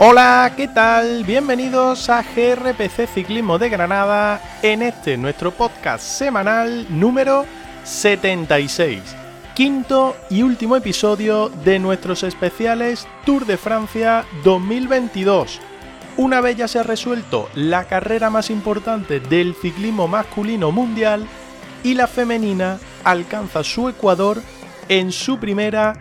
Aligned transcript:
Hola, 0.00 0.52
¿qué 0.56 0.68
tal? 0.68 1.24
Bienvenidos 1.24 2.08
a 2.08 2.22
GRPC 2.22 3.08
Ciclismo 3.12 3.58
de 3.58 3.68
Granada 3.68 4.40
en 4.62 4.82
este 4.82 5.16
nuestro 5.16 5.50
podcast 5.50 6.04
semanal 6.04 6.86
número 6.88 7.44
76, 7.82 9.02
quinto 9.56 10.14
y 10.30 10.42
último 10.42 10.76
episodio 10.76 11.48
de 11.48 11.80
nuestros 11.80 12.22
especiales 12.22 13.08
Tour 13.26 13.44
de 13.44 13.56
Francia 13.56 14.24
2022. 14.44 15.60
Una 16.16 16.40
vez 16.42 16.56
ya 16.56 16.68
se 16.68 16.78
ha 16.78 16.84
resuelto 16.84 17.48
la 17.56 17.82
carrera 17.86 18.30
más 18.30 18.50
importante 18.50 19.18
del 19.18 19.56
ciclismo 19.60 20.06
masculino 20.06 20.70
mundial 20.70 21.26
y 21.82 21.94
la 21.94 22.06
femenina 22.06 22.78
alcanza 23.02 23.64
su 23.64 23.88
ecuador 23.88 24.40
en 24.88 25.10
su 25.10 25.40
primera 25.40 25.94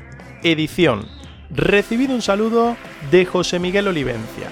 edición 0.44 1.16
recibido 1.50 2.14
un 2.14 2.22
saludo 2.22 2.76
de 3.12 3.26
José 3.26 3.59
Miguel 3.59 3.88
Olivencia. 3.88 4.50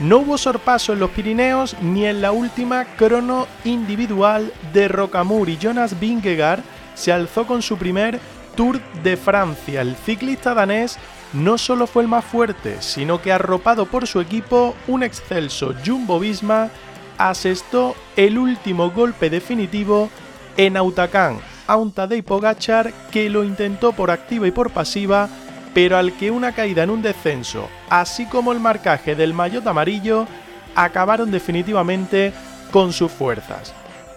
No 0.00 0.18
hubo 0.18 0.38
sorpaso 0.38 0.92
en 0.92 0.98
los 0.98 1.10
Pirineos 1.10 1.76
ni 1.80 2.06
en 2.06 2.20
la 2.22 2.32
última 2.32 2.84
crono 2.96 3.46
individual 3.64 4.52
de 4.72 4.88
Rocamur 4.88 5.48
y 5.48 5.58
Jonas 5.58 6.00
Vingegaard 6.00 6.62
se 6.94 7.12
alzó 7.12 7.46
con 7.46 7.62
su 7.62 7.76
primer 7.76 8.18
Tour 8.56 8.80
de 9.02 9.16
Francia. 9.16 9.80
El 9.80 9.96
ciclista 9.96 10.54
danés 10.54 10.98
no 11.32 11.56
solo 11.56 11.86
fue 11.86 12.02
el 12.02 12.08
más 12.08 12.24
fuerte, 12.24 12.76
sino 12.80 13.22
que 13.22 13.32
arropado 13.32 13.86
por 13.86 14.06
su 14.06 14.20
equipo, 14.20 14.74
un 14.88 15.02
excelso 15.02 15.74
Jumbo 15.84 16.18
Visma, 16.18 16.68
asestó 17.16 17.94
el 18.16 18.38
último 18.38 18.90
golpe 18.90 19.30
definitivo 19.30 20.10
en 20.56 20.76
Autacán 20.76 21.38
a 21.66 21.76
un 21.76 21.92
Tadej 21.92 22.24
Pogachar 22.24 22.92
que 23.10 23.30
lo 23.30 23.44
intentó 23.44 23.92
por 23.92 24.10
activa 24.10 24.46
y 24.46 24.50
por 24.50 24.70
pasiva 24.70 25.28
pero 25.74 25.96
al 25.96 26.12
que 26.14 26.30
una 26.30 26.52
caída 26.52 26.82
en 26.82 26.90
un 26.90 27.02
descenso, 27.02 27.68
así 27.88 28.26
como 28.26 28.52
el 28.52 28.60
marcaje 28.60 29.14
del 29.14 29.34
maillot 29.34 29.66
amarillo, 29.66 30.26
acabaron 30.74 31.30
definitivamente 31.30 32.32
con 32.70 32.92
sus 32.92 33.10
fuerzas. 33.10 33.74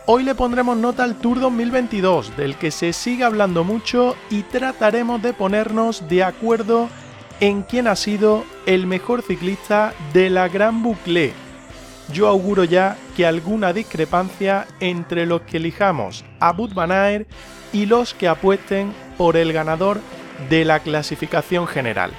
Hoy 0.07 0.23
le 0.23 0.35
pondremos 0.35 0.77
nota 0.77 1.03
al 1.03 1.15
Tour 1.15 1.39
2022, 1.39 2.37
del 2.37 2.55
que 2.57 2.69
se 2.69 2.93
sigue 2.93 3.23
hablando 3.23 3.63
mucho 3.63 4.15
y 4.29 4.43
trataremos 4.43 5.21
de 5.21 5.33
ponernos 5.33 6.07
de 6.07 6.23
acuerdo 6.23 6.89
en 7.39 7.63
quién 7.63 7.87
ha 7.87 7.95
sido 7.95 8.43
el 8.65 8.85
mejor 8.85 9.23
ciclista 9.23 9.93
de 10.13 10.29
la 10.29 10.47
Gran 10.47 10.83
Boucle. 10.83 11.33
Yo 12.13 12.27
auguro 12.27 12.63
ya 12.63 12.97
que 13.15 13.25
alguna 13.25 13.73
discrepancia 13.73 14.67
entre 14.79 15.25
los 15.25 15.41
que 15.41 15.57
elijamos 15.57 16.23
a 16.39 16.53
Bud 16.53 16.73
y 17.73 17.87
los 17.87 18.13
que 18.13 18.27
apuesten 18.27 18.93
por 19.17 19.37
el 19.37 19.51
ganador 19.53 19.99
de 20.49 20.65
la 20.65 20.79
clasificación 20.79 21.67
general. 21.67 22.11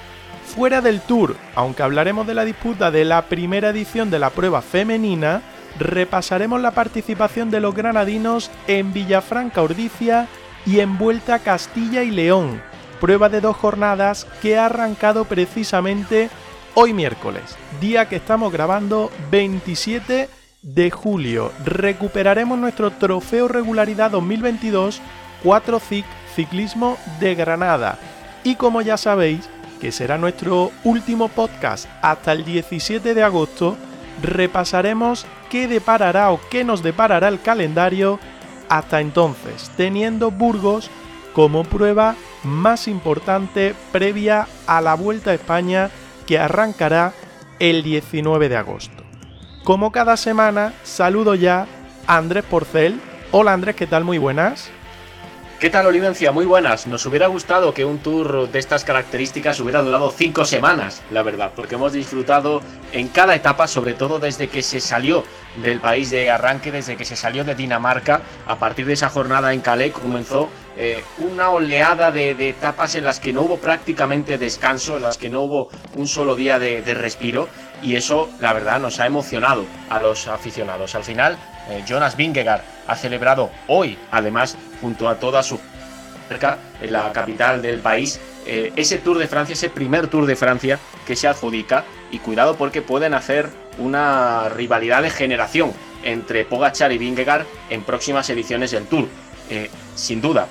Fuera 0.45 0.81
del 0.81 1.01
Tour, 1.01 1.35
aunque 1.55 1.83
hablaremos 1.83 2.25
de 2.25 2.33
la 2.33 2.45
disputa 2.45 2.89
de 2.89 3.05
la 3.05 3.23
primera 3.23 3.69
edición 3.69 4.09
de 4.09 4.19
la 4.19 4.29
prueba 4.29 4.61
femenina, 4.61 5.41
repasaremos 5.77 6.61
la 6.61 6.71
participación 6.71 7.51
de 7.51 7.59
los 7.59 7.75
granadinos 7.75 8.49
en 8.67 8.93
Villafranca 8.93 9.61
Ordicia 9.61 10.27
y 10.65 10.79
en 10.79 10.97
Vuelta 10.97 11.39
Castilla 11.39 12.03
y 12.03 12.11
León, 12.11 12.61
prueba 12.99 13.29
de 13.29 13.41
dos 13.41 13.55
jornadas 13.55 14.27
que 14.41 14.57
ha 14.57 14.65
arrancado 14.65 15.25
precisamente 15.25 16.29
hoy 16.73 16.93
miércoles, 16.93 17.57
día 17.79 18.09
que 18.09 18.15
estamos 18.15 18.51
grabando 18.51 19.11
27 19.31 20.29
de 20.61 20.91
julio. 20.91 21.51
Recuperaremos 21.65 22.57
nuestro 22.57 22.91
trofeo 22.91 23.47
regularidad 23.47 24.11
2022 24.11 25.01
4 25.43 25.79
CIC 25.79 26.05
Ciclismo 26.37 26.99
de 27.19 27.33
Granada. 27.33 27.97
Y 28.43 28.57
como 28.57 28.83
ya 28.83 28.95
sabéis, 28.95 29.49
que 29.81 29.91
será 29.91 30.19
nuestro 30.19 30.71
último 30.83 31.29
podcast 31.29 31.89
hasta 32.03 32.31
el 32.31 32.45
17 32.45 33.15
de 33.15 33.23
agosto, 33.23 33.75
repasaremos 34.21 35.25
qué 35.49 35.67
deparará 35.67 36.29
o 36.29 36.39
qué 36.51 36.63
nos 36.63 36.83
deparará 36.83 37.27
el 37.27 37.41
calendario 37.41 38.19
hasta 38.69 39.01
entonces, 39.01 39.71
teniendo 39.77 40.29
Burgos 40.29 40.91
como 41.33 41.63
prueba 41.63 42.15
más 42.43 42.87
importante 42.87 43.73
previa 43.91 44.47
a 44.67 44.79
la 44.79 44.93
Vuelta 44.93 45.31
a 45.31 45.33
España 45.33 45.89
que 46.27 46.37
arrancará 46.37 47.13
el 47.57 47.81
19 47.81 48.47
de 48.47 48.57
agosto. 48.57 49.03
Como 49.63 49.91
cada 49.91 50.15
semana, 50.17 50.73
saludo 50.83 51.33
ya 51.33 51.65
a 52.05 52.17
Andrés 52.17 52.43
Porcel. 52.43 53.01
Hola 53.31 53.53
Andrés, 53.53 53.75
¿qué 53.75 53.87
tal? 53.87 54.03
Muy 54.03 54.19
buenas. 54.19 54.69
¿Qué 55.59 55.71
tal, 55.71 55.87
Olivencia? 55.87 56.31
Muy 56.31 56.45
buenas. 56.45 56.85
Nos 56.85 57.03
hubiera 57.07 57.25
gustado 57.25 57.73
que 57.73 57.83
un 57.83 57.97
tour 57.97 58.47
de 58.47 58.59
estas 58.59 58.83
características 58.83 59.59
hubiera 59.59 59.81
durado 59.81 60.11
cinco 60.11 60.45
semanas, 60.45 61.01
la 61.09 61.23
verdad, 61.23 61.51
porque 61.55 61.73
hemos 61.73 61.93
disfrutado 61.93 62.61
en 62.91 63.07
cada 63.07 63.33
etapa, 63.33 63.67
sobre 63.67 63.95
todo 63.95 64.19
desde 64.19 64.49
que 64.49 64.61
se 64.61 64.79
salió 64.79 65.23
del 65.63 65.79
país 65.79 66.11
de 66.11 66.29
arranque, 66.29 66.71
desde 66.71 66.95
que 66.95 67.05
se 67.05 67.15
salió 67.15 67.43
de 67.43 67.55
Dinamarca. 67.55 68.21
A 68.45 68.57
partir 68.57 68.85
de 68.85 68.93
esa 68.93 69.09
jornada 69.09 69.51
en 69.51 69.61
Calais 69.61 69.93
comenzó 69.93 70.51
eh, 70.77 71.03
una 71.17 71.49
oleada 71.49 72.11
de, 72.11 72.49
etapas 72.49 72.93
en 72.93 73.05
las 73.05 73.19
que 73.19 73.33
no 73.33 73.41
hubo 73.41 73.57
prácticamente 73.57 74.37
descanso, 74.37 74.97
en 74.97 75.01
las 75.01 75.17
que 75.17 75.31
no 75.31 75.41
hubo 75.41 75.69
un 75.95 76.07
solo 76.07 76.35
día 76.35 76.59
de, 76.59 76.93
respiro, 76.93 77.49
y 77.81 77.95
eso, 77.95 78.29
la 78.39 78.53
verdad, 78.53 78.79
nos 78.79 78.99
ha 78.99 79.07
emocionado 79.07 79.65
a 79.89 79.99
los 79.99 80.27
aficionados. 80.27 80.93
Al 80.93 81.03
final, 81.03 81.35
eh, 81.69 81.83
Jonas 81.87 82.15
Vingegaard 82.15 82.61
ha 82.87 82.95
celebrado 82.95 83.51
hoy, 83.67 83.97
además, 84.11 84.57
junto 84.81 85.09
a 85.09 85.15
toda 85.15 85.43
su 85.43 85.59
cerca 86.27 86.57
en 86.81 86.93
la 86.93 87.11
capital 87.11 87.61
del 87.61 87.79
país, 87.79 88.19
eh, 88.45 88.71
ese 88.75 88.97
Tour 88.97 89.17
de 89.17 89.27
Francia, 89.27 89.53
ese 89.53 89.69
primer 89.69 90.07
Tour 90.07 90.25
de 90.25 90.35
Francia 90.35 90.79
que 91.05 91.15
se 91.15 91.27
adjudica. 91.27 91.83
Y 92.09 92.19
cuidado 92.19 92.55
porque 92.55 92.81
pueden 92.81 93.13
hacer 93.13 93.49
una 93.77 94.47
rivalidad 94.47 95.01
de 95.01 95.09
generación 95.09 95.73
entre 96.03 96.45
Pogachar 96.45 96.93
y 96.93 96.97
Vingegaard 96.97 97.45
en 97.69 97.83
próximas 97.83 98.29
ediciones 98.29 98.71
del 98.71 98.85
Tour. 98.85 99.07
Eh, 99.49 99.69
sin 99.95 100.21
duda, 100.21 100.47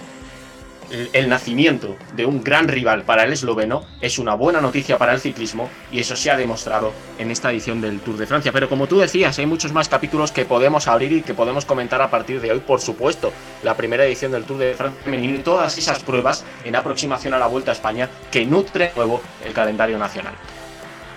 el 0.91 1.28
nacimiento 1.28 1.97
de 2.14 2.26
un 2.26 2.42
gran 2.42 2.69
rival 2.69 3.02
para 3.02 3.24
el 3.24 3.32
esloveno 3.32 3.84
es 4.00 4.19
una 4.19 4.34
buena 4.34 4.60
noticia 4.60 4.98
para 4.98 5.12
el 5.12 5.20
ciclismo 5.20 5.69
y 5.91 6.00
eso 6.00 6.16
se 6.16 6.30
ha 6.30 6.36
demostrado 6.36 6.92
en 7.19 7.30
esta 7.30 7.50
edición 7.50 7.80
del 7.80 8.00
Tour 8.00 8.16
de 8.16 8.26
Francia. 8.26 8.52
Pero 8.52 8.69
como 8.69 8.86
tú 8.86 8.98
decías, 8.98 9.38
hay 9.38 9.47
muchos 9.47 9.72
más 9.72 9.88
capítulos 9.88 10.32
que 10.32 10.44
podemos 10.44 10.88
abrir 10.88 11.12
y 11.12 11.22
que 11.22 11.34
podemos 11.34 11.64
comentar 11.64 12.00
a 12.02 12.10
partir 12.10 12.41
de 12.41 12.52
hoy, 12.52 12.60
por 12.60 12.80
supuesto. 12.80 13.32
La 13.62 13.76
primera 13.76 14.04
edición 14.04 14.32
del 14.32 14.44
Tour 14.44 14.58
de 14.58 14.74
Francia 14.74 15.00
y 15.06 15.38
todas 15.38 15.76
esas 15.78 16.02
pruebas 16.02 16.44
en 16.64 16.76
aproximación 16.76 17.34
a 17.34 17.38
la 17.38 17.47
Vuelta 17.47 17.70
a 17.70 17.74
España 17.74 18.08
que 18.30 18.47
nutre 18.47 18.92
nuevo 18.97 19.20
el 19.44 19.53
calendario 19.53 19.98
nacional. 19.98 20.34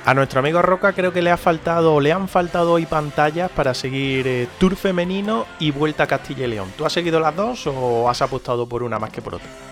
A 0.05 0.13
nuestro 0.13 0.39
amigo 0.39 0.61
Roca 0.61 0.93
creo 0.93 1.11
que 1.11 1.21
le 1.21 1.29
ha 1.29 1.37
faltado, 1.37 1.99
le 1.99 2.11
han 2.11 2.27
faltado 2.27 2.73
hoy 2.73 2.85
pantallas 2.85 3.51
para 3.51 3.73
seguir 3.73 4.27
eh, 4.27 4.47
Tour 4.57 4.75
femenino 4.75 5.45
y 5.59 5.71
Vuelta 5.71 6.03
a 6.03 6.07
Castilla 6.07 6.45
y 6.45 6.49
León. 6.49 6.71
¿Tú 6.77 6.85
has 6.85 6.93
seguido 6.93 7.19
las 7.19 7.35
dos 7.35 7.67
o 7.67 8.09
has 8.09 8.21
apostado 8.21 8.65
por 8.67 8.81
una 8.81 8.97
más 8.97 9.11
que 9.11 9.21
por 9.21 9.35
otra? 9.35 9.68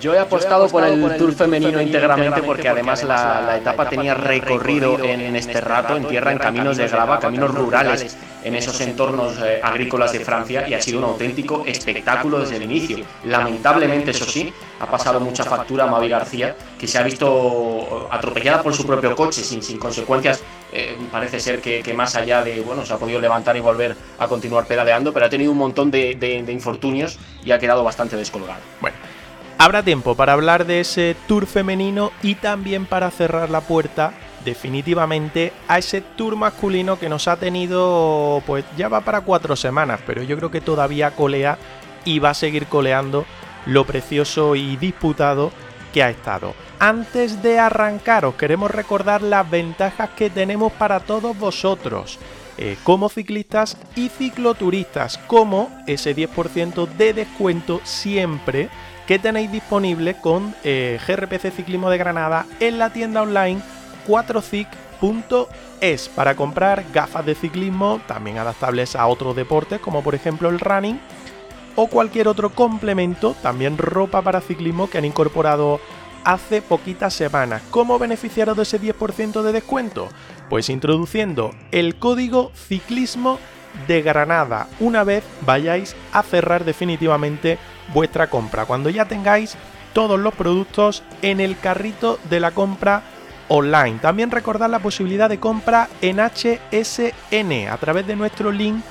Yo 0.00 0.14
he 0.14 0.18
apostado, 0.18 0.68
por, 0.68 0.84
el 0.84 1.16
Tour 1.16 1.32
femenino 1.34 1.80
íntegramente 1.80 2.42
porque 2.42 2.68
además 2.68 3.02
la, 3.04 3.56
etapa 3.58 3.88
tenía 3.88 4.14
recorrido 4.14 5.02
en, 5.02 5.36
este 5.36 5.60
rato, 5.60 5.96
en 5.96 6.06
tierra, 6.06 6.32
en 6.32 6.38
caminos 6.38 6.76
de 6.76 6.88
grava, 6.88 7.18
caminos 7.18 7.54
rurales, 7.54 8.16
en 8.42 8.54
esos 8.54 8.78
entornos 8.80 9.38
eh, 9.42 9.60
agrícolas 9.62 10.12
de 10.12 10.20
Francia 10.20 10.68
y 10.68 10.74
ha 10.74 10.80
sido 10.80 10.98
un 10.98 11.04
auténtico 11.04 11.64
espectáculo 11.66 12.40
desde 12.40 12.56
el 12.56 12.62
inicio. 12.62 12.98
Lamentablemente, 13.24 14.10
eso 14.10 14.26
sí, 14.26 14.52
ha 14.80 14.86
pasado 14.86 15.18
mucha 15.20 15.44
factura 15.44 15.84
a 15.84 15.86
Mavi 15.86 16.08
García, 16.08 16.54
que 16.78 16.86
se 16.86 16.98
ha 16.98 17.02
visto 17.02 18.08
atropellada 18.10 18.62
por 18.62 18.74
su 18.74 18.86
propio 18.86 19.16
coche 19.16 19.42
sin, 19.42 19.62
sin 19.62 19.78
consecuencias. 19.78 20.42
Eh, 20.72 20.96
parece 21.10 21.40
ser 21.40 21.60
que, 21.60 21.94
más 21.94 22.16
allá 22.16 22.42
de, 22.42 22.60
bueno, 22.60 22.84
se 22.84 22.92
ha 22.92 22.98
podido 22.98 23.20
levantar 23.20 23.56
y 23.56 23.60
volver 23.60 23.96
a 24.18 24.28
continuar 24.28 24.66
pedaleando, 24.66 25.12
pero 25.12 25.26
ha 25.26 25.30
tenido 25.30 25.52
un 25.52 25.58
montón 25.58 25.90
de, 25.90 26.14
de 26.14 26.52
infortunios 26.52 27.18
y 27.44 27.52
ha 27.52 27.58
quedado 27.58 27.82
bastante 27.84 28.16
descolgado. 28.16 28.60
Bueno. 28.80 28.96
Habrá 29.56 29.82
tiempo 29.82 30.14
para 30.14 30.32
hablar 30.32 30.66
de 30.66 30.80
ese 30.80 31.16
tour 31.28 31.46
femenino 31.46 32.10
y 32.22 32.34
también 32.34 32.86
para 32.86 33.10
cerrar 33.10 33.50
la 33.50 33.60
puerta 33.60 34.12
definitivamente 34.44 35.52
a 35.68 35.78
ese 35.78 36.00
tour 36.00 36.36
masculino 36.36 36.98
que 36.98 37.08
nos 37.08 37.28
ha 37.28 37.36
tenido, 37.36 38.42
pues 38.46 38.64
ya 38.76 38.88
va 38.88 39.00
para 39.00 39.22
cuatro 39.22 39.56
semanas, 39.56 40.00
pero 40.06 40.22
yo 40.22 40.36
creo 40.36 40.50
que 40.50 40.60
todavía 40.60 41.12
colea 41.12 41.56
y 42.04 42.18
va 42.18 42.30
a 42.30 42.34
seguir 42.34 42.66
coleando 42.66 43.24
lo 43.66 43.84
precioso 43.86 44.56
y 44.56 44.76
disputado 44.76 45.50
que 45.92 46.02
ha 46.02 46.10
estado. 46.10 46.54
Antes 46.78 47.42
de 47.42 47.58
arrancar, 47.58 48.24
os 48.24 48.34
queremos 48.34 48.70
recordar 48.70 49.22
las 49.22 49.48
ventajas 49.48 50.10
que 50.10 50.28
tenemos 50.28 50.72
para 50.72 51.00
todos 51.00 51.38
vosotros. 51.38 52.18
Eh, 52.56 52.76
como 52.84 53.08
ciclistas 53.08 53.76
y 53.96 54.08
cicloturistas, 54.08 55.18
como 55.18 55.70
ese 55.86 56.14
10% 56.14 56.86
de 56.86 57.12
descuento 57.12 57.80
siempre 57.84 58.68
que 59.06 59.18
tenéis 59.18 59.52
disponible 59.52 60.14
con 60.14 60.54
eh, 60.64 60.98
GRPC 61.06 61.52
Ciclismo 61.52 61.90
de 61.90 61.98
Granada 61.98 62.46
en 62.60 62.78
la 62.78 62.90
tienda 62.90 63.22
online 63.22 63.60
4cic.es 64.06 66.08
para 66.08 66.34
comprar 66.34 66.84
gafas 66.92 67.26
de 67.26 67.34
ciclismo 67.34 68.00
también 68.06 68.38
adaptables 68.38 68.96
a 68.96 69.06
otros 69.06 69.36
deportes 69.36 69.80
como 69.80 70.02
por 70.02 70.14
ejemplo 70.14 70.48
el 70.48 70.60
running 70.60 70.98
o 71.76 71.88
cualquier 71.88 72.28
otro 72.28 72.50
complemento, 72.50 73.34
también 73.42 73.78
ropa 73.78 74.22
para 74.22 74.40
ciclismo 74.40 74.88
que 74.88 74.98
han 74.98 75.04
incorporado 75.04 75.80
hace 76.22 76.62
poquitas 76.62 77.14
semanas. 77.14 77.62
¿Cómo 77.70 77.98
beneficiaros 77.98 78.56
de 78.56 78.62
ese 78.62 78.80
10% 78.80 79.42
de 79.42 79.52
descuento? 79.52 80.08
Pues 80.48 80.68
introduciendo 80.68 81.50
el 81.72 81.96
código 81.96 82.52
ciclismo 82.54 83.38
de 83.88 84.02
Granada 84.02 84.68
una 84.78 85.04
vez 85.04 85.24
vayáis 85.40 85.96
a 86.12 86.22
cerrar 86.22 86.64
definitivamente 86.64 87.58
vuestra 87.92 88.28
compra. 88.28 88.66
Cuando 88.66 88.90
ya 88.90 89.04
tengáis 89.06 89.56
todos 89.92 90.18
los 90.18 90.34
productos 90.34 91.02
en 91.22 91.40
el 91.40 91.58
carrito 91.58 92.18
de 92.28 92.40
la 92.40 92.50
compra 92.50 93.02
online. 93.48 93.98
También 94.00 94.30
recordad 94.30 94.68
la 94.68 94.80
posibilidad 94.80 95.28
de 95.28 95.38
compra 95.38 95.88
en 96.02 96.18
HSN 96.18 97.68
a 97.70 97.76
través 97.78 98.06
de 98.06 98.16
nuestro 98.16 98.50
link 98.50 98.82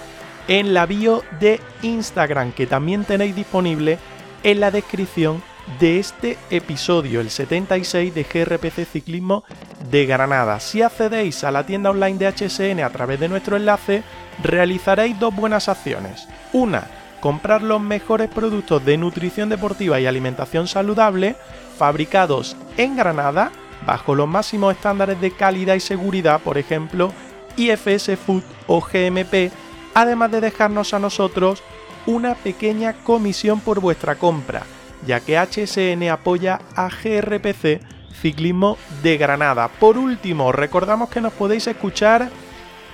en 0.48 0.74
la 0.74 0.86
bio 0.86 1.24
de 1.40 1.60
Instagram 1.82 2.52
que 2.52 2.68
también 2.68 3.04
tenéis 3.06 3.36
disponible 3.36 3.98
en 4.44 4.60
la 4.60 4.72
descripción 4.72 5.42
de 5.80 6.00
este 6.00 6.38
episodio, 6.50 7.22
el 7.22 7.30
76 7.30 8.14
de 8.14 8.24
GRPC 8.24 8.86
Ciclismo 8.86 9.46
de 9.90 10.06
Granada. 10.06 10.60
Si 10.60 10.82
accedéis 10.82 11.44
a 11.46 11.52
la 11.52 11.66
tienda 11.66 11.90
online 11.90 12.18
de 12.18 12.28
HSN 12.28 12.82
a 12.82 12.90
través 12.90 13.20
de 13.20 13.30
nuestro 13.30 13.56
enlace, 13.56 14.04
realizaréis 14.44 15.18
dos 15.20 15.34
buenas 15.34 15.70
acciones. 15.70 16.28
Una, 16.52 16.86
comprar 17.24 17.64
los 17.64 17.80
mejores 17.80 18.28
productos 18.28 18.84
de 18.84 18.98
nutrición 18.98 19.48
deportiva 19.48 19.98
y 19.98 20.06
alimentación 20.06 20.68
saludable 20.68 21.38
fabricados 21.78 22.58
en 22.76 22.98
Granada 22.98 23.50
bajo 23.86 24.14
los 24.14 24.28
máximos 24.28 24.76
estándares 24.76 25.22
de 25.22 25.32
calidad 25.32 25.76
y 25.76 25.80
seguridad, 25.80 26.42
por 26.42 26.58
ejemplo, 26.58 27.14
IFS 27.56 28.18
Food 28.20 28.44
o 28.68 28.82
GMP, 28.82 29.54
además 29.94 30.32
de 30.32 30.42
dejarnos 30.42 30.94
a 30.94 31.00
nosotros 31.00 31.64
una 32.08 32.36
pequeña 32.36 32.92
comisión 32.92 33.62
por 33.62 33.80
vuestra 33.80 34.16
compra 34.16 34.64
ya 35.08 35.22
que 35.22 35.38
HSN 35.38 36.10
apoya 36.10 36.60
a 36.76 36.90
GRPC 36.90 37.80
Ciclismo 38.22 38.78
de 39.02 39.18
Granada. 39.18 39.70
Por 39.70 39.98
último, 39.98 40.52
recordamos 40.52 41.10
que 41.10 41.22
nos 41.22 41.32
podéis 41.32 41.68
escuchar 41.68 42.30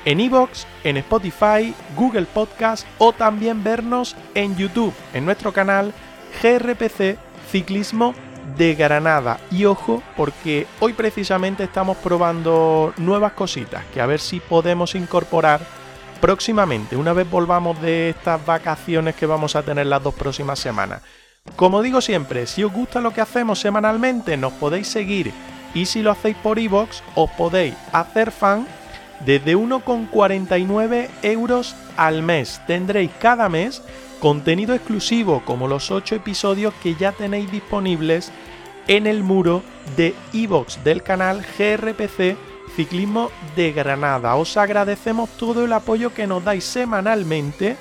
en 0.05 0.19
iVoox, 0.19 0.65
en 0.83 0.97
Spotify, 0.97 1.73
Google 1.95 2.25
Podcast 2.25 2.85
o 2.97 3.13
también 3.13 3.63
vernos 3.63 4.15
en 4.35 4.55
YouTube, 4.55 4.93
en 5.13 5.25
nuestro 5.25 5.53
canal 5.53 5.93
GRPC 6.41 7.17
Ciclismo 7.51 8.13
de 8.57 8.75
Granada. 8.75 9.39
Y 9.51 9.65
ojo, 9.65 10.01
porque 10.15 10.67
hoy 10.79 10.93
precisamente 10.93 11.63
estamos 11.63 11.97
probando 11.97 12.93
nuevas 12.97 13.33
cositas 13.33 13.83
que 13.93 14.01
a 14.01 14.05
ver 14.05 14.19
si 14.19 14.39
podemos 14.39 14.95
incorporar 14.95 15.61
próximamente, 16.19 16.97
una 16.97 17.13
vez 17.13 17.29
volvamos 17.29 17.81
de 17.81 18.09
estas 18.09 18.45
vacaciones 18.45 19.15
que 19.15 19.25
vamos 19.25 19.55
a 19.55 19.63
tener 19.63 19.87
las 19.87 20.03
dos 20.03 20.13
próximas 20.13 20.59
semanas. 20.59 21.01
Como 21.55 21.81
digo 21.81 22.01
siempre, 22.01 22.45
si 22.45 22.63
os 22.63 22.71
gusta 22.71 23.01
lo 23.01 23.11
que 23.11 23.21
hacemos 23.21 23.59
semanalmente, 23.59 24.37
nos 24.37 24.53
podéis 24.53 24.87
seguir 24.87 25.31
y 25.73 25.85
si 25.85 26.01
lo 26.01 26.11
hacéis 26.11 26.35
por 26.37 26.59
iVoox, 26.59 27.01
os 27.15 27.29
podéis 27.31 27.75
hacer 27.91 28.31
fan 28.31 28.67
desde 29.25 29.55
1,49 29.55 31.09
euros 31.21 31.75
al 31.97 32.23
mes. 32.23 32.61
Tendréis 32.67 33.11
cada 33.19 33.49
mes 33.49 33.81
contenido 34.19 34.75
exclusivo 34.75 35.41
como 35.45 35.67
los 35.67 35.91
8 35.91 36.15
episodios 36.15 36.73
que 36.81 36.95
ya 36.95 37.11
tenéis 37.11 37.51
disponibles 37.51 38.31
en 38.87 39.07
el 39.07 39.23
muro 39.23 39.61
de 39.95 40.15
iVoox 40.33 40.83
del 40.83 41.03
canal 41.03 41.45
GRPC 41.57 42.37
Ciclismo 42.75 43.31
de 43.55 43.71
Granada. 43.71 44.35
Os 44.35 44.57
agradecemos 44.57 45.29
todo 45.31 45.65
el 45.65 45.73
apoyo 45.73 46.13
que 46.13 46.27
nos 46.27 46.43
dais 46.43 46.63
semanalmente 46.63 47.77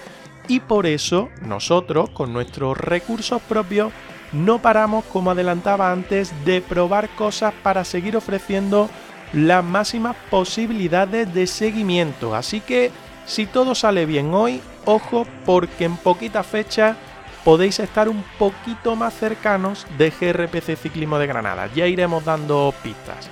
y 0.48 0.60
por 0.60 0.86
eso 0.86 1.28
nosotros 1.42 2.10
con 2.10 2.32
nuestros 2.32 2.76
recursos 2.76 3.40
propios 3.42 3.92
no 4.32 4.60
paramos, 4.60 5.04
como 5.06 5.30
adelantaba 5.30 5.90
antes, 5.90 6.32
de 6.44 6.60
probar 6.60 7.08
cosas 7.10 7.54
para 7.62 7.84
seguir 7.84 8.16
ofreciendo 8.16 8.90
las 9.32 9.64
máximas 9.64 10.16
posibilidades 10.30 11.32
de 11.34 11.46
seguimiento. 11.46 12.34
Así 12.34 12.60
que 12.60 12.90
si 13.26 13.46
todo 13.46 13.74
sale 13.74 14.06
bien 14.06 14.32
hoy, 14.32 14.60
ojo 14.84 15.26
porque 15.44 15.84
en 15.84 15.96
poquita 15.96 16.42
fecha 16.42 16.96
podéis 17.44 17.78
estar 17.78 18.08
un 18.08 18.24
poquito 18.38 18.96
más 18.96 19.14
cercanos 19.14 19.86
de 19.96 20.10
GRPC 20.10 20.76
Ciclismo 20.76 21.18
de 21.18 21.26
Granada. 21.26 21.68
Ya 21.74 21.86
iremos 21.86 22.24
dando 22.24 22.74
pistas. 22.82 23.28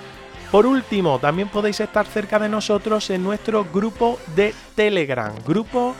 Por 0.51 0.65
último, 0.65 1.19
también 1.19 1.49
podéis 1.49 1.79
estar 1.81 2.05
cerca 2.05 2.39
de 2.39 2.47
nosotros 2.47 3.09
en 3.09 3.23
nuestro 3.23 3.65
grupo 3.65 4.17
de 4.35 4.53
Telegram, 4.75 5.33
grupo 5.45 5.93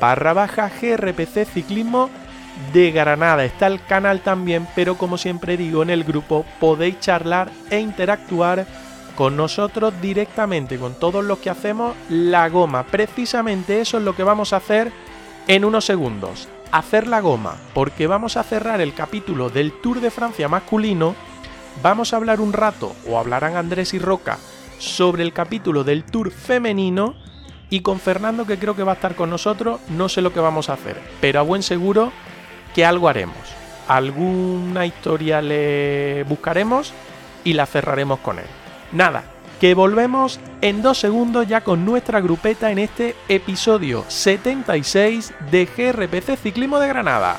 barra 0.00 0.34
baja 0.34 0.68
GRPC 0.68 1.46
Ciclismo 1.46 2.10
de 2.72 2.90
Granada. 2.90 3.44
Está 3.44 3.66
el 3.66 3.82
canal 3.84 4.20
también, 4.20 4.66
pero 4.74 4.96
como 4.96 5.16
siempre 5.16 5.56
digo, 5.56 5.82
en 5.82 5.90
el 5.90 6.04
grupo 6.04 6.44
podéis 6.60 7.00
charlar 7.00 7.50
e 7.70 7.78
interactuar 7.78 8.66
con 9.18 9.36
nosotros 9.36 9.92
directamente, 10.00 10.78
con 10.78 10.94
todos 10.94 11.24
los 11.24 11.38
que 11.38 11.50
hacemos 11.50 11.96
la 12.08 12.48
goma. 12.48 12.84
Precisamente 12.84 13.80
eso 13.80 13.98
es 13.98 14.04
lo 14.04 14.14
que 14.14 14.22
vamos 14.22 14.52
a 14.52 14.58
hacer 14.58 14.92
en 15.48 15.64
unos 15.64 15.86
segundos. 15.86 16.48
Hacer 16.70 17.08
la 17.08 17.20
goma, 17.20 17.56
porque 17.74 18.06
vamos 18.06 18.36
a 18.36 18.44
cerrar 18.44 18.80
el 18.80 18.94
capítulo 18.94 19.50
del 19.50 19.72
Tour 19.72 20.00
de 20.00 20.12
Francia 20.12 20.48
masculino. 20.48 21.16
Vamos 21.82 22.12
a 22.12 22.16
hablar 22.16 22.40
un 22.40 22.52
rato, 22.52 22.94
o 23.08 23.18
hablarán 23.18 23.56
Andrés 23.56 23.92
y 23.92 23.98
Roca, 23.98 24.38
sobre 24.78 25.24
el 25.24 25.32
capítulo 25.32 25.82
del 25.82 26.04
Tour 26.04 26.30
femenino 26.30 27.16
y 27.70 27.80
con 27.80 27.98
Fernando, 27.98 28.46
que 28.46 28.60
creo 28.60 28.76
que 28.76 28.84
va 28.84 28.92
a 28.92 28.94
estar 28.94 29.16
con 29.16 29.30
nosotros, 29.30 29.80
no 29.88 30.08
sé 30.08 30.22
lo 30.22 30.32
que 30.32 30.38
vamos 30.38 30.68
a 30.68 30.74
hacer, 30.74 30.96
pero 31.20 31.40
a 31.40 31.42
buen 31.42 31.64
seguro 31.64 32.12
que 32.72 32.86
algo 32.86 33.08
haremos. 33.08 33.36
Alguna 33.88 34.86
historia 34.86 35.42
le 35.42 36.22
buscaremos 36.28 36.92
y 37.42 37.54
la 37.54 37.66
cerraremos 37.66 38.20
con 38.20 38.38
él. 38.38 38.57
Nada, 38.92 39.24
que 39.60 39.74
volvemos 39.74 40.40
en 40.62 40.80
dos 40.80 40.98
segundos 40.98 41.46
ya 41.46 41.60
con 41.60 41.84
nuestra 41.84 42.20
grupeta 42.20 42.70
en 42.70 42.78
este 42.78 43.14
episodio 43.28 44.04
76 44.08 45.34
de 45.50 45.66
GRPC 45.66 46.38
Ciclismo 46.38 46.78
de 46.78 46.88
Granada. 46.88 47.36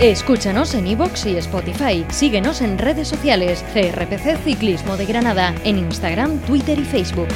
Escúchanos 0.00 0.74
en 0.74 0.88
iVoox 0.88 1.24
y 1.24 1.38
Spotify. 1.38 2.04
Síguenos 2.10 2.60
en 2.60 2.76
redes 2.76 3.08
sociales. 3.08 3.64
CRPC 3.72 4.36
Ciclismo 4.44 4.94
de 4.98 5.06
Granada. 5.06 5.54
En 5.64 5.78
Instagram, 5.78 6.38
Twitter 6.40 6.78
y 6.78 6.84
Facebook. 6.84 7.28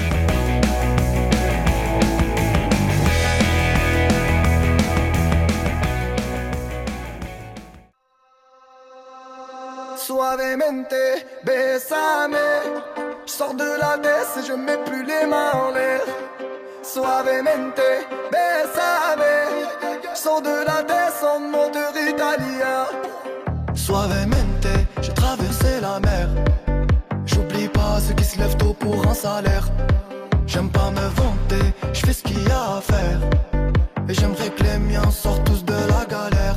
Suavemente, 9.97 11.27
bésame. 11.43 12.37
Sors 13.25 13.57
de 13.57 13.79
la 13.79 13.97
baisse 13.97 14.37
et 14.37 14.47
je 14.47 14.53
mets 14.53 14.77
plus 14.85 15.05
les 15.05 15.27
mains 15.27 15.53
en 15.55 15.71
l'air. 15.73 16.03
Suavemente, 16.83 18.07
bésame. 18.31 19.35
Sors 20.15 20.43
de 20.43 20.65
la 20.67 20.83
baisse 20.83 21.23
en 21.23 21.41
moteur 21.41 21.93
italien. 21.97 22.87
Suavemente, 23.75 24.69
j'ai 25.03 25.13
traversé 25.15 25.81
la 25.81 26.01
mer. 26.01 26.29
J'oublie 27.27 27.69
pas 27.69 28.01
ceux 28.01 28.15
qui 28.15 28.25
se 28.25 28.39
lèvent 28.39 28.57
tôt 28.57 28.75
pour 28.75 29.07
un 29.07 29.15
salaire. 29.15 29.69
J'aime 30.47 30.71
pas 30.71 30.91
me 30.91 31.07
vanter, 31.21 31.75
je 31.93 32.01
fais 32.07 32.13
ce 32.13 32.23
qu'il 32.23 32.43
y 32.43 32.51
a 32.51 32.77
à 32.79 32.81
faire. 32.81 33.21
Et 34.09 34.15
j'aimerais 34.15 34.51
que 34.51 34.63
les 34.65 34.79
miens 34.79 35.11
sortent 35.11 35.45
tous 35.45 35.65
de 35.65 35.75
la 35.75 36.05
galère. 36.07 36.57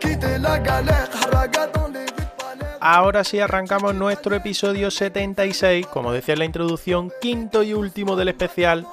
Quitter 0.00 0.38
la 0.38 0.58
galère. 0.58 1.10
Ahora 2.88 3.24
sí 3.24 3.40
arrancamos 3.40 3.96
nuestro 3.96 4.36
episodio 4.36 4.92
76, 4.92 5.88
como 5.88 6.12
decía 6.12 6.34
en 6.34 6.38
la 6.38 6.44
introducción, 6.44 7.10
quinto 7.20 7.64
y 7.64 7.74
último 7.74 8.14
del 8.14 8.28
especial 8.28 8.86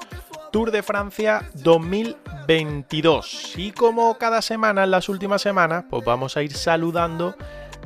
Tour 0.54 0.70
de 0.70 0.84
Francia 0.84 1.50
2022. 1.54 3.54
Y 3.56 3.72
como 3.72 4.16
cada 4.18 4.40
semana, 4.40 4.84
en 4.84 4.92
las 4.92 5.08
últimas 5.08 5.42
semanas, 5.42 5.86
pues 5.90 6.04
vamos 6.04 6.36
a 6.36 6.44
ir 6.44 6.52
saludando 6.52 7.34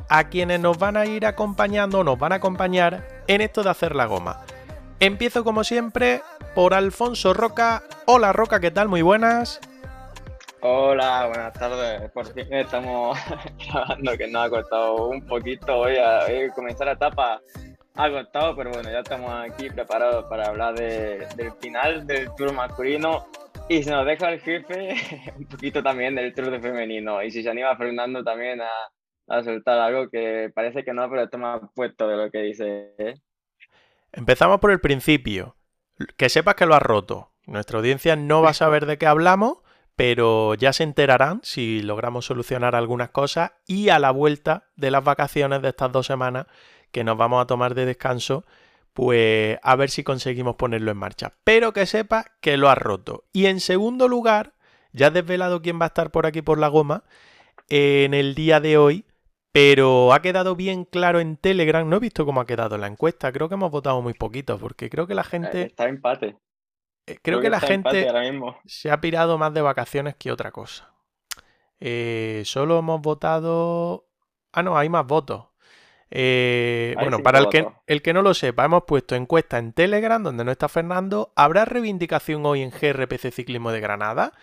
a 0.07 0.29
quienes 0.29 0.59
nos 0.59 0.77
van 0.77 0.95
a 0.95 1.07
ir 1.07 1.25
acompañando, 1.25 2.03
nos 2.03 2.19
van 2.19 2.33
a 2.33 2.35
acompañar 2.35 3.23
en 3.25 3.41
esto 3.41 3.63
de 3.63 3.71
hacer 3.71 3.95
la 3.95 4.05
goma. 4.05 4.41
Empiezo 4.99 5.43
como 5.43 5.63
siempre 5.63 6.21
por 6.53 6.75
Alfonso 6.75 7.33
Roca. 7.33 7.81
Hola 8.05 8.33
Roca, 8.33 8.59
¿qué 8.59 8.69
tal? 8.69 8.87
Muy 8.87 9.01
buenas. 9.01 9.59
Hola, 10.61 11.25
buenas 11.25 11.53
tardes. 11.53 12.11
Por 12.11 12.31
fin 12.31 12.53
estamos 12.53 13.17
grabando 13.65 14.15
que 14.15 14.27
nos 14.27 14.45
ha 14.45 14.49
costado 14.51 15.07
un 15.07 15.25
poquito 15.25 15.75
hoy 15.75 15.95
a, 15.97 16.53
comenzar 16.53 16.85
la 16.85 16.93
etapa. 16.93 17.41
Ha 18.01 18.09
costado, 18.09 18.55
pero 18.55 18.71
bueno, 18.71 18.89
ya 18.89 18.99
estamos 18.99 19.29
aquí 19.29 19.69
preparados 19.69 20.23
para 20.29 20.47
hablar 20.47 20.73
del 20.73 21.51
final 21.59 22.07
del 22.07 22.33
Tour 22.33 22.53
masculino. 22.53 23.25
Y 23.67 23.83
se 23.83 23.91
nos 23.91 24.05
deja 24.05 24.31
el 24.31 24.39
jefe 24.39 24.95
un 25.37 25.45
poquito 25.45 25.83
también 25.83 26.15
del 26.15 26.33
Tour 26.33 26.49
de 26.49 26.61
femenino. 26.61 27.21
Y 27.21 27.29
si 27.29 27.43
se 27.43 27.49
anima 27.49 27.75
Fernando 27.75 28.23
también 28.23 28.61
a, 28.61 28.69
a 29.27 29.43
soltar 29.43 29.79
algo 29.79 30.09
que 30.09 30.49
parece 30.55 30.85
que 30.85 30.93
no, 30.93 31.09
pero 31.09 31.23
está 31.23 31.37
más 31.37 31.59
puesto 31.75 32.07
de 32.07 32.15
lo 32.15 32.31
que 32.31 32.39
dice. 32.39 32.93
¿eh? 32.99 33.15
Empezamos 34.13 34.61
por 34.61 34.71
el 34.71 34.79
principio. 34.79 35.57
Que 36.15 36.29
sepas 36.29 36.55
que 36.55 36.65
lo 36.65 36.75
has 36.75 36.81
roto. 36.81 37.33
Nuestra 37.47 37.79
audiencia 37.79 38.15
no 38.15 38.41
va 38.41 38.51
a 38.51 38.53
saber 38.53 38.85
de 38.85 38.97
qué 38.97 39.07
hablamos 39.07 39.57
pero 39.99 40.53
ya 40.53 40.71
se 40.71 40.83
enterarán 40.83 41.41
si 41.43 41.81
logramos 41.81 42.23
solucionar 42.23 42.73
algunas 42.73 43.09
cosas 43.09 43.51
y 43.67 43.89
a 43.89 43.99
la 43.99 44.11
vuelta 44.11 44.69
de 44.77 44.91
las 44.91 45.03
vacaciones 45.03 45.61
de 45.61 45.67
estas 45.67 45.91
dos 45.91 46.05
semanas 46.05 46.45
que 46.91 47.03
nos 47.03 47.17
vamos 47.17 47.41
a 47.41 47.47
tomar 47.47 47.75
de 47.75 47.85
descanso, 47.85 48.45
pues 48.93 49.57
a 49.63 49.75
ver 49.75 49.89
si 49.89 50.03
conseguimos 50.03 50.55
ponerlo 50.55 50.91
en 50.91 50.97
marcha. 50.97 51.33
Pero 51.43 51.73
que 51.73 51.85
sepa 51.85 52.25
que 52.41 52.57
lo 52.57 52.69
ha 52.69 52.75
roto. 52.75 53.25
Y 53.31 53.45
en 53.45 53.59
segundo 53.59 54.07
lugar, 54.07 54.53
ya 54.91 55.07
he 55.07 55.11
desvelado 55.11 55.61
quién 55.61 55.79
va 55.79 55.85
a 55.85 55.87
estar 55.87 56.11
por 56.11 56.25
aquí 56.25 56.41
por 56.41 56.57
la 56.57 56.67
goma 56.67 57.03
en 57.69 58.13
el 58.13 58.35
día 58.35 58.59
de 58.59 58.77
hoy, 58.77 59.05
pero 59.51 60.13
ha 60.13 60.21
quedado 60.21 60.55
bien 60.55 60.85
claro 60.85 61.19
en 61.19 61.37
Telegram. 61.37 61.87
No 61.87 61.97
he 61.97 61.99
visto 61.99 62.25
cómo 62.25 62.41
ha 62.41 62.45
quedado 62.45 62.77
la 62.77 62.87
encuesta. 62.87 63.31
Creo 63.31 63.49
que 63.49 63.55
hemos 63.55 63.71
votado 63.71 64.01
muy 64.01 64.13
poquito, 64.13 64.57
porque 64.57 64.89
creo 64.89 65.07
que 65.07 65.15
la 65.15 65.23
gente. 65.23 65.63
Está 65.63 65.87
empate. 65.87 66.37
Eh, 67.05 67.17
creo, 67.21 67.41
que, 67.41 67.49
la 67.49 67.59
gente 67.59 68.07
se 68.65 68.91
ha 68.91 69.01
pirado 69.01 69.37
más 69.37 69.53
de 69.53 69.61
vacaciones 69.61 70.15
que 70.15 70.31
otra 70.31 70.51
cosa. 70.51 70.93
Eh, 71.79 72.43
solo 72.45 72.77
hemos 72.77 73.01
votado. 73.01 74.07
Ah, 74.51 74.61
no, 74.63 74.77
hay 74.77 74.89
más 74.89 75.05
votos. 75.05 75.48
Eh, 76.11 76.95
bueno, 76.99 77.19
para 77.19 77.39
el 77.39 77.49
que, 77.49 77.67
el 77.87 78.01
que 78.01 78.13
no 78.13 78.21
lo 78.21 78.33
sepa, 78.33 78.65
hemos 78.65 78.83
puesto 78.83 79.15
encuesta 79.15 79.57
en 79.57 79.73
Telegram, 79.73 80.21
donde 80.21 80.43
no 80.43 80.51
está 80.51 80.67
Fernando. 80.67 81.31
¿Habrá 81.35 81.65
reivindicación 81.65 82.45
hoy 82.45 82.61
en 82.61 82.71
GRPC 82.71 83.31
Ciclismo 83.31 83.71
de 83.71 83.79
Granada? 83.79 84.33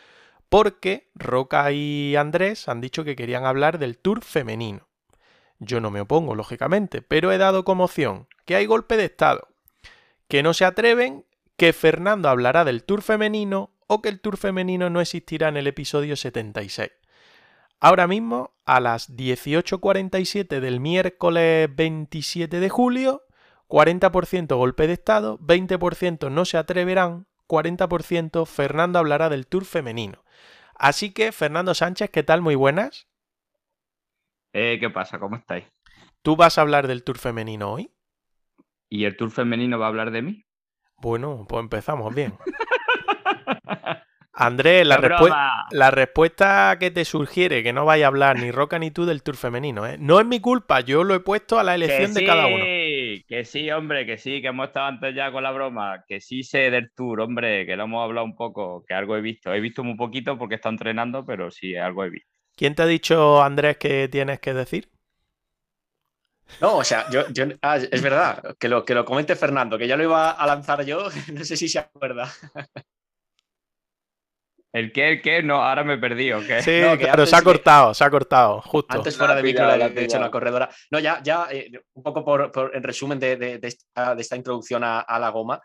Porque 0.48 1.10
Roca 1.14 1.72
y 1.72 2.14
Andrés 2.16 2.68
han 2.68 2.80
dicho 2.80 3.04
que 3.04 3.16
querían 3.16 3.44
hablar 3.44 3.78
del 3.78 3.98
Tour 3.98 4.22
femenino. 4.22 4.86
Yo 5.58 5.80
no 5.80 5.90
me 5.90 6.02
opongo, 6.02 6.34
lógicamente, 6.34 7.02
pero 7.02 7.32
he 7.32 7.38
dado 7.38 7.64
como 7.64 7.84
opción 7.84 8.28
que 8.44 8.54
hay 8.54 8.66
golpe 8.66 8.96
de 8.96 9.06
Estado, 9.06 9.48
que 10.28 10.42
no 10.42 10.54
se 10.54 10.64
atreven 10.64 11.24
que 11.56 11.72
Fernando 11.72 12.28
hablará 12.28 12.64
del 12.64 12.84
Tour 12.84 13.02
femenino 13.02 13.70
o 13.86 14.02
que 14.02 14.08
el 14.08 14.20
Tour 14.20 14.36
femenino 14.36 14.90
no 14.90 15.00
existirá 15.00 15.48
en 15.48 15.56
el 15.56 15.66
episodio 15.66 16.16
76. 16.16 16.90
Ahora 17.78 18.06
mismo, 18.06 18.54
a 18.64 18.80
las 18.80 19.14
18.47 19.14 20.60
del 20.60 20.80
miércoles 20.80 21.68
27 21.74 22.58
de 22.58 22.68
julio, 22.70 23.22
40% 23.68 24.56
golpe 24.56 24.86
de 24.86 24.94
Estado, 24.94 25.38
20% 25.40 26.30
no 26.30 26.44
se 26.46 26.56
atreverán, 26.56 27.26
40% 27.48 28.46
Fernando 28.46 28.98
hablará 28.98 29.28
del 29.28 29.46
Tour 29.46 29.64
femenino. 29.64 30.24
Así 30.74 31.12
que, 31.12 31.32
Fernando 31.32 31.74
Sánchez, 31.74 32.10
¿qué 32.10 32.22
tal? 32.22 32.40
Muy 32.42 32.54
buenas. 32.54 33.08
Eh, 34.52 34.78
¿Qué 34.80 34.88
pasa? 34.88 35.18
¿Cómo 35.18 35.36
estáis? 35.36 35.66
¿Tú 36.22 36.36
vas 36.36 36.56
a 36.58 36.62
hablar 36.62 36.86
del 36.86 37.04
Tour 37.04 37.18
femenino 37.18 37.72
hoy? 37.72 37.92
¿Y 38.88 39.04
el 39.04 39.16
Tour 39.16 39.30
femenino 39.30 39.78
va 39.78 39.86
a 39.86 39.88
hablar 39.88 40.10
de 40.10 40.22
mí? 40.22 40.46
Bueno, 40.96 41.44
pues 41.48 41.62
empezamos 41.62 42.14
bien. 42.14 42.38
Andrés, 44.38 44.86
la, 44.86 45.66
la, 45.70 45.90
respuesta 45.90 46.76
que 46.78 46.90
te 46.90 47.06
sugiere 47.06 47.62
que 47.62 47.72
no 47.72 47.86
vaya 47.86 48.04
a 48.04 48.08
hablar 48.08 48.38
ni 48.38 48.50
Roca 48.50 48.78
ni 48.78 48.90
tú 48.90 49.06
del 49.06 49.22
Tour 49.22 49.36
femenino, 49.36 49.86
¿eh? 49.86 49.96
No 49.98 50.20
es 50.20 50.26
mi 50.26 50.40
culpa, 50.40 50.80
yo 50.80 51.04
lo 51.04 51.14
he 51.14 51.20
puesto 51.20 51.58
a 51.58 51.64
la 51.64 51.74
elección 51.74 52.12
de 52.12 52.26
cada 52.26 52.46
uno. 52.46 52.62
Que 53.26 53.44
sí, 53.46 53.70
hombre, 53.70 54.04
que 54.04 54.18
sí, 54.18 54.42
que 54.42 54.48
hemos 54.48 54.66
estado 54.66 54.88
antes 54.88 55.14
ya 55.14 55.32
con 55.32 55.42
la 55.42 55.52
broma, 55.52 56.04
que 56.06 56.20
sí 56.20 56.42
sé 56.42 56.70
del 56.70 56.92
Tour, 56.94 57.20
hombre, 57.20 57.64
que 57.64 57.76
lo 57.76 57.84
hemos 57.84 58.04
hablado 58.04 58.26
un 58.26 58.36
poco, 58.36 58.84
que 58.86 58.92
algo 58.92 59.16
he 59.16 59.22
visto. 59.22 59.54
He 59.54 59.60
visto 59.60 59.82
muy 59.82 59.96
poquito 59.96 60.36
porque 60.36 60.56
está 60.56 60.68
entrenando, 60.68 61.24
pero 61.24 61.50
sí, 61.50 61.74
algo 61.74 62.04
he 62.04 62.10
visto. 62.10 62.30
¿Quién 62.54 62.74
te 62.74 62.82
ha 62.82 62.86
dicho, 62.86 63.42
Andrés, 63.42 63.78
que 63.78 64.06
tienes 64.08 64.38
que 64.40 64.52
decir? 64.52 64.90
No, 66.60 66.76
o 66.76 66.84
sea, 66.84 67.06
yo, 67.10 67.22
ah, 67.62 67.76
es 67.78 68.02
verdad, 68.02 68.54
que 68.58 68.68
lo, 68.68 68.84
que 68.84 68.94
lo 68.94 69.06
comente 69.06 69.34
Fernando, 69.34 69.78
que 69.78 69.88
ya 69.88 69.96
lo 69.96 70.02
iba 70.02 70.30
a 70.30 70.46
lanzar 70.46 70.84
yo, 70.84 71.08
no 71.32 71.42
sé 71.42 71.56
si 71.56 71.68
se 71.68 71.78
acuerda. 71.78 72.30
¿El 74.76 74.92
qué? 74.92 75.08
¿El 75.08 75.22
qué? 75.22 75.42
No, 75.42 75.62
ahora 75.62 75.84
me 75.84 75.94
he 75.94 75.98
perdido. 75.98 76.38
¿qué? 76.46 76.60
Sí, 76.60 76.82
claro, 76.98 77.24
se 77.24 77.34
ha 77.34 77.40
cortado, 77.40 77.94
se 77.94 78.04
ha 78.04 78.10
cortado, 78.10 78.60
justo. 78.60 78.94
Antes 78.94 79.16
fuera 79.16 79.34
de 79.34 79.42
micro, 79.42 79.66
de 79.66 80.04
hecho, 80.04 80.18
la 80.18 80.30
corredora. 80.30 80.68
No, 80.90 80.98
ya, 80.98 81.22
ya 81.22 81.48
eh, 81.50 81.70
un 81.94 82.02
poco 82.02 82.22
por, 82.22 82.70
en 82.74 82.82
resumen 82.82 83.18
de, 83.18 83.58
esta, 83.62 84.36
introducción 84.36 84.82
a, 84.84 85.18
la 85.18 85.30
goma, 85.30 85.62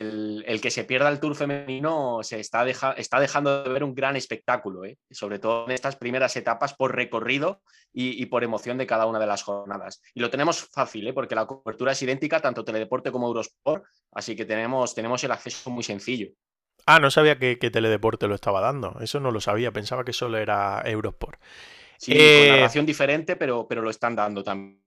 el, 0.00 0.60
que 0.60 0.72
se 0.72 0.82
pierda 0.82 1.08
el 1.08 1.20
Tour 1.20 1.36
femenino 1.36 2.18
se 2.24 2.40
está, 2.40 2.66
está 2.96 3.20
dejando 3.20 3.62
de 3.62 3.70
ver 3.70 3.84
un 3.84 3.94
gran 3.94 4.16
espectáculo, 4.16 4.84
¿eh? 4.84 4.98
sobre 5.08 5.38
todo 5.38 5.66
en 5.66 5.70
estas 5.70 5.94
primeras 5.94 6.34
etapas 6.34 6.74
por 6.74 6.96
recorrido 6.96 7.62
y, 7.92 8.26
por 8.26 8.42
emoción 8.42 8.76
de 8.76 8.88
cada 8.88 9.06
una 9.06 9.20
de 9.20 9.26
las 9.26 9.44
jornadas. 9.44 10.02
Y 10.14 10.20
lo 10.20 10.30
tenemos 10.30 10.68
fácil, 10.72 11.06
¿eh? 11.06 11.12
porque 11.12 11.36
la 11.36 11.46
cobertura 11.46 11.92
es 11.92 12.02
idéntica, 12.02 12.40
tanto 12.40 12.64
Teledeporte 12.64 13.12
como 13.12 13.28
Eurosport, 13.28 13.84
así 14.10 14.34
que 14.34 14.46
tenemos, 14.46 14.96
tenemos 14.96 15.22
el 15.22 15.30
acceso 15.30 15.70
muy 15.70 15.84
sencillo. 15.84 16.32
Ah, 16.86 16.98
no 16.98 17.10
sabía 17.10 17.38
que, 17.38 17.56
Teledeporte 17.56 18.28
lo 18.28 18.34
estaba 18.34 18.60
dando, 18.60 18.98
eso 19.00 19.20
no 19.20 19.30
lo 19.30 19.40
sabía, 19.40 19.72
pensaba 19.72 20.04
que 20.04 20.12
solo 20.12 20.38
era 20.38 20.82
Eurosport. 20.84 21.40
Sí, 21.96 22.12
con 22.12 22.20
eh, 22.20 22.48
narración 22.50 22.86
diferente, 22.86 23.36
pero, 23.36 23.66
pero 23.68 23.82
lo 23.82 23.90
están 23.90 24.16
dando 24.16 24.42
también 24.42 24.82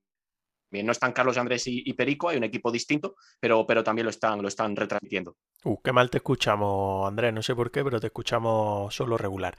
no 0.84 0.92
están 0.92 1.14
Carlos 1.14 1.38
Andrés 1.38 1.64
y, 1.68 1.94
Perico, 1.94 2.30
hay 2.30 2.38
un 2.38 2.44
equipo 2.44 2.72
distinto, 2.72 3.16
pero, 3.40 3.66
pero 3.66 3.84
también 3.84 4.06
lo 4.06 4.10
están, 4.10 4.42
lo 4.42 4.48
están 4.48 4.76
retransmitiendo. 4.76 5.38
Uh, 5.64 5.82
qué 5.82 5.92
mal 5.92 6.10
te 6.10 6.18
escuchamos, 6.18 7.08
Andrés, 7.08 7.34
no 7.34 7.42
sé 7.42 7.56
por 7.56 7.72
qué, 7.72 7.84
pero 7.84 8.00
te 8.00 8.08
escuchamos 8.08 8.94
solo 8.94 9.18
regular. 9.18 9.58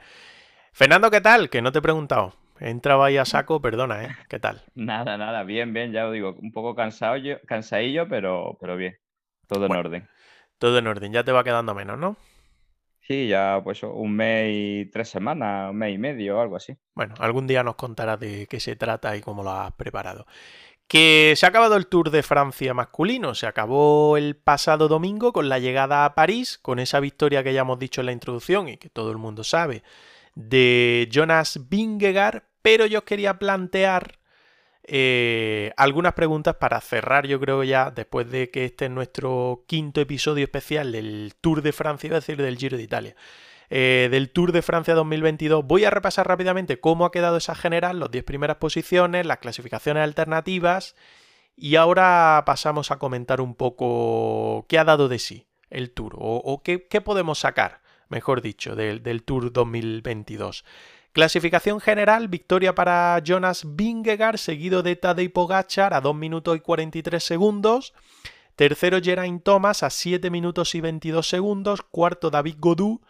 Fernando, 0.73 1.09
¿qué 1.09 1.21
tal? 1.21 1.49
Que 1.49 1.61
no 1.61 1.71
te 1.71 1.79
he 1.79 1.81
preguntado. 1.81 2.35
Entraba 2.59 3.07
ahí 3.07 3.17
a 3.17 3.25
saco, 3.25 3.61
perdona, 3.61 4.03
¿eh? 4.03 4.15
¿Qué 4.29 4.39
tal? 4.39 4.63
Nada, 4.75 5.17
nada, 5.17 5.43
bien, 5.43 5.73
bien, 5.73 5.91
ya 5.91 6.07
os 6.07 6.13
digo, 6.13 6.35
un 6.39 6.51
poco 6.51 6.75
cansado 6.75 7.17
yo, 7.17 7.39
cansadillo, 7.45 8.07
pero, 8.07 8.57
pero 8.59 8.75
bien. 8.75 8.97
Todo 9.47 9.65
en 9.65 9.75
orden. 9.75 10.09
Todo 10.57 10.77
en 10.77 10.87
orden, 10.87 11.13
ya 11.13 11.23
te 11.23 11.31
va 11.31 11.43
quedando 11.43 11.73
menos, 11.75 11.97
¿no? 11.97 12.17
Sí, 13.07 13.27
ya 13.27 13.61
pues 13.63 13.83
un 13.83 14.13
mes 14.15 14.49
y 14.53 14.85
tres 14.91 15.09
semanas, 15.09 15.71
un 15.71 15.77
mes 15.77 15.95
y 15.95 15.97
medio 15.97 16.41
algo 16.41 16.57
así. 16.57 16.75
Bueno, 16.93 17.15
algún 17.19 17.47
día 17.47 17.63
nos 17.63 17.75
contarás 17.75 18.19
de 18.19 18.47
qué 18.47 18.59
se 18.59 18.75
trata 18.75 19.15
y 19.15 19.21
cómo 19.21 19.43
lo 19.43 19.51
has 19.51 19.71
preparado. 19.73 20.25
Que 20.87 21.33
se 21.37 21.45
ha 21.45 21.49
acabado 21.49 21.77
el 21.77 21.87
Tour 21.87 22.11
de 22.11 22.23
Francia 22.23 22.73
masculino, 22.73 23.33
se 23.33 23.47
acabó 23.47 24.17
el 24.17 24.35
pasado 24.35 24.89
domingo 24.89 25.31
con 25.31 25.47
la 25.47 25.59
llegada 25.59 26.03
a 26.03 26.15
París, 26.15 26.57
con 26.57 26.79
esa 26.79 26.99
victoria 26.99 27.43
que 27.43 27.53
ya 27.53 27.61
hemos 27.61 27.79
dicho 27.79 28.01
en 28.01 28.07
la 28.07 28.13
introducción 28.13 28.67
y 28.67 28.77
que 28.77 28.89
todo 28.89 29.11
el 29.11 29.17
mundo 29.17 29.43
sabe, 29.43 29.83
de 30.35 31.07
Jonas 31.11 31.69
Vingegaard, 31.69 32.43
pero 32.61 32.85
yo 32.85 32.99
os 32.99 33.05
quería 33.05 33.39
plantear 33.39 34.16
eh, 34.87 35.73
algunas 35.75 36.13
preguntas 36.13 36.55
para 36.55 36.79
cerrar, 36.79 37.27
yo 37.27 37.39
creo 37.39 37.63
ya, 37.63 37.91
después 37.91 38.31
de 38.31 38.49
que 38.49 38.65
este 38.65 38.85
es 38.85 38.91
nuestro 38.91 39.65
quinto 39.67 39.99
episodio 39.99 40.45
especial 40.45 40.93
del 40.93 41.33
Tour 41.41 41.61
de 41.61 41.73
Francia, 41.73 42.09
a 42.09 42.15
decir 42.15 42.41
del 42.41 42.57
Giro 42.57 42.77
de 42.77 42.83
Italia. 42.83 43.15
Eh, 43.69 44.07
del 44.09 44.29
Tour 44.31 44.53
de 44.53 44.61
Francia 44.61 44.93
2022. 44.93 45.65
Voy 45.65 45.83
a 45.83 45.89
repasar 45.89 46.25
rápidamente 46.25 46.79
cómo 46.79 47.05
ha 47.05 47.11
quedado 47.11 47.35
esa 47.35 47.53
general, 47.53 47.99
las 47.99 48.09
10 48.11 48.23
primeras 48.23 48.57
posiciones, 48.57 49.25
las 49.25 49.39
clasificaciones 49.39 50.03
alternativas 50.03 50.95
y 51.57 51.75
ahora 51.75 52.43
pasamos 52.45 52.91
a 52.91 52.97
comentar 52.97 53.41
un 53.41 53.55
poco 53.55 54.65
qué 54.69 54.79
ha 54.79 54.85
dado 54.85 55.09
de 55.09 55.19
sí 55.19 55.47
el 55.69 55.91
Tour 55.91 56.15
o, 56.17 56.61
qué, 56.63 56.79
podemos 57.01 57.39
sacar, 57.39 57.81
mejor 58.07 58.41
dicho, 58.41 58.73
del, 58.75 59.03
del 59.03 59.23
Tour 59.23 59.51
2022. 59.51 60.63
Clasificación 61.17 61.79
general, 61.79 62.27
victoria 62.27 62.75
para 62.75 63.19
Jonas 63.25 63.63
Vingegaard, 63.75 64.37
seguido 64.37 64.83
de 64.83 64.95
Tadej 64.95 65.33
Pogachar 65.33 65.95
a 65.95 65.99
2 65.99 66.15
minutos 66.15 66.55
y 66.55 66.59
43 66.59 67.23
segundos. 67.23 67.95
Tercero 68.55 68.99
Geraint 69.01 69.43
Thomas 69.43 69.81
a 69.81 69.89
7 69.89 70.29
minutos 70.29 70.75
y 70.75 70.81
22 70.81 71.27
segundos. 71.27 71.81
Cuarto 71.81 72.29
David 72.29 72.57
Godou 72.59 73.01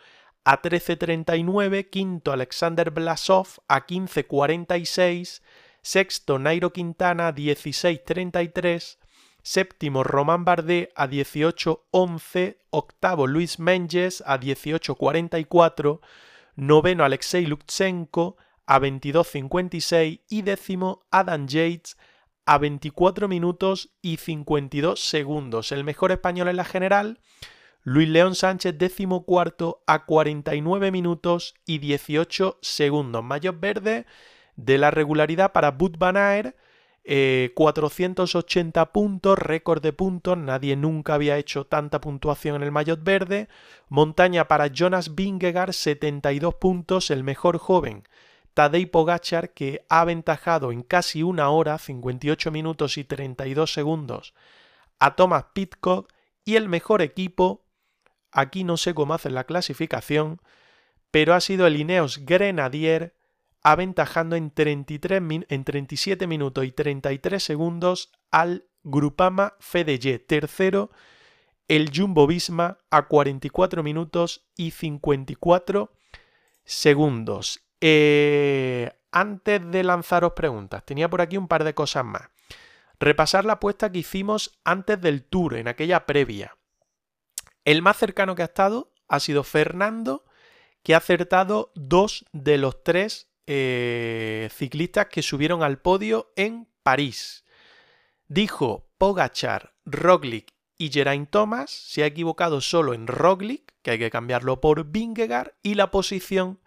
a 0.45 0.61
13.39, 0.61 1.89
quinto 1.89 2.31
Alexander 2.31 2.91
Blasov 2.91 3.47
a 3.67 3.85
15.46, 3.85 5.41
sexto 5.81 6.39
Nairo 6.39 6.71
Quintana 6.71 7.27
a 7.27 7.35
16.33, 7.35 8.99
séptimo 9.43 10.05
Román 10.05 10.45
Bardet 10.45 10.93
a 10.95 11.09
18.11, 11.09 12.55
octavo 12.69 13.27
Luis 13.27 13.59
Menges 13.59 14.23
a 14.25 14.39
18.44, 14.39 15.99
noveno 16.57 17.05
Alexei 17.05 17.45
Lutsenko 17.45 18.35
a 18.65 18.79
22.56 18.79 20.21
y 20.27 20.41
décimo 20.41 21.05
Adam 21.09 21.47
Yates 21.47 21.97
a 22.45 22.57
24 22.57 23.27
minutos 23.27 23.91
y 24.01 24.17
52 24.17 24.99
segundos. 24.99 25.71
El 25.71 25.83
mejor 25.83 26.11
español 26.11 26.49
en 26.49 26.57
la 26.57 26.65
general, 26.65 27.21
Luis 27.83 28.09
León 28.09 28.35
Sánchez, 28.35 28.77
décimo 28.77 29.25
cuarto 29.25 29.83
a 29.87 30.05
49 30.05 30.91
minutos 30.91 31.55
y 31.65 31.77
18 31.77 32.59
segundos. 32.61 33.23
Mayor 33.23 33.59
verde 33.59 34.05
de 34.55 34.77
la 34.77 34.91
regularidad 34.91 35.53
para 35.53 35.71
Bud 35.71 35.95
Van 35.97 36.17
480 37.07 38.81
eh, 38.81 38.85
puntos, 38.87 39.39
récord 39.39 39.81
de 39.81 39.93
puntos, 39.93 40.37
nadie 40.37 40.75
nunca 40.75 41.13
había 41.13 41.37
hecho 41.37 41.65
tanta 41.65 42.01
puntuación 42.01 42.57
en 42.57 42.63
el 42.63 42.71
maillot 42.71 43.01
verde. 43.01 43.47
Montaña 43.87 44.49
para 44.49 44.67
Jonas 44.67 45.15
Vingegaard, 45.15 45.71
72 45.71 46.55
puntos, 46.55 47.09
el 47.09 47.23
mejor 47.23 47.59
joven. 47.59 48.03
Tadej 48.53 48.91
Pogachar, 48.91 49.53
que 49.53 49.85
ha 49.87 50.01
aventajado 50.01 50.73
en 50.73 50.83
casi 50.83 51.23
una 51.23 51.49
hora, 51.49 51.77
58 51.77 52.51
minutos 52.51 52.97
y 52.97 53.05
32 53.05 53.71
segundos, 53.71 54.33
a 54.99 55.15
Thomas 55.15 55.45
Pitcock. 55.53 56.11
Y 56.43 56.55
el 56.55 56.67
mejor 56.67 57.01
equipo, 57.01 57.65
aquí 58.31 58.63
no 58.63 58.75
sé 58.75 58.93
cómo 58.93 59.13
hacen 59.13 59.33
la 59.33 59.45
clasificación, 59.45 60.41
pero 61.11 61.33
ha 61.33 61.39
sido 61.39 61.67
el 61.67 61.77
Ineos 61.77 62.25
Grenadier 62.25 63.16
aventajando 63.67 64.37
en, 64.37 64.49
33 64.49 65.21
en 65.49 65.63
37 65.65 66.25
minutos 66.25 66.63
y 66.63 66.71
33 66.71 67.43
segundos 67.43 68.13
al 68.31 68.65
Grupama 68.81 69.55
Fedeye. 69.59 70.19
Tercero, 70.19 70.89
el 71.67 71.91
Jumbo 71.93 72.27
Visma 72.27 72.77
a 72.89 73.09
44 73.09 73.83
minutos 73.83 74.47
y 74.55 74.71
54 74.71 75.91
segundos. 76.63 77.59
Eh, 77.81 78.89
antes 79.11 79.69
de 79.69 79.83
lanzaros 79.83 80.31
preguntas, 80.31 80.85
tenía 80.85 81.09
por 81.09 81.19
aquí 81.19 81.35
un 81.35 81.49
par 81.49 81.65
de 81.65 81.73
cosas 81.73 82.05
más. 82.05 82.29
Repasar 83.01 83.43
la 83.43 83.53
apuesta 83.53 83.91
que 83.91 83.99
hicimos 83.99 84.61
antes 84.63 85.01
del 85.01 85.25
tour, 85.25 85.55
en 85.55 85.67
aquella 85.67 86.05
previa. 86.05 86.55
El 87.65 87.81
más 87.81 87.97
cercano 87.97 88.33
que 88.33 88.43
ha 88.43 88.45
estado 88.45 88.93
ha 89.09 89.19
sido 89.19 89.43
Fernando, 89.43 90.23
que 90.83 90.93
ha 90.93 90.99
acertado 90.99 91.73
dos 91.75 92.25
de 92.31 92.57
los 92.57 92.81
tres 92.81 93.27
eh, 93.47 94.49
ciclistas 94.53 95.07
que 95.07 95.23
subieron 95.23 95.63
al 95.63 95.79
podio 95.79 96.31
en 96.35 96.67
París. 96.83 97.45
Dijo 98.27 98.89
Pogachar, 98.97 99.73
Roglic 99.85 100.53
y 100.77 100.91
Geraint 100.91 101.29
Thomas. 101.29 101.71
Se 101.71 102.03
ha 102.03 102.07
equivocado 102.07 102.61
solo 102.61 102.93
en 102.93 103.07
Roglic, 103.07 103.73
que 103.81 103.91
hay 103.91 103.99
que 103.99 104.11
cambiarlo 104.11 104.59
por 104.59 104.85
Vingegaard, 104.85 105.53
y 105.63 105.75
la 105.75 105.91
posición 105.91 106.59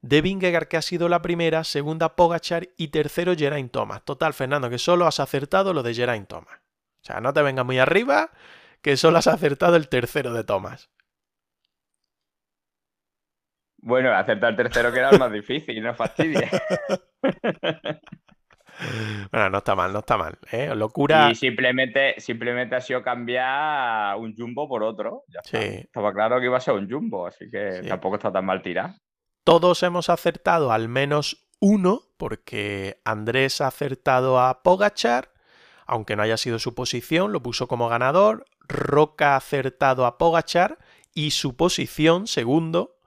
de 0.00 0.22
Vingegaard, 0.22 0.68
que 0.68 0.78
ha 0.78 0.82
sido 0.82 1.08
la 1.08 1.20
primera, 1.20 1.62
segunda 1.64 2.16
Pogachar 2.16 2.70
y 2.78 2.88
tercero 2.88 3.34
Geraint 3.36 3.70
Thomas. 3.70 4.02
Total, 4.04 4.32
Fernando, 4.32 4.70
que 4.70 4.78
solo 4.78 5.06
has 5.06 5.20
acertado 5.20 5.74
lo 5.74 5.82
de 5.82 5.94
Geraint 5.94 6.28
Thomas. 6.28 6.60
O 7.02 7.04
sea, 7.04 7.20
no 7.20 7.32
te 7.32 7.42
vengas 7.42 7.66
muy 7.66 7.78
arriba, 7.78 8.30
que 8.80 8.96
solo 8.96 9.18
has 9.18 9.26
acertado 9.26 9.76
el 9.76 9.88
tercero 9.88 10.32
de 10.32 10.44
Thomas. 10.44 10.88
Bueno, 13.78 14.12
acertar 14.12 14.50
el 14.50 14.56
tercero 14.56 14.92
que 14.92 14.98
era 14.98 15.10
el 15.10 15.18
más 15.18 15.32
difícil, 15.32 15.82
no 15.82 15.94
fastidia. 15.94 16.50
bueno, 19.32 19.50
no 19.50 19.58
está 19.58 19.74
mal, 19.74 19.92
no 19.92 20.00
está 20.00 20.16
mal. 20.16 20.38
¿eh? 20.50 20.74
Locura. 20.74 21.30
Y 21.30 21.34
simplemente, 21.34 22.14
simplemente 22.18 22.76
ha 22.76 22.80
sido 22.80 23.02
cambiar 23.02 24.16
un 24.16 24.34
jumbo 24.36 24.68
por 24.68 24.82
otro. 24.82 25.24
sí. 25.44 25.56
Estaba 25.56 26.12
claro 26.12 26.40
que 26.40 26.46
iba 26.46 26.56
a 26.56 26.60
ser 26.60 26.74
un 26.74 26.90
jumbo, 26.90 27.26
así 27.26 27.50
que 27.50 27.82
tampoco 27.88 28.16
está 28.16 28.32
tan 28.32 28.44
mal 28.44 28.62
tirado. 28.62 28.94
Todos 29.44 29.82
hemos 29.82 30.10
acertado 30.10 30.72
al 30.72 30.88
menos 30.88 31.48
uno, 31.60 32.02
porque 32.18 33.00
Andrés 33.04 33.60
ha 33.60 33.68
acertado 33.68 34.40
a 34.40 34.62
Pogachar, 34.62 35.32
aunque 35.86 36.16
no 36.16 36.22
haya 36.22 36.36
sido 36.36 36.58
su 36.58 36.74
posición, 36.74 37.32
lo 37.32 37.42
puso 37.42 37.66
como 37.66 37.88
ganador. 37.88 38.44
Roca 38.60 39.32
ha 39.32 39.36
acertado 39.36 40.04
a 40.04 40.18
Pogachar 40.18 40.78
y 41.14 41.30
su 41.30 41.56
posición, 41.56 42.26
segundo, 42.26 42.97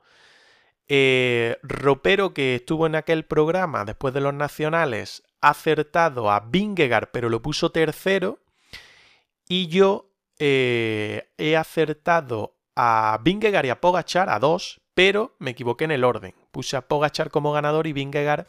eh, 0.88 1.58
Ropero, 1.64 2.34
que 2.34 2.56
estuvo 2.56 2.86
en 2.86 2.96
aquel 2.96 3.26
programa 3.26 3.86
después 3.86 4.14
de 4.14 4.22
los 4.22 4.34
nacionales, 4.34 5.24
ha 5.42 5.50
acertado 5.50 6.32
a 6.32 6.40
Vingegaard, 6.42 7.10
pero 7.12 7.30
lo 7.30 7.42
puso 7.42 7.72
tercero. 7.72 8.40
Y 9.48 9.68
yo 9.68 10.12
eh, 10.40 11.30
he 11.38 11.58
acertado 11.58 12.58
a 12.76 13.20
Vingegaard 13.24 13.66
y 13.66 13.70
a 13.70 13.82
Pogachar, 13.82 14.30
a 14.30 14.40
dos, 14.40 14.82
pero 14.94 15.36
me 15.40 15.52
equivoqué 15.52 15.86
en 15.86 15.92
el 15.92 16.04
orden. 16.04 16.34
Puse 16.52 16.78
a 16.78 16.88
Pogachar 16.88 17.32
como 17.32 17.52
ganador 17.52 17.88
y 17.88 17.94
Vingegaard 17.94 18.48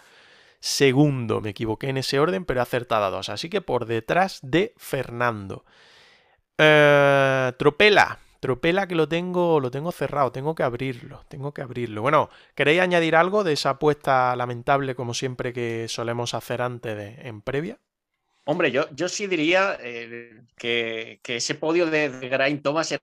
segundo. 0.63 1.41
Me 1.41 1.51
equivoqué 1.51 1.89
en 1.89 1.99
ese 1.99 2.19
orden, 2.21 2.45
pero 2.45 2.61
he 2.61 2.63
acertado 2.63 3.05
a 3.05 3.11
dos. 3.11 3.29
Así 3.29 3.51
que 3.51 3.61
por 3.61 3.87
detrás 3.87 4.39
de 4.43 4.73
Fernando. 4.77 5.65
Eh, 6.57 7.53
Tropela, 7.59 8.21
Tropela 8.43 8.89
que 8.89 8.97
lo 8.97 9.09
tengo, 9.09 9.61
lo 9.61 9.71
tengo 9.71 9.93
cerrado, 9.93 10.33
tengo 10.33 10.57
que 10.57 10.65
abrirlo, 10.65 11.25
tengo 11.29 11.55
que 11.55 11.63
abrirlo. 11.63 12.03
Bueno, 12.03 12.29
¿queréis 12.57 12.81
añadir 12.81 13.15
algo 13.15 13.45
de 13.45 13.53
esa 13.53 13.71
apuesta 13.71 14.35
lamentable 14.35 14.97
como 14.97 15.15
siempre 15.15 15.53
que 15.53 15.87
solemos 15.87 16.35
hacer 16.35 16.61
antes 16.61 16.97
de, 16.97 17.29
en 17.29 17.41
previa? 17.41 17.79
Hombre, 18.43 18.73
yo, 18.73 18.91
yo 18.97 19.09
sí 19.09 19.29
diría 19.29 19.79
eh, 19.81 20.43
que, 20.57 21.21
ese 21.25 21.55
podio 21.55 21.87
de, 21.87 22.09
de 22.09 22.29
Geraint 22.29 22.65
Thomas 22.65 22.91
era 22.91 23.03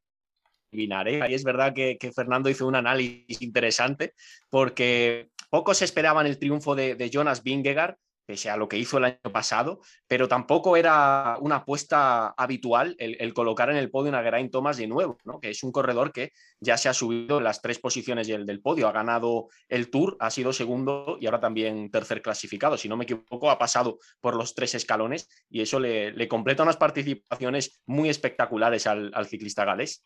¿eh? 1.08 1.22
Ahí 1.22 1.34
es 1.34 1.46
verdad 1.46 1.74
que, 1.74 1.98
Fernando 2.14 2.50
hizo 2.50 2.68
un 2.68 2.76
análisis 2.76 3.42
interesante 3.42 4.16
porque 4.50 5.30
pocos 5.50 5.82
esperaban 5.82 6.28
el 6.28 6.38
triunfo 6.38 6.76
de, 6.76 6.96
de 6.96 7.10
Jonas 7.10 7.44
Vingegaard 7.44 7.96
pese 8.30 8.52
a 8.52 8.58
lo 8.58 8.70
que 8.70 8.78
hizo 8.78 9.00
el 9.00 9.06
año 9.06 9.32
pasado, 9.34 9.82
pero 10.08 10.28
tampoco 10.28 10.78
era 10.78 11.38
una 11.40 11.56
apuesta 11.56 12.28
habitual 12.38 12.96
el, 13.00 13.34
colocar 13.34 13.72
en 13.72 13.78
el 13.78 13.90
podio 13.90 14.16
a 14.16 14.22
Geraint 14.22 14.52
Thomas 14.52 14.78
de 14.78 14.86
nuevo, 14.86 15.18
¿no? 15.24 15.40
que 15.40 15.50
es 15.50 15.64
un 15.64 15.72
corredor 15.72 16.14
que 16.14 16.32
ya 16.60 16.78
se 16.78 16.90
ha 16.90 16.94
subido 16.94 17.40
en 17.40 17.44
las 17.44 17.60
tres 17.60 17.80
posiciones 17.80 18.28
del, 18.28 18.46
del, 18.46 18.62
podio, 18.62 18.88
ha 18.88 18.92
ganado 18.92 19.48
el 19.68 19.90
Tour, 19.90 20.16
ha 20.20 20.30
sido 20.30 20.54
segundo 20.54 21.18
y 21.20 21.26
ahora 21.26 21.40
también 21.40 21.90
tercer 21.90 22.22
clasificado, 22.22 22.78
si 22.78 22.88
no 22.88 22.98
me 22.98 23.06
equivoco, 23.06 23.50
ha 23.50 23.58
pasado 23.58 23.98
por 24.22 24.36
los 24.36 24.54
tres 24.54 24.76
escalones 24.76 25.28
y 25.50 25.62
eso 25.62 25.80
le, 25.80 26.28
completa 26.28 26.62
unas 26.62 26.78
participaciones 26.78 27.82
muy 27.88 28.10
espectaculares 28.10 28.86
al, 28.86 29.26
ciclista 29.26 29.66
galés. 29.66 30.06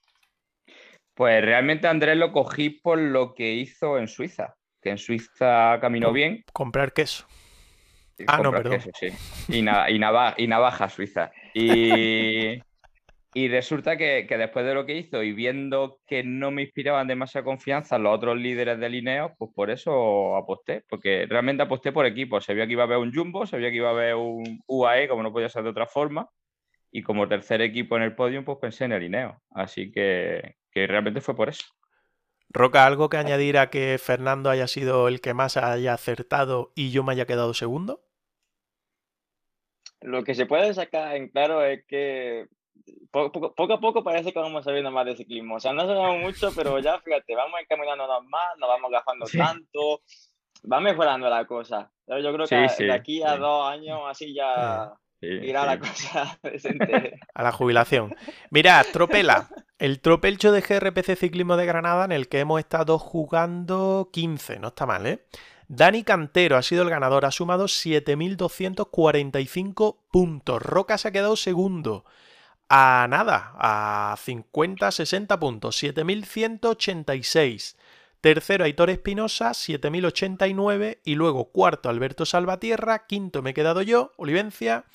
Pues 1.13 1.43
realmente 1.43 1.89
Andrés 1.89 2.15
lo 2.15 2.31
cogí 2.31 2.69
por 2.69 2.99
lo 2.99 3.33
que 3.33 3.51
hizo 3.51 3.97
en 3.97 4.07
Suiza, 4.07 4.55
que 4.81 4.91
en 4.91 4.97
Suiza 4.97 5.77
caminó 5.81 6.13
bien. 6.13 6.45
Comprar 6.53 6.93
queso. 6.93 7.27
Ah, 8.27 8.39
no, 8.41 8.51
perdón. 8.51 8.79
Y, 9.49 9.61
navaja, 9.61 10.89
suiza. 10.89 11.31
Y, 11.53 12.61
y 13.35 13.47
resulta 13.47 13.97
que, 13.97 14.27
después 14.29 14.65
de 14.65 14.75
lo 14.75 14.85
que 14.85 14.95
hizo 14.95 15.23
y 15.23 15.33
viendo 15.33 15.99
que 16.05 16.23
no 16.23 16.51
me 16.51 16.61
inspiraban 16.61 17.07
demasiada 17.07 17.43
confianza 17.43 17.97
los 17.97 18.15
otros 18.15 18.37
líderes 18.37 18.79
de 18.79 18.89
Lineos, 18.89 19.31
pues 19.37 19.51
por 19.55 19.71
eso 19.71 20.35
aposté, 20.35 20.83
porque 20.87 21.25
realmente 21.27 21.63
aposté 21.63 21.91
por 21.91 22.05
equipo. 22.05 22.39
Sabía 22.39 22.67
que 22.67 22.73
iba 22.73 22.83
a 22.83 22.85
haber 22.85 22.99
un 22.99 23.13
Jumbo, 23.13 23.47
sabía 23.47 23.71
que 23.71 23.77
iba 23.77 23.89
a 23.89 23.93
haber 23.93 24.15
un 24.15 24.61
UAE, 24.67 25.07
como 25.07 25.23
no 25.23 25.31
podía 25.31 25.49
ser 25.49 25.63
de 25.63 25.69
otra 25.69 25.87
forma, 25.87 26.29
y 26.91 27.01
como 27.01 27.27
tercer 27.27 27.61
equipo 27.61 27.97
en 27.97 28.03
el 28.03 28.15
podio, 28.15 28.45
pues 28.45 28.59
pensé 28.61 28.85
en 28.85 28.91
el 28.91 29.01
Lineo. 29.01 29.41
Así 29.49 29.91
que, 29.91 30.55
que 30.71 30.85
realmente 30.85 31.21
fue 31.21 31.35
por 31.35 31.49
eso. 31.49 31.65
Roca, 32.53 32.85
¿algo 32.85 33.09
que 33.09 33.17
añadir 33.17 33.57
a 33.57 33.71
que 33.71 33.97
Fernando 33.97 34.51
haya 34.51 34.67
sido 34.67 35.07
el 35.07 35.21
que 35.21 35.33
más 35.33 35.57
haya 35.57 35.93
acertado 35.93 36.71
y 36.75 36.91
yo 36.91 37.03
me 37.03 37.13
haya 37.13 37.25
quedado 37.25 37.55
segundo? 37.55 38.05
Lo 40.01 40.23
que 40.23 40.35
se 40.35 40.45
puede 40.45 40.71
sacar 40.75 41.15
en 41.15 41.29
claro 41.29 41.63
es 41.63 41.83
que 41.87 42.47
poco, 43.09 43.55
a 43.73 43.79
poco 43.79 44.03
parece 44.03 44.31
que 44.31 44.39
vamos 44.39 44.65
sabiendo 44.65 44.91
más 44.91 45.05
de 45.07 45.15
ciclismo. 45.15 45.55
O 45.55 45.59
sea, 45.59 45.73
no 45.73 45.87
sabemos 45.87 46.19
mucho, 46.19 46.51
pero 46.55 46.77
ya 46.77 46.99
fíjate, 46.99 47.35
vamos 47.35 47.59
encaminando 47.59 48.05
más, 48.23 48.57
no 48.59 48.67
vamos 48.67 48.91
gastando 48.91 49.25
tanto, 49.25 50.01
va 50.71 50.79
mejorando 50.79 51.27
la 51.29 51.47
cosa. 51.47 51.91
Yo 52.05 52.33
creo 52.33 52.45
que 52.45 52.83
de 52.85 52.93
aquí 52.93 53.23
a 53.23 53.35
dos 53.35 53.67
años 53.67 54.01
así 54.07 54.31
ya 54.31 54.93
irá 55.23 55.65
la 55.65 55.79
cosa 55.79 56.37
decente. 56.43 57.19
A 57.33 57.41
la 57.43 57.51
jubilación. 57.51 58.15
Mira, 58.49 58.81
Tropela, 58.91 59.49
el 59.79 59.99
tropelcho 59.99 60.51
de 60.51 60.61
GRPC 60.61 61.17
Ciclismo 61.17 61.57
de 61.57 61.65
Granada 61.65 62.05
en 62.05 62.11
el 62.11 62.27
que 62.27 62.39
hemos 62.39 62.59
estado 62.59 62.99
jugando 62.99 64.09
15, 64.11 64.59
no 64.59 64.67
está 64.69 64.85
mal, 64.85 65.07
¿eh? 65.07 65.25
Dani 65.67 66.03
Cantero 66.03 66.57
ha 66.57 66.61
sido 66.61 66.83
el 66.83 66.89
ganador, 66.89 67.25
ha 67.25 67.31
sumado 67.31 67.65
7.245 67.65 69.97
puntos. 70.11 70.61
Roca 70.61 70.97
se 70.97 71.07
ha 71.07 71.11
quedado 71.11 71.35
segundo. 71.35 72.05
A 72.69 73.07
nada, 73.09 73.53
a 73.55 74.15
50-60 74.17 75.39
puntos, 75.39 75.81
7.186. 75.81 77.75
Tercero, 78.23 78.63
Aitor 78.63 78.89
Espinosa, 78.89 79.51
7.089. 79.51 80.99
Y 81.03 81.15
luego 81.15 81.51
cuarto, 81.51 81.89
Alberto 81.89 82.25
Salvatierra. 82.25 83.05
Quinto, 83.05 83.41
me 83.41 83.49
he 83.49 83.53
quedado 83.53 83.81
yo, 83.81 84.13
Olivencia. 84.15 84.85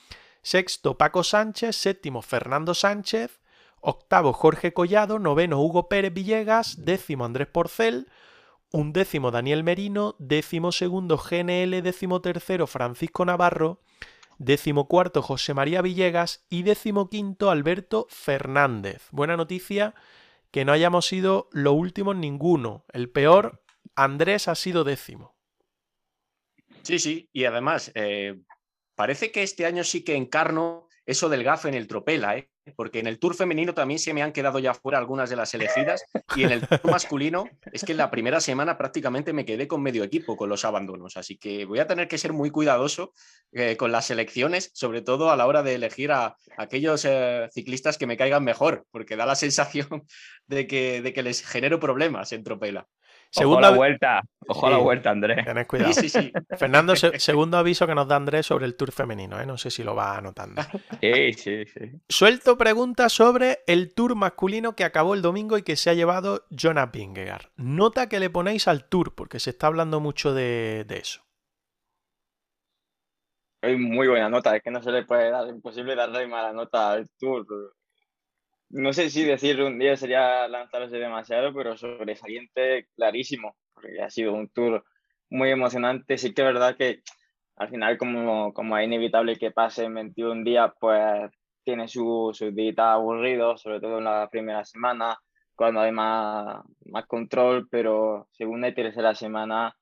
Sexto, 0.40 0.96
Paco 0.96 1.22
Sánchez. 1.22 1.76
Séptimo, 1.76 2.22
Fernando 2.22 2.72
Sánchez. 2.72 3.38
Octavo, 3.82 4.32
Jorge 4.32 4.72
Collado. 4.72 5.18
Noveno, 5.18 5.60
Hugo 5.60 5.90
Pérez 5.90 6.14
Villegas. 6.14 6.86
Décimo, 6.86 7.26
Andrés 7.26 7.48
Porcel. 7.48 8.08
Undécimo, 8.72 9.30
Daniel 9.30 9.62
Merino. 9.62 10.16
Décimo 10.18 10.72
segundo, 10.72 11.18
GNL. 11.18 11.82
Décimo 11.82 12.22
tercero, 12.22 12.66
Francisco 12.66 13.26
Navarro. 13.26 13.82
decimocuarto 14.38 15.20
José 15.20 15.52
María 15.52 15.82
Villegas 15.82 16.46
y 16.48 16.62
decimoquinto 16.62 17.50
Alberto 17.50 18.06
Fernández. 18.08 19.02
Buena 19.10 19.36
noticia 19.36 19.94
que 20.50 20.64
no 20.64 20.72
hayamos 20.72 21.06
sido 21.06 21.48
los 21.52 21.74
últimos 21.74 22.16
ninguno. 22.16 22.84
El 22.92 23.10
peor, 23.10 23.62
Andrés 23.94 24.48
ha 24.48 24.54
sido 24.54 24.84
décimo. 24.84 25.36
Sí, 26.82 26.98
sí, 26.98 27.28
y 27.32 27.44
además, 27.44 27.92
eh, 27.94 28.40
parece 28.94 29.30
que 29.30 29.42
este 29.42 29.66
año 29.66 29.84
sí 29.84 30.04
que 30.04 30.16
encarno 30.16 30.88
eso 31.04 31.28
del 31.28 31.44
gafe 31.44 31.68
en 31.68 31.74
el 31.74 31.88
tropela, 31.88 32.36
¿eh? 32.36 32.50
Porque 32.76 33.00
en 33.00 33.06
el 33.06 33.18
Tour 33.18 33.34
femenino 33.34 33.74
también 33.74 33.98
se 33.98 34.14
me 34.14 34.22
han 34.22 34.32
quedado 34.32 34.58
ya 34.58 34.74
fuera 34.74 34.98
algunas 34.98 35.30
de 35.30 35.36
las 35.36 35.54
elegidas 35.54 36.04
y 36.36 36.44
en 36.44 36.52
el 36.52 36.60
Tour 36.68 36.90
masculino 36.90 37.48
es 37.72 37.84
que 37.84 37.92
en 37.92 37.98
la 37.98 38.10
primera 38.10 38.40
semana 38.40 38.76
prácticamente 38.76 39.32
me 39.32 39.44
quedé 39.44 39.68
con 39.68 39.82
medio 39.82 40.04
equipo 40.04 40.36
con 40.36 40.48
los 40.48 40.64
abandonos, 40.64 41.16
así 41.16 41.36
que 41.36 41.64
voy 41.64 41.78
a 41.78 41.86
tener 41.86 42.08
que 42.08 42.18
ser 42.18 42.32
muy 42.32 42.50
cuidadoso 42.50 43.12
eh, 43.52 43.76
con 43.76 43.92
las 43.92 44.10
elecciones, 44.10 44.70
sobre 44.74 45.02
todo 45.02 45.30
a 45.30 45.36
la 45.36 45.46
hora 45.46 45.62
de 45.62 45.74
elegir 45.74 46.12
a, 46.12 46.36
aquellos 46.56 47.04
eh, 47.04 47.48
ciclistas 47.52 47.98
que 47.98 48.06
me 48.06 48.16
caigan 48.16 48.44
mejor, 48.44 48.86
porque 48.90 49.16
da 49.16 49.26
la 49.26 49.34
sensación 49.36 50.04
de 50.46 50.66
que, 50.66 51.02
de 51.02 51.12
que 51.12 51.22
les 51.22 51.46
genero 51.46 51.80
problemas 51.80 52.32
en 52.32 52.44
tropela. 52.44 52.86
Segunda 53.30 53.70
vuelta, 53.70 54.22
ojo 54.46 54.66
a 54.66 54.70
la 54.70 54.78
vuelta, 54.78 55.10
Andrés. 55.10 55.44
Tenés 55.44 55.66
cuidado. 55.66 55.92
Sí, 55.92 56.08
sí, 56.08 56.32
Fernando, 56.58 56.96
segundo 56.96 57.58
aviso 57.58 57.86
que 57.86 57.94
nos 57.94 58.08
da 58.08 58.16
Andrés 58.16 58.46
sobre 58.46 58.64
el 58.64 58.74
Tour 58.74 58.92
femenino, 58.92 59.40
¿eh? 59.40 59.46
no 59.46 59.58
sé 59.58 59.70
si 59.70 59.82
lo 59.82 59.94
va 59.94 60.16
anotando. 60.16 60.62
Sí, 61.00 61.32
sí, 61.34 61.66
sí. 61.66 61.92
Suelto 62.08 62.56
pregunta 62.56 63.08
sobre 63.08 63.60
el 63.66 63.92
Tour 63.94 64.14
masculino 64.14 64.74
que 64.74 64.84
acabó 64.84 65.14
el 65.14 65.22
domingo 65.22 65.58
y 65.58 65.62
que 65.62 65.76
se 65.76 65.90
ha 65.90 65.94
llevado 65.94 66.46
Jonas 66.50 66.90
Vingegaard. 66.90 67.46
Nota 67.56 68.08
que 68.08 68.20
le 68.20 68.30
ponéis 68.30 68.66
al 68.68 68.88
Tour, 68.88 69.14
porque 69.14 69.40
se 69.40 69.50
está 69.50 69.66
hablando 69.66 70.00
mucho 70.00 70.32
de, 70.32 70.84
de 70.86 70.96
eso. 70.98 71.22
Es 73.60 73.76
muy 73.76 74.06
buena 74.06 74.28
nota, 74.28 74.56
es 74.56 74.62
que 74.62 74.70
no 74.70 74.80
se 74.82 74.92
le 74.92 75.04
puede 75.04 75.30
dar, 75.30 75.48
imposible 75.48 75.96
darle 75.96 76.26
mala 76.28 76.52
nota 76.52 76.92
al 76.92 77.08
Tour 77.18 77.44
no 78.70 78.92
sé 78.92 79.10
si 79.10 79.24
decir 79.24 79.62
un 79.62 79.78
día 79.78 79.96
sería 79.96 80.46
lanzarse 80.48 80.96
demasiado, 80.96 81.54
pero 81.54 81.76
sobresaliente 81.76 82.88
clarísimo, 82.96 83.56
porque 83.72 84.00
ha 84.02 84.10
sido 84.10 84.34
un 84.34 84.48
tour 84.48 84.84
muy 85.30 85.50
emocionante. 85.50 86.18
Sí 86.18 86.34
que 86.34 86.42
es 86.42 86.46
verdad 86.46 86.76
que 86.76 87.02
al 87.56 87.70
final, 87.70 87.98
como, 87.98 88.52
como 88.52 88.78
es 88.78 88.86
inevitable 88.86 89.36
que 89.36 89.50
pase 89.50 89.84
en 89.84 89.94
21 89.94 90.44
días, 90.44 90.72
pues 90.80 91.30
tiene 91.64 91.88
sus 91.88 92.36
su 92.36 92.50
días 92.52 92.78
aburridos, 92.78 93.62
sobre 93.62 93.80
todo 93.80 93.98
en 93.98 94.04
la 94.04 94.28
primera 94.30 94.64
semana, 94.64 95.18
cuando 95.54 95.80
hay 95.80 95.92
más, 95.92 96.62
más 96.86 97.06
control, 97.06 97.68
pero 97.70 98.28
segunda 98.32 98.68
y 98.68 98.74
tercera 98.74 99.14
semana, 99.14 99.74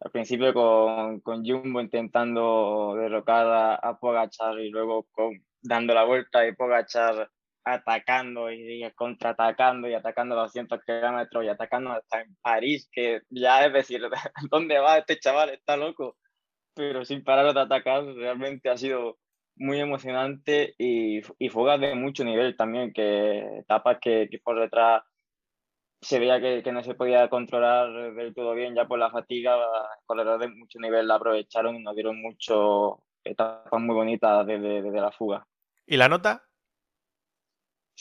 al 0.00 0.10
principio 0.10 0.54
con, 0.54 1.20
con 1.20 1.44
Jumbo 1.44 1.80
intentando 1.80 2.94
derrocar 2.96 3.46
a, 3.46 3.74
a 3.74 3.98
Pogachar 3.98 4.58
y 4.60 4.70
luego 4.70 5.06
con, 5.10 5.34
dando 5.60 5.94
la 5.94 6.04
vuelta 6.04 6.46
y 6.46 6.54
Pogachar 6.54 7.30
atacando 7.64 8.50
y 8.50 8.82
contraatacando 8.94 9.88
y 9.88 9.94
atacando 9.94 10.38
a 10.38 10.42
200 10.42 10.80
kilómetros 10.84 11.44
y 11.44 11.48
atacando 11.48 11.92
hasta 11.92 12.22
en 12.22 12.36
París, 12.40 12.88
que 12.92 13.20
ya 13.30 13.66
es 13.66 13.72
decir, 13.72 14.02
¿dónde 14.50 14.78
va 14.78 14.98
este 14.98 15.18
chaval? 15.18 15.50
Está 15.50 15.76
loco. 15.76 16.16
Pero 16.74 17.04
sin 17.04 17.24
parar 17.24 17.52
de 17.52 17.60
atacar, 17.60 18.04
realmente 18.04 18.70
ha 18.70 18.76
sido 18.76 19.18
muy 19.56 19.78
emocionante 19.78 20.74
y, 20.78 21.20
y 21.38 21.48
fugas 21.50 21.80
de 21.80 21.94
mucho 21.94 22.24
nivel 22.24 22.56
también, 22.56 22.92
que 22.92 23.58
etapas 23.58 23.98
que, 24.00 24.28
que 24.30 24.38
por 24.38 24.58
detrás 24.58 25.02
se 26.00 26.18
veía 26.18 26.40
que, 26.40 26.62
que, 26.62 26.72
no 26.72 26.82
se 26.82 26.94
podía 26.94 27.28
controlar 27.28 28.14
del 28.14 28.34
todo 28.34 28.54
bien 28.54 28.74
ya 28.74 28.86
por 28.86 28.98
la 28.98 29.10
fatiga, 29.10 29.58
corredores 30.06 30.48
de 30.48 30.56
mucho 30.56 30.78
nivel 30.78 31.06
la 31.06 31.16
aprovecharon 31.16 31.76
y 31.76 31.82
nos 31.82 31.94
dieron 31.94 32.22
mucho 32.22 33.02
etapas 33.22 33.82
muy 33.82 33.94
bonitas 33.94 34.46
desde, 34.46 34.80
desde 34.82 35.00
la 35.00 35.12
fuga. 35.12 35.46
¿Y 35.86 35.98
la 35.98 36.08
nota? 36.08 36.42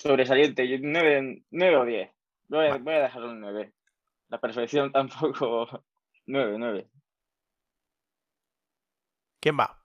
Sobresaliente, 0.02 0.80
9, 0.82 1.44
9 1.52 1.78
o 1.78 1.86
10. 1.86 2.12
Voy 2.48 2.68
a, 2.68 2.78
voy 2.78 2.94
a 2.94 3.02
dejarlo 3.02 3.32
un 3.32 3.42
9. 3.42 3.74
La 4.30 4.40
perfección 4.40 4.92
tampoco. 4.92 5.68
9, 6.26 6.56
9. 6.58 6.88
¿Quién 9.42 9.58
va? 9.58 9.78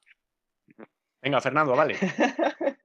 Venga, 1.22 1.40
Fernando, 1.40 1.74
vale. 1.74 1.96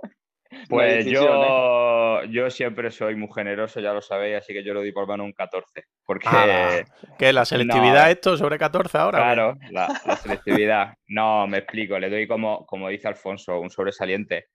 Pues 0.68 1.06
yo, 1.06 2.24
yo 2.26 2.50
siempre 2.50 2.92
soy 2.92 3.16
muy 3.16 3.30
generoso, 3.34 3.80
ya 3.80 3.94
lo 3.94 4.02
sabéis, 4.02 4.38
así 4.38 4.54
que 4.54 4.64
yo 4.64 4.74
lo 4.74 4.82
di 4.82 4.92
por 4.92 5.08
mano 5.08 5.24
un 5.24 5.32
14. 5.32 5.86
Porque. 6.06 6.28
Ah, 6.28 6.84
¿Qué? 7.18 7.34
¿La 7.34 7.46
selectividad 7.46 8.12
esto 8.12 8.38
sobre 8.38 8.58
14 8.60 8.98
ahora? 8.98 9.20
Claro, 9.20 9.58
la, 9.72 9.88
la, 10.06 10.16
selectividad. 10.16 10.94
No, 11.08 11.48
me 11.48 11.60
explico, 11.60 11.98
le 11.98 12.10
doy 12.10 12.28
como, 12.28 12.66
como 12.66 12.90
dice 12.90 13.08
Alfonso, 13.08 13.60
un 13.60 13.70
sobresaliente. 13.70 14.50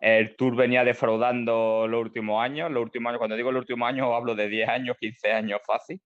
El 0.00 0.36
Tour 0.36 0.56
venía 0.56 0.84
defraudando 0.84 1.86
los 1.88 2.00
últimos 2.00 2.42
años. 2.42 2.70
Los 2.70 2.82
últimos 2.82 3.10
años, 3.10 3.18
cuando 3.18 3.36
digo 3.36 3.52
los 3.52 3.60
últimos 3.62 3.88
años, 3.88 4.08
hablo 4.12 4.34
de 4.34 4.48
10 4.48 4.68
años, 4.68 4.96
15 5.00 5.32
años 5.32 5.60
fácil, 5.66 6.00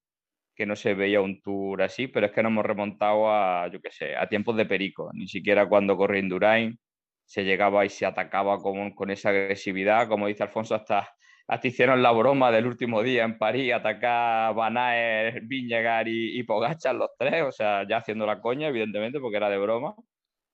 que 0.54 0.66
no 0.66 0.76
se 0.76 0.94
veía 0.94 1.20
un 1.20 1.40
Tour 1.42 1.82
así, 1.82 2.08
pero 2.08 2.26
es 2.26 2.32
que 2.32 2.42
nos 2.42 2.50
hemos 2.52 2.66
remontado 2.66 3.30
a, 3.30 3.68
yo 3.72 3.80
qué 3.80 3.90
sé, 3.90 4.16
a 4.16 4.28
tiempos 4.28 4.56
de 4.56 4.66
perico. 4.66 5.10
Ni 5.14 5.28
siquiera 5.28 5.68
cuando 5.68 5.96
corría 5.96 6.20
Indurain 6.20 6.78
se 7.24 7.44
llegaba 7.44 7.84
y 7.84 7.90
se 7.90 8.06
atacaba 8.06 8.58
con, 8.58 9.10
esa 9.10 9.30
agresividad. 9.30 10.08
Como 10.08 10.28
dice 10.28 10.44
Alfonso, 10.44 10.74
hasta, 10.74 11.08
hasta 11.48 11.68
hicieron 11.68 12.02
la 12.02 12.12
broma 12.12 12.50
del 12.52 12.66
último 12.66 13.02
día 13.02 13.24
en 13.24 13.38
París, 13.38 13.72
atacar 13.72 14.54
Van 14.54 14.76
Aert, 14.78 15.44
Viñegar 15.46 16.08
y, 16.08 16.38
y 16.38 16.42
Pogachar 16.44 16.94
los 16.96 17.10
tres, 17.18 17.42
o 17.42 17.52
sea, 17.52 17.86
ya 17.88 17.98
haciendo 17.98 18.26
la 18.26 18.40
coña, 18.40 18.68
evidentemente, 18.68 19.20
porque 19.20 19.36
era 19.38 19.48
de 19.50 19.58
broma 19.58 19.94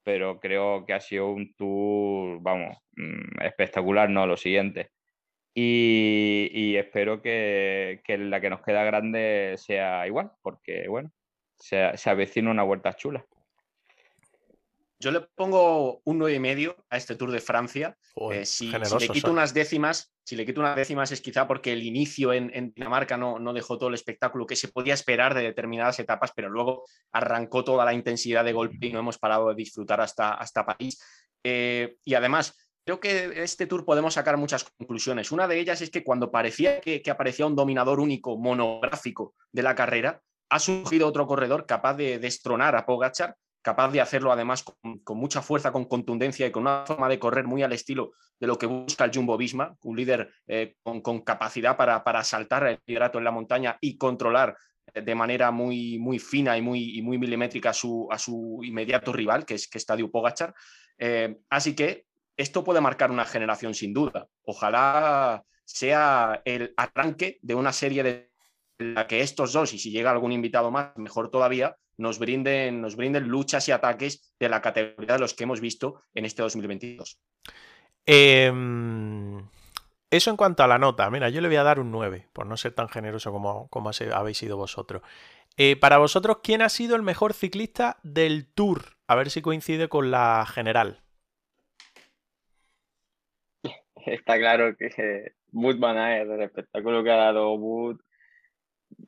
pero 0.06 0.38
creo 0.38 0.86
que 0.86 0.92
ha 0.92 1.00
sido 1.00 1.32
un 1.32 1.52
tour, 1.56 2.38
vamos, 2.40 2.78
mm, 2.96 3.42
espectacular, 3.42 4.08
no, 4.08 4.24
lo 4.24 4.36
siguiente. 4.36 4.92
Y, 5.52 6.76
espero 6.76 7.20
que, 7.20 8.00
la 8.06 8.40
que 8.40 8.50
nos 8.50 8.62
queda 8.62 8.84
grande 8.84 9.54
sea 9.58 10.06
igual, 10.06 10.30
porque, 10.42 10.86
bueno, 10.88 11.10
se, 11.58 11.96
se 11.96 12.10
avecina 12.10 12.52
una 12.52 12.62
vuelta 12.62 12.94
chula. 12.94 13.26
Yo 14.98 15.10
le 15.10 15.20
pongo 15.34 16.00
un 16.04 16.18
9,5 16.18 16.34
y 16.34 16.38
medio 16.38 16.76
a 16.88 16.96
este 16.96 17.16
Tour 17.16 17.30
de 17.30 17.40
Francia. 17.40 17.96
Eh, 18.32 18.46
si, 18.46 18.70
le 18.70 19.08
quito 19.08 19.30
unas 19.30 19.52
décimas, 19.52 20.14
si 20.24 20.36
le 20.36 20.46
quito 20.46 20.60
unas 20.60 20.76
décimas 20.76 21.12
es 21.12 21.20
quizá 21.20 21.46
porque 21.46 21.72
el 21.72 21.82
inicio 21.82 22.32
en, 22.32 22.72
Dinamarca 22.74 23.18
no, 23.18 23.38
no, 23.38 23.52
dejó 23.52 23.76
todo 23.76 23.90
el 23.90 23.94
espectáculo 23.94 24.46
que 24.46 24.56
se 24.56 24.68
podía 24.68 24.94
esperar 24.94 25.34
de 25.34 25.42
determinadas 25.42 25.98
etapas, 25.98 26.32
pero 26.34 26.48
luego 26.48 26.84
arrancó 27.12 27.62
toda 27.62 27.84
la 27.84 27.92
intensidad 27.92 28.44
de 28.44 28.54
golpe 28.54 28.86
y 28.86 28.92
no 28.92 29.00
hemos 29.00 29.18
parado 29.18 29.50
de 29.50 29.54
disfrutar 29.54 30.00
hasta, 30.00 30.32
hasta 30.32 30.64
París. 30.64 30.98
Eh, 31.44 31.96
y 32.02 32.14
además, 32.14 32.56
creo 32.86 32.98
que 32.98 33.28
de 33.28 33.42
este 33.42 33.66
tour 33.66 33.84
podemos 33.84 34.14
sacar 34.14 34.38
muchas 34.38 34.64
conclusiones. 34.64 35.30
Una 35.30 35.46
de 35.46 35.60
ellas 35.60 35.82
es 35.82 35.90
que 35.90 36.04
cuando 36.04 36.30
parecía 36.30 36.80
que, 36.80 37.02
que 37.02 37.10
aparecía 37.10 37.46
un 37.46 37.54
dominador 37.54 38.00
único, 38.00 38.38
monográfico 38.38 39.34
de 39.52 39.62
la 39.62 39.74
carrera, 39.74 40.22
ha 40.48 40.58
surgido 40.58 41.06
otro 41.06 41.26
corredor 41.26 41.66
capaz 41.66 41.94
de 41.94 42.18
destronar 42.18 42.76
a 42.76 42.86
Pogachar 42.86 43.36
capaz 43.66 43.90
de 43.90 44.00
hacerlo 44.00 44.30
además 44.30 44.62
con, 44.62 45.18
mucha 45.18 45.42
fuerza, 45.42 45.72
con 45.72 45.86
contundencia 45.86 46.46
y 46.46 46.52
con 46.52 46.62
una 46.62 46.84
forma 46.86 47.08
de 47.08 47.18
correr 47.18 47.48
muy 47.48 47.64
al 47.64 47.72
estilo 47.72 48.12
de 48.38 48.46
lo 48.46 48.56
que 48.56 48.66
busca 48.66 49.04
el 49.04 49.10
Jumbo 49.12 49.36
Visma, 49.36 49.76
un 49.82 49.96
líder 49.96 50.30
eh, 50.46 50.76
con, 50.84 51.22
capacidad 51.22 51.76
para, 51.76 52.04
para, 52.04 52.22
saltar 52.22 52.64
el 52.68 52.78
liderato 52.86 53.18
en 53.18 53.24
la 53.24 53.32
montaña 53.32 53.76
y 53.80 53.98
controlar 53.98 54.56
de 54.94 55.14
manera 55.16 55.50
muy, 55.50 55.98
muy 55.98 56.20
fina 56.20 56.56
y 56.56 56.62
muy, 56.62 57.02
muy 57.02 57.18
milimétrica 57.18 57.70
a 57.70 57.72
su, 57.72 58.06
a 58.08 58.18
su 58.20 58.60
inmediato 58.62 59.12
rival, 59.12 59.44
que 59.44 59.54
es, 59.54 59.66
que 59.66 59.80
Stadio 59.80 60.12
Pogachar. 60.12 60.54
Eh, 60.96 61.36
así 61.50 61.74
que 61.74 62.06
esto 62.36 62.62
puede 62.62 62.80
marcar 62.80 63.10
una 63.10 63.24
generación 63.24 63.74
sin 63.74 63.92
duda. 63.92 64.28
Ojalá 64.44 65.42
sea 65.64 66.40
el 66.44 66.72
arranque 66.76 67.40
de 67.42 67.56
una 67.56 67.72
serie 67.72 68.04
de 68.04 68.30
la 68.78 69.08
que 69.08 69.22
estos 69.22 69.52
dos, 69.52 69.74
y 69.74 69.78
si 69.80 69.90
llega 69.90 70.12
algún 70.12 70.30
invitado 70.30 70.70
más, 70.70 70.96
mejor 70.96 71.32
todavía, 71.32 71.76
nos 71.98 72.18
brinden, 72.18 72.80
nos 72.80 72.96
brinden 72.96 73.28
luchas 73.28 73.68
y 73.68 73.72
ataques 73.72 74.34
de 74.38 74.48
la 74.48 74.60
categoría 74.60 75.14
de 75.14 75.20
los 75.20 75.34
que 75.34 75.44
hemos 75.44 75.60
visto 75.60 76.02
en 76.14 76.24
este 76.24 76.42
2022. 76.42 77.18
Em, 78.04 79.38
eso 80.10 80.30
en 80.30 80.36
cuanto 80.36 80.62
a 80.62 80.68
la 80.68 80.78
nota. 80.78 81.10
Mira, 81.10 81.28
yo 81.28 81.40
le 81.40 81.48
voy 81.48 81.56
a 81.56 81.64
dar 81.64 81.80
un 81.80 81.90
9, 81.90 82.28
por 82.32 82.46
no 82.46 82.56
ser 82.56 82.72
tan 82.72 82.88
generoso 82.88 83.32
como, 83.32 83.68
como 83.68 83.90
habéis 84.12 84.38
sido 84.38 84.56
vosotros. 84.56 85.02
Eh, 85.56 85.76
para 85.76 85.98
vosotros, 85.98 86.38
¿quién 86.42 86.62
ha 86.62 86.68
sido 86.68 86.96
el 86.96 87.02
mejor 87.02 87.32
ciclista 87.32 87.98
del 88.02 88.46
Tour? 88.52 88.96
A 89.08 89.14
ver 89.14 89.30
si 89.30 89.42
coincide 89.42 89.88
con 89.88 90.10
la 90.10 90.44
general. 90.46 91.02
Está 94.06 94.38
claro 94.38 94.76
que 94.76 95.32
Wood 95.52 95.78
Van 95.78 95.96
Aert, 95.96 96.30
el 96.30 96.42
espectáculo 96.42 97.02
que 97.02 97.10
ha 97.10 97.16
dado 97.16 97.54
Wood, 97.54 98.00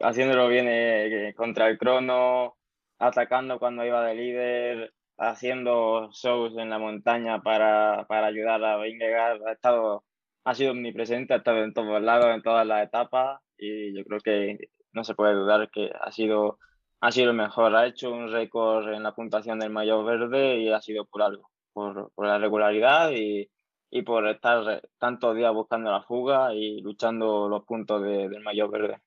haciéndolo 0.01 0.49
bien 0.49 0.67
eh, 0.69 1.35
contra 1.37 1.69
el 1.69 1.79
crono, 1.79 2.57
atacando 2.99 3.59
cuando 3.59 3.85
iba 3.85 4.05
de 4.05 4.15
líder, 4.15 4.95
haciendo 5.19 6.11
shows 6.13 6.57
en 6.59 6.71
la 6.71 6.79
montaña 6.79 7.43
para, 7.43 8.07
para 8.09 8.29
ayudar 8.29 8.65
a 8.65 8.79
Vingegaard. 8.79 9.47
Ha, 9.47 9.53
estado, 9.53 10.05
ha 10.45 10.55
sido 10.55 10.73
omnipresente, 10.73 11.35
ha 11.35 11.39
estado 11.39 11.65
en 11.65 11.75
todos 11.75 12.03
lados, 12.03 12.35
en 12.35 12.43
todas 12.43 12.67
las 12.67 12.87
etapas 12.87 13.41
y 13.59 13.95
yo 13.97 14.05
creo 14.05 14.21
que 14.21 14.71
no 14.93 15.05
se 15.05 15.15
puede 15.15 15.35
dudar 15.35 15.71
que 15.71 15.91
ha 16.01 16.13
sido, 16.13 16.59
ha 17.01 17.13
sido 17.13 17.33
mejor. 17.33 17.75
Ha 17.77 17.87
hecho 17.87 18.11
un 18.13 18.31
récord 18.33 18.89
en 18.93 19.03
la 19.03 19.15
puntuación 19.15 19.59
del 19.59 19.71
mayor 19.71 20.05
verde 20.05 20.59
y 20.61 20.73
ha 20.73 20.81
sido 20.81 21.05
por 21.07 21.23
algo. 21.23 21.51
por, 21.73 22.11
la 22.19 22.39
regularidad 22.39 23.13
y, 23.13 23.51
por 24.05 24.29
estar 24.29 24.83
tantos 24.99 25.37
días 25.37 25.53
buscando 25.55 25.91
la 25.91 26.03
fuga 26.03 26.55
y 26.55 26.81
luchando 26.83 27.49
los 27.49 27.65
puntos 27.65 28.03
del 28.03 28.41
mayor 28.43 28.71
verde. 28.71 29.01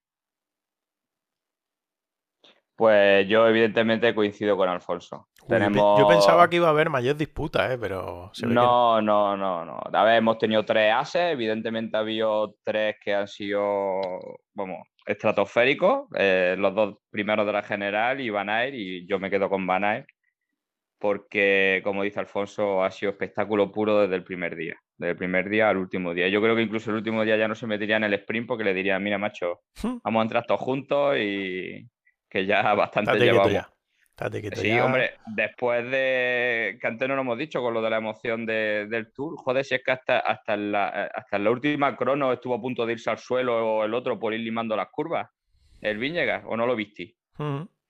Pues 2.76 3.28
yo 3.28 3.48
evidentemente 3.48 4.16
coincido 4.16 4.58
con 4.58 4.70
Alfonso. 4.70 5.28
Yo 5.48 6.08
pensaba 6.08 6.50
que 6.50 6.56
iba 6.58 6.68
a 6.68 6.72
haber 6.72 6.90
mayor 6.90 7.16
disputa, 7.16 7.72
¿eh? 7.72 7.78
pero... 7.78 8.32
no, 8.44 9.02
no, 9.02 9.36
no, 9.36 9.66
no. 9.66 9.80
A 9.92 10.04
ver, 10.04 10.18
hemos 10.18 10.38
tenido 10.38 10.64
tres 10.64 10.94
ases, 10.94 11.34
evidentemente 11.34 11.98
ha 11.98 12.02
habido 12.02 12.56
tres 12.64 12.96
que 13.04 13.14
han 13.14 13.28
sido, 13.28 14.00
vamos, 14.54 14.88
estratosféricos, 15.06 16.08
eh, 16.18 16.56
los 16.58 16.74
dos 16.74 16.98
primeros 17.10 17.46
de 17.46 17.54
la 17.54 17.64
general 17.64 18.22
y 18.22 18.30
Van 18.30 18.50
y 18.74 19.06
yo 19.08 19.20
me 19.20 19.30
quedo 19.30 19.50
con 19.50 19.66
Van 19.66 20.06
porque, 21.00 21.82
como 21.84 22.04
dice 22.04 22.20
Alfonso, 22.20 22.84
ha 22.84 22.92
sido 22.92 23.12
espectáculo 23.12 23.72
puro 23.72 24.02
desde 24.02 24.16
el 24.16 24.24
primer 24.24 24.56
día, 24.56 24.76
desde 24.98 25.12
el 25.12 25.18
primer 25.18 25.50
día 25.50 25.68
al 25.68 25.78
último 25.78 26.14
día. 26.14 26.28
Yo 26.30 26.42
creo 26.44 26.56
que 26.56 26.62
incluso 26.62 26.92
el 26.92 26.98
último 26.98 27.26
día 27.26 27.38
ya 27.38 27.48
no 27.48 27.56
se 27.56 27.66
metería 27.66 27.98
en 27.98 28.04
el 28.04 28.14
sprint 28.14 28.48
porque 28.48 28.64
le 28.64 28.76
diría, 28.76 29.00
mira, 29.00 29.18
macho, 29.18 29.62
vamos 30.04 30.20
a 30.20 30.24
entrar 30.24 30.46
todos 30.46 30.62
juntos 30.62 31.18
y 31.18 31.90
que 32.32 32.46
ya 32.46 32.74
bastante 32.74 33.20
llevamos. 33.20 33.52
Ya. 33.52 33.70
sí, 34.54 34.80
hombre, 34.80 35.16
después 35.28 35.84
de 35.92 36.78
que 36.80 36.88
antes 36.88 37.08
no 37.10 37.16
lo 37.16 37.22
hemos 37.22 37.38
dicho 37.38 37.62
con 37.62 37.74
lo 37.74 37.82
de 37.82 37.90
la 37.90 37.98
emoción 37.98 38.46
del 38.46 39.12
tour, 39.14 39.36
joder, 39.38 39.66
si 39.66 39.76
es 39.76 39.84
que 39.84 39.92
hasta, 39.92 40.20
hasta, 40.20 40.54
en 40.54 40.72
la, 40.72 40.88
hasta 41.14 41.38
la 41.38 41.52
última 41.52 41.96
crono 41.98 42.32
estuvo 42.32 42.56
a 42.56 42.62
punto 42.62 42.86
de 42.86 42.94
irse 42.94 43.10
al 43.10 43.18
suelo 43.18 43.80
o 43.80 43.84
el 43.84 43.94
otro 43.94 44.18
por 44.18 44.34
ir 44.34 44.40
limando 44.40 44.78
las 44.78 44.88
curvas, 44.90 45.30
el 45.82 45.98
Viñegas, 45.98 46.44
¿o 46.48 46.56
no 46.56 46.66
lo 46.66 46.76
viste? 46.76 47.16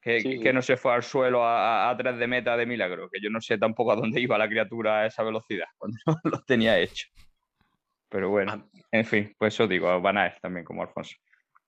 que, 0.01 0.51
no 0.53 0.61
se 0.63 0.77
fue 0.77 0.93
al 0.93 1.03
suelo 1.03 1.45
a, 1.45 1.89
a, 1.89 1.97
tres 1.97 2.17
de 2.17 2.25
meta 2.25 2.57
de 2.57 2.65
milagro, 2.65 3.09
que 3.11 3.21
yo 3.21 3.29
no 3.29 3.39
sé 3.41 3.59
tampoco 3.59 3.91
a 3.91 3.95
dónde 3.95 4.19
iba 4.19 4.37
la 4.37 4.49
criatura 4.49 5.01
a 5.01 5.05
esa 5.05 5.21
velocidad 5.21 5.67
cuando 5.77 5.97
lo 6.23 6.41
tenía 6.41 6.79
hecho. 6.79 7.07
Pero 8.09 8.29
bueno, 8.29 8.53
ah. 8.53 8.79
en 8.91 9.05
fin, 9.05 9.35
pues 9.37 9.53
eso 9.53 9.67
digo, 9.67 10.01
van 10.01 10.17
a 10.17 10.25
ir 10.25 10.33
también 10.41 10.65
como 10.65 10.81
Alfonso 10.81 11.15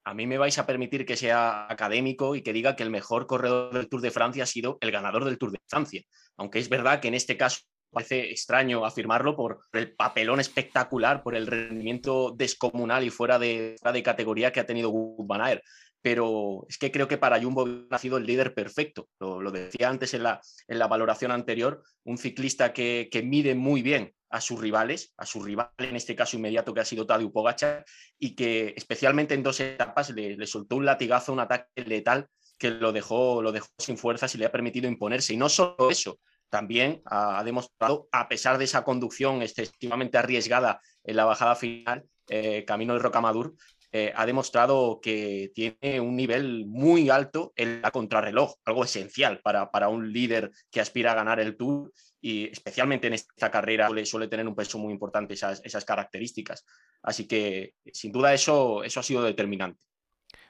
a 0.06 0.13
mí 0.13 0.28
me 0.28 0.38
vais 0.38 0.58
a 0.58 0.66
permitir 0.66 1.06
que 1.06 1.16
sea 1.16 1.66
académico 1.70 2.36
y 2.36 2.42
que 2.42 2.54
diga 2.54 2.76
que 2.76 2.84
el 2.84 2.89
mejor 2.89 3.26
corredor 3.26 3.74
del 3.74 3.88
Tour 3.88 4.02
de 4.02 4.12
Francia 4.12 4.44
ha 4.44 4.48
sido 4.48 4.78
el 4.82 4.92
ganador 4.92 5.26
del 5.26 5.38
Tour 5.38 5.52
de 5.52 5.62
Francia. 5.68 6.02
Aunque 6.38 6.60
es 6.60 6.70
verdad 6.70 7.00
que 7.00 7.08
en 7.08 7.13
este 7.13 7.38
caso 7.38 7.60
parece 7.89 8.32
extraño 8.32 8.86
afirmarlo 8.86 9.36
por 9.36 9.60
el 9.72 9.96
papelón 9.96 10.39
espectacular, 10.39 11.24
por 11.24 11.36
el 11.36 11.48
rendimiento 11.48 12.34
descomunal 12.36 13.04
y 13.04 13.12
fuera 13.12 13.39
de, 13.39 13.76
categoría 14.04 14.52
que 14.52 14.60
ha 14.60 14.66
tenido 14.66 14.89
Wood 14.89 15.28
Van 15.28 15.42
Aert 15.42 15.63
pero 16.04 16.66
es 16.68 16.78
que 16.78 16.92
creo 16.92 17.08
que 17.08 17.18
para 17.18 17.42
Jumbo 17.42 17.66
ha 17.89 17.98
sido 17.98 18.18
el 18.18 18.26
líder 18.26 18.54
perfecto. 18.54 19.08
Lo, 19.20 19.50
decía 19.52 19.89
antes 19.89 20.13
en 20.13 20.24
la, 20.24 20.42
en 20.68 20.78
la, 20.78 20.88
valoración 20.88 21.32
anterior, 21.32 21.82
un 22.04 22.18
ciclista 22.18 22.74
que, 22.74 23.08
que, 23.10 23.24
mide 23.24 23.56
muy 23.56 23.82
bien 23.82 24.13
a 24.30 24.42
sus 24.42 24.60
rivales, 24.60 25.13
a 25.16 25.26
su 25.26 25.42
rival 25.42 25.72
en 25.78 25.96
este 25.96 26.13
caso 26.16 26.36
inmediato 26.36 26.74
que 26.74 26.82
ha 26.82 26.86
sido 26.86 27.08
Tadeu 27.08 27.32
Pogacar, 27.32 27.86
y 28.20 28.36
que 28.36 28.74
especialmente 28.76 29.34
en 29.34 29.44
dos 29.44 29.62
etapas 29.62 30.10
le, 30.10 30.36
le, 30.36 30.46
soltó 30.46 30.76
un 30.76 30.86
latigazo, 30.86 31.32
un 31.32 31.39
ataque 31.39 31.70
letal 31.86 32.28
que 32.60 32.70
lo 32.70 32.92
dejó, 32.92 33.42
lo 33.42 33.54
dejó 33.54 33.68
sin 33.78 33.98
fuerzas 33.98 34.36
y 34.36 34.38
le 34.38 34.46
ha 34.46 34.52
permitido 34.52 34.89
imponerse. 34.89 35.34
Y 35.34 35.38
no 35.38 35.48
solo 35.48 35.89
eso, 35.89 36.20
también 36.50 37.02
ha, 37.06 37.44
demostrado, 37.46 38.10
a 38.12 38.28
pesar 38.28 38.58
de 38.58 38.66
esa 38.66 38.84
conducción 38.84 39.42
excesivamente 39.42 40.18
arriesgada 40.18 40.82
en 41.04 41.16
la 41.16 41.26
bajada 41.26 41.56
final, 41.56 42.04
eh, 42.28 42.66
camino 42.66 42.94
de 42.94 43.00
Rocamadur, 43.00 43.56
eh, 43.96 44.12
ha 44.16 44.26
demostrado 44.26 45.00
que 45.00 45.52
tiene 45.54 46.02
un 46.02 46.16
nivel 46.16 46.66
muy 46.66 47.12
alto 47.12 47.54
en 47.56 47.80
la 47.80 47.92
contrarreloj, 47.92 48.56
algo 48.66 48.84
esencial 48.84 49.40
para, 49.44 49.70
para, 49.70 49.88
un 49.88 50.12
líder 50.12 50.50
que 50.72 50.82
aspira 50.82 51.12
a 51.12 51.16
ganar 51.16 51.40
el 51.40 51.56
Tour 51.56 51.94
y 52.20 52.46
especialmente 52.46 53.06
en 53.06 53.14
esta 53.14 53.52
carrera 53.52 53.86
suele, 53.86 54.06
suele 54.08 54.28
tener 54.28 54.48
un 54.48 54.56
peso 54.56 54.80
muy 54.80 54.92
importante 54.92 55.36
esas, 55.36 55.62
esas, 55.64 55.86
características. 55.86 56.66
Así 57.04 57.28
que 57.28 57.76
sin 57.94 58.12
duda 58.12 58.34
eso, 58.34 58.84
eso 58.84 59.00
ha 59.00 59.04
sido 59.04 59.22
determinante. 59.22 59.86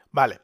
Vale. 0.10 0.40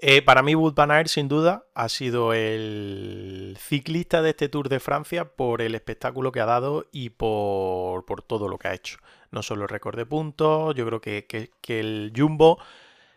Eh, 0.00 0.22
para 0.22 0.42
mí, 0.42 0.54
Wood 0.54 0.74
Van 0.74 0.92
Aert, 0.92 1.08
sin 1.08 1.26
duda, 1.26 1.66
ha 1.74 1.88
sido 1.88 2.32
el 2.32 3.56
ciclista 3.58 4.22
de 4.22 4.30
este 4.30 4.48
Tour 4.48 4.68
de 4.68 4.78
Francia 4.78 5.34
por 5.34 5.62
el 5.62 5.74
espectáculo 5.74 6.30
que 6.30 6.38
ha 6.38 6.46
dado 6.46 6.86
y 6.92 7.10
por, 7.10 8.04
por 8.04 8.22
todo 8.22 8.46
lo 8.46 8.56
que 8.58 8.68
ha 8.68 8.74
hecho 8.74 8.98
no 9.30 9.42
solo 9.42 9.66
récord 9.66 9.96
de 9.96 10.06
puntos, 10.06 10.74
yo 10.74 10.86
creo 10.86 11.00
que, 11.00 11.50
el 11.68 12.12
Jumbo 12.16 12.58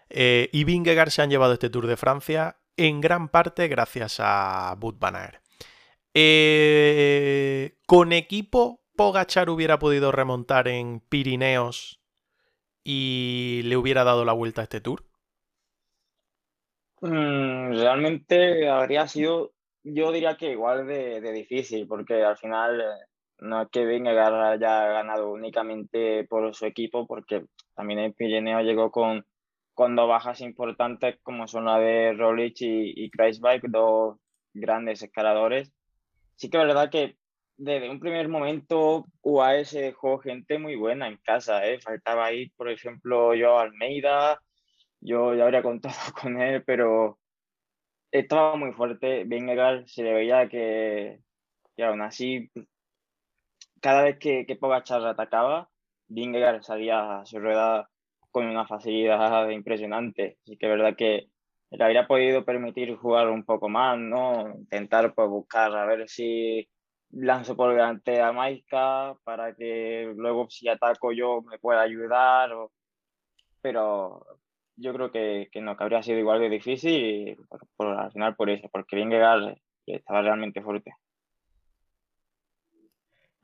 eh, 0.09 0.49
y 0.51 0.63
Vingegaard 0.63 1.09
se 1.09 1.21
han 1.21 1.29
llevado 1.29 1.53
este 1.53 1.69
Tour 1.69 1.87
de 1.87 1.97
Francia 1.97 2.57
en 2.77 3.01
gran 3.01 3.29
parte 3.29 3.67
gracias 3.67 4.17
a 4.19 4.75
Wout 4.79 4.99
van 4.99 5.15
Aert. 5.15 5.41
Eh, 6.13 7.77
con 7.85 8.13
equipo, 8.13 8.81
Pogachar 8.95 9.49
hubiera 9.49 9.79
podido 9.79 10.11
remontar 10.11 10.67
en 10.67 11.01
Pirineos 11.01 12.01
y 12.83 13.61
le 13.65 13.77
hubiera 13.77 14.03
dado 14.03 14.25
la 14.25 14.33
vuelta 14.33 14.61
a 14.61 14.63
este 14.63 14.81
Tour. 14.81 15.05
Mm, 17.01 17.73
realmente 17.77 18.67
habría 18.67 19.07
sido, 19.07 19.53
yo 19.83 20.11
diría 20.11 20.35
que 20.35 20.51
igual 20.51 20.87
de, 20.87 21.21
de 21.21 21.31
difícil, 21.31 21.87
porque 21.87 22.23
al 22.23 22.37
final 22.37 22.81
eh, 22.81 23.08
no 23.41 23.61
es 23.61 23.69
que 23.69 23.85
Vingegaard 23.85 24.53
haya 24.53 24.87
ganado 24.87 25.31
únicamente 25.31 26.25
por 26.25 26.53
su 26.53 26.65
equipo, 26.65 27.07
porque 27.07 27.45
también 27.75 27.99
el 27.99 28.13
Pirineo 28.13 28.61
llegó 28.61 28.91
con, 28.91 29.25
con 29.73 29.95
dos 29.95 30.07
bajas 30.07 30.41
importantes 30.41 31.19
como 31.23 31.47
son 31.47 31.65
la 31.65 31.79
de 31.79 32.13
Rolich 32.13 32.61
y, 32.61 32.93
y 32.95 33.09
Kreisbike, 33.09 33.69
dos 33.69 34.17
grandes 34.53 35.01
escaladores. 35.01 35.71
Sí 36.35 36.49
que 36.49 36.57
es 36.57 36.65
verdad 36.65 36.89
que 36.89 37.17
desde 37.59 37.89
un 37.89 37.99
primer 37.99 38.29
momento 38.29 39.05
UAE 39.21 39.65
se 39.65 39.81
dejó 39.81 40.19
gente 40.19 40.57
muy 40.57 40.75
buena 40.75 41.07
en 41.07 41.17
casa. 41.17 41.65
¿eh? 41.65 41.79
Faltaba 41.79 42.25
ahí, 42.25 42.49
por 42.51 42.69
ejemplo, 42.69 43.35
yo 43.35 43.59
Almeida, 43.59 44.39
yo 45.01 45.35
ya 45.35 45.43
habría 45.43 45.61
contado 45.61 45.95
con 46.21 46.41
él, 46.41 46.63
pero 46.65 47.19
estaba 48.11 48.55
muy 48.55 48.71
fuerte. 48.71 49.25
Vingegaard 49.25 49.85
se 49.87 50.03
le 50.03 50.13
veía 50.13 50.47
que, 50.47 51.19
que 51.75 51.83
aún 51.83 52.01
así 52.01 52.49
cada 53.81 54.03
vez 54.03 54.17
que, 54.19 54.45
que 54.45 54.55
Pogachar 54.55 55.05
atacaba, 55.05 55.69
Vingegaard 56.07 56.63
salía 56.63 57.21
a 57.21 57.25
su 57.25 57.39
rueda 57.39 57.89
con 58.31 58.45
una 58.45 58.67
facilidad 58.67 59.49
impresionante. 59.49 60.37
Así 60.43 60.57
que 60.57 60.65
es 60.67 60.71
verdad 60.71 60.95
que 60.95 61.29
le 61.71 61.83
habría 61.83 62.07
podido 62.07 62.45
permitir 62.45 62.95
jugar 62.95 63.29
un 63.29 63.43
poco 63.45 63.69
más, 63.69 63.97
¿no? 63.97 64.49
Intentar 64.55 65.13
pues, 65.13 65.29
buscar 65.29 65.75
a 65.75 65.85
ver 65.85 66.09
si 66.09 66.67
lanzo 67.11 67.55
por 67.55 67.71
delante 67.73 68.21
a 68.21 68.31
Maika 68.31 69.15
para 69.23 69.55
que 69.55 70.11
luego 70.15 70.49
si 70.49 70.67
ataco 70.67 71.11
yo 71.11 71.41
me 71.43 71.59
pueda 71.59 71.81
ayudar. 71.81 72.51
Pero 73.61 74.25
yo 74.77 74.93
creo 74.93 75.11
que, 75.11 75.49
que 75.51 75.61
no, 75.61 75.75
que 75.77 75.83
habría 75.83 76.03
sido 76.03 76.19
igual 76.19 76.39
de 76.39 76.49
difícil 76.49 77.37
por, 77.75 77.87
al 77.99 78.11
final 78.11 78.35
por 78.35 78.49
eso, 78.49 78.69
porque 78.71 78.95
Vingegaard 78.95 79.55
estaba 79.85 80.21
realmente 80.21 80.61
fuerte. 80.61 80.93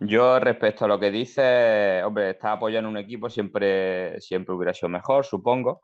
Yo 0.07 0.39
respecto 0.39 0.85
a 0.85 0.87
lo 0.87 0.99
que 0.99 1.09
dice, 1.11 2.03
hombre, 2.03 2.31
está 2.31 2.53
apoyando 2.53 2.89
un 2.89 2.97
equipo 2.97 3.29
siempre, 3.29 4.19
siempre 4.21 4.53
hubiera 4.53 4.73
sido 4.73 4.89
mejor, 4.89 5.25
supongo, 5.25 5.83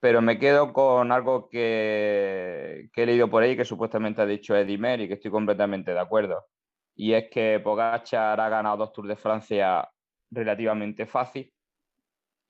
pero 0.00 0.20
me 0.20 0.38
quedo 0.38 0.72
con 0.72 1.12
algo 1.12 1.48
que, 1.48 2.90
he 2.94 3.06
leído 3.06 3.30
por 3.30 3.42
ahí 3.42 3.56
que 3.56 3.64
supuestamente 3.64 4.20
ha 4.22 4.26
dicho 4.26 4.56
Edimer 4.56 5.00
y 5.00 5.08
que 5.08 5.14
estoy 5.14 5.30
completamente 5.30 5.92
de 5.92 6.00
acuerdo. 6.00 6.46
Y 6.94 7.12
es 7.14 7.30
que 7.30 7.60
Pogachar 7.60 8.40
ha 8.40 8.48
ganado 8.48 8.78
dos 8.78 8.92
Tours 8.92 9.08
de 9.08 9.16
Francia 9.16 9.88
relativamente 10.30 11.06
fácil 11.06 11.52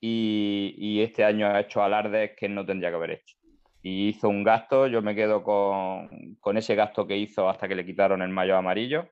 y, 0.00 1.00
este 1.02 1.24
año 1.24 1.46
ha 1.46 1.60
hecho 1.60 1.82
alardes 1.82 2.32
que 2.36 2.48
no 2.48 2.64
tendría 2.66 2.90
que 2.90 2.96
haber 2.96 3.10
hecho. 3.12 3.36
Y 3.82 4.08
hizo 4.08 4.28
un 4.28 4.44
gasto, 4.44 4.86
yo 4.88 5.02
me 5.02 5.14
quedo 5.14 5.42
con, 5.44 6.36
con 6.40 6.56
ese 6.56 6.74
gasto 6.74 7.06
que 7.06 7.16
hizo 7.16 7.48
hasta 7.48 7.68
que 7.68 7.76
le 7.76 7.86
quitaron 7.86 8.22
el 8.22 8.30
mayo 8.30 8.56
amarillo 8.56 9.08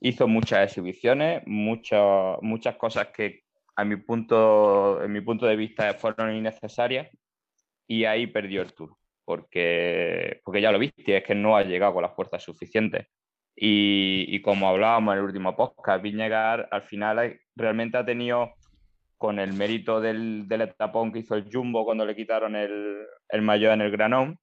hizo 0.00 0.26
muchas 0.26 0.68
exhibiciones, 0.68 1.42
muchas 1.46 2.38
muchas 2.42 2.76
cosas 2.76 3.08
que 3.08 3.42
a 3.76 3.84
mi 3.84 3.96
punto, 3.96 5.02
en 5.02 5.12
mi 5.12 5.20
punto 5.20 5.46
de 5.46 5.56
vista 5.56 5.94
fueron 5.94 6.34
innecesarias 6.34 7.08
y 7.86 8.04
ahí 8.04 8.26
perdió 8.26 8.62
el 8.62 8.72
tour, 8.72 8.96
porque, 9.24 10.40
porque 10.44 10.60
ya 10.60 10.72
lo 10.72 10.78
viste, 10.78 11.16
es 11.16 11.24
que 11.24 11.34
no 11.34 11.56
ha 11.56 11.62
llegado 11.64 11.94
con 11.94 12.02
las 12.02 12.14
fuerzas 12.14 12.42
suficientes. 12.42 13.06
Y, 13.56 14.26
y 14.28 14.40
como 14.42 14.68
hablábamos 14.68 15.12
en 15.12 15.18
el 15.18 15.24
último 15.24 15.56
podcast, 15.56 16.02
Viñegar 16.02 16.68
al 16.70 16.82
final 16.82 17.40
realmente 17.56 17.98
ha 17.98 18.04
tenido, 18.04 18.52
con 19.20 19.38
el 19.38 19.52
mérito 19.52 20.00
del, 20.00 20.48
del 20.48 20.62
etapón 20.62 21.12
que 21.12 21.18
hizo 21.18 21.34
el 21.34 21.44
Jumbo 21.52 21.84
cuando 21.84 22.06
le 22.06 22.16
quitaron 22.16 22.56
el, 22.56 23.04
el 23.28 23.42
mayor 23.42 23.74
en 23.74 23.82
el 23.82 23.90
Granón, 23.90 24.38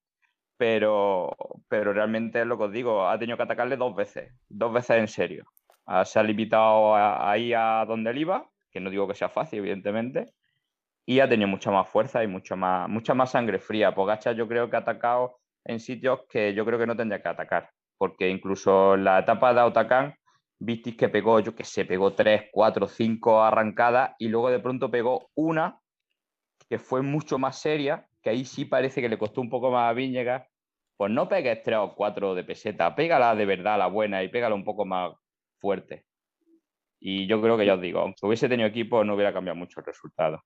pero, 0.57 1.35
pero 1.67 1.93
realmente 1.93 2.41
es 2.41 2.47
lo 2.47 2.57
que 2.57 2.63
os 2.65 2.71
digo, 2.71 3.07
ha 3.07 3.17
tenido 3.17 3.37
que 3.37 3.43
atacarle 3.43 3.77
dos 3.77 3.95
veces, 3.95 4.33
dos 4.49 4.73
veces 4.73 4.97
en 4.97 5.07
serio. 5.07 5.45
Ah, 5.85 6.03
se 6.03 6.19
ha 6.19 6.23
limitado 6.23 6.95
ahí 6.95 7.53
a 7.53 7.85
donde 7.87 8.11
él 8.11 8.17
iba, 8.17 8.49
que 8.71 8.79
no 8.79 8.89
digo 8.89 9.07
que 9.07 9.15
sea 9.15 9.29
fácil, 9.29 9.59
evidentemente, 9.59 10.33
y 11.05 11.21
ha 11.21 11.29
tenido 11.29 11.47
mucha 11.47 11.71
más 11.71 11.87
fuerza 11.87 12.23
y 12.23 12.27
más, 12.27 12.89
mucha 12.89 13.13
más 13.13 13.31
sangre 13.31 13.59
fría. 13.59 13.95
Pogacha 13.95 14.33
yo 14.33 14.47
creo 14.47 14.69
que 14.69 14.75
ha 14.75 14.79
atacado 14.79 15.39
en 15.63 15.79
sitios 15.79 16.21
que 16.29 16.53
yo 16.53 16.65
creo 16.65 16.77
que 16.77 16.87
no 16.87 16.97
tendría 16.97 17.21
que 17.21 17.29
atacar, 17.29 17.69
porque 17.97 18.29
incluso 18.29 18.95
en 18.95 19.05
la 19.05 19.19
etapa 19.19 19.53
de 19.53 19.61
Autacán 19.61 20.15
visteis 20.59 20.97
que 20.97 21.09
pegó, 21.09 21.39
yo 21.39 21.55
que 21.55 21.63
sé, 21.63 21.85
pegó 21.85 22.13
tres, 22.13 22.49
cuatro, 22.51 22.87
cinco 22.87 23.41
arrancadas 23.41 24.11
y 24.17 24.27
luego 24.27 24.49
de 24.49 24.59
pronto 24.59 24.89
pegó 24.89 25.29
una 25.35 25.79
que 26.69 26.79
fue 26.79 27.01
mucho 27.01 27.37
más 27.37 27.59
seria, 27.59 28.07
que 28.27 28.31
ahí 28.31 28.43
sí 28.43 28.65
parece 28.65 28.99
que 28.99 29.07
le 29.07 29.17
costó 29.17 29.39
un 29.39 29.49
poco 29.49 29.71
más 29.71 29.89
a 29.89 29.93
Viñegas. 29.93 30.45
Pues 30.97 31.09
no 31.13 31.29
pegues 31.29 31.63
tres 31.63 31.77
o 31.77 31.95
cuatro 31.95 32.35
de 32.35 32.43
peseta, 32.43 32.93
pégala 32.93 33.33
de 33.35 33.45
verdad, 33.45 33.77
la 33.77 33.87
buena, 33.87 34.21
y 34.21 34.27
pégala 34.27 34.53
un 34.53 34.65
poco 34.65 34.83
más 34.83 35.13
fuerte. 35.59 36.03
Y 36.99 37.25
yo 37.25 37.41
creo 37.41 37.57
que 37.57 37.65
ya 37.65 37.75
os 37.75 37.81
digo, 37.81 38.01
aunque 38.01 38.25
hubiese 38.25 38.49
tenido 38.49 38.67
equipo, 38.67 39.01
no 39.05 39.15
hubiera 39.15 39.31
cambiado 39.31 39.57
mucho 39.57 39.79
el 39.79 39.85
resultado. 39.85 40.43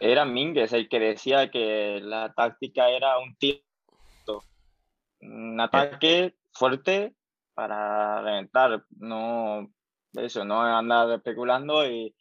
Era 0.00 0.24
Mingues 0.24 0.72
el 0.72 0.88
que 0.88 0.98
decía 0.98 1.50
que 1.50 2.00
la 2.02 2.32
táctica 2.32 2.88
era 2.88 3.18
un 3.18 3.36
tiro, 3.36 3.60
un 5.20 5.60
ataque 5.60 6.34
fuerte 6.50 7.12
para 7.52 8.22
reventar, 8.22 8.84
no 8.96 9.68
eso, 10.14 10.46
no 10.46 10.62
andar 10.62 11.10
especulando 11.10 11.86
y, 11.86 12.14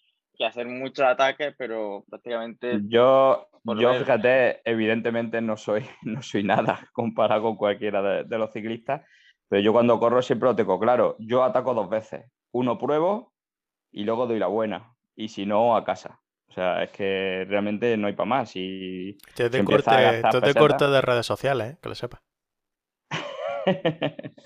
hacer 0.46 0.68
muchos 0.68 1.06
ataques, 1.06 1.56
pero 1.58 2.04
prácticamente. 2.10 2.82
Yo, 2.90 3.48
yo 3.80 3.94
fíjate, 3.94 4.62
evidentemente 4.70 5.42
no 5.42 5.58
soy, 5.58 5.86
no 6.04 6.22
soy 6.22 6.44
nada 6.44 6.90
comparado 6.94 7.44
con 7.44 7.56
cualquiera 7.56 8.02
de, 8.02 8.24
de, 8.24 8.38
los 8.38 8.52
ciclistas, 8.52 9.02
pero 9.48 9.62
yo 9.62 9.74
cuando 9.74 10.00
corro 10.00 10.22
siempre 10.22 10.50
lo 10.50 10.56
tengo 10.56 10.80
claro. 10.80 11.16
Yo 11.20 11.44
ataco 11.44 11.74
dos 11.74 11.90
veces. 11.90 12.26
Uno 12.52 12.78
pruebo 12.78 13.34
y 13.92 14.04
luego 14.04 14.28
doy 14.28 14.40
la 14.40 14.48
buena. 14.48 14.94
Y 15.16 15.30
si 15.30 15.46
no, 15.46 15.76
a 15.76 15.84
casa. 15.84 16.20
O 16.50 16.54
sea, 16.54 16.84
es 16.84 16.92
que 16.92 17.46
realmente 17.48 17.98
no 17.98 18.08
hay 18.08 18.14
para 18.14 18.28
más. 18.28 18.52
Y 18.56 19.18
te 19.36 19.50
te 19.50 19.64
corte 19.64 20.88
de 20.88 21.02
redes 21.02 21.26
sociales, 21.26 21.74
¿eh? 21.74 21.78
que 21.82 21.90
lo 21.90 21.96
sepas. 21.96 22.22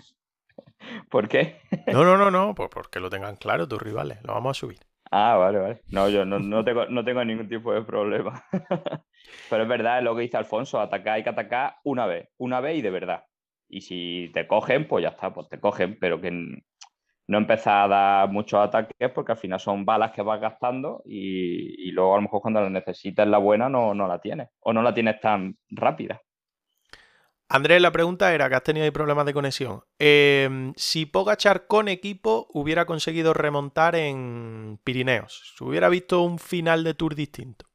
¿Por 1.09 1.27
qué? 1.27 1.61
no, 1.87 2.03
no, 2.03 2.17
no, 2.17 2.31
no, 2.31 2.55
pues 2.55 2.69
porque 2.71 2.99
lo 2.99 3.09
tengan 3.09 3.35
claro 3.35 3.67
tus 3.67 3.81
rivales. 3.81 4.19
Lo 4.23 4.33
vamos 4.33 4.57
a 4.57 4.59
subir. 4.59 4.79
Ah, 5.11 5.35
vale, 5.37 5.59
vale. 5.59 5.81
No, 5.89 6.07
yo 6.09 6.23
no, 6.23 6.63
tengo, 6.63 6.85
no 6.85 7.03
tengo 7.03 7.25
ningún 7.25 7.49
tipo 7.49 7.73
de 7.73 7.81
problema. 7.81 8.43
Pero 9.49 9.63
es 9.63 9.69
verdad, 9.69 9.97
es 9.97 10.03
lo 10.03 10.15
que 10.15 10.21
dice 10.21 10.37
Alfonso, 10.37 10.79
atacar 10.79 11.15
hay 11.15 11.23
que 11.23 11.29
atacar 11.29 11.77
una 11.83 12.05
vez, 12.05 12.29
una 12.37 12.59
vez 12.59 12.77
y 12.77 12.81
de 12.81 12.91
verdad. 12.91 13.23
Y 13.67 13.81
si 13.81 14.29
te 14.33 14.47
cogen, 14.47 14.87
pues 14.87 15.03
ya 15.03 15.09
está, 15.09 15.33
pues 15.33 15.49
te 15.49 15.59
cogen, 15.59 15.97
pero 15.99 16.21
que 16.21 16.31
no 16.31 17.37
empezar 17.37 17.85
a 17.85 17.87
dar 17.87 18.29
muchos 18.29 18.59
ataques 18.59 19.11
porque 19.13 19.31
al 19.31 19.37
final 19.37 19.59
son 19.59 19.85
balas 19.85 20.11
que 20.11 20.21
vas 20.21 20.41
gastando 20.41 21.03
y, 21.05 21.91
luego 21.91 22.13
a 22.13 22.17
lo 22.17 22.23
mejor 22.23 22.41
cuando 22.41 22.61
la 22.61 22.69
necesitas 22.69 23.27
la 23.27 23.37
buena 23.37 23.69
no, 23.69 23.93
no 23.93 24.07
la 24.07 24.19
tienes 24.19 24.49
o 24.61 24.73
no 24.73 24.81
la 24.81 24.93
tienes 24.93 25.19
tan 25.19 25.55
rápida. 25.69 26.21
Andrés, 27.51 27.81
la 27.81 27.91
pregunta 27.91 28.31
era 28.31 28.47
que 28.47 28.55
has 28.55 28.63
tenido 28.63 28.83
ahí 28.85 28.91
problemas 28.91 29.25
de 29.25 29.33
conexión. 29.33 29.83
Em, 29.97 30.71
si 30.77 31.07
Pogachar 31.07 31.65
con 31.65 31.87
equipo 31.87 32.47
hubiera 32.53 32.85
conseguido 32.85 33.33
remontar 33.33 33.95
en 33.95 34.79
Pirineos, 34.83 35.55
¿se 35.57 35.63
hubiera 35.63 35.89
visto 35.89 36.21
un 36.21 36.37
final 36.37 36.83
de 36.83 36.93
tour 36.93 37.15
distinto? 37.15 37.65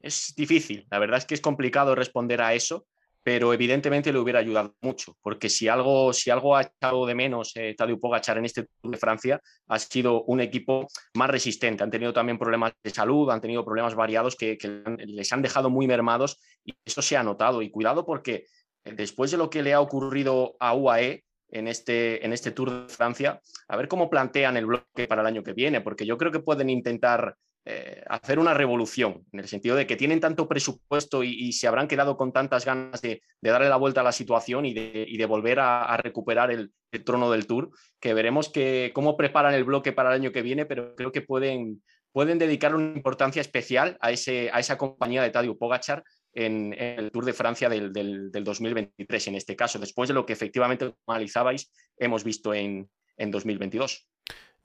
Es 0.00 0.34
difícil, 0.34 0.86
la 0.90 0.98
verdad 0.98 1.18
es 1.18 1.26
que 1.26 1.34
es 1.34 1.42
complicado 1.42 1.94
responder 1.94 2.40
a 2.40 2.54
eso 2.54 2.86
pero 3.24 3.54
evidentemente 3.54 4.12
le 4.12 4.18
hubiera 4.18 4.40
ayudado 4.40 4.76
mucho, 4.82 5.16
porque 5.22 5.48
si 5.48 5.66
algo, 5.66 6.12
si 6.12 6.28
algo 6.28 6.54
ha 6.54 6.62
echado 6.62 7.06
de 7.06 7.14
menos 7.14 7.52
eh, 7.56 7.74
Tadeu 7.74 7.98
Pogacar 7.98 8.36
en 8.36 8.44
este 8.44 8.64
Tour 8.82 8.92
de 8.92 8.98
Francia, 8.98 9.40
ha 9.66 9.78
sido 9.78 10.24
un 10.24 10.42
equipo 10.42 10.86
más 11.14 11.30
resistente. 11.30 11.82
Han 11.82 11.90
tenido 11.90 12.12
también 12.12 12.38
problemas 12.38 12.74
de 12.84 12.90
salud, 12.90 13.30
han 13.30 13.40
tenido 13.40 13.64
problemas 13.64 13.94
variados 13.94 14.36
que, 14.36 14.58
les 15.06 15.32
han 15.32 15.40
dejado 15.40 15.70
muy 15.70 15.86
mermados 15.86 16.38
y 16.62 16.74
eso 16.84 17.00
se 17.00 17.16
ha 17.16 17.22
notado. 17.22 17.62
Y 17.62 17.70
cuidado 17.70 18.04
porque 18.04 18.44
eh, 18.84 18.92
después 18.94 19.30
de 19.30 19.38
lo 19.38 19.48
que 19.48 19.62
le 19.62 19.72
ha 19.72 19.80
ocurrido 19.80 20.54
a 20.60 20.74
UAE, 20.74 21.24
en 21.48 21.68
este, 21.68 22.24
en 22.24 22.32
este 22.32 22.50
Tour 22.50 22.86
de 22.86 22.92
Francia, 22.92 23.40
a 23.68 23.76
ver 23.76 23.88
cómo 23.88 24.10
plantean 24.10 24.58
el 24.58 24.66
bloque 24.66 25.06
para 25.08 25.22
el 25.22 25.28
año 25.28 25.42
que 25.42 25.52
viene, 25.54 25.80
porque 25.80 26.04
yo 26.04 26.18
creo 26.18 26.32
que 26.32 26.40
pueden 26.40 26.68
intentar 26.68 27.36
eh, 27.66 28.02
hacer 28.08 28.38
una 28.38 28.52
revolución, 28.52 29.24
en 29.32 29.40
el 29.40 29.48
sentido 29.48 29.74
de 29.74 29.86
que 29.86 29.96
tienen 29.96 30.20
tanto 30.20 30.46
presupuesto 30.46 31.24
y, 31.24 31.50
se 31.52 31.66
habrán 31.66 31.88
quedado 31.88 32.16
con 32.18 32.30
tantas 32.30 32.66
ganas 32.66 33.00
de, 33.00 33.22
darle 33.40 33.70
la 33.70 33.76
vuelta 33.76 34.02
a 34.02 34.04
la 34.04 34.12
situación 34.12 34.66
y 34.66 34.74
de, 34.74 35.26
volver 35.26 35.60
a, 35.60 35.96
recuperar 35.96 36.50
el, 36.50 36.72
trono 37.04 37.30
del 37.30 37.46
Tour, 37.46 37.70
que 37.98 38.12
veremos 38.12 38.50
que, 38.50 38.92
cómo 38.94 39.16
preparan 39.16 39.54
el 39.54 39.64
bloque 39.64 39.92
para 39.92 40.10
el 40.10 40.20
año 40.20 40.30
que 40.30 40.42
viene, 40.42 40.66
pero 40.66 40.94
creo 40.94 41.10
que 41.10 41.22
pueden, 41.22 41.82
pueden 42.12 42.38
dedicar 42.38 42.74
una 42.74 42.94
importancia 42.96 43.40
especial 43.40 43.96
a, 44.00 44.10
ese, 44.10 44.50
a 44.52 44.60
esa 44.60 44.76
compañía 44.76 45.22
de 45.22 45.30
Tadeu 45.30 45.56
Pogachar 45.56 46.04
en, 46.34 46.74
el 46.78 47.10
Tour 47.10 47.24
de 47.24 47.32
Francia 47.32 47.70
del, 47.70 47.92
del, 47.94 48.44
2023, 48.44 49.28
en 49.28 49.34
este 49.36 49.56
caso, 49.56 49.78
después 49.78 50.08
de 50.08 50.14
lo 50.14 50.26
que 50.26 50.34
efectivamente 50.34 50.94
analizabais, 51.06 51.72
hemos 51.96 52.24
visto 52.24 52.52
en, 52.52 52.90
en 53.16 53.30
2022. 53.30 54.06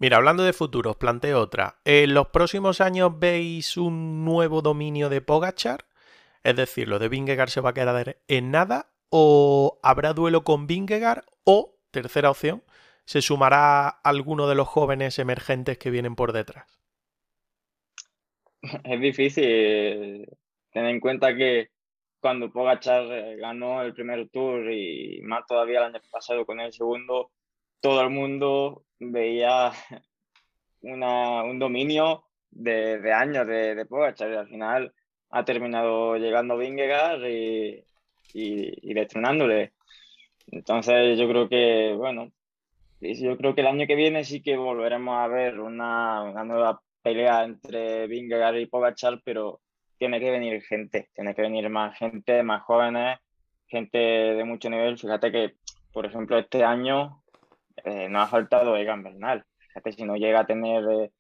Mira, 0.02 0.16
hablando 0.16 0.44
de 0.44 0.54
futuros, 0.54 0.96
planteo 0.96 1.42
otra. 1.42 1.80
¿En 1.84 2.14
los 2.14 2.30
próximos 2.30 2.80
años 2.80 3.20
veis 3.20 3.76
un 3.76 4.24
nuevo 4.24 4.62
dominio 4.62 5.10
de 5.10 5.20
Pogachar? 5.20 5.88
Es 6.42 6.56
decir, 6.56 6.88
¿lo 6.88 7.00
de 7.00 7.10
Vingegaard 7.10 7.50
se 7.50 7.60
va 7.60 7.72
a 7.72 7.74
quedar 7.74 8.16
en 8.30 8.50
nada? 8.50 8.94
¿O 9.10 9.78
habrá 9.84 10.14
duelo 10.14 10.46
con 10.46 10.68
Vingegaard? 10.68 11.26
O, 11.44 11.76
tercera 11.92 12.32
opción, 12.32 12.64
se 13.04 13.22
sumará 13.22 13.90
alguno 13.90 14.48
de 14.48 14.56
los 14.56 14.70
jóvenes 14.70 15.20
emergentes 15.20 15.78
que 15.78 15.90
vienen 15.90 16.16
por 16.16 16.32
detrás. 16.32 16.80
Es 18.86 19.02
difícil 19.02 20.26
tener 20.72 20.92
en 20.92 21.00
cuenta 21.02 21.36
que 21.36 21.72
cuando 22.22 22.52
Pogachar 22.54 23.04
eh, 23.12 23.36
ganó 23.36 23.82
el 23.82 23.94
primer 23.94 24.30
tour 24.30 24.72
y 24.72 25.20
más 25.24 25.46
todavía 25.46 25.80
el 25.80 25.96
año 25.96 26.00
pasado 26.10 26.46
con 26.46 26.62
el 26.62 26.72
segundo, 26.72 27.32
todo 27.82 28.02
el 28.02 28.10
mundo 28.10 28.86
veía 29.00 29.72
un 30.82 31.60
dominio 31.60 32.26
de, 32.52 33.14
años 33.14 33.48
de, 33.48 33.76
de 33.76 33.86
Pogacar 33.86 34.32
y 34.32 34.36
al 34.36 34.48
final 34.48 34.94
ha 35.32 35.46
terminado 35.46 36.18
llegando 36.18 36.58
Vingegaard 36.58 37.24
y, 37.26 37.84
y, 38.34 38.94
destronándole. 38.94 39.74
Entonces 40.48 41.18
yo 41.18 41.28
creo 41.28 41.50
que, 41.50 41.94
bueno, 41.96 42.32
yo 43.00 43.38
creo 43.38 43.56
que 43.56 43.62
el 43.62 43.68
año 43.68 43.88
que 43.88 43.96
viene 43.96 44.24
sí 44.24 44.42
que 44.42 44.58
volveremos 44.58 45.18
a 45.18 45.28
ver 45.28 45.60
una, 45.60 46.24
una 46.24 46.44
nueva 46.44 46.82
pelea 47.02 47.44
entre 47.44 48.08
Vingegaard 48.08 48.58
y 48.58 48.66
Pogachar, 48.66 49.22
pero 49.24 49.62
tiene 49.98 50.20
que 50.20 50.32
venir 50.32 50.62
gente, 50.64 51.10
tiene 51.14 51.36
que 51.36 51.42
venir 51.42 51.70
más 51.70 51.98
gente, 51.98 52.42
más 52.44 52.64
jóvenes, 52.64 53.20
gente 53.68 53.98
de 53.98 54.44
mucho 54.44 54.70
nivel. 54.70 54.98
Fíjate 54.98 55.32
que, 55.32 55.56
por 55.94 56.06
ejemplo, 56.06 56.38
este 56.40 56.64
año 56.64 57.19
eh, 57.86 58.10
no 58.10 58.22
ha 58.22 58.28
faltado 58.28 58.76
Egan 58.78 59.04
Bernal. 59.04 59.46
Fíjate, 59.60 59.92
si 59.94 60.04
no 60.04 60.16
llega 60.16 60.42
a 60.42 60.46
tener 60.46 60.84
eh, 60.90 61.12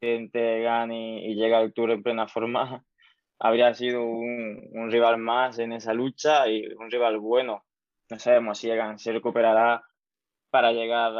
gente 0.00 0.60
Egan 0.60 0.92
y, 0.92 1.34
llega 1.34 1.58
al 1.58 1.72
Tour 1.72 1.92
en 1.92 2.02
plena 2.02 2.28
forma, 2.28 2.84
habría 3.38 3.74
sido 3.74 4.04
un, 4.04 4.90
rival 4.90 5.18
más 5.18 5.58
en 5.58 5.72
esa 5.72 5.94
lucha 5.94 6.48
y 6.48 6.66
un 6.74 6.90
rival 6.90 7.18
bueno. 7.18 7.64
No 8.10 8.18
sabemos 8.18 8.58
si 8.58 8.70
Egan 8.70 8.98
se 8.98 9.12
recuperará 9.12 9.82
para 10.50 10.72
llegar 10.72 11.12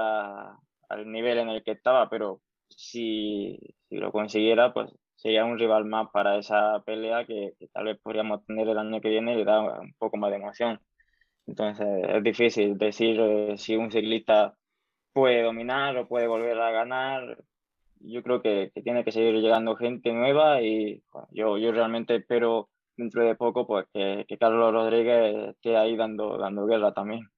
al 0.88 1.12
nivel 1.12 1.38
en 1.38 1.50
el 1.50 1.62
que 1.62 1.72
estaba, 1.72 2.08
pero 2.10 2.42
si, 2.70 3.58
lo 3.90 4.12
consiguiera, 4.12 4.72
pues 4.72 4.90
sería 5.16 5.44
un 5.44 5.58
rival 5.58 5.84
más 5.84 6.08
para 6.12 6.38
esa 6.38 6.82
pelea 6.84 7.26
que, 7.26 7.54
tal 7.72 7.86
vez 7.86 7.98
podríamos 8.02 8.44
tener 8.46 8.68
el 8.68 8.78
año 8.78 9.00
que 9.00 9.10
viene 9.10 9.34
y 9.34 9.36
le 9.38 9.44
da 9.44 9.80
un 9.80 9.94
poco 9.98 10.16
más 10.16 10.30
de 10.30 10.36
emoción. 10.36 10.80
Entonces 11.46 11.86
es 12.08 12.22
difícil 12.22 12.78
decir 12.78 13.18
eh, 13.20 13.56
si 13.58 13.76
un 13.76 13.90
ciclista 13.90 14.57
puede 15.18 15.42
dominar 15.42 15.96
o 15.96 16.06
puede 16.06 16.28
volver 16.28 16.58
a 16.60 16.70
ganar. 16.70 17.38
Yo 18.00 18.22
creo 18.22 18.40
que, 18.40 18.70
tiene 18.84 19.04
que 19.04 19.10
seguir 19.10 19.34
llegando 19.34 19.74
gente 19.74 20.12
nueva 20.12 20.62
y 20.62 21.02
yo, 21.30 21.58
yo 21.58 21.72
realmente 21.72 22.14
espero 22.16 22.68
dentro 22.96 23.24
de 23.24 23.34
poco 23.34 23.66
pues 23.66 23.86
que, 23.92 24.24
Carlos 24.38 24.72
Rodríguez 24.72 25.48
esté 25.50 25.76
ahí 25.76 25.96
dando, 25.96 26.38
dando 26.38 26.66
guerra 26.66 26.92
también. 26.92 27.28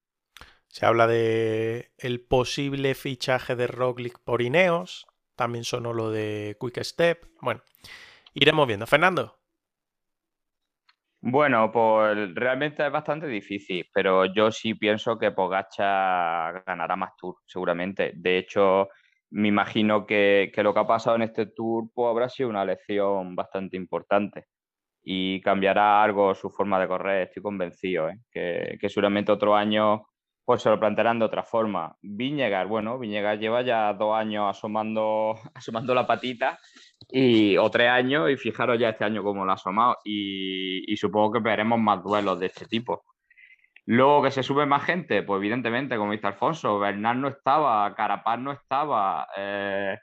Se 0.69 0.85
habla 0.85 1.07
de 1.07 1.91
el 1.99 2.21
posible 2.21 2.95
fichaje 2.95 3.57
de 3.57 3.67
Roglic 3.67 4.19
por 4.23 4.43
Ineos, 4.43 5.07
también 5.35 5.65
sonó 5.65 5.95
lo 5.95 6.11
de 6.11 6.57
Quick 6.61 6.83
Step. 6.83 7.25
Bueno, 7.41 7.63
iremos 8.35 8.67
viendo. 8.67 8.87
Fernando. 8.87 9.40
Bueno, 11.23 11.71
pues 11.71 12.35
realmente 12.35 12.85
es 12.87 12.91
bastante 12.91 13.27
difícil, 13.27 13.87
pero 13.93 14.25
yo 14.25 14.51
sí 14.51 14.75
pienso 14.75 15.19
que 15.19 15.33
Pogacha 15.33 16.51
ganará 16.67 16.97
más 16.97 17.15
Tour, 17.17 17.37
seguramente. 17.45 18.13
De 18.15 18.39
hecho, 18.39 18.89
me 19.31 19.49
imagino 19.49 20.07
que, 20.07 20.51
lo 20.57 20.73
que 20.73 20.81
ha 20.81 20.87
pasado 20.87 21.17
en 21.17 21.23
este 21.23 21.47
Tour 21.47 21.91
pues, 21.95 22.09
habrá 22.11 22.29
sido 22.31 22.49
una 22.49 22.65
lección 22.65 23.37
bastante 23.37 23.77
importante 23.77 24.47
y 25.03 25.41
cambiará 25.43 26.03
algo 26.03 26.35
su 26.35 26.51
forma 26.51 26.81
de 26.81 26.89
correr, 26.89 27.29
estoy 27.29 27.43
convencido, 27.43 28.09
¿eh? 28.09 28.19
que, 28.31 28.79
que 28.81 28.89
seguramente 28.89 29.33
otro 29.33 29.55
año 29.57 30.07
pues 30.45 30.63
se 30.63 30.71
lo 30.71 30.81
plantearán 30.81 31.19
de 31.19 31.25
otra 31.25 31.43
forma. 31.43 31.97
Viñegar, 32.03 32.67
bueno, 32.67 32.99
Viñegar 32.99 33.39
lleva 33.39 33.63
ya 33.63 33.93
dos 33.95 34.15
años 34.17 34.47
asomando, 34.49 35.35
asomando 35.55 35.95
la 35.95 36.07
patita 36.07 36.59
y, 37.09 37.57
o 37.57 37.71
tres 37.71 37.89
años 37.89 38.31
y 38.31 38.37
fijaros 38.37 38.79
ya 38.79 38.91
este 38.91 39.05
año 39.05 39.23
cómo 39.23 39.45
lo 39.45 39.53
ha 39.53 39.55
asomado 39.55 39.97
y, 40.05 40.97
supongo 40.97 41.33
que 41.33 41.41
veremos 41.41 41.79
más 41.79 42.03
duelos 42.03 42.39
de 42.41 42.47
este 42.47 42.67
tipo. 42.67 43.05
Luego 43.87 44.23
que 44.23 44.31
se 44.31 44.43
sube 44.43 44.67
más 44.67 44.85
gente, 44.85 45.23
pues 45.23 45.39
evidentemente, 45.39 45.97
como 45.97 46.13
dice 46.13 46.27
Alfonso, 46.27 46.79
Bernal 46.79 47.21
no 47.21 47.29
estaba, 47.29 47.93
Carapaz 47.95 48.39
no 48.39 48.53
estaba. 48.53 49.27
Eh, 49.37 49.97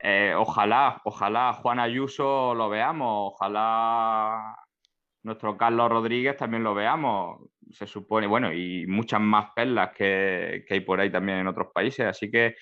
eh, 0.00 0.34
ojalá, 0.36 1.00
ojalá 1.04 1.52
Juan 1.54 1.80
Ayuso 1.80 2.54
lo 2.54 2.68
veamos, 2.68 3.32
ojalá 3.34 4.54
nuestro 5.24 5.56
Carlos 5.56 5.90
Rodríguez 5.90 6.36
también 6.36 6.62
lo 6.62 6.74
veamos. 6.74 7.40
Se 7.72 7.86
supone, 7.86 8.26
bueno, 8.26 8.52
y 8.52 8.86
muchas 8.86 9.20
más 9.20 9.50
perlas 9.54 9.90
que, 9.96 10.64
que 10.66 10.74
hay 10.74 10.80
por 10.80 11.00
ahí 11.00 11.10
también 11.10 11.38
en 11.38 11.46
otros 11.48 11.68
países. 11.72 12.06
Así 12.06 12.30
que 12.30 12.56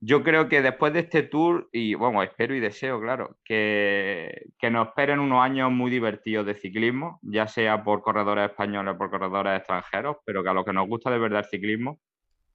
yo 0.00 0.22
creo 0.22 0.48
que 0.48 0.62
después 0.62 0.92
de 0.92 1.00
este 1.00 1.24
tour, 1.24 1.68
y 1.72 1.94
bueno, 1.94 2.22
espero 2.22 2.54
y 2.54 2.60
deseo, 2.60 3.00
claro, 3.00 3.36
que, 3.44 4.46
nos 4.70 4.88
esperen 4.88 5.18
unos 5.18 5.42
años 5.42 5.72
muy 5.72 5.90
divertidos 5.90 6.46
de 6.46 6.54
ciclismo, 6.54 7.18
ya 7.22 7.48
sea 7.48 7.82
por 7.82 8.00
corredores 8.02 8.50
españoles 8.50 8.94
o 8.94 8.98
por 8.98 9.10
corredores 9.10 9.58
extranjeros, 9.58 10.18
pero 10.24 10.42
que 10.42 10.50
a 10.50 10.52
los 10.52 10.64
que 10.64 10.72
nos 10.72 10.86
gusta 10.86 11.10
de 11.10 11.18
verdad 11.18 11.40
el 11.40 11.50
ciclismo, 11.50 11.98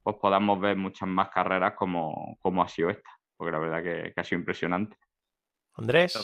pues 0.02 0.16
podamos 0.16 0.58
ver 0.60 0.76
muchas 0.76 1.08
más 1.08 1.28
carreras 1.28 1.74
como, 1.74 2.38
como 2.40 2.62
ha 2.62 2.68
sido 2.68 2.90
esta, 2.90 3.10
porque 3.36 3.52
la 3.52 3.58
verdad 3.58 3.82
que 3.82 4.12
ha 4.16 4.24
sido 4.24 4.38
impresionante. 4.38 4.96
Andrés. 5.76 6.14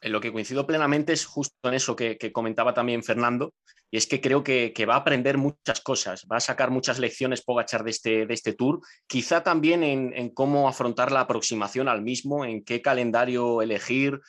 en 0.00 0.12
lo 0.12 0.20
que 0.20 0.32
coincido 0.32 0.66
plenamente 0.66 1.12
es 1.12 1.24
justo 1.24 1.68
en 1.68 1.74
eso 1.74 1.94
que, 1.94 2.18
comentaba 2.32 2.74
también 2.74 3.02
Fernando, 3.02 3.54
y 3.90 3.96
es 3.96 4.06
que 4.06 4.20
creo 4.20 4.42
que, 4.42 4.72
va 4.88 4.94
a 4.94 4.98
aprender 4.98 5.38
muchas 5.38 5.80
cosas, 5.80 6.26
va 6.30 6.36
a 6.36 6.40
sacar 6.40 6.70
muchas 6.70 6.98
lecciones 6.98 7.42
Pogachar 7.42 7.84
de 7.84 7.90
este, 7.90 8.26
de 8.26 8.34
este 8.34 8.52
tour, 8.52 8.80
quizá 9.06 9.42
también 9.42 9.82
en, 9.82 10.30
cómo 10.30 10.68
afrontar 10.68 11.12
la 11.12 11.20
aproximación 11.20 11.88
al 11.88 12.02
mismo, 12.02 12.44
en 12.44 12.64
qué 12.64 12.82
calendario 12.82 13.62
elegir, 13.62 14.20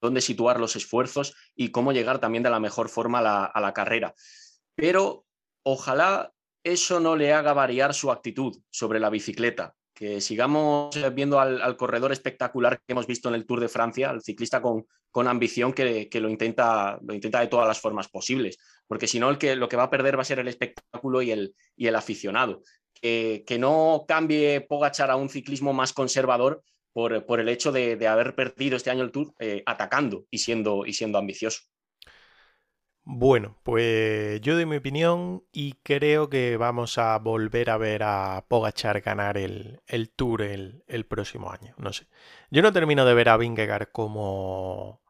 dónde 0.00 0.20
situar 0.20 0.60
los 0.60 0.76
esfuerzos 0.76 1.34
y 1.56 1.70
cómo 1.70 1.92
llegar 1.92 2.20
también 2.20 2.44
de 2.44 2.50
la 2.50 2.60
mejor 2.60 2.88
forma 2.88 3.18
a 3.18 3.60
la 3.60 3.72
carrera. 3.72 4.14
Pero 4.76 5.26
ojalá 5.64 6.32
eso 6.62 7.00
no 7.00 7.16
le 7.16 7.32
haga 7.32 7.52
variar 7.52 7.94
su 7.94 8.10
actitud 8.10 8.56
sobre 8.70 9.00
la 9.00 9.10
bicicleta 9.10 9.74
que 9.94 10.20
sigamos 10.20 10.96
eh, 10.96 11.10
viendo 11.10 11.38
al, 11.38 11.76
corredor 11.76 12.12
espectacular 12.12 12.78
que 12.78 12.92
hemos 12.92 13.06
visto 13.06 13.28
en 13.28 13.36
el 13.36 13.46
Tour 13.46 13.60
de 13.60 13.68
Francia, 13.68 14.10
al 14.10 14.22
ciclista 14.22 14.60
con, 14.60 14.86
con 15.10 15.28
ambición 15.28 15.72
que, 15.72 16.08
lo, 16.12 16.28
intenta, 16.28 16.98
lo 17.02 17.14
intenta 17.14 17.40
de 17.40 17.46
todas 17.46 17.68
las 17.68 17.80
formas 17.80 18.08
posibles, 18.08 18.58
porque 18.88 19.06
si 19.06 19.20
no, 19.20 19.38
que, 19.38 19.54
lo 19.54 19.68
que 19.68 19.76
va 19.76 19.84
a 19.84 19.90
perder 19.90 20.18
va 20.18 20.22
a 20.22 20.26
ser 20.26 20.40
el 20.40 20.48
espectáculo 20.48 21.22
y 21.22 21.30
el, 21.30 21.54
y 21.76 21.86
el 21.86 21.96
aficionado. 21.96 22.62
Que, 23.00 23.44
no 23.58 24.04
cambie 24.08 24.62
Pogachar 24.62 25.10
a 25.10 25.16
un 25.16 25.28
ciclismo 25.28 25.72
más 25.72 25.92
conservador 25.92 26.62
por, 26.92 27.26
por 27.26 27.38
el 27.38 27.48
hecho 27.48 27.70
de, 27.70 28.08
haber 28.08 28.34
perdido 28.34 28.76
este 28.76 28.90
año 28.90 29.04
el 29.04 29.12
Tour 29.12 29.34
eh, 29.38 29.62
atacando 29.66 30.24
y 30.30 30.38
siendo, 30.38 30.86
y 30.86 30.94
siendo 30.94 31.18
ambicioso. 31.18 31.60
Bueno, 33.06 33.56
pues 33.62 34.40
yo 34.40 34.54
doy 34.54 34.64
mi 34.64 34.76
opinión 34.76 35.44
y 35.52 35.74
creo 35.82 36.30
que 36.30 36.56
vamos 36.56 36.96
a 36.96 37.18
volver 37.18 37.68
a 37.68 37.76
ver 37.76 38.02
a 38.02 38.46
Pogachar 38.48 39.02
ganar 39.02 39.36
el, 39.36 39.82
Tour 40.16 40.40
el, 40.42 41.06
próximo 41.06 41.50
año. 41.50 41.74
No 41.76 41.92
sé. 41.92 42.06
Yo 42.50 42.62
no 42.62 42.72
termino 42.72 43.04
de 43.04 43.12
ver 43.14 43.28
a 43.28 43.36
Vingegaard 43.36 43.88
como 43.92 45.02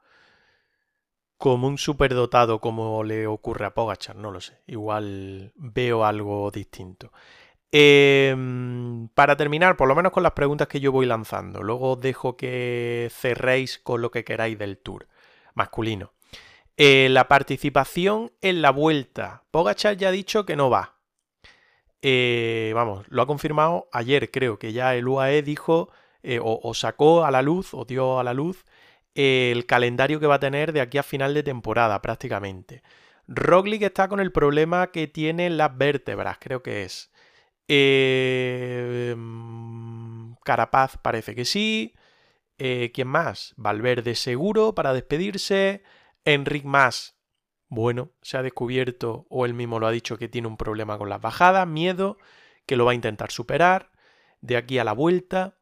como 1.36 1.68
un 1.68 1.78
superdotado 1.78 2.60
como 2.60 3.04
le 3.04 3.26
ocurre 3.26 3.66
a 3.66 3.74
Pogachar, 3.74 4.16
no 4.16 4.30
lo 4.32 4.40
sé. 4.40 4.60
Igual 4.66 5.52
veo 5.56 6.04
algo 6.04 6.50
distinto. 6.50 7.12
Em, 7.70 9.08
para 9.14 9.36
terminar, 9.36 9.76
por 9.76 9.88
lo 9.88 9.94
menos 9.94 10.12
con 10.12 10.22
las 10.22 10.32
preguntas 10.32 10.68
que 10.68 10.80
yo 10.80 10.92
voy 10.92 11.06
lanzando, 11.06 11.62
luego 11.62 11.96
dejo 11.96 12.36
que 12.36 13.08
cerréis 13.12 13.78
con 13.78 14.00
lo 14.02 14.10
que 14.10 14.24
queráis 14.24 14.58
del 14.58 14.78
tour 14.78 15.08
masculino. 15.54 16.13
Eh, 16.76 17.08
la 17.10 17.28
participación 17.28 18.32
en 18.40 18.60
la 18.60 18.70
vuelta. 18.70 19.44
Pogachar 19.52 19.96
ya 19.96 20.08
ha 20.08 20.12
dicho 20.12 20.44
que 20.44 20.56
no 20.56 20.70
va. 20.70 20.96
Eh, 22.02 22.72
vamos, 22.74 23.06
lo 23.08 23.22
ha 23.22 23.26
confirmado 23.26 23.88
ayer, 23.92 24.30
creo 24.30 24.58
que 24.58 24.72
ya 24.72 24.94
el 24.94 25.06
UAE 25.08 25.42
dijo 25.42 25.90
eh, 26.22 26.38
o, 26.42 26.74
sacó 26.74 27.24
a 27.24 27.30
la 27.30 27.42
luz 27.42 27.72
o 27.72 27.84
dio 27.84 28.18
a 28.18 28.24
la 28.24 28.34
luz 28.34 28.64
el 29.14 29.66
calendario 29.66 30.20
que 30.20 30.26
va 30.26 30.34
a 30.36 30.40
tener 30.40 30.72
de 30.72 30.80
aquí 30.80 30.98
a 30.98 31.02
final 31.02 31.32
de 31.34 31.42
temporada 31.44 32.02
prácticamente. 32.02 32.82
Roglic 33.28 33.82
está 33.82 34.08
con 34.08 34.20
el 34.20 34.32
problema 34.32 34.88
que 34.88 35.06
tiene 35.06 35.48
las 35.50 35.76
vértebras, 35.78 36.38
creo 36.40 36.62
que 36.62 36.82
es. 36.84 37.10
Mm, 39.16 40.34
Carapaz 40.44 40.98
parece 40.98 41.34
que 41.34 41.44
sí. 41.44 41.94
¿Quién 42.58 43.08
más? 43.08 43.54
Valverde 43.56 44.14
seguro 44.14 44.74
para 44.74 44.92
despedirse. 44.92 45.82
Enric 46.24 46.64
Mas, 46.64 47.16
bueno, 47.68 48.12
se 48.22 48.36
ha 48.36 48.42
descubierto, 48.42 49.26
o 49.30 49.46
él 49.46 49.54
mismo 49.54 49.80
lo 49.80 49.86
ha 49.86 49.90
dicho, 49.90 50.16
que 50.16 50.28
tiene 50.28 50.48
un 50.48 50.56
problema 50.56 50.96
con 50.98 51.08
las 51.08 51.20
bajadas, 51.20 51.66
miedo, 51.66 52.18
que 52.66 52.76
lo 52.76 52.84
va 52.84 52.92
a 52.92 52.94
intentar 52.94 53.30
superar. 53.30 53.90
De 54.40 54.56
aquí 54.56 54.78
a 54.78 54.84
la 54.84 54.92
vuelta. 54.92 55.58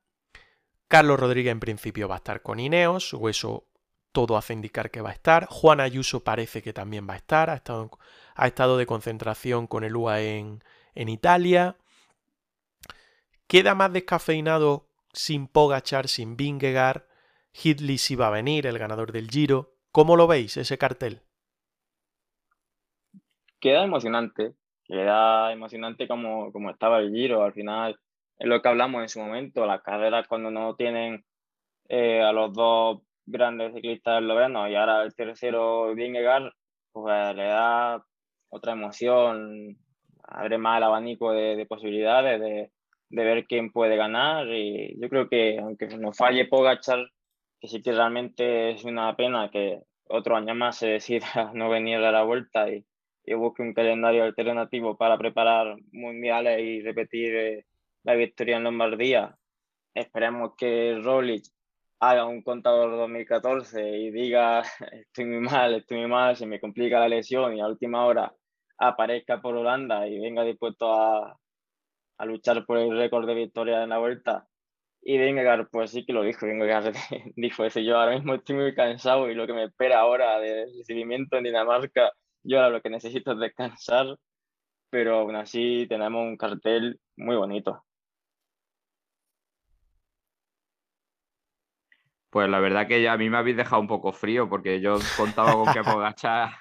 Carlos 0.89 1.19
Rodríguez 1.19 1.53
en 1.53 1.61
principio 1.61 2.09
va 2.09 2.17
a 2.17 2.19
estar 2.19 2.43
con 2.43 2.61
Ineos, 2.61 3.15
o 3.15 3.29
eso 3.29 3.67
todo 4.13 4.37
hace 4.37 4.53
indicar 4.53 4.91
que 4.91 5.01
va 5.01 5.11
a 5.11 5.15
estar. 5.15 5.47
Juan 5.47 5.81
Ayuso 5.81 6.23
parece 6.23 6.63
que 6.63 6.73
también 6.73 7.09
va 7.09 7.15
a 7.15 7.17
estar, 7.17 7.49
ha 7.49 7.55
estado, 7.55 7.91
ha 8.35 8.47
estado 8.47 8.77
de 8.77 8.87
concentración 8.87 9.67
con 9.67 9.85
el 9.85 9.97
UAE 9.97 10.39
en, 10.39 10.65
en 10.95 11.09
Italia. 11.09 11.77
Queda 13.47 13.75
más 13.75 13.93
descafeinado 13.93 14.91
sin 15.13 15.47
Pogachar, 15.47 16.09
sin 16.09 16.37
Vingegaard. 16.37 17.05
Hitley 17.53 17.99
sí 17.99 18.17
va 18.17 18.29
a 18.29 18.31
venir, 18.31 18.67
el 18.67 18.79
ganador 18.79 19.13
del 19.13 19.31
Giro. 19.31 19.72
¿Cómo 19.93 20.17
lo 20.17 20.27
veis 20.27 20.57
ese 20.57 20.79
cartel? 20.79 21.21
Queda 23.61 23.85
emocionante, 23.85 24.55
queda 24.85 25.53
emocionante 25.53 26.09
como, 26.09 26.51
como 26.51 26.71
estaba 26.71 26.99
el 26.99 27.13
Giro. 27.13 27.45
Al 27.45 27.53
final 27.53 28.01
es 28.39 28.49
lo 28.49 28.63
que 28.63 28.69
hablamos 28.69 29.03
en 29.03 29.09
su 29.11 29.21
momento, 29.21 29.67
las 29.67 29.83
carreras 29.83 30.27
cuando 30.27 30.51
no 30.51 30.75
tienen 30.77 31.25
eh, 31.91 32.23
a 32.23 32.33
los 32.33 32.55
dos 32.55 33.03
grandes 33.27 33.75
ciclistas 33.75 34.23
eslovenos 34.23 34.71
y 34.71 34.75
ahora 34.75 35.03
el 35.03 35.15
tercero 35.15 35.95
Vingegaard, 35.95 36.51
pues 36.91 37.37
le 37.37 37.45
da 37.45 38.03
otra 38.49 38.73
emoción, 38.73 39.77
abre 40.25 40.57
más 40.57 40.79
el 40.79 40.85
abanico 40.85 41.33
de, 41.33 41.67
posibilidades 41.67 42.41
de, 42.41 42.71
de, 43.11 43.25
ver 43.25 43.45
quién 43.47 43.71
puede 43.71 43.97
ganar 43.97 44.49
y 44.49 44.99
yo 44.99 45.09
creo 45.11 45.29
que 45.29 45.59
aunque 45.59 45.87
nos 45.99 46.17
falle 46.17 46.47
Pogachar 46.47 47.11
que 47.63 47.69
sí 47.69 47.81
que 47.81 47.93
realmente 47.93 48.73
es 48.73 48.85
una 48.85 49.15
pena 49.17 49.49
que 49.49 49.83
otro 50.09 50.37
año 50.37 50.53
más 50.55 50.79
se 50.79 50.89
decida 50.89 51.25
no 51.55 51.71
venir 51.71 51.99
a 51.99 52.11
la 52.11 52.25
vuelta 52.25 52.69
y, 52.69 52.85
busque 53.37 53.63
un 53.63 53.73
calendario 53.73 54.25
alternativo 54.25 54.97
para 54.97 55.17
preparar 55.17 55.77
mundiales 55.93 56.61
y 56.61 56.83
repetir 56.83 57.37
eh, 57.37 57.67
la 58.03 58.15
victoria 58.15 58.57
en 58.57 58.65
Lombardía. 58.65 59.39
Esperemos 59.95 60.55
que 60.57 60.99
Roglic 61.01 61.45
haga 62.01 62.27
un 62.27 62.43
contador 62.43 62.91
2014 62.97 63.97
y 63.99 64.11
diga 64.11 64.63
estoy 64.93 65.27
muy 65.27 65.41
mal, 65.41 65.75
estoy 65.77 65.99
muy 65.99 66.09
mal, 66.09 66.37
se 66.37 66.47
me 66.47 66.61
complica 66.61 66.99
la 66.99 67.09
lesión 67.09 67.57
y 67.57 67.61
a 67.61 67.69
última 67.69 68.05
hora 68.07 68.35
aparezca 68.79 69.41
por 69.41 69.57
Holanda 69.57 70.09
y 70.09 70.19
venga 70.19 70.43
dispuesto 70.43 70.93
a, 70.93 71.39
a 72.19 72.27
luchar 72.27 72.67
por 72.67 72.79
el 72.79 72.97
récord 72.99 73.27
de 73.29 73.35
victoria 73.35 73.85
en 73.85 73.91
la 73.91 73.99
vuelta 73.99 74.49
y 75.05 75.19
Vingegaard, 75.19 75.69
pues 75.69 75.91
sí 75.91 76.05
que 76.05 76.13
lo 76.13 76.23
dijo, 76.23 76.47
Vingegaard 76.47 76.95
dijo 77.37 77.65
eso, 77.65 77.81
yo 77.81 77.99
ahora 77.99 78.15
mismo 78.15 78.35
estoy 78.35 78.57
muy 78.57 78.75
cansado 78.75 79.29
y 79.31 79.35
lo 79.35 79.47
que 79.47 79.53
me 79.53 79.65
espera 79.65 80.01
ahora 80.01 80.39
de 80.39 80.67
recibimiento 80.67 81.37
en 81.37 81.45
Dinamarca, 81.45 82.13
yo 82.45 82.59
ahora 82.59 82.71
lo 82.71 82.81
que 82.81 82.91
necesito 82.91 83.33
es 83.33 83.39
descansar, 83.39 84.17
pero 84.91 85.19
aún 85.19 85.35
así 85.35 85.87
tenemos 85.89 86.23
un 86.23 86.37
cartel 86.37 87.01
muy 87.17 87.35
bonito. 87.35 87.85
Pues 92.31 92.49
la 92.49 92.61
verdad 92.61 92.87
que 92.87 93.03
ya 93.03 93.13
a 93.13 93.19
mí 93.19 93.29
me 93.29 93.37
habéis 93.37 93.57
dejado 93.57 93.83
un 93.83 93.89
poco 93.89 94.13
frío 94.13 94.49
porque 94.49 94.81
yo 94.81 94.99
contaba 95.17 95.53
con 95.53 95.71
que 95.73 95.83
Pogacha, 95.85 96.59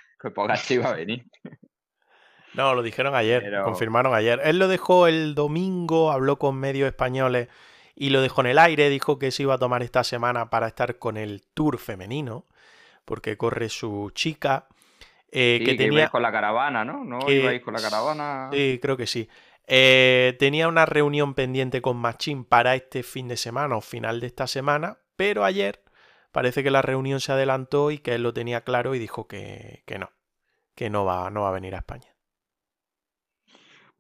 que 0.68 0.74
iba 0.74 0.90
a 0.90 0.96
venir. 0.96 1.26
No, 2.54 2.76
lo 2.76 2.82
dijeron 2.82 3.16
ayer, 3.16 3.62
confirmaron 3.64 4.14
ayer. 4.14 4.42
Él 4.44 4.60
lo 4.60 4.68
dejó 4.68 5.08
el 5.08 5.36
domingo, 5.36 6.12
habló 6.12 6.38
con 6.38 6.58
medios 6.58 6.88
españoles 6.88 7.48
y 7.96 8.10
lo 8.10 8.22
dejó 8.22 8.42
en 8.42 8.48
el 8.48 8.60
aire, 8.60 8.90
dijo 8.90 9.20
que 9.20 9.32
se 9.32 9.44
iba 9.44 9.56
a 9.56 9.58
tomar 9.58 9.84
esta 9.84 10.04
semana 10.04 10.50
para 10.50 10.68
estar 10.68 10.98
con 10.98 11.18
el 11.18 11.44
Tour 11.54 11.78
femenino, 11.78 12.46
porque 13.06 13.38
corre 13.38 13.70
su 13.70 14.12
chica. 14.14 14.68
Eh, 15.32 15.62
que, 15.66 15.76
tenía... 15.76 16.10
con 16.10 16.22
la 16.22 16.32
caravana, 16.32 16.84
¿no? 16.84 17.04
¿No 17.04 17.30
ibais 17.30 17.62
con 17.62 17.74
la 17.74 17.82
caravana? 17.82 18.50
Sí, 18.52 18.80
creo 18.82 18.98
que 18.98 19.08
sí. 19.08 19.30
Eh, 19.68 20.36
tenía 20.40 20.68
una 20.68 20.86
reunión 20.86 21.34
pendiente 21.34 21.82
con 21.82 21.98
Machín 21.98 22.44
para 22.44 22.76
este 22.76 23.04
fin 23.04 23.28
de 23.28 23.38
semana 23.38 23.78
o 23.78 23.82
final 23.82 24.20
de 24.20 24.28
esta 24.28 24.48
semana, 24.48 24.98
pero 25.16 25.46
ayer 25.46 25.84
parece 26.32 26.64
que 26.64 26.72
la 26.72 26.82
reunión 26.82 27.20
se 27.20 27.32
adelantó 27.32 27.92
y 27.92 28.00
que 28.00 28.16
él 28.16 28.24
lo 28.24 28.34
tenía 28.34 28.62
claro 28.62 28.96
y 28.96 29.00
dijo 29.00 29.28
que, 29.28 29.84
que 29.86 30.00
no, 30.00 30.12
que 30.76 30.90
no 30.90 31.06
va, 31.06 31.30
no 31.30 31.44
va 31.44 31.50
a 31.50 31.54
venir 31.54 31.76
a 31.76 31.80
España. 31.80 32.10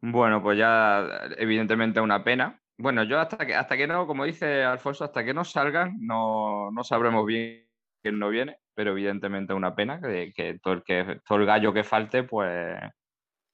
Bueno, 0.02 0.42
pues 0.42 0.58
ya 0.58 1.08
evidentemente 1.38 2.02
una 2.02 2.24
pena, 2.24 2.61
bueno, 2.82 3.03
yo 3.03 3.19
hasta 3.19 3.45
que, 3.45 3.55
hasta 3.55 3.77
que 3.77 3.88
no, 3.88 4.07
como 4.07 4.25
dice 4.25 4.63
Alfonso, 4.63 5.03
hasta 5.03 5.23
que 5.23 5.34
no 5.34 5.43
salgan, 5.43 5.97
no, 6.01 6.71
sabremos 6.84 7.25
bien 7.25 7.67
quién 8.01 8.19
no 8.19 8.29
viene, 8.29 8.57
pero 8.73 8.91
evidentemente 8.91 9.53
una 9.53 9.75
pena 9.75 10.01
que, 10.01 10.59
todo, 10.61 10.73
el 10.75 10.84
que 10.84 11.19
todo 11.27 11.38
el 11.39 11.45
gallo 11.45 11.73
que 11.73 11.84
falte, 11.84 12.23
pues, 12.23 12.77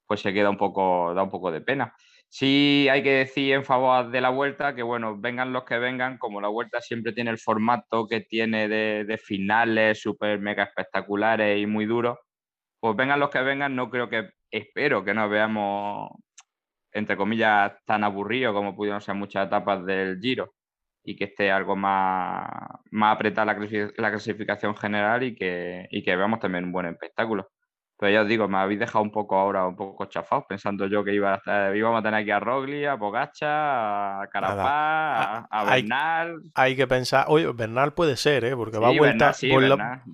pues 0.07 0.21
se 0.21 0.33
queda 0.33 0.49
un 0.49 0.57
poco, 0.57 1.13
da 1.13 1.23
un 1.23 1.29
poco 1.29 1.51
de 1.51 1.61
pena. 1.61 1.93
Sí 2.29 2.87
hay 2.91 3.03
que 3.03 3.11
decir 3.11 3.53
en 3.53 3.63
favor 3.65 4.09
de 4.11 4.21
la 4.21 4.29
vuelta 4.29 4.75
que, 4.75 4.83
bueno, 4.83 5.17
vengan 5.17 5.53
los 5.53 5.63
que 5.63 5.77
vengan, 5.79 6.17
como 6.17 6.41
la 6.41 6.49
vuelta 6.49 6.81
siempre 6.81 7.13
tiene 7.13 7.31
el 7.31 7.39
formato 7.39 8.07
que 8.07 8.21
tiene 8.21 8.67
de, 8.67 9.05
de 9.05 9.17
finales 9.17 10.01
súper 10.01 10.39
mega 10.39 10.63
espectaculares 10.63 11.59
y 11.61 11.65
muy 11.65 11.85
duros, 11.85 12.17
pues 12.79 12.95
vengan 12.95 13.19
los 13.19 13.29
que 13.29 13.41
vengan, 13.41 13.75
no 13.75 13.89
creo 13.89 14.09
que, 14.09 14.29
espero 14.51 15.03
que 15.03 15.13
nos 15.13 15.29
veamos, 15.29 16.11
entre 16.97 17.17
comillas, 17.17 17.73
tan 17.85 18.03
aburridos 18.03 18.53
como 18.53 18.75
pudieron 18.75 19.01
ser 19.01 19.15
muchas 19.15 19.47
etapas 19.47 19.85
del 19.85 20.19
Giro 20.19 20.53
y 21.03 21.15
que 21.15 21.25
esté 21.25 21.51
algo 21.51 21.75
más, 21.75 22.45
más 22.91 23.15
apretada 23.15 23.45
la, 23.45 24.11
clasificación 24.11 24.75
general 24.75 25.23
y 25.23 25.35
que, 25.35 25.87
y 25.89 26.03
que 26.03 26.15
veamos 26.15 26.39
también 26.39 26.65
un 26.65 26.71
buen 26.71 26.87
espectáculo. 26.87 27.49
Pero 27.99 28.11
ya 28.11 28.21
os 28.21 28.27
digo, 28.27 28.47
me 28.47 28.57
habéis 28.57 28.79
dejado 28.79 29.03
un 29.03 29.11
poco 29.11 29.37
ahora, 29.37 29.65
un 29.65 29.75
poco 29.75 30.05
chafados, 30.05 30.45
pensando 30.47 30.85
yo 30.85 31.03
que 31.03 31.15
iba 31.15 31.41
a 31.43 31.75
íbamos 31.75 31.99
a 31.99 32.03
tener 32.03 32.21
aquí 32.21 32.29
a 32.29 32.39
Rogli, 32.39 32.85
a 32.85 32.97
Pogacha, 32.97 34.21
a 34.21 34.27
Carapaz, 34.27 35.47
a, 35.49 35.63
Bernal. 35.63 36.41
Hay, 36.53 36.75
que 36.75 36.85
pensar, 36.85 37.25
oye, 37.27 37.51
Bernal 37.53 37.93
puede 37.93 38.15
ser, 38.15 38.43
¿eh? 38.45 38.55
porque 38.55 38.77
va, 38.77 38.89
a 38.89 38.97
vuelta, 38.97 39.33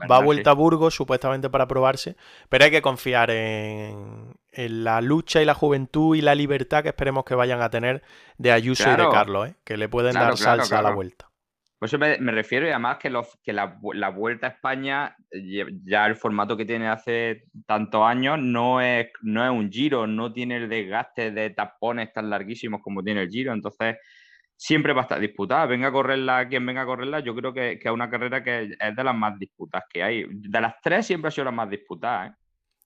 va 0.10 0.18
a 0.18 0.24
vuelta 0.24 0.52
a 0.52 0.54
Burgos 0.54 0.96
supuestamente 0.96 1.50
para 1.50 1.68
probarse, 1.68 2.16
pero 2.48 2.64
hay 2.64 2.72
que 2.72 2.82
confiar 2.82 3.32
en, 3.32 4.34
la 4.56 5.02
lucha 5.02 5.42
y 5.42 5.46
la 5.46 5.54
juventud 5.54 6.16
y 6.16 6.22
la 6.22 6.36
libertad 6.36 6.84
que 6.84 6.90
esperemos 6.90 7.26
que 7.26 7.36
vayan 7.36 7.62
a 7.62 7.70
tener 7.70 8.04
de 8.38 8.52
Ayuso 8.52 8.92
y 8.92 8.96
de 8.96 9.10
Carlos, 9.10 9.50
¿eh? 9.50 9.56
que 9.64 9.78
le 9.78 9.90
pueden 9.90 10.14
dar 10.14 10.38
salsa 10.38 10.80
a 10.80 10.82
la 10.82 10.92
vuelta. 10.92 11.30
Por 11.84 11.88
eso 11.88 11.98
me, 11.98 12.32
refiero 12.32 12.66
y 12.66 12.70
además 12.70 12.98
que, 12.98 13.10
los, 13.10 13.38
que 13.44 13.52
la, 13.52 13.78
Vuelta 14.16 14.48
a 14.48 14.50
España, 14.52 15.18
ya 15.84 16.06
el 16.06 16.16
formato 16.16 16.56
que 16.56 16.64
tiene 16.64 16.88
hace 16.88 17.44
tantos 17.66 18.02
años, 18.06 18.40
no 18.40 18.80
es, 18.80 19.08
no 19.22 19.44
es 19.44 19.52
un 19.52 19.70
giro, 19.70 20.08
no 20.08 20.32
tiene 20.32 20.56
el 20.56 20.70
desgaste 20.70 21.32
de 21.32 21.50
tapones 21.50 22.14
tan 22.14 22.30
larguísimos 22.30 22.80
como 22.82 23.04
tiene 23.04 23.24
el 23.24 23.30
giro. 23.30 23.52
Entonces, 23.52 23.98
siempre 24.56 24.94
va 24.94 25.02
a 25.02 25.04
estar 25.04 25.20
disputada. 25.20 25.66
Venga 25.66 25.90
a 25.90 25.92
correrla 25.92 26.48
quien 26.48 26.66
venga 26.66 26.84
a 26.84 26.86
correrla, 26.86 27.20
yo 27.20 27.36
creo 27.36 27.54
que, 27.54 27.74
es 27.74 27.92
una 27.92 28.10
carrera 28.10 28.42
que 28.42 28.78
es 28.80 28.96
de 28.96 29.04
las 29.04 29.16
más 29.16 29.38
disputadas 29.38 29.86
que 29.92 30.04
hay. 30.04 30.24
De 30.30 30.62
las 30.62 30.76
tres 30.82 31.06
siempre 31.06 31.28
ha 31.28 31.32
sido 31.32 31.44
la 31.44 31.52
más 31.52 31.70
disputada. 31.70 32.28
¿eh? 32.28 32.32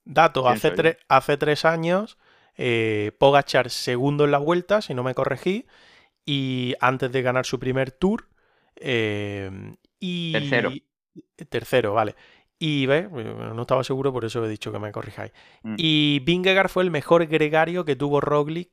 Dato, 0.07 0.47
hace, 0.47 0.97
hace 1.07 1.37
tres 1.37 1.65
años, 1.65 2.17
eh, 2.55 3.11
Pogachar 3.19 3.69
segundo 3.69 4.25
en 4.25 4.31
la 4.31 4.37
vuelta, 4.37 4.81
si 4.81 4.93
no 4.93 5.03
me 5.03 5.13
corregí, 5.13 5.65
y 6.25 6.75
antes 6.79 7.11
de 7.11 7.21
ganar 7.21 7.45
su 7.45 7.59
primer 7.59 7.91
tour 7.91 8.27
Em, 8.79 9.75
y... 9.99 10.31
Tercero. 10.31 10.71
Tercero, 11.49 11.93
vale. 11.93 12.15
Y 12.59 12.85
ve, 12.87 13.03
no 13.03 13.61
estaba 13.61 13.83
seguro, 13.83 14.11
por 14.11 14.25
eso 14.25 14.43
he 14.43 14.49
dicho 14.49 14.71
que 14.71 14.79
me 14.79 14.91
corrijáis. 14.91 15.31
Mm. 15.63 15.75
Y 15.77 16.19
Vingegaard 16.21 16.69
fue 16.69 16.83
el 16.83 16.91
mejor 16.91 17.25
gregario 17.27 17.85
que 17.85 17.95
tuvo 17.95 18.19
Roglic 18.19 18.71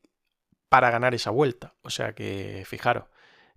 para 0.68 0.90
ganar 0.90 1.14
esa 1.14 1.30
vuelta. 1.30 1.74
O 1.82 1.90
sea 1.90 2.14
que, 2.14 2.64
fijaros, 2.66 3.04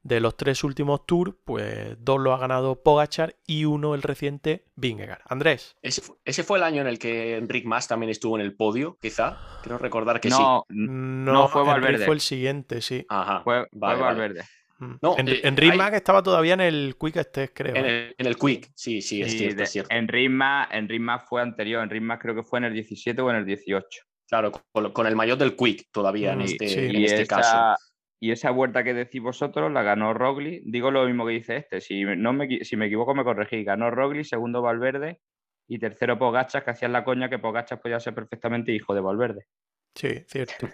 de 0.08 0.22
los 0.22 0.38
tres 0.38 0.64
últimos 0.64 1.06
tours, 1.06 1.34
pues 1.44 1.98
dos 2.00 2.20
lo 2.20 2.34
ha 2.34 2.38
ganado 2.38 2.82
Pogachar 2.82 3.36
y 3.46 3.66
uno 3.66 3.94
el 3.94 4.02
reciente 4.02 4.64
Vingegaard. 4.76 5.20
Andrés. 5.28 5.76
Ese 5.82 6.44
fue, 6.44 6.58
el 6.58 6.64
año 6.64 6.82
en 6.82 6.88
el 6.88 6.98
que 6.98 7.36
Enric 7.36 7.66
Mas 7.66 7.90
también 7.90 8.10
estuvo 8.10 8.40
en 8.40 8.46
el 8.46 8.56
podio, 8.56 8.98
quizá. 9.02 9.38
Quiero 9.62 9.78
recordar 9.78 10.22
que 10.22 10.32
sí. 10.32 10.42
No, 10.42 10.66
no 10.70 11.50
fue 11.50 11.64
Valverde. 11.64 12.06
fue 12.06 12.16
el 12.16 12.22
siguiente, 12.22 12.82
sí. 12.82 13.06
Ajá, 13.10 13.42
fue, 13.42 13.68
Valverde. 13.74 14.46
Mm. 14.80 14.94
No, 15.02 15.16
en, 15.18 15.28
eh, 15.28 15.42
en 15.44 15.58
estaba 15.96 16.24
todavía 16.24 16.54
en 16.54 16.62
el 16.62 16.96
Quick 16.98 17.30
Test, 17.32 17.54
creo. 17.54 17.76
En 17.76 17.86
¿eh? 17.86 18.16
el, 18.18 18.38
Quick, 18.38 18.72
sí, 18.76 19.02
sí, 19.02 19.22
es 19.22 19.38
cierto, 19.38 19.64
es 19.64 19.72
cierto. 19.72 19.94
En 19.94 20.08
Ritma, 20.08 20.70
en 20.72 20.88
fue 21.28 21.42
anterior, 21.42 21.84
en 21.84 21.90
Ritma 21.90 22.18
creo 22.18 22.34
que 22.34 22.44
fue 22.44 22.60
en 22.60 22.66
el 22.66 22.74
17 22.74 23.22
o 23.22 23.30
en 23.30 23.38
el 23.38 23.46
18. 23.46 23.86
Claro, 24.30 24.52
con, 24.72 25.08
el 25.08 25.16
mayor 25.16 25.38
del 25.38 25.56
Quick 25.56 25.88
todavía 25.92 26.34
en 26.34 26.42
este, 26.42 26.90
en 26.90 26.96
este 26.96 27.26
caso. 27.26 27.76
Y 28.20 28.32
esa 28.32 28.52
vuelta 28.52 28.84
que 28.84 28.94
decís 28.94 29.22
vosotros 29.22 29.72
la 29.72 29.84
ganó 29.84 30.14
Rogli. 30.14 30.62
Digo 30.66 30.92
lo 30.92 31.06
mismo 31.06 31.26
que 31.26 31.34
dice 31.34 31.58
este. 31.58 31.82
Si, 31.82 32.04
no 32.04 32.34
me, 32.34 32.64
si 32.64 32.76
me 32.76 32.88
equivoco, 32.88 33.14
me 33.14 33.24
corregí. 33.24 33.64
Ganó 33.64 33.92
Rogli, 33.92 34.24
segundo 34.24 34.62
Valverde 34.62 35.22
y 35.68 35.80
tercero 35.80 36.18
Pogachas, 36.18 36.64
que 36.64 36.72
hacían 36.72 36.94
la 36.94 37.04
coña 37.04 37.30
que 37.30 37.40
Pogachas 37.40 37.80
podía 37.80 38.00
ser 38.00 38.16
perfectamente 38.16 38.72
hijo 38.72 38.94
de 38.96 39.02
Valverde. 39.02 39.46
Sí, 39.94 40.24
cierto. 40.28 40.68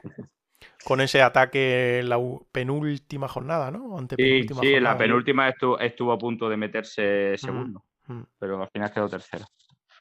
con 0.84 1.02
ese 1.02 1.22
ataque 1.22 2.00
en 2.00 2.10
la 2.10 2.20
penúltima 2.52 3.28
jornada, 3.28 3.72
¿no? 3.72 3.98
sí, 4.18 4.46
sí, 4.62 4.80
la 4.80 4.98
penúltima 4.98 5.50
estuvo, 5.50 6.12
a 6.12 6.18
punto 6.18 6.50
de 6.50 6.58
meterse 6.58 7.38
segundo, 7.38 7.84
mm, 8.08 8.14
mm. 8.14 8.26
pero 8.38 8.62
al 8.62 8.70
final 8.70 8.92
quedó 8.92 9.10
tercero. 9.10 9.46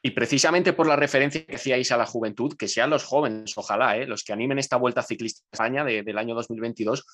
Y 0.05 0.11
precisamente 0.11 0.72
por 0.72 0.88
la 0.88 0.97
referencia 0.97 1.47
que 1.47 1.55
hacíais 1.55 1.93
a 1.93 1.97
la 1.97 2.07
juventud, 2.07 2.57
que 2.59 2.66
sean 2.66 2.90
los 2.90 3.05
jóvenes, 3.05 3.57
ojalá, 3.57 3.97
¿eh? 3.97 4.07
los 4.07 4.24
que 4.24 4.32
animen 4.32 4.59
esta 4.59 4.76
vuelta 4.76 5.03
ciclista 5.03 5.43
de 5.43 5.49
España 5.53 5.84
del 5.84 6.18
año 6.18 6.34
2022, 6.34 7.07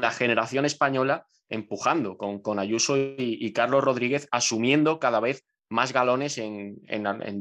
la 0.00 0.10
generación 0.10 0.64
española 0.64 1.26
empujando 1.48 2.16
con, 2.16 2.40
con 2.40 2.58
Ayuso 2.58 2.96
y, 2.96 3.52
Carlos 3.52 3.84
Rodríguez, 3.84 4.28
asumiendo 4.30 4.98
cada 4.98 5.20
vez 5.20 5.44
más 5.70 5.92
galones 5.92 6.38
en, 6.38 6.78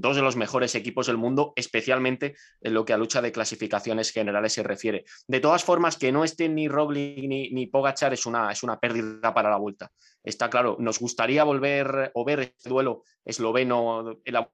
dos 0.01 0.15
de 0.15 0.21
los 0.21 0.35
mejores 0.35 0.75
equipos 0.75 1.07
del 1.07 1.17
mundo, 1.17 1.53
especialmente 1.55 2.35
en 2.61 2.73
lo 2.73 2.85
que 2.85 2.93
a 2.93 2.97
lucha 2.97 3.21
de 3.21 3.31
clasificaciones 3.31 4.11
generales 4.11 4.53
se 4.53 4.63
refiere. 4.63 5.05
De 5.27 5.39
todas 5.39 5.63
formas, 5.63 5.97
que 5.97 6.11
no 6.11 6.23
estén 6.23 6.55
ni 6.55 6.67
Roglic 6.67 7.27
ni, 7.27 7.49
ni 7.51 7.67
Pogachar 7.67 8.13
es 8.13 8.25
una, 8.25 8.51
es 8.51 8.63
una 8.63 8.79
pérdida 8.79 9.33
para 9.33 9.49
la 9.49 9.57
vuelta. 9.57 9.91
Está 10.23 10.49
claro, 10.49 10.77
nos 10.79 10.99
gustaría 10.99 11.43
volver 11.43 12.11
o 12.13 12.25
ver 12.25 12.39
este 12.39 12.69
duelo 12.69 13.03
esloveno 13.25 14.17
en 14.23 14.33
la 14.33 14.49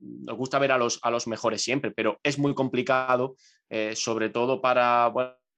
nos 0.00 0.36
gusta 0.36 0.58
ver 0.58 0.72
a 0.72 0.78
los, 0.78 0.98
a 1.02 1.10
los 1.10 1.26
mejores 1.26 1.62
siempre, 1.62 1.90
pero 1.90 2.18
es 2.22 2.38
muy 2.38 2.54
complicado, 2.54 3.36
eh, 3.68 3.94
sobre 3.94 4.30
todo 4.30 4.60
para 4.60 5.12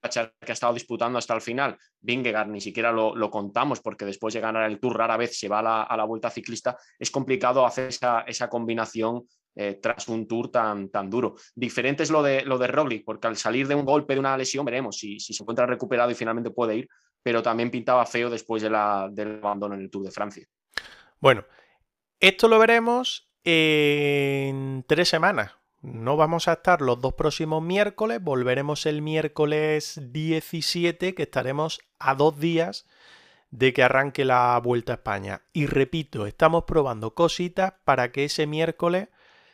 que 0.09 0.51
ha 0.51 0.53
estado 0.53 0.73
disputando 0.73 1.17
hasta 1.17 1.33
el 1.33 1.41
final, 1.41 1.77
Vingegaard 2.01 2.49
ni 2.49 2.59
siquiera 2.59 2.91
lo, 2.91 3.29
contamos 3.29 3.79
porque 3.79 4.05
después 4.05 4.33
de 4.33 4.41
ganar 4.41 4.69
el 4.69 4.79
Tour 4.79 4.97
rara 4.97 5.17
vez 5.17 5.37
se 5.37 5.47
va 5.47 5.59
a 5.59 5.97
la, 5.97 6.03
vuelta 6.03 6.29
ciclista, 6.29 6.77
es 6.99 7.09
complicado 7.09 7.65
hacer 7.65 7.87
esa, 7.87 8.49
combinación 8.49 9.23
eh, 9.55 9.79
tras 9.81 10.07
un 10.09 10.27
Tour 10.27 10.51
tan, 10.51 10.89
duro. 11.09 11.35
Diferente 11.55 12.03
es 12.03 12.11
lo 12.11 12.21
de, 12.21 12.43
lo 12.43 12.57
de 12.57 12.67
Roglic, 12.67 13.05
porque 13.05 13.27
al 13.27 13.37
salir 13.37 13.67
de 13.67 13.75
un 13.75 13.85
golpe, 13.85 14.13
de 14.13 14.19
una 14.19 14.37
lesión, 14.37 14.65
veremos 14.65 14.97
si, 14.97 15.19
se 15.19 15.41
encuentra 15.41 15.65
recuperado 15.65 16.11
y 16.11 16.15
finalmente 16.15 16.51
puede 16.51 16.75
ir, 16.75 16.89
pero 17.21 17.41
también 17.41 17.71
pintaba 17.71 18.05
feo 18.05 18.29
después 18.29 18.61
del 18.61 18.75
abandono 18.75 19.75
en 19.75 19.81
el 19.81 19.89
Tour 19.89 20.03
de 20.03 20.11
Francia. 20.11 20.45
Bueno, 21.19 21.45
esto 22.19 22.49
lo 22.49 22.59
veremos 22.59 23.31
en 23.45 24.83
tres 24.87 25.07
semanas, 25.07 25.55
no 25.83 26.15
vamos 26.15 26.47
a 26.47 26.53
estar 26.53 26.81
los 26.81 27.01
dos 27.01 27.13
próximos 27.13 27.61
miércoles, 27.61 28.23
volveremos 28.23 28.85
el 28.85 29.01
miércoles 29.01 29.99
17, 30.01 31.13
que 31.13 31.23
estaremos 31.23 31.81
a 31.99 32.15
dos 32.15 32.39
días 32.39 32.87
de 33.51 33.73
que 33.73 33.83
arranque 33.83 34.23
la 34.23 34.59
Vuelta 34.63 34.93
a 34.93 34.95
España. 34.95 35.41
Y 35.51 35.65
repito, 35.65 36.25
estamos 36.25 36.63
probando 36.63 37.13
cositas 37.13 37.73
para 37.83 38.13
que 38.13 38.23
ese 38.23 38.47
miércoles 38.47 39.09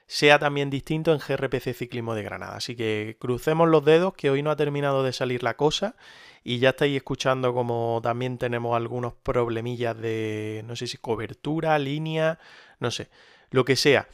sea 0.05 0.37
también 0.39 0.69
distinto 0.69 1.13
en 1.13 1.19
GRPC 1.19 1.73
Ciclismo 1.73 2.13
de 2.13 2.23
Granada. 2.23 2.57
Así 2.57 2.75
que 2.75 3.17
crucemos 3.19 3.67
los 3.67 3.83
dedos, 3.83 4.13
que 4.13 4.29
hoy 4.29 4.43
no 4.43 4.51
ha 4.51 4.55
terminado 4.55 5.03
de 5.03 5.13
salir 5.13 5.41
la 5.41 5.57
cosa 5.57 5.95
y 6.43 6.59
ya 6.59 6.69
estáis 6.69 6.95
escuchando 6.95 7.53
como 7.55 8.01
también 8.03 8.37
tenemos 8.37 8.75
algunos 8.75 9.13
problemillas 9.13 9.97
de, 9.99 10.63
no 10.67 10.75
sé 10.75 10.85
si 10.85 10.97
cobertura, 10.97 11.77
línea, 11.79 12.39
no 12.79 12.91
sé, 12.91 13.09
lo 13.49 13.65
que 13.65 13.75
sea. 13.75 14.07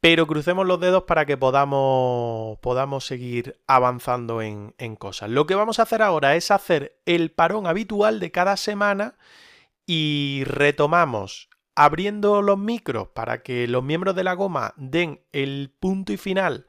Pero 0.00 0.26
crucemos 0.26 0.66
los 0.66 0.80
dedos 0.80 1.04
para 1.04 1.26
que 1.26 1.36
podamos, 1.36 2.58
podamos 2.58 3.04
seguir 3.04 3.60
avanzando 3.66 4.42
en, 4.42 4.74
en 4.78 4.94
cosas. 4.94 5.28
Lo 5.30 5.46
que 5.46 5.56
vamos 5.56 5.78
a 5.78 5.82
hacer 5.82 6.02
ahora 6.02 6.36
es 6.36 6.50
hacer 6.50 7.00
el 7.04 7.32
parón 7.32 7.66
habitual 7.66 8.20
de 8.20 8.30
cada 8.30 8.56
semana 8.56 9.18
y 9.86 10.42
retomamos 10.44 11.48
abriendo 11.74 12.42
los 12.42 12.58
micros 12.58 13.08
para 13.08 13.42
que 13.42 13.66
los 13.66 13.82
miembros 13.82 14.14
de 14.14 14.24
la 14.24 14.34
goma 14.34 14.74
den 14.76 15.20
el 15.32 15.74
punto 15.80 16.12
y 16.12 16.16
final 16.16 16.66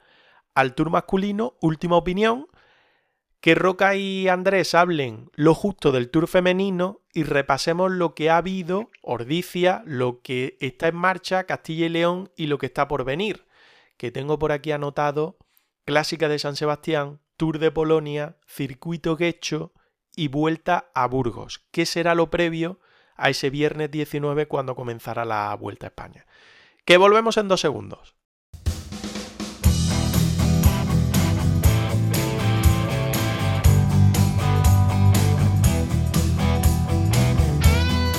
al 0.60 0.76
tour 0.76 0.90
masculino, 0.90 1.56
última 1.62 1.96
opinión, 1.96 2.48
que 3.42 3.56
Roca 3.56 3.96
y 3.96 4.28
Andrés 4.28 4.76
hablen 4.76 5.30
lo 5.34 5.54
justo 5.54 5.92
del 5.92 6.10
Tour 6.10 6.28
femenino 6.28 7.02
y 7.14 7.24
repasemos 7.24 7.92
lo 7.92 8.14
que 8.14 8.30
ha 8.30 8.38
habido, 8.38 8.90
Ordicia, 9.02 9.82
lo 9.86 10.22
que 10.22 10.58
está 10.60 10.90
en 10.90 10.96
marcha, 10.96 11.46
Castilla 11.46 11.86
y 11.86 11.90
León 11.90 12.32
y 12.36 12.48
lo 12.48 12.58
que 12.58 12.66
está 12.66 12.88
por 12.88 13.06
venir. 13.06 13.46
Que 13.98 14.12
tengo 14.12 14.40
por 14.40 14.52
aquí 14.52 14.72
anotado 14.72 15.38
Clásica 15.86 16.28
de 16.28 16.40
San 16.40 16.56
Sebastián, 16.56 17.22
Tour 17.38 17.60
de 17.60 17.72
Polonia, 17.72 18.38
Circuito 18.46 19.16
Guecho 19.16 19.74
y 20.16 20.28
Vuelta 20.28 20.92
a 20.94 21.08
Burgos. 21.08 21.66
¿Qué 21.72 21.86
será 21.86 22.16
lo 22.16 22.30
previo 22.30 22.80
a 23.16 23.30
ese 23.30 23.50
viernes 23.50 23.90
19 23.90 24.48
cuando 24.48 24.76
comenzará 24.76 25.24
la 25.24 25.56
Vuelta 25.56 25.88
a 25.88 25.90
España? 25.90 26.28
Que 26.86 26.98
volvemos 26.98 27.38
en 27.38 27.48
dos 27.48 27.62
segundos. 27.62 28.19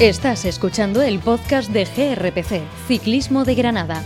Estás 0.00 0.46
escuchando 0.46 1.02
el 1.02 1.18
podcast 1.18 1.70
de 1.70 1.84
GRPC, 1.84 2.62
Ciclismo 2.86 3.44
de 3.44 3.54
Granada. 3.54 4.02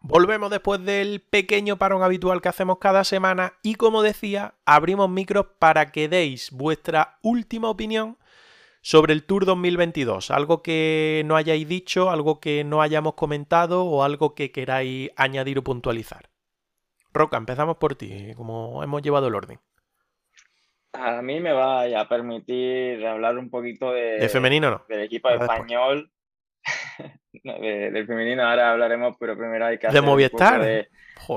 Volvemos 0.00 0.50
después 0.50 0.82
del 0.82 1.20
pequeño 1.20 1.76
parón 1.76 2.02
habitual 2.02 2.40
que 2.40 2.48
hacemos 2.48 2.78
cada 2.78 3.04
semana 3.04 3.58
y 3.62 3.74
como 3.74 4.00
decía, 4.00 4.54
abrimos 4.64 5.10
micros 5.10 5.44
para 5.58 5.92
que 5.92 6.08
deis 6.08 6.50
vuestra 6.50 7.18
última 7.20 7.68
opinión 7.68 8.16
sobre 8.80 9.12
el 9.12 9.24
Tour 9.24 9.44
2022. 9.44 10.30
Algo 10.30 10.62
que 10.62 11.24
no 11.26 11.36
hayáis 11.36 11.68
dicho, 11.68 12.08
algo 12.08 12.40
que 12.40 12.64
no 12.64 12.80
hayamos 12.80 13.12
comentado 13.12 13.84
o 13.84 14.02
algo 14.02 14.34
que 14.34 14.50
queráis 14.50 15.10
añadir 15.16 15.58
o 15.58 15.62
puntualizar. 15.62 16.30
Roca, 17.12 17.36
empezamos 17.36 17.76
por 17.76 17.94
ti, 17.94 18.34
como 18.36 18.82
hemos 18.82 19.02
llevado 19.02 19.28
el 19.28 19.34
orden. 19.34 19.58
A 20.92 21.22
mí 21.22 21.40
me 21.40 21.52
va 21.52 21.82
a 21.82 22.08
permitir 22.08 23.06
hablar 23.06 23.38
un 23.38 23.50
poquito 23.50 23.92
de, 23.92 24.18
de 24.18 24.28
femenino, 24.28 24.70
¿no? 24.70 24.84
del 24.88 25.02
equipo 25.02 25.28
español. 25.30 26.10
del 27.32 28.06
femenino 28.06 28.42
ahora 28.42 28.72
hablaremos, 28.72 29.16
pero 29.18 29.36
primero 29.36 29.66
hay 29.66 29.78
que 29.78 29.86
hacer 29.86 30.00
¿De 30.00 30.06
Movistar? 30.06 30.60
de, 30.60 30.88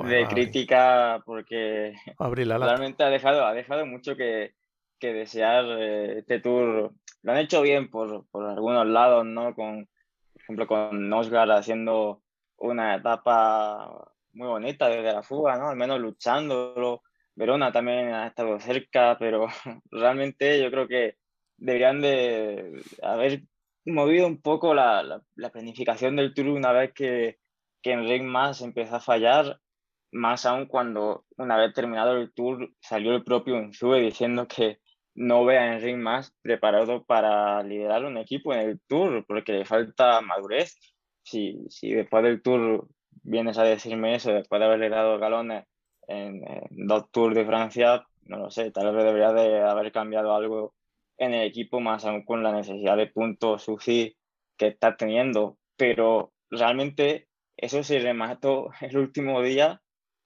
de 0.04 0.28
crítica 0.28 1.22
porque 1.26 1.94
realmente 2.18 3.04
ha 3.04 3.10
dejado, 3.10 3.46
ha 3.46 3.54
dejado 3.54 3.86
mucho 3.86 4.16
que, 4.16 4.54
que 5.00 5.14
desear 5.14 5.66
eh, 5.80 6.20
este 6.20 6.40
tour. 6.40 6.94
Lo 7.24 7.32
han 7.32 7.38
hecho 7.38 7.62
bien 7.62 7.90
por, 7.90 8.26
por 8.30 8.46
algunos 8.46 8.88
lados, 8.88 9.26
¿no? 9.26 9.54
Con, 9.54 9.88
por 10.34 10.42
ejemplo, 10.42 10.68
con 10.68 11.10
Nosgar 11.10 11.52
haciendo 11.52 12.22
una 12.58 12.96
etapa 12.96 14.11
muy 14.34 14.48
bonita 14.48 14.88
desde 14.90 15.14
la 15.14 15.24
fuga, 15.24 15.58
¿no? 15.58 15.70
Al 15.70 15.78
menos 15.78 16.00
luchándolo. 16.00 17.04
Verona 17.36 17.72
también 17.72 18.14
ha 18.14 18.28
estado 18.28 18.60
cerca, 18.60 19.18
pero 19.20 19.48
realmente 19.92 20.62
yo 20.62 20.70
creo 20.70 20.88
que 20.88 21.16
deberían 21.58 22.02
de 22.02 22.84
haber 23.02 23.44
movido 23.86 24.28
un 24.28 24.42
poco 24.42 24.74
la, 24.74 25.22
la, 25.36 25.50
planificación 25.50 26.16
del 26.16 26.34
tour 26.34 26.48
una 26.48 26.72
vez 26.72 26.94
que, 26.94 27.40
que 27.82 27.92
en 27.92 28.08
Ring 28.08 28.26
Más 28.26 28.62
empezó 28.62 28.98
a 28.98 29.00
fallar, 29.00 29.60
más 30.12 30.46
aún 30.46 30.66
cuando 30.66 31.26
una 31.38 31.58
vez 31.58 31.74
terminado 31.74 32.18
el 32.18 32.34
tour 32.34 32.70
salió 32.82 33.16
el 33.16 33.24
propio 33.24 33.56
Unzue 33.56 34.02
diciendo 34.02 34.48
que 34.48 34.80
no 35.16 35.46
ve 35.46 35.58
a 35.58 35.74
Enric 35.74 35.98
más 35.98 36.34
preparado 36.42 37.04
para 37.04 37.62
liderar 37.64 38.06
un 38.06 38.18
equipo 38.18 38.54
en 38.54 38.62
el 38.62 38.82
Tour, 38.88 39.26
porque 39.28 39.54
le 39.54 39.66
falta 39.66 40.22
madurez. 40.22 40.78
Si, 41.24 41.66
si 41.70 41.94
después 41.94 42.24
del 42.24 42.42
Tour 42.42 42.88
vienes 43.24 43.58
a 43.58 43.64
decirme 43.64 44.16
eso, 44.16 44.32
después 44.32 44.60
de 44.60 44.66
haberle 44.66 44.90
dado 44.90 45.20
galones 45.20 45.66
en, 46.08 46.42
dos 46.72 47.10
Tours 47.12 47.36
de 47.36 47.46
Francia, 47.46 48.06
no 48.24 48.38
lo 48.38 48.52
sé, 48.52 48.72
tal 48.72 48.94
vez 48.94 49.04
debería 49.04 49.32
de 49.34 49.62
haber 49.62 49.92
cambiado 49.92 50.36
algo 50.36 50.74
en 51.18 51.34
el 51.34 51.48
equipo, 51.48 51.80
más 51.80 52.06
aún 52.06 52.24
con 52.24 52.44
la 52.44 52.52
necesidad 52.52 52.98
de 52.98 53.08
puntos 53.08 53.68
UCI 53.68 54.16
que 54.58 54.68
está 54.68 54.96
teniendo. 54.98 55.58
Pero 55.78 56.34
realmente 56.50 57.28
eso 57.58 57.84
se 57.84 58.00
remató 58.00 58.70
el 58.82 58.98
último 58.98 59.42
día 59.42 59.82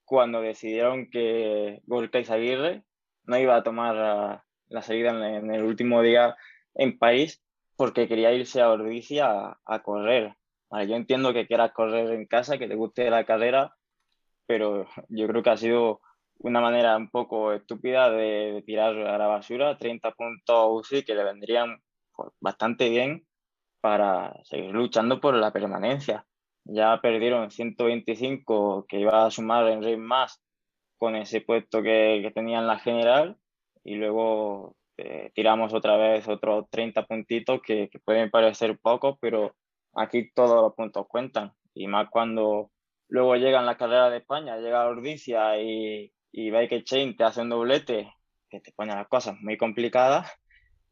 cuando 0.05 0.41
decidieron 0.41 1.09
que 1.09 1.81
Gorka 1.85 2.19
Izaguirre 2.19 2.83
no 3.23 3.37
iba 3.37 3.55
a 3.55 3.63
tomar 3.63 4.43
la 4.67 4.81
salida 4.81 5.09
en, 5.09 5.53
el 5.53 5.63
último 5.63 6.01
día 6.01 6.35
en 6.75 6.97
país 6.97 7.41
porque 7.75 8.07
quería 8.07 8.31
irse 8.31 8.61
a 8.61 8.69
Ordicia 8.69 9.57
a, 9.65 9.83
correr. 9.83 10.35
Yo 10.83 10.95
entiendo 10.95 11.33
que 11.33 11.47
quieras 11.47 11.71
correr 11.73 12.11
en 12.11 12.25
casa, 12.25 12.57
que 12.57 12.67
te 12.67 12.75
guste 12.75 13.09
la 13.09 13.25
carrera, 13.25 13.75
pero 14.45 14.87
yo 15.09 15.27
creo 15.27 15.43
que 15.43 15.49
ha 15.49 15.57
sido 15.57 16.01
una 16.39 16.61
manera 16.61 16.97
un 16.97 17.09
poco 17.09 17.53
estúpida 17.53 18.09
de, 18.09 18.63
tirar 18.65 18.95
a 18.97 19.17
la 19.17 19.27
basura 19.27 19.77
30 19.77 20.11
puntos 20.11 20.67
UCI 20.69 21.03
que 21.03 21.15
le 21.15 21.23
vendrían 21.23 21.81
pues, 22.15 22.31
bastante 22.39 22.89
bien 22.89 23.25
para 23.81 24.33
seguir 24.43 24.71
luchando 24.71 25.21
por 25.21 25.35
la 25.35 25.51
permanencia. 25.51 26.25
Ya 26.65 26.99
perdieron 27.01 27.51
125 27.51 28.85
que 28.87 28.99
iba 28.99 29.25
a 29.25 29.31
sumar 29.31 29.67
en 29.67 29.83
Rey 29.83 29.97
más 29.97 30.41
con 30.97 31.15
ese 31.15 31.41
puesto 31.41 31.83
que, 31.83 32.19
que 32.23 32.31
tenía 32.31 32.59
en 32.59 32.67
la 32.67 32.79
general 32.79 33.37
y 33.83 33.95
luego 33.95 34.75
eh, 34.97 35.31
tiramos 35.35 35.73
otra 35.73 35.97
vez 35.97 36.27
otros 36.27 36.65
30 36.69 37.05
puntitos 37.05 37.61
que, 37.61 37.89
que, 37.89 37.99
pueden 37.99 38.31
parecer 38.31 38.79
pocos, 38.79 39.17
pero 39.19 39.55
aquí 39.95 40.31
todos 40.33 40.61
los 40.61 40.73
puntos 40.73 41.07
cuentan. 41.07 41.53
Y 41.73 41.87
más 41.87 42.09
cuando 42.09 42.71
luego 43.07 43.35
llegan 43.35 43.65
la 43.65 43.77
carrera 43.77 44.09
de 44.09 44.17
España, 44.17 44.57
llega 44.57 44.87
Ordicia 44.87 45.59
y, 45.61 46.11
y 46.31 46.51
que 46.67 46.83
Chain 46.83 47.15
te 47.15 47.23
hace 47.23 47.41
un 47.41 47.49
doblete, 47.49 48.13
que 48.49 48.59
te 48.59 48.71
pone 48.73 48.93
las 48.93 49.07
cosas 49.07 49.35
muy 49.41 49.57
complicadas. 49.57 50.31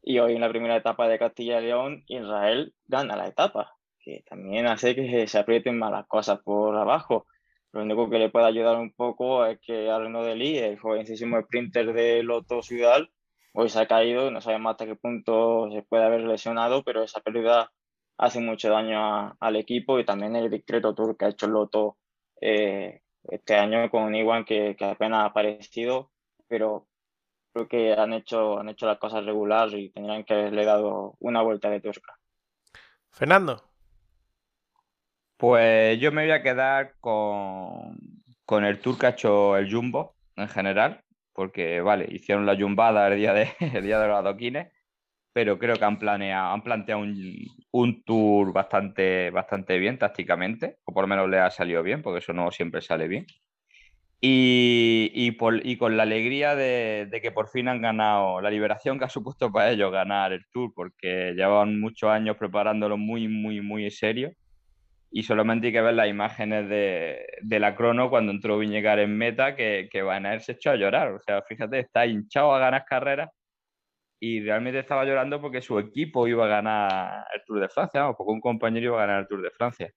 Y 0.01 0.19
hoy 0.19 0.35
en 0.35 0.41
la 0.41 0.49
primera 0.49 0.75
etapa 0.75 1.07
de 1.07 1.19
Castilla 1.19 1.61
y 1.61 1.65
León, 1.65 2.03
Israel 2.07 2.73
gana 2.85 3.15
la 3.15 3.27
etapa, 3.27 3.71
que 3.99 4.23
también 4.27 4.67
hace 4.67 4.95
que 4.95 5.27
se 5.27 5.39
aprieten 5.39 5.79
más 5.79 5.91
las 5.91 6.07
cosas 6.07 6.39
por 6.43 6.75
abajo. 6.75 7.25
Lo 7.71 7.81
único 7.81 8.09
que 8.09 8.19
le 8.19 8.29
puede 8.29 8.45
ayudar 8.45 8.77
un 8.77 8.93
poco 8.93 9.45
es 9.45 9.59
que 9.61 9.89
Arno 9.89 10.23
Deli, 10.23 10.57
el 10.57 10.77
jovencísimo 10.77 11.41
sprinter 11.41 11.93
de 11.93 12.21
Loto 12.21 12.61
Ciudad, 12.61 13.01
hoy 13.53 13.69
se 13.69 13.79
ha 13.79 13.87
caído, 13.87 14.29
no 14.29 14.41
sabemos 14.41 14.71
hasta 14.71 14.85
qué 14.85 14.95
punto 14.95 15.69
se 15.71 15.81
puede 15.83 16.03
haber 16.03 16.21
lesionado, 16.21 16.83
pero 16.83 17.01
esa 17.01 17.21
pérdida 17.21 17.71
hace 18.17 18.39
mucho 18.39 18.69
daño 18.69 19.35
al 19.39 19.55
equipo 19.55 19.99
y 19.99 20.05
también 20.05 20.35
el 20.35 20.49
discreto 20.49 20.93
tour 20.93 21.17
que 21.17 21.25
ha 21.25 21.29
hecho 21.29 21.45
el 21.45 21.53
Loto 21.53 21.97
eh, 22.41 23.01
este 23.23 23.55
año 23.55 23.89
con 23.89 24.13
Iwan 24.13 24.45
que, 24.45 24.75
que, 24.77 24.85
apenas 24.85 25.21
ha 25.21 25.25
aparecido, 25.25 26.11
pero 26.47 26.87
creo 27.53 27.67
que 27.67 27.93
han 27.93 28.13
hecho, 28.13 28.59
han 28.59 28.69
hecho 28.69 28.85
las 28.85 28.97
cosas 28.97 29.25
regulares 29.25 29.75
y 29.75 29.89
tendrían 29.89 30.23
que 30.23 30.33
haberle 30.33 30.65
dado 30.65 31.15
una 31.19 31.41
vuelta 31.41 31.69
de 31.69 31.79
tuerca. 31.79 32.17
Fernando. 33.11 33.63
Pues 35.37 35.99
yo 35.99 36.11
me 36.11 36.23
voy 36.23 36.31
a 36.31 36.41
quedar 36.41 36.95
con, 36.99 37.97
con 38.45 38.65
el 38.65 38.79
tour 38.79 38.97
que 38.97 39.05
ha 39.05 39.09
hecho 39.09 39.57
el 39.57 39.71
Jumbo 39.71 40.15
en 40.35 40.47
general, 40.47 41.03
porque 41.33 41.81
vale, 41.81 42.07
hicieron 42.09 42.45
la 42.45 42.55
jumbada 42.55 43.07
el 43.07 43.17
día 43.17 43.33
de, 43.33 43.51
el 43.59 43.83
día 43.83 43.99
de 43.99 44.07
los 44.07 44.17
adoquines, 44.17 44.72
pero 45.33 45.57
creo 45.59 45.75
que 45.75 45.85
han 45.85 45.99
planeado, 45.99 46.53
han 46.53 46.63
planteado 46.63 47.01
un, 47.01 47.47
un, 47.71 48.03
tour 48.03 48.53
bastante, 48.53 49.31
bastante 49.31 49.77
bien 49.79 49.97
tácticamente, 49.97 50.77
o 50.85 50.93
por 50.93 51.03
lo 51.03 51.07
menos 51.07 51.29
le 51.29 51.39
ha 51.39 51.49
salido 51.49 51.83
bien, 51.83 52.01
porque 52.01 52.19
eso 52.19 52.33
no 52.33 52.51
siempre 52.51 52.81
sale 52.81 53.07
bien. 53.07 53.25
Y, 54.21 55.11
y, 55.13 55.31
por, 55.31 55.65
y 55.65 55.77
con 55.77 55.97
la 55.97 56.03
alegría 56.03 56.55
de, 56.55 57.07
de, 57.11 57.21
que 57.21 57.31
por 57.31 57.49
fin 57.49 57.67
han 57.67 57.81
ganado 57.81 58.39
la 58.41 58.49
liberación 58.49 58.97
que 58.97 59.05
ha 59.05 59.09
supuesto 59.09 59.51
para 59.51 59.71
ellos 59.71 59.91
ganar 59.91 60.31
el 60.31 60.45
tour, 60.53 60.71
porque 60.73 61.33
llevaban 61.35 61.79
muchos 61.79 62.09
años 62.09 62.37
preparándolo 62.37 62.97
muy, 62.97 63.27
muy, 63.27 63.59
muy 63.61 63.89
serio 63.91 64.31
y 65.15 65.23
solamente 65.23 65.67
hay 65.67 65.73
que 65.73 65.81
ver 65.81 65.93
las 65.93 66.09
imágenes 66.09 66.67
de, 66.69 67.27
de 67.43 67.59
la 67.59 67.75
crono 67.75 68.09
cuando 68.09 68.31
entró 68.31 68.57
Viñegar 68.57 68.97
en 68.99 69.15
meta, 69.15 69.55
que, 69.55 69.87
que 69.91 70.01
Van 70.01 70.25
Aert 70.25 70.41
se 70.41 70.53
echó 70.53 70.71
a 70.71 70.75
llorar. 70.75 71.11
O 71.13 71.19
sea, 71.21 71.43
fíjate, 71.43 71.79
está 71.79 72.07
hinchado 72.07 72.53
a 72.53 72.59
ganar 72.59 72.83
carreras 72.85 73.29
y 74.23 74.39
realmente 74.41 74.79
estaba 74.79 75.03
llorando 75.03 75.41
porque 75.41 75.61
su 75.61 75.77
equipo 75.79 76.27
iba 76.29 76.45
a 76.45 76.47
ganar 76.47 77.25
el 77.35 77.41
Tour 77.45 77.59
de 77.59 77.67
Francia, 77.67 78.09
o 78.09 78.15
porque 78.15 78.31
un 78.31 78.39
compañero 78.39 78.85
iba 78.87 78.97
a 79.03 79.05
ganar 79.05 79.21
el 79.21 79.27
Tour 79.27 79.41
de 79.41 79.51
Francia. 79.51 79.91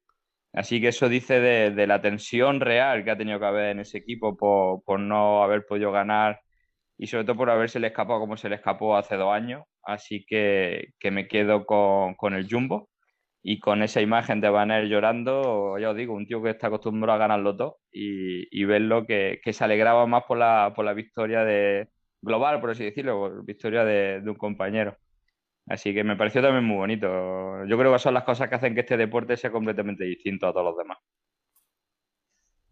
Así 0.53 0.81
que 0.81 0.89
eso 0.89 1.09
dice 1.09 1.41
de, 1.41 1.71
de 1.73 1.87
la 1.87 2.01
tensión 2.03 2.61
real 2.61 3.05
que 3.05 3.13
ha 3.13 3.17
tenido 3.19 3.39
que 3.39 3.47
haber 3.47 3.71
en 3.71 3.81
ese 3.81 3.99
equipo 3.99 4.37
por, 4.37 4.83
por 4.85 5.01
no 5.01 5.45
haber 5.45 5.65
podido 5.67 5.93
ganar 5.93 6.41
y 6.99 7.07
sobre 7.09 7.25
todo 7.25 7.37
por 7.37 7.51
haberse 7.51 7.81
le 7.81 7.89
escapado 7.89 8.21
como 8.21 8.37
se 8.37 8.49
le 8.49 8.57
escapó 8.57 8.97
hace 8.97 9.17
dos 9.17 9.33
años. 9.33 9.65
Así 9.85 10.25
que, 10.27 10.89
que 10.99 11.11
me 11.13 11.29
quedo 11.29 11.67
con, 11.67 12.15
con 12.17 12.35
el 12.35 12.49
Jumbo 12.51 12.91
y 13.43 13.61
con 13.61 13.83
esa 13.83 14.01
imagen 14.03 14.41
de 14.41 14.51
Banner 14.51 14.87
llorando, 14.89 15.79
ya 15.79 15.91
os 15.91 15.97
digo, 15.97 16.15
un 16.15 16.27
tío 16.27 16.43
que 16.43 16.51
está 16.51 16.69
acostumbrado 16.69 17.17
a 17.17 17.21
ganar 17.21 17.41
los 17.41 17.57
dos 17.57 17.75
y, 17.93 18.49
y 18.51 18.65
verlo 18.65 19.07
que, 19.07 19.41
que, 19.45 19.53
se 19.53 19.65
alegraba 19.65 20.07
más 20.07 20.25
por 20.25 20.39
la, 20.39 20.73
por 20.75 20.85
la 20.85 20.95
victoria 20.95 21.45
de 21.45 21.89
global, 22.27 22.61
por 22.61 22.71
así 22.71 22.85
decirlo, 22.85 23.43
victoria 23.45 23.85
de, 23.85 24.21
de, 24.21 24.31
un 24.31 24.37
compañero. 24.37 24.99
Así 25.67 25.95
que 25.95 26.05
me 26.05 26.17
pareció 26.17 26.43
también 26.43 26.65
muy 26.65 26.77
bonito. 26.79 27.65
Yo 27.67 27.79
creo 27.79 27.93
que 27.93 27.99
son 27.99 28.15
las 28.15 28.25
cosas 28.25 28.49
que 28.49 28.57
hacen 28.57 28.75
que 28.75 28.81
este 28.83 28.97
deporte 28.97 29.37
sea 29.37 29.51
completamente 29.53 30.05
distinto 30.05 30.47
a 30.49 30.53
todos 30.53 30.67
los 30.67 30.77
demás. 30.79 30.99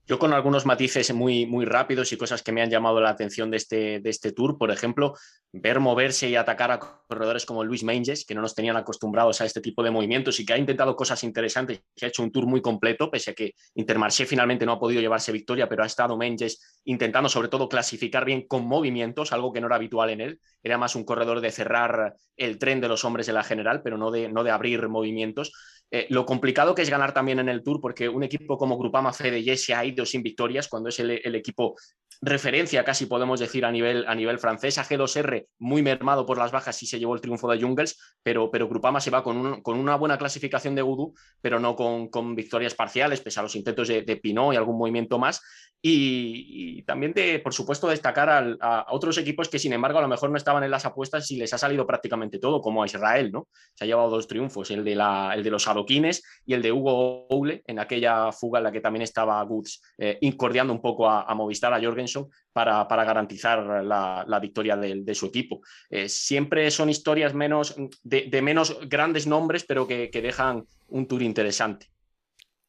Yo 0.06 0.18
con 0.18 0.34
algunos 0.34 0.66
matices 0.66 1.14
muy, 1.14 1.46
muy 1.46 1.64
rápidos 1.64 2.12
y 2.12 2.18
cosas 2.18 2.42
que 2.42 2.52
me 2.52 2.60
han 2.60 2.68
llamado 2.68 3.00
la 3.00 3.08
atención 3.08 3.50
de 3.50 3.56
este, 3.56 4.00
de 4.00 4.10
este 4.10 4.32
tour, 4.32 4.58
por 4.58 4.70
ejemplo, 4.70 5.14
ver 5.50 5.80
moverse 5.80 6.28
y 6.28 6.36
atacar 6.36 6.70
a 6.72 6.78
corredores 6.78 7.46
como 7.46 7.64
Luis 7.64 7.84
Menges, 7.84 8.26
que 8.26 8.34
no 8.34 8.42
nos 8.42 8.54
tenían 8.54 8.76
acostumbrados 8.76 9.40
a 9.40 9.46
este 9.46 9.62
tipo 9.62 9.82
de 9.82 9.90
movimientos 9.90 10.38
y 10.40 10.44
que 10.44 10.52
ha 10.52 10.58
intentado 10.58 10.94
cosas 10.94 11.24
interesantes, 11.24 11.80
que 11.96 12.04
ha 12.04 12.08
hecho 12.08 12.22
un 12.22 12.30
tour 12.30 12.46
muy 12.46 12.60
completo, 12.60 13.10
pese 13.10 13.30
a 13.30 13.34
que 13.34 13.52
Intermarché 13.76 14.26
finalmente 14.26 14.66
no 14.66 14.72
ha 14.72 14.78
podido 14.78 15.00
llevarse 15.00 15.32
victoria, 15.32 15.70
pero 15.70 15.84
ha 15.84 15.86
estado 15.86 16.18
Menges 16.18 16.80
intentando 16.84 17.30
sobre 17.30 17.48
todo 17.48 17.66
clasificar 17.66 18.26
bien 18.26 18.46
con 18.46 18.66
movimientos, 18.66 19.32
algo 19.32 19.54
que 19.54 19.62
no 19.62 19.68
era 19.68 19.76
habitual 19.76 20.10
en 20.10 20.20
él. 20.20 20.40
Era 20.62 20.76
más 20.76 20.96
un 20.96 21.04
corredor 21.04 21.40
de 21.40 21.50
cerrar 21.50 22.14
el 22.36 22.58
tren 22.58 22.82
de 22.82 22.88
los 22.88 23.04
hombres 23.06 23.26
de 23.26 23.32
la 23.32 23.42
general, 23.42 23.80
pero 23.82 23.96
no 23.96 24.10
de, 24.10 24.28
no 24.28 24.44
de 24.44 24.50
abrir 24.50 24.86
movimientos. 24.88 25.52
Eh, 25.90 26.06
lo 26.10 26.26
complicado 26.26 26.74
que 26.74 26.82
es 26.82 26.90
ganar 26.90 27.12
también 27.12 27.38
en 27.38 27.48
el 27.48 27.62
Tour, 27.62 27.80
porque 27.80 28.08
un 28.08 28.24
equipo 28.24 28.58
como 28.58 28.76
Grupama 28.76 29.12
Fede 29.12 29.42
Jesse 29.42 29.70
ha 29.70 29.84
sin 30.04 30.22
victorias, 30.22 30.68
cuando 30.68 30.88
es 30.88 30.98
el, 31.00 31.34
equipo 31.34 31.76
referencia, 32.20 32.84
casi 32.84 33.06
podemos 33.06 33.40
decir, 33.40 33.64
a 33.64 33.72
nivel, 33.72 34.04
a 34.06 34.14
nivel 34.14 34.38
francés. 34.38 34.78
A 34.78 34.84
G2R 34.84 35.46
muy 35.58 35.82
mermado 35.82 36.26
por 36.26 36.38
las 36.38 36.52
bajas 36.52 36.82
y 36.82 36.86
se 36.86 36.98
llevó 36.98 37.14
el 37.14 37.20
triunfo 37.20 37.50
de 37.50 37.60
Jungles, 37.60 37.98
pero, 38.22 38.50
pero 38.50 38.68
Grupama 38.68 39.00
se 39.00 39.10
va 39.10 39.22
con, 39.22 39.62
con 39.62 39.78
una 39.78 39.96
buena 39.96 40.18
clasificación 40.18 40.74
de 40.74 40.82
Voodoo, 40.82 41.14
pero 41.40 41.60
no 41.60 41.76
con, 41.76 42.08
con, 42.08 42.34
victorias 42.34 42.74
parciales, 42.74 43.20
pese 43.20 43.40
a 43.40 43.42
los 43.42 43.56
intentos 43.56 43.88
de, 43.88 44.02
de 44.02 44.16
Pinot 44.16 44.54
y 44.54 44.56
algún 44.56 44.78
movimiento 44.78 45.18
más. 45.18 45.40
Y, 45.86 46.82
también, 46.84 47.12
de, 47.12 47.40
por 47.40 47.52
supuesto, 47.52 47.88
destacar 47.88 48.56
a, 48.58 48.86
otros 48.88 49.18
equipos 49.18 49.50
que, 49.50 49.58
sin 49.58 49.74
embargo, 49.74 49.98
a 49.98 50.02
lo 50.02 50.08
mejor 50.08 50.30
no 50.30 50.38
estaban 50.38 50.64
en 50.64 50.70
las 50.70 50.86
apuestas 50.86 51.30
y 51.30 51.36
les 51.36 51.52
ha 51.52 51.58
salido 51.58 51.86
prácticamente 51.86 52.38
todo, 52.38 52.62
como 52.62 52.82
a 52.82 52.86
Israel, 52.86 53.30
¿no? 53.30 53.48
Se 53.74 53.84
ha 53.84 53.86
llevado 53.86 54.08
dos 54.08 54.26
triunfos, 54.26 54.70
el 54.70 54.82
de, 54.82 54.94
la, 54.94 55.34
el 55.34 55.42
de 55.42 55.50
los 55.50 55.68
adoquines 55.68 56.22
y 56.46 56.54
el 56.54 56.62
de 56.62 56.72
Hugo 56.72 57.26
Oule, 57.28 57.62
en 57.66 57.80
aquella 57.80 58.32
fuga 58.32 58.60
en 58.60 58.64
la 58.64 58.72
que 58.72 58.80
también 58.80 59.02
estaba 59.02 59.42
Goods 59.42 59.82
eh, 59.98 60.18
incordiando 60.22 60.72
un 60.72 60.80
poco 60.80 61.08
a, 61.08 61.34
Movistar, 61.34 61.72
a 61.72 61.82
Jorgensen, 61.82 62.26
para, 62.52 62.86
para 62.88 63.04
garantizar 63.04 63.84
la, 63.84 64.38
victoria 64.40 64.76
de, 64.76 65.14
su 65.14 65.26
equipo. 65.26 65.60
Eh, 65.90 66.08
siempre 66.08 66.70
son 66.70 66.90
historias 66.90 67.34
menos, 67.34 67.76
de, 68.02 68.42
menos 68.42 68.78
grandes 68.88 69.26
nombres, 69.26 69.64
pero 69.64 69.86
que, 69.86 70.10
que 70.10 70.22
dejan 70.22 70.66
un 70.88 71.06
tour 71.06 71.22
interesante. 71.22 71.88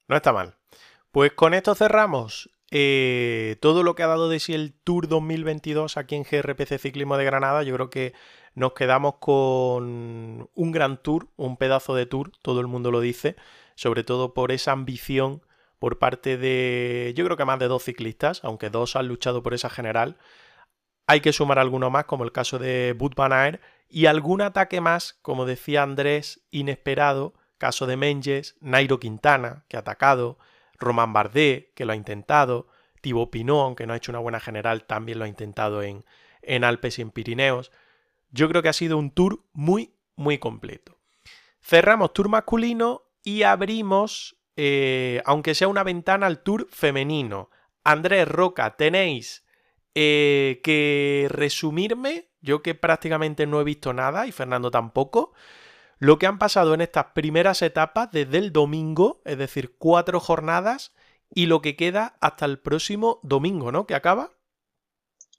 No 0.07 0.15
está 0.15 0.31
mal. 0.33 0.55
Pues 1.11 1.31
con 1.33 1.53
esto 1.53 1.75
cerramos 1.75 2.49
eh, 2.71 3.57
todo 3.61 3.83
lo 3.83 3.95
que 3.95 4.03
ha 4.03 4.07
dado 4.07 4.27
de 4.27 4.39
sí 4.39 4.53
el 4.53 4.73
Tour 4.73 5.07
2022 5.07 5.97
aquí 5.97 6.15
en 6.15 6.23
GRPC 6.23 6.77
Ciclismo 6.79 7.15
de 7.15 7.25
Granada, 7.25 7.63
yo 7.63 7.75
creo 7.75 7.89
que 7.89 8.13
nos 8.55 8.73
quedamos 8.73 9.15
con 9.19 10.49
un 10.53 10.71
gran 10.71 11.01
tour, 11.01 11.29
un 11.35 11.57
pedazo 11.57 11.95
de 11.95 12.05
tour, 12.05 12.31
todo 12.41 12.61
el 12.61 12.67
mundo 12.67 12.91
lo 12.91 13.01
dice, 13.01 13.35
sobre 13.75 14.03
todo 14.03 14.33
por 14.33 14.51
esa 14.51 14.71
ambición 14.71 15.41
por 15.79 15.99
parte 15.99 16.37
de, 16.37 17.13
yo 17.15 17.25
creo 17.25 17.37
que 17.37 17.45
más 17.45 17.59
de 17.59 17.67
dos 17.67 17.83
ciclistas, 17.83 18.43
aunque 18.43 18.69
dos 18.69 18.95
han 18.95 19.07
luchado 19.07 19.43
por 19.43 19.53
esa 19.53 19.69
general. 19.69 20.17
Hay 21.07 21.21
que 21.21 21.33
sumar 21.33 21.59
alguno 21.59 21.89
más, 21.89 22.05
como 22.05 22.23
el 22.23 22.31
caso 22.31 22.57
de 22.57 22.93
Bud 22.97 23.13
Van 23.15 23.59
y 23.87 24.07
algún 24.07 24.41
ataque 24.41 24.81
más, 24.81 25.19
como 25.21 25.45
decía 25.45 25.83
Andrés, 25.83 26.45
inesperado, 26.51 27.33
caso 27.57 27.85
de 27.85 27.97
Menges, 27.97 28.55
Nairo 28.59 28.99
Quintana, 28.99 29.65
que 29.67 29.77
ha 29.77 29.81
atacado, 29.81 30.37
Román 30.77 31.13
Bardet, 31.13 31.73
que 31.73 31.85
lo 31.85 31.93
ha 31.93 31.95
intentado, 31.95 32.67
Thibaut 33.01 33.29
Pinot, 33.29 33.63
aunque 33.63 33.85
no 33.85 33.93
ha 33.93 33.97
hecho 33.97 34.11
una 34.11 34.19
buena 34.19 34.39
general, 34.39 34.85
también 34.85 35.19
lo 35.19 35.25
ha 35.25 35.29
intentado 35.29 35.83
en, 35.83 36.03
en 36.41 36.63
Alpes 36.63 36.99
y 36.99 37.03
en 37.03 37.11
Pirineos. 37.11 37.71
Yo 38.31 38.49
creo 38.49 38.61
que 38.61 38.69
ha 38.69 38.73
sido 38.73 38.97
un 38.97 39.11
tour 39.11 39.43
muy, 39.53 39.95
muy 40.15 40.39
completo. 40.39 40.97
Cerramos 41.61 42.13
tour 42.13 42.29
masculino 42.29 43.03
y 43.23 43.43
abrimos, 43.43 44.37
eh, 44.55 45.21
aunque 45.25 45.55
sea 45.55 45.67
una 45.67 45.83
ventana, 45.83 46.27
al 46.27 46.43
tour 46.43 46.67
femenino. 46.69 47.49
Andrés 47.83 48.27
Roca, 48.27 48.75
tenéis 48.77 49.45
eh, 49.93 50.61
que 50.63 51.27
resumirme, 51.29 52.29
yo 52.41 52.61
que 52.61 52.75
prácticamente 52.75 53.47
no 53.47 53.61
he 53.61 53.63
visto 53.63 53.93
nada 53.93 54.27
y 54.27 54.31
Fernando 54.31 54.71
tampoco, 54.71 55.33
lo 55.99 56.19
que 56.19 56.27
han 56.27 56.39
pasado 56.39 56.73
en 56.73 56.81
estas 56.81 57.07
primeras 57.13 57.61
etapas 57.61 58.11
desde 58.11 58.37
el 58.37 58.51
domingo, 58.51 59.21
es 59.25 59.37
decir, 59.37 59.75
cuatro 59.77 60.19
jornadas, 60.19 60.93
y 61.33 61.47
lo 61.47 61.61
que 61.61 61.75
queda 61.75 62.17
hasta 62.21 62.45
el 62.45 62.59
próximo 62.59 63.19
domingo, 63.23 63.71
¿no? 63.71 63.87
Que 63.87 63.95
acaba. 63.95 64.31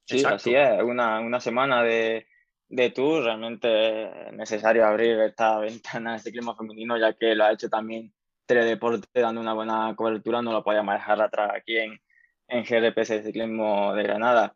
Sí, 0.04 0.24
así 0.24 0.54
es, 0.54 0.82
una, 0.82 1.40
semana 1.40 1.82
de, 1.82 2.26
de 2.68 2.90
tour, 2.90 3.24
realmente 3.24 4.30
necesario 4.32 4.86
abrir 4.86 5.18
esta 5.20 5.58
ventana 5.60 6.14
de 6.14 6.18
ciclismo 6.20 6.54
femenino, 6.56 6.98
ya 6.98 7.12
que 7.14 7.34
lo 7.34 7.44
ha 7.44 7.52
hecho 7.52 7.68
también 7.68 8.12
Teledeporte 8.47 9.20
dando 9.20 9.40
una 9.40 9.55
buena 9.55 9.94
cobertura, 9.97 10.42
no 10.42 10.53
lo 10.53 10.64
podíamos 10.64 10.94
dejar 10.94 11.20
atrás 11.20 11.51
aquí 11.55 11.76
en, 11.76 12.01
en 12.49 12.64
GRPC 12.64 13.24
Ciclismo 13.24 13.94
de 13.94 14.03
Granada. 14.03 14.55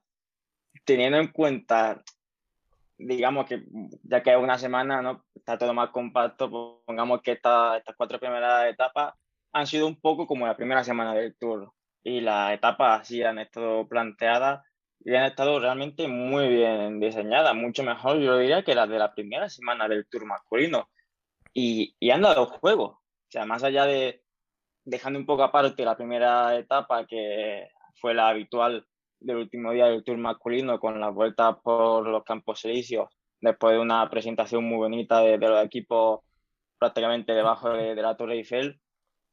Teniendo 0.85 1.19
en 1.19 1.29
cuenta 1.29 2.03
digamos 3.01 3.47
que 3.47 3.65
ya 4.03 4.23
que 4.23 4.31
es 4.31 4.37
una 4.37 4.59
semana, 4.59 5.03
¿no? 5.03 5.25
Está 5.35 5.59
todo 5.59 5.73
más 5.75 5.91
compacto, 5.91 6.51
pues, 6.51 6.85
pongamos 6.85 7.23
que 7.23 7.33
estas 7.33 7.83
cuatro 7.97 8.19
primeras 8.19 8.69
etapas 8.69 9.15
han 9.53 9.67
sido 9.67 9.87
un 9.87 10.01
poco 10.01 10.27
como 10.27 10.47
la 10.47 10.57
primera 10.57 10.85
semana 10.85 11.15
del 11.15 11.35
Tour. 11.37 11.73
Y 12.03 12.21
las 12.21 12.53
etapas 12.53 13.03
así 13.03 13.23
han 13.23 13.39
estado 13.39 13.87
planteadas 13.89 14.65
y 15.01 15.15
han 15.15 15.25
estado 15.25 15.59
realmente 15.59 16.09
muy 16.09 16.49
bien 16.49 17.01
diseñadas, 17.01 17.55
mucho 17.55 17.83
mejor 17.83 18.19
yo 18.19 18.39
diría 18.39 18.63
que 18.63 18.75
las 18.75 18.89
de 18.89 18.99
la 18.99 19.15
primera 19.15 19.49
semana 19.49 19.89
del 19.89 20.07
Tour 20.07 20.27
masculino. 20.27 20.89
Y, 21.53 21.97
y 21.99 22.11
han 22.11 22.23
dado 22.23 22.47
juego. 22.47 23.00
O 23.31 23.33
sea, 23.33 23.47
más 23.47 23.63
allá 23.63 23.87
de 23.87 24.25
dejando 24.85 25.21
un 25.21 25.25
poco 25.25 25.45
aparte 25.45 25.85
la 25.85 25.97
primera 25.97 26.57
etapa, 26.57 27.07
que 27.07 27.69
fue 28.01 28.13
la 28.13 28.29
habitual 28.29 28.85
del 29.21 29.37
último 29.37 29.71
día 29.71 29.87
del 29.87 30.03
Tour 30.03 30.19
masculino 30.19 30.81
con 30.81 30.99
las 30.99 31.15
vueltas 31.15 31.59
por 31.63 32.09
los 32.09 32.25
Campos 32.25 32.65
Elíseos, 32.65 33.09
después 33.41 33.75
de 33.75 33.79
una 33.79 34.11
presentación 34.11 34.65
muy 34.65 34.79
bonita 34.79 35.21
de, 35.21 35.39
los 35.39 35.65
equipos 35.65 36.23
prácticamente 36.77 37.33
debajo 37.33 37.71
de, 37.71 37.95
la 37.95 38.17
Torre 38.17 38.35
Eiffel, 38.35 38.81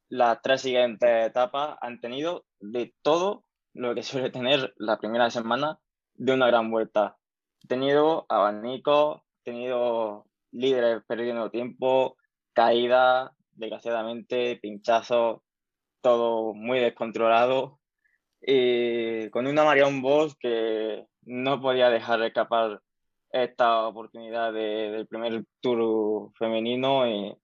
las 0.09 0.43
tres 0.43 0.61
siguientes 0.61 1.25
etapas 1.25 1.75
han 1.81 1.99
tenido 1.99 2.45
de 2.59 2.93
todo 3.01 3.45
lo 3.73 3.95
que 3.95 4.03
suele 4.03 4.29
tener 4.29 4.75
la 4.77 4.99
primera 4.99 5.31
semana 5.31 5.79
de 6.13 6.33
una 6.33 6.45
gran 6.45 6.69
vuelta. 6.69 7.17
Ha 7.63 7.67
tenido 7.67 8.27
abanicos, 8.29 9.21
tenido 9.41 10.27
líderes 10.51 11.01
perdiendo 11.07 11.49
tiempo, 11.49 12.15
caídas, 12.53 13.31
desgraciadamente, 13.57 14.57
pinchazos, 14.57 15.41
todo 16.01 16.53
muy 16.53 16.79
descontrolado 16.79 17.79
y 18.41 19.29
con 19.29 19.47
una 19.47 19.63
Marion 19.63 20.01
Bosch 20.01 20.35
que 20.39 21.05
no 21.23 21.59
podía 21.59 21.89
dejar 21.89 22.19
de 22.19 22.27
escapar 22.27 22.81
esta 23.31 23.87
oportunidad 23.87 24.53
del 24.53 25.07
primer 25.07 25.43
tour 25.59 26.31
femenino 26.35 27.07
y, 27.07 27.35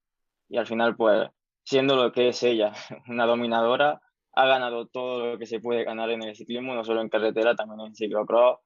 al 0.56 0.68
final 0.68 0.96
pues 0.96 1.30
siendo 1.64 1.96
lo 1.96 2.12
que 2.12 2.30
es 2.30 2.44
ella, 2.44 2.74
una 3.08 3.26
dominadora, 3.26 4.02
ha 4.34 4.48
ganado 4.48 4.88
todo 4.88 5.26
lo 5.26 5.38
que 5.38 5.46
se 5.46 5.60
puede 5.60 5.84
ganar 5.84 6.10
en 6.12 6.24
el 6.24 6.36
ciclismo, 6.36 6.74
no 6.74 6.84
solo 6.84 7.02
en 7.02 7.10
carretera, 7.10 7.56
también 7.56 7.88
en 7.88 7.96
ciclocross 7.96 8.60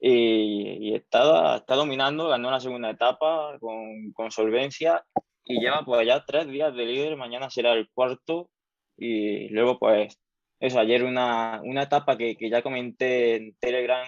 y, 0.00 0.90
y 0.90 0.94
está, 0.94 1.64
dominando, 1.66 2.28
ganó 2.28 2.50
la 2.50 2.60
segunda 2.60 2.90
etapa 2.90 3.58
con 3.60 4.30
solvencia 4.30 5.04
y 5.44 5.60
lleva 5.60 5.84
pues 5.84 6.06
ya 6.06 6.24
tres 6.24 6.48
días 6.48 6.74
de 6.74 6.86
líder, 6.86 7.16
mañana 7.16 7.50
será 7.50 7.72
el 7.72 7.88
cuarto 7.90 8.50
y 8.96 9.48
luego 9.48 9.78
pues 9.78 10.18
eso, 10.60 10.78
ayer 10.78 11.04
una, 11.04 11.60
una 11.64 11.82
etapa 11.82 12.16
que, 12.16 12.36
que, 12.36 12.48
ya 12.48 12.62
comenté 12.62 13.36
en 13.36 13.54
Telegram, 13.58 14.06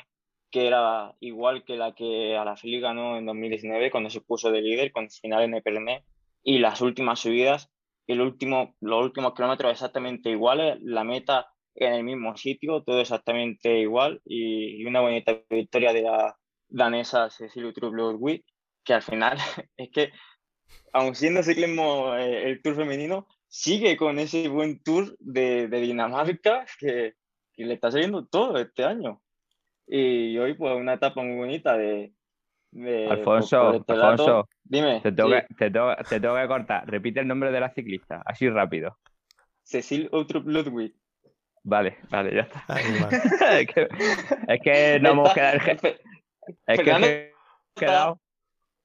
que 0.50 0.66
era 0.66 1.14
igual 1.20 1.64
que 1.64 1.76
la 1.76 1.94
que 1.94 2.36
a 2.36 2.44
la 2.44 2.56
Fili 2.56 2.80
ganó 2.80 3.18
en 3.18 3.26
2019, 3.26 3.90
cuando 3.90 4.10
se 4.10 4.20
puso 4.22 4.50
de 4.50 4.62
líder, 4.62 4.92
con 4.92 5.10
final 5.10 5.42
en 5.42 5.54
Epernay, 5.54 6.02
y 6.42 6.58
las 6.58 6.80
últimas 6.80 7.20
subidas, 7.20 7.70
el 8.06 8.20
último, 8.20 8.74
los 8.80 9.04
últimos 9.04 9.34
kilómetros 9.34 9.72
exactamente 9.72 10.30
iguales, 10.30 10.78
la 10.80 11.04
meta 11.04 11.48
en 11.74 11.92
el 11.92 12.04
mismo 12.04 12.36
sitio, 12.36 12.82
todo 12.82 13.00
exactamente 13.00 13.80
igual, 13.80 14.22
y, 14.24 14.84
una 14.86 15.00
bonita 15.00 15.38
victoria 15.50 15.92
de 15.92 16.02
la 16.02 16.36
danesa 16.68 17.28
Cecilia 17.30 17.72
Trup 17.72 17.94
que 18.84 18.94
al 18.94 19.02
final 19.02 19.36
es 19.76 19.90
que, 19.90 20.12
aun 20.92 21.14
siendo 21.14 21.42
ciclismo 21.42 22.14
eh, 22.16 22.50
el 22.50 22.62
tour 22.62 22.76
femenino, 22.76 23.26
sigue 23.48 23.96
con 23.96 24.18
ese 24.18 24.48
buen 24.48 24.82
tour 24.82 25.16
de, 25.18 25.68
de 25.68 25.80
Dinamarca 25.80 26.66
que, 26.78 27.14
que, 27.52 27.64
le 27.64 27.74
está 27.74 27.90
saliendo 27.90 28.26
todo 28.26 28.58
este 28.58 28.84
año. 28.84 29.20
Y 29.86 30.36
hoy, 30.38 30.54
pues, 30.54 30.74
una 30.74 30.94
etapa 30.94 31.22
muy 31.22 31.36
bonita 31.36 31.76
de. 31.76 32.12
Alfonso, 33.08 33.74
este 33.74 33.92
Alfonso, 33.92 34.48
dime. 34.64 35.00
Te 35.00 35.12
tengo, 35.12 35.30
que, 35.30 35.46
te, 35.56 35.70
tengo, 35.70 35.94
te 35.96 36.20
tengo, 36.20 36.34
que 36.34 36.46
cortar. 36.46 36.86
Repite 36.86 37.20
el 37.20 37.28
nombre 37.28 37.50
de 37.50 37.60
la 37.60 37.72
ciclista, 37.72 38.22
así 38.26 38.48
rápido. 38.50 38.98
Cecil 39.62 40.08
Outrup 40.12 40.46
Ludwig. 40.46 40.94
Vale, 41.62 41.98
vale, 42.10 42.34
ya 42.34 42.42
está. 42.42 42.64
es, 43.58 43.66
que, 43.66 43.88
es, 44.48 44.60
que, 44.60 45.00
no 45.00 45.10
hemos 45.10 45.32
quedado. 45.32 45.58
Es 46.66 46.80
que, 46.80 47.32
quedado. 47.74 48.20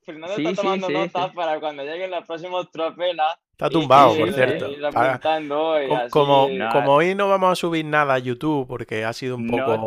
Fernando 0.03 0.35
está 0.35 0.61
tomando 0.61 0.89
notas 0.89 1.31
para 1.33 1.59
cuando 1.59 1.83
lleguen 1.83 2.11
las 2.11 2.25
próximas 2.25 2.69
tropelas 2.71 3.37
Está 3.61 3.69
tumbado, 3.69 4.17
por 4.17 4.33
cierto. 4.33 4.71
como, 6.09 6.47
como, 6.71 6.93
hoy 6.93 7.13
no 7.13 7.29
vamos 7.29 7.51
a 7.51 7.55
subir 7.55 7.85
nada 7.85 8.15
a 8.15 8.17
YouTube 8.17 8.65
porque 8.67 9.05
ha 9.05 9.13
sido 9.13 9.35
un 9.35 9.47
poco. 9.47 9.85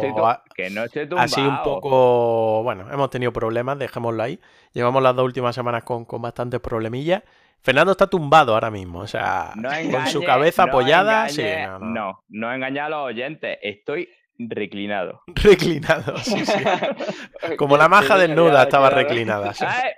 que 0.55 0.71
no 0.71 0.85
estoy 0.85 1.09
tumbado. 1.09 1.25
Ha 1.25 1.27
sido 1.29 1.49
un 1.49 1.61
poco. 1.65 2.63
Bueno, 2.63 2.87
hemos 2.93 3.11
tenido 3.11 3.33
problemas, 3.33 3.77
dejémoslo 3.77 4.23
ahí. 4.23 4.39
Llevamos 4.75 5.03
las 5.03 5.17
dos 5.17 5.25
últimas 5.25 5.57
semanas 5.57 5.83
con, 5.83 6.05
con 6.05 6.23
bastantes 6.23 6.61
problemillas. 6.61 7.25
Fernando 7.63 7.91
está 7.91 8.07
tumbado 8.07 8.55
ahora 8.55 8.71
mismo, 8.71 9.01
o 9.01 9.07
sea, 9.09 9.53
con 9.91 10.07
su 10.07 10.23
cabeza 10.23 10.65
apoyada. 10.65 11.27
no, 11.27 11.79
no. 11.81 11.89
no, 11.89 12.25
no 12.29 12.55
engañar 12.55 12.87
a 12.87 12.89
los 12.91 13.07
oyentes. 13.07 13.59
Estoy 13.61 14.09
reclinado. 14.39 15.23
Reclinado, 15.35 16.17
sí, 16.19 16.45
sí. 16.45 16.65
Como 17.59 17.77
la 17.77 17.89
maja 17.89 18.19
desnuda 18.19 18.65
estaba 18.65 18.91
reclinada. 18.91 19.53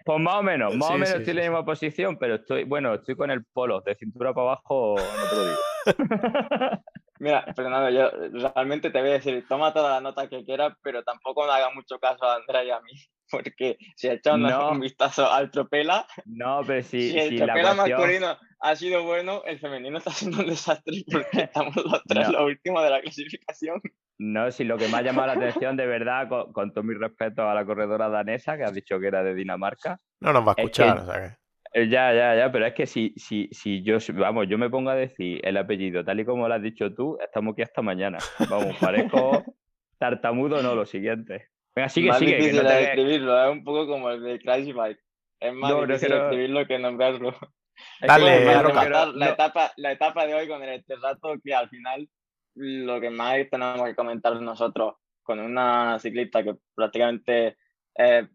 Pues 0.04 0.20
más 0.20 0.34
o 0.34 0.42
menos, 0.42 0.76
más 0.76 0.90
o 0.90 0.94
menos 0.94 1.10
estoy 1.10 1.30
en 1.30 1.36
la 1.36 1.42
misma 1.42 1.64
posición, 1.64 2.16
pero 2.18 2.36
estoy, 2.36 2.64
bueno, 2.64 2.94
estoy 2.94 3.16
con 3.16 3.30
el 3.30 3.44
polo, 3.44 3.80
de 3.80 3.94
cintura 3.94 4.32
para 4.32 4.48
abajo, 4.48 4.96
no 4.96 5.30
te 5.30 5.36
lo 5.36 5.44
digo. 5.44 6.82
Mira, 7.18 7.44
Fernando, 7.54 7.90
yo 7.90 8.10
realmente 8.52 8.90
te 8.90 9.00
voy 9.00 9.10
a 9.10 9.14
decir, 9.14 9.44
toma 9.48 9.72
toda 9.72 9.90
la 9.94 10.00
nota 10.00 10.28
que 10.28 10.44
quieras, 10.44 10.74
pero 10.82 11.02
tampoco 11.02 11.46
me 11.46 11.52
haga 11.52 11.70
mucho 11.70 11.98
caso 11.98 12.24
a 12.24 12.36
Andrea 12.36 12.64
y 12.64 12.70
a 12.70 12.80
mí, 12.80 12.92
porque 13.30 13.76
si 13.96 14.08
echamos 14.08 14.50
No. 14.50 14.70
un 14.72 14.80
vistazo 14.80 15.30
al 15.30 15.50
Tropela, 15.50 16.06
No, 16.26 16.60
pero 16.66 16.82
si, 16.82 17.10
si 17.10 17.18
el 17.18 17.28
si 17.30 17.38
la 17.38 17.46
Tropela 17.46 17.74
cuestión- 17.74 17.98
masculino 17.98 18.36
ha 18.60 18.76
sido 18.76 19.04
bueno, 19.04 19.42
el 19.44 19.58
femenino 19.58 19.98
está 19.98 20.10
siendo 20.10 20.40
un 20.40 20.46
desastre 20.46 21.02
porque 21.12 21.40
estamos 21.42 21.76
los 21.76 22.02
tres 22.04 22.26
No. 22.28 22.32
los 22.32 22.42
últimos 22.42 22.82
de 22.84 22.90
la 22.90 23.00
clasificación. 23.00 23.80
No, 24.18 24.50
si 24.50 24.64
lo 24.64 24.78
que 24.78 24.88
me 24.88 24.96
ha 24.96 25.02
llamado 25.02 25.26
la 25.26 25.34
atención, 25.34 25.76
de 25.76 25.86
verdad, 25.86 26.26
con, 26.28 26.50
con 26.54 26.72
todo 26.72 26.82
mi 26.84 26.94
respeto 26.94 27.48
a 27.50 27.54
la 27.54 27.66
corredora 27.66 28.08
danesa, 28.08 28.56
que 28.56 28.64
has 28.64 28.72
dicho 28.72 28.98
que 28.98 29.08
era 29.08 29.22
de 29.22 29.34
Dinamarca. 29.34 30.00
No 30.20 30.32
nos 30.32 30.42
va 30.46 30.52
a 30.52 30.52
Es 30.52 30.56
que- 30.56 30.62
escuchar, 30.62 30.98
o 31.00 31.04
sea 31.04 31.20
que- 31.28 31.36
Ya, 31.76 32.14
ya, 32.14 32.34
ya, 32.34 32.50
pero 32.50 32.64
es 32.64 32.72
que 32.72 32.86
si, 32.86 33.12
si, 33.16 33.48
si 33.52 33.82
yo, 33.82 33.98
vamos, 34.14 34.46
yo 34.48 34.56
me 34.56 34.70
pongo 34.70 34.88
a 34.88 34.94
decir 34.94 35.40
el 35.46 35.58
apellido 35.58 36.02
tal 36.04 36.18
y 36.20 36.24
como 36.24 36.48
lo 36.48 36.54
has 36.54 36.62
dicho 36.62 36.94
tú, 36.94 37.18
estamos 37.20 37.52
aquí 37.52 37.60
hasta 37.62 37.82
mañana. 37.82 38.16
Vamos, 38.48 38.74
parezco 38.78 39.44
tartamudo, 39.98 40.62
no, 40.62 40.74
lo 40.74 40.86
siguiente. 40.86 41.48
Venga, 41.74 41.90
sigue, 41.90 42.08
más 42.08 42.18
sigue, 42.18 42.30
que 42.32 42.36
difícil 42.38 42.62
no 42.62 42.68
de 42.70 42.74
te... 42.74 42.80
describirlo, 42.80 43.44
es 43.44 43.52
un 43.52 43.62
poco 43.64 43.86
como 43.86 44.08
el 44.10 44.22
de 44.22 44.38
Crash 44.38 44.72
Bike. 44.72 44.98
Es 45.38 45.52
más 45.52 45.70
No, 45.70 45.86
difícil 45.86 46.08
no- 46.08 46.16
describirlo 46.16 46.66
que 46.66 46.78
nombrarlo. 46.78 47.28
es 48.00 48.06
Dale, 48.08 48.62
como 48.62 48.82
la, 49.14 49.28
etapa, 49.28 49.72
la 49.76 49.92
etapa 49.92 50.26
de 50.26 50.34
hoy 50.34 50.48
con 50.48 50.62
el 50.62 50.80
Esterrato, 50.80 51.34
que 51.44 51.54
al 51.54 51.68
final 51.68 52.08
lo 52.54 52.98
que 53.02 53.10
más 53.10 53.36
tenemos 53.50 53.84
que 53.84 53.94
comentar 53.94 54.40
nosotros 54.40 54.94
con 55.22 55.40
una 55.40 55.98
ciclista 55.98 56.42
que 56.42 56.54
prácticamente 56.74 57.58
eh, 57.98 58.26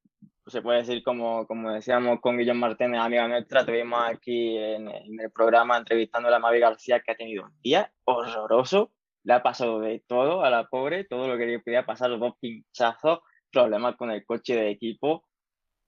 se 0.47 0.61
puede 0.61 0.79
decir, 0.79 1.03
como, 1.03 1.45
como 1.47 1.71
decíamos 1.71 2.19
con 2.19 2.37
Guillón 2.37 2.57
Martínez, 2.57 2.99
amiga 2.99 3.27
nuestra, 3.27 3.65
tuvimos 3.65 4.01
aquí 4.05 4.57
en, 4.57 4.89
en 4.89 5.19
el 5.19 5.31
programa 5.31 5.77
entrevistando 5.77 6.27
a 6.27 6.31
la 6.31 6.39
Mavi 6.39 6.59
García, 6.59 6.99
que 7.01 7.11
ha 7.11 7.15
tenido 7.15 7.45
un 7.45 7.61
día 7.61 7.91
horroroso, 8.05 8.91
le 9.23 9.33
ha 9.33 9.43
pasado 9.43 9.79
de 9.79 10.03
todo 10.07 10.43
a 10.43 10.49
la 10.49 10.67
pobre, 10.67 11.03
todo 11.03 11.27
lo 11.27 11.37
que 11.37 11.45
le 11.45 11.59
podía 11.59 11.85
pasar, 11.85 12.17
dos 12.17 12.33
pinchazos, 12.39 13.19
problemas 13.51 13.95
con 13.95 14.11
el 14.11 14.25
coche 14.25 14.55
de 14.55 14.71
equipo, 14.71 15.25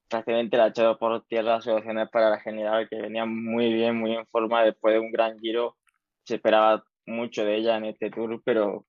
prácticamente 0.08 0.56
la 0.56 0.64
ha 0.64 0.68
echado 0.68 0.98
por 0.98 1.24
tierra 1.26 1.60
soluciones 1.60 2.08
para 2.10 2.30
la 2.30 2.40
general, 2.40 2.88
que 2.88 3.00
venía 3.00 3.24
muy 3.26 3.72
bien, 3.72 3.96
muy 3.96 4.14
en 4.14 4.26
forma 4.26 4.62
después 4.62 4.94
de 4.94 5.00
un 5.00 5.10
gran 5.10 5.38
giro. 5.38 5.76
Se 6.24 6.36
esperaba 6.36 6.84
mucho 7.06 7.44
de 7.44 7.56
ella 7.56 7.76
en 7.76 7.86
este 7.86 8.10
tour, 8.10 8.40
pero 8.44 8.86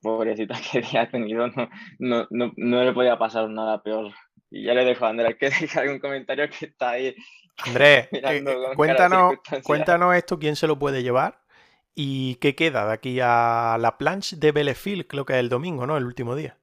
pobrecita 0.00 0.54
que 0.72 0.82
día 0.82 1.02
ha 1.02 1.10
tenido, 1.10 1.48
no, 1.48 1.68
no, 1.98 2.26
no, 2.30 2.52
no 2.56 2.84
le 2.84 2.92
podía 2.92 3.18
pasar 3.18 3.48
nada 3.48 3.82
peor. 3.82 4.12
Y 4.50 4.64
ya 4.64 4.74
le 4.74 4.84
dejo 4.84 5.04
a 5.04 5.10
Andrés 5.10 5.36
que 5.38 5.50
deje 5.60 5.78
algún 5.78 5.98
comentario 5.98 6.48
que 6.48 6.66
está 6.66 6.90
ahí. 6.90 7.14
Andrés, 7.58 8.08
eh, 8.12 8.20
eh, 8.22 8.44
cuéntanos, 8.76 9.34
cuéntanos 9.62 10.14
esto, 10.16 10.38
quién 10.38 10.56
se 10.56 10.66
lo 10.66 10.78
puede 10.78 11.02
llevar 11.02 11.40
y 11.94 12.36
qué 12.36 12.54
queda 12.54 12.86
de 12.86 12.92
aquí 12.92 13.18
a 13.20 13.76
la 13.80 13.98
planche 13.98 14.36
de 14.36 14.52
Belleville, 14.52 15.06
creo 15.06 15.24
que 15.24 15.32
es 15.32 15.40
el 15.40 15.48
domingo, 15.48 15.86
¿no? 15.86 15.96
El 15.96 16.04
último 16.04 16.36
día. 16.36 16.58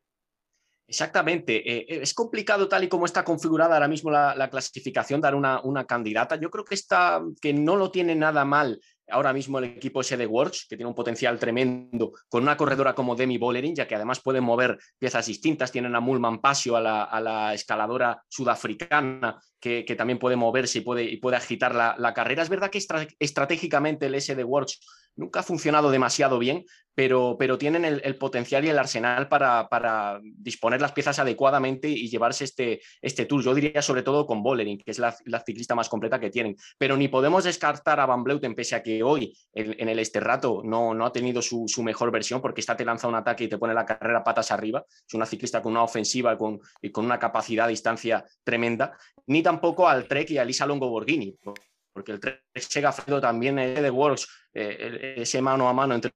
Exactamente. 0.87 1.69
eh, 1.69 1.85
es 1.89 2.13
complicado 2.13 2.69
tal 2.69 2.83
y 2.83 2.87
como 2.87 3.05
está 3.05 3.23
configurada 3.23 3.73
ahora 3.73 3.87
mismo 3.87 4.11
la, 4.11 4.35
la 4.35 4.49
clasificación 4.49 5.19
dar 5.19 5.35
una, 5.35 5.59
una 5.61 5.85
candidata. 5.85 6.35
Yo 6.37 6.49
creo 6.49 6.63
que 6.63 6.75
está, 6.75 7.21
que 7.41 7.53
no 7.53 7.75
lo 7.75 7.91
tiene 7.91 8.15
nada 8.15 8.45
mal 8.45 8.79
ahora 9.09 9.33
mismo 9.33 9.59
el 9.59 9.65
equipo 9.65 10.01
ese 10.01 10.17
de 10.17 10.25
Works, 10.25 10.67
que 10.69 10.75
tiene 10.75 10.89
un 10.89 10.95
potencial 10.95 11.37
tremendo, 11.39 12.11
con 12.27 12.43
una 12.43 12.57
corredora 12.57 12.93
como 12.93 13.15
Demi 13.15 13.37
Bollerin, 13.37 13.75
ya 13.75 13.87
que 13.87 13.95
además 13.95 14.21
pueden 14.21 14.43
mover 14.43 14.77
piezas 14.97 15.25
distintas. 15.25 15.71
Tienen 15.71 15.95
a 15.95 15.99
Mulman 15.99 16.39
Pasio, 16.39 16.75
a 16.75 16.81
la, 16.81 17.03
a 17.03 17.21
la 17.21 17.53
escaladora 17.53 18.21
sudafricana, 18.27 19.39
que, 19.65 19.83
que, 19.83 19.95
también 19.95 20.19
puede 20.19 20.35
moverse 20.35 20.77
y 20.77 20.81
puede, 20.81 21.03
y 21.05 21.17
puede 21.17 21.37
agitar 21.37 21.73
la, 21.73 21.95
la 21.97 22.13
carrera. 22.13 22.43
Es 22.43 22.49
verdad 22.49 22.69
que 22.69 22.77
estra, 22.77 23.07
estratégicamente 23.17 24.05
el 24.05 24.13
S 24.13 24.35
de 24.35 24.43
Works 24.43 24.79
nunca 25.15 25.39
ha 25.39 25.43
funcionado 25.43 25.89
demasiado 25.89 26.39
bien, 26.39 26.65
pero, 26.93 27.35
pero 27.37 27.57
tienen 27.57 27.83
el, 27.83 28.01
el, 28.05 28.17
potencial 28.17 28.63
y 28.63 28.69
el 28.69 28.79
arsenal 28.79 29.27
para, 29.27 29.67
para, 29.67 30.19
disponer 30.23 30.81
las 30.81 30.93
piezas 30.93 31.19
adecuadamente 31.19 31.89
y 31.89 32.09
llevarse 32.09 32.45
este, 32.45 32.81
este 33.01 33.25
tour. 33.25 33.43
Yo 33.43 33.53
diría 33.53 33.81
sobre 33.81 34.01
todo 34.01 34.25
con 34.25 34.41
Bollering, 34.41 34.77
que 34.77 34.91
es 34.91 34.99
la, 34.99 35.15
la, 35.25 35.41
ciclista 35.41 35.75
más 35.75 35.89
completa 35.89 36.19
que 36.19 36.29
tienen. 36.29 36.55
Pero 36.77 36.95
ni 36.95 37.09
podemos 37.09 37.43
descartar 37.43 37.99
a 37.99 38.05
Van 38.05 38.23
Bleuten, 38.23 38.55
pese 38.55 38.75
a 38.75 38.83
que 38.83 39.03
hoy 39.03 39.37
en, 39.53 39.75
en 39.77 39.89
el 39.89 39.99
Esterrato 39.99 40.61
no, 40.63 40.93
no 40.93 41.05
ha 41.05 41.11
tenido 41.11 41.41
su, 41.41 41.65
su, 41.67 41.83
mejor 41.83 42.11
versión, 42.11 42.41
porque 42.41 42.61
esta 42.61 42.77
te 42.77 42.85
lanza 42.85 43.07
un 43.07 43.15
ataque 43.15 43.45
y 43.45 43.49
te 43.49 43.57
pone 43.57 43.73
la 43.73 43.85
carrera 43.85 44.23
patas 44.23 44.51
arriba. 44.51 44.85
Es 44.87 45.13
una 45.13 45.25
ciclista 45.25 45.61
con 45.61 45.73
una 45.73 45.83
ofensiva 45.83 46.37
con, 46.37 46.59
y 46.81 46.91
con 46.91 47.05
una 47.05 47.19
capacidad 47.19 47.65
a 47.65 47.69
distancia 47.69 48.23
tremenda. 48.43 48.97
Ni 49.27 49.43
tampoco 49.43 49.54
al 49.87 50.07
Trek 50.07 50.31
y 50.31 50.37
a 50.37 50.45
Lisa 50.45 50.65
Longo 50.65 50.89
Borghini 50.89 51.37
porque 51.95 52.11
el 52.11 52.19
Trek 52.19 52.43
Segafredo 52.53 53.21
también 53.21 53.57
es 53.57 53.81
de 53.81 53.89
Works, 53.89 54.27
eh, 54.53 55.13
ese 55.15 55.41
mano 55.41 55.69
a 55.69 55.73
mano 55.73 55.95
entre 55.95 56.11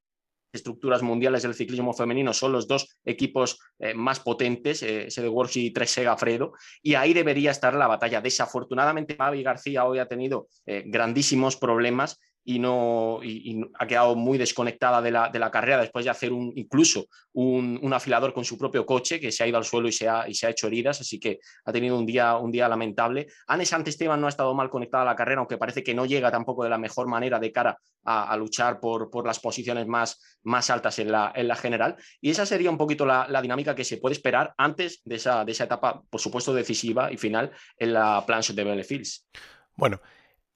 estructuras 0.51 1.01
mundiales 1.01 1.43
del 1.43 1.53
ciclismo 1.53 1.93
femenino 1.93 2.33
son 2.33 2.51
los 2.51 2.67
dos 2.67 2.99
equipos 3.05 3.59
eh, 3.79 3.93
más 3.93 4.19
potentes, 4.19 4.83
eh, 4.83 5.07
ese 5.07 5.21
de 5.21 5.29
Works 5.29 5.57
y 5.57 5.71
Trek 5.71 5.87
Segafredo, 5.87 6.53
y 6.81 6.95
ahí 6.95 7.13
debería 7.13 7.51
estar 7.51 7.73
la 7.73 7.87
batalla. 7.87 8.21
Desafortunadamente, 8.21 9.15
Mavi 9.17 9.43
García 9.43 9.85
hoy 9.85 9.99
ha 9.99 10.07
tenido 10.07 10.47
eh, 10.65 10.83
grandísimos 10.85 11.55
problemas 11.55 12.19
y, 12.49 12.57
no, 12.57 13.19
y, 13.21 13.51
y, 13.51 13.61
ha 13.77 13.85
quedado 13.85 14.15
muy 14.15 14.39
desconectada 14.39 15.03
de 15.03 15.11
la, 15.11 15.29
de 15.29 15.37
la 15.37 15.51
carrera 15.51 15.81
después 15.81 16.03
de 16.03 16.09
hacer 16.09 16.33
un, 16.33 16.51
incluso 16.55 17.05
un, 17.33 17.79
un, 17.83 17.93
afilador 17.93 18.33
con 18.33 18.43
su 18.43 18.57
propio 18.57 18.87
coche 18.87 19.19
que 19.19 19.31
se 19.31 19.43
ha 19.43 19.47
ido 19.47 19.59
al 19.59 19.65
suelo 19.65 19.87
y 19.87 19.91
se 19.91 20.09
ha, 20.09 20.27
y 20.27 20.33
se 20.33 20.47
ha 20.47 20.49
hecho 20.49 20.65
heridas, 20.65 20.99
así 20.99 21.19
que 21.19 21.39
ha 21.65 21.71
tenido 21.71 21.95
un 21.95 22.07
día, 22.07 22.37
un 22.37 22.51
día 22.51 22.67
lamentable. 22.67 23.27
Anne 23.45 23.67
Santesteban 23.67 24.19
no 24.19 24.25
ha 24.25 24.31
estado 24.31 24.55
mal 24.55 24.71
conectada 24.71 25.03
a 25.03 25.05
la 25.05 25.15
carrera, 25.15 25.41
aunque 25.41 25.59
parece 25.59 25.83
que 25.83 25.93
no 25.93 26.07
llega 26.07 26.31
tampoco 26.31 26.63
de 26.63 26.71
la 26.71 26.79
mejor 26.79 27.07
manera 27.07 27.39
de 27.39 27.51
cara 27.51 27.77
a, 28.03 28.31
a 28.31 28.35
luchar 28.35 28.79
por, 28.79 29.11
por, 29.11 29.27
las 29.27 29.39
posiciones 29.39 29.85
más, 29.85 30.19
más 30.41 30.71
altas 30.71 30.97
en 30.97 31.11
la, 31.11 31.31
en 31.35 31.47
la, 31.47 31.55
general. 31.55 31.97
Y 32.19 32.31
esa 32.31 32.47
sería 32.47 32.71
un 32.71 32.79
poquito 32.79 33.05
la, 33.05 33.27
la, 33.29 33.43
dinámica 33.43 33.75
que 33.75 33.83
se 33.83 33.97
puede 33.97 34.13
esperar 34.13 34.55
antes 34.57 35.01
de 35.05 35.17
esa, 35.17 35.45
de 35.45 35.51
esa 35.51 35.65
etapa, 35.65 36.01
por 36.09 36.19
supuesto, 36.19 36.51
decisiva 36.51 37.11
y 37.11 37.17
final 37.17 37.51
en 37.77 37.93
la 37.93 38.25
planche 38.25 38.53
de 38.53 38.63
Bellefields. 38.63 39.27
Bueno, 39.75 40.01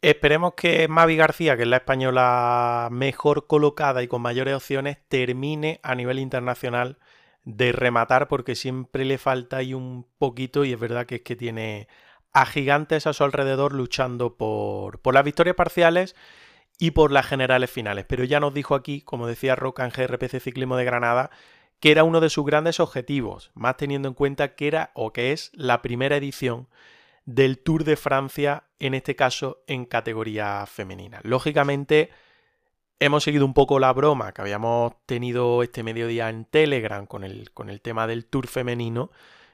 Esperemos 0.04 0.56
que 0.56 0.90
Mavi 0.90 1.16
García, 1.16 1.56
que 1.56 1.62
es 1.62 1.68
la 1.70 1.78
española 1.78 2.90
mejor 2.92 3.48
colocada 3.48 4.04
y 4.04 4.10
con 4.10 4.22
mayores 4.22 4.54
opciones, 4.54 4.98
termine 5.08 5.80
a 5.82 5.96
nivel 5.96 6.20
internacional 6.20 6.98
de 7.46 7.72
rematar 7.72 8.28
porque 8.28 8.56
siempre 8.56 9.06
le 9.06 9.18
falta 9.18 9.56
ahí 9.56 9.74
un 9.74 10.06
poquito 10.18 10.66
y 10.66 10.74
es 10.74 10.80
verdad 10.80 11.06
que 11.06 11.16
es 11.16 11.22
que 11.22 11.38
tiene 11.38 11.88
a 12.34 12.46
gigantes 12.46 13.08
a 13.08 13.14
su 13.14 13.24
alrededor 13.24 13.72
luchando 13.72 14.36
por, 14.36 15.00
por 15.00 15.14
las 15.14 15.24
victorias 15.24 15.56
parciales 15.56 16.18
y 16.78 16.92
por 16.92 17.14
las 17.14 17.26
generales 17.26 17.72
finales. 17.72 18.04
Pero 18.06 18.26
ya 18.26 18.42
nos 18.42 18.54
dijo 18.54 18.76
aquí, 18.76 19.00
como 19.04 19.26
decía 19.26 19.56
Roca 19.56 19.86
en 19.86 19.92
GRPC 19.92 20.42
Ciclismo 20.42 20.76
de 20.76 20.84
Granada, 20.84 21.30
que 21.80 21.92
era 21.92 22.04
uno 22.04 22.20
de 22.20 22.30
sus 22.30 22.46
grandes 22.46 22.82
objetivos, 22.82 23.52
más 23.54 23.78
teniendo 23.78 24.10
en 24.10 24.16
cuenta 24.16 24.54
que 24.56 24.68
era 24.68 24.92
o 24.96 25.14
que 25.14 25.32
es 25.32 25.50
la 25.54 25.82
primera 25.82 26.18
edición 26.18 26.68
del 27.26 27.60
Tour 27.60 27.84
de 27.84 27.96
Francia, 27.96 28.66
en 28.80 28.94
este 28.94 29.16
caso 29.16 29.64
en 29.68 29.86
categoría 29.86 30.66
femenina. 30.66 31.20
Lógicamente, 31.24 32.10
hemos 33.00 33.24
seguido 33.24 33.46
un 33.46 33.54
poco 33.54 33.80
la 33.80 33.94
broma 33.94 34.34
que 34.34 34.42
habíamos 34.42 34.94
tenido 35.06 35.64
este 35.64 35.84
mediodía 35.84 36.30
en 36.30 36.46
Telegram 36.46 37.06
con 37.06 37.24
el, 37.24 37.52
con 37.52 37.70
el 37.70 37.82
tema 37.82 38.08
del 38.08 38.26
Tour 38.26 38.48
femenino, 38.48 39.12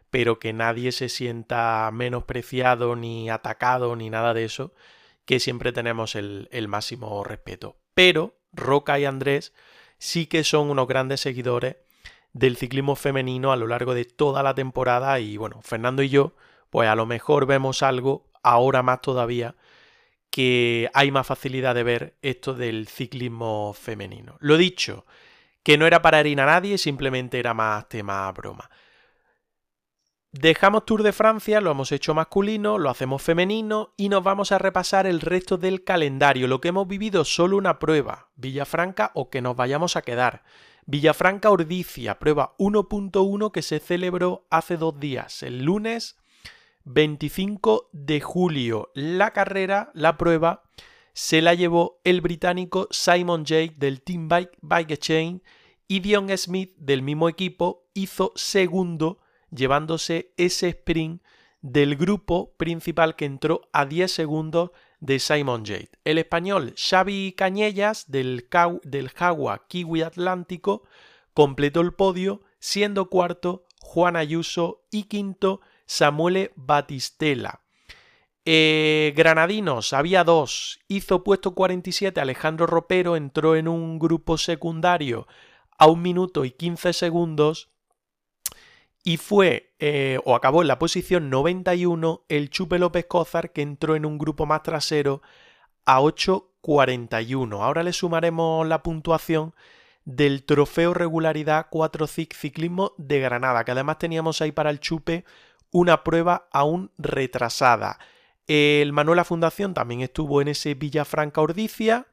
pero 0.09 0.39
que 0.39 0.53
nadie 0.53 0.91
se 0.91 1.09
sienta 1.09 1.89
menospreciado 1.93 2.95
ni 2.95 3.29
atacado 3.29 3.95
ni 3.95 4.09
nada 4.09 4.33
de 4.33 4.45
eso, 4.45 4.73
que 5.25 5.39
siempre 5.39 5.71
tenemos 5.71 6.15
el, 6.15 6.49
el 6.51 6.67
máximo 6.67 7.23
respeto. 7.23 7.77
Pero 7.93 8.39
Roca 8.51 8.97
y 8.99 9.05
Andrés 9.05 9.53
sí 9.99 10.25
que 10.25 10.43
son 10.43 10.71
unos 10.71 10.87
grandes 10.87 11.21
seguidores 11.21 11.77
del 12.33 12.57
ciclismo 12.57 12.95
femenino 12.95 13.51
a 13.51 13.55
lo 13.55 13.67
largo 13.67 13.93
de 13.93 14.05
toda 14.05 14.41
la 14.41 14.55
temporada 14.55 15.19
y 15.19 15.37
bueno, 15.37 15.61
Fernando 15.61 16.01
y 16.01 16.09
yo 16.09 16.35
pues 16.69 16.89
a 16.89 16.95
lo 16.95 17.05
mejor 17.05 17.45
vemos 17.45 17.83
algo, 17.83 18.29
ahora 18.43 18.83
más 18.83 19.01
todavía, 19.01 19.55
que 20.29 20.89
hay 20.93 21.11
más 21.11 21.27
facilidad 21.27 21.75
de 21.75 21.83
ver 21.83 22.17
esto 22.21 22.53
del 22.53 22.87
ciclismo 22.87 23.73
femenino. 23.73 24.37
Lo 24.39 24.57
dicho, 24.57 25.05
que 25.63 25.77
no 25.77 25.87
era 25.87 26.01
para 26.01 26.19
herir 26.19 26.39
a 26.41 26.45
nadie, 26.45 26.77
simplemente 26.77 27.39
era 27.39 27.53
más 27.53 27.89
tema 27.89 28.31
broma. 28.31 28.69
Dejamos 30.31 30.85
Tour 30.85 31.01
de 31.01 31.11
Francia, 31.11 31.59
lo 31.59 31.71
hemos 31.71 31.91
hecho 31.91 32.13
masculino, 32.13 32.77
lo 32.77 32.91
hacemos 32.91 33.23
femenino 33.23 33.95
y 33.97 34.09
nos 34.09 34.23
vamos 34.23 34.51
a 34.51 34.59
repasar 34.59 35.07
el 35.07 35.21
resto 35.21 35.57
del 35.57 35.83
calendario, 35.83 36.47
lo 36.47 36.61
que 36.61 36.67
hemos 36.67 36.87
vivido 36.87 37.25
solo 37.25 37.57
una 37.57 37.79
prueba, 37.79 38.29
Villafranca 38.35 39.09
o 39.15 39.31
que 39.31 39.41
nos 39.41 39.55
vayamos 39.55 39.95
a 39.95 40.03
quedar. 40.03 40.43
Villafranca 40.85 41.49
Ordicia, 41.49 42.19
prueba 42.19 42.55
1.1 42.59 43.51
que 43.51 43.63
se 43.63 43.79
celebró 43.79 44.45
hace 44.51 44.77
dos 44.77 44.99
días, 44.99 45.41
el 45.41 45.63
lunes 45.63 46.18
25 46.91 47.89
de 47.91 48.19
julio. 48.19 48.89
La 48.95 49.31
carrera, 49.31 49.91
la 49.93 50.17
prueba, 50.17 50.63
se 51.13 51.41
la 51.41 51.53
llevó 51.53 51.99
el 52.03 52.21
británico 52.21 52.87
Simon 52.89 53.45
Jake 53.45 53.75
del 53.77 54.01
Team 54.01 54.27
Bike 54.27 54.97
Chain 54.97 55.43
y 55.87 55.99
Dion 55.99 56.35
Smith 56.35 56.75
del 56.77 57.03
mismo 57.03 57.29
equipo 57.29 57.85
hizo 57.93 58.31
segundo 58.35 59.19
llevándose 59.51 60.33
ese 60.37 60.69
sprint 60.69 61.21
del 61.61 61.95
grupo 61.95 62.55
principal 62.57 63.15
que 63.15 63.25
entró 63.25 63.61
a 63.71 63.85
10 63.85 64.11
segundos 64.11 64.71
de 64.99 65.19
Simon 65.19 65.65
Jade. 65.65 65.91
El 66.05 66.17
español 66.17 66.73
Xavi 66.75 67.33
Cañellas 67.33 68.09
del, 68.09 68.47
del 68.83 69.09
Jagua 69.09 69.67
Kiwi 69.67 70.01
Atlántico 70.01 70.83
completó 71.35 71.81
el 71.81 71.93
podio, 71.93 72.41
siendo 72.59 73.09
cuarto 73.09 73.65
Juan 73.79 74.15
Ayuso 74.15 74.85
y 74.89 75.03
quinto 75.03 75.61
Samuele 75.89 76.51
Batistela. 76.55 77.61
Eh, 78.45 79.11
granadinos, 79.15 79.91
había 79.91 80.23
dos. 80.23 80.79
Hizo 80.87 81.23
puesto 81.23 81.55
47 81.55 82.21
Alejandro 82.21 82.67
Ropero, 82.67 83.15
entró 83.15 83.55
en 83.55 83.67
un 83.67 83.97
grupo 83.97 84.37
secundario 84.37 85.27
a 85.79 85.87
un 85.87 86.03
minuto 86.03 86.45
y 86.45 86.51
15 86.51 86.93
segundos 86.93 87.69
y 89.03 89.17
fue 89.17 89.73
eh, 89.79 90.19
o 90.25 90.35
acabó 90.35 90.61
en 90.61 90.67
la 90.67 90.77
posición 90.77 91.31
91 91.31 92.23
el 92.29 92.51
Chupe 92.51 92.77
López 92.77 93.07
Cózar 93.07 93.51
que 93.51 93.63
entró 93.63 93.95
en 93.95 94.05
un 94.05 94.19
grupo 94.19 94.45
más 94.45 94.61
trasero 94.61 95.23
a 95.85 96.01
8.41. 96.01 97.63
Ahora 97.63 97.81
le 97.81 97.93
sumaremos 97.93 98.67
la 98.67 98.83
puntuación 98.83 99.55
del 100.05 100.43
trofeo 100.43 100.93
regularidad 100.93 101.65
4 101.71 102.05
ciclismo 102.05 102.93
de 102.97 103.21
Granada, 103.21 103.63
que 103.63 103.71
además 103.71 103.97
teníamos 103.97 104.39
ahí 104.43 104.51
para 104.51 104.69
el 104.69 104.79
Chupe 104.79 105.25
una 105.71 106.03
prueba 106.03 106.47
aún 106.51 106.91
retrasada. 106.97 107.99
El 108.47 108.93
Manuela 108.93 109.23
Fundación 109.23 109.73
también 109.73 110.01
estuvo 110.01 110.41
en 110.41 110.47
ese 110.47 110.73
Villafranca 110.73 111.41
Ordicia 111.41 112.07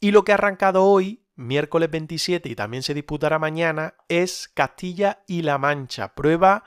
y 0.00 0.12
lo 0.12 0.24
que 0.24 0.32
ha 0.32 0.36
arrancado 0.36 0.84
hoy 0.84 1.22
miércoles 1.38 1.90
27 1.90 2.48
y 2.48 2.56
también 2.56 2.82
se 2.82 2.94
disputará 2.94 3.38
mañana, 3.38 3.94
es 4.08 4.50
Castilla 4.52 5.22
y 5.26 5.42
La 5.42 5.56
Mancha. 5.56 6.14
Prueba 6.14 6.64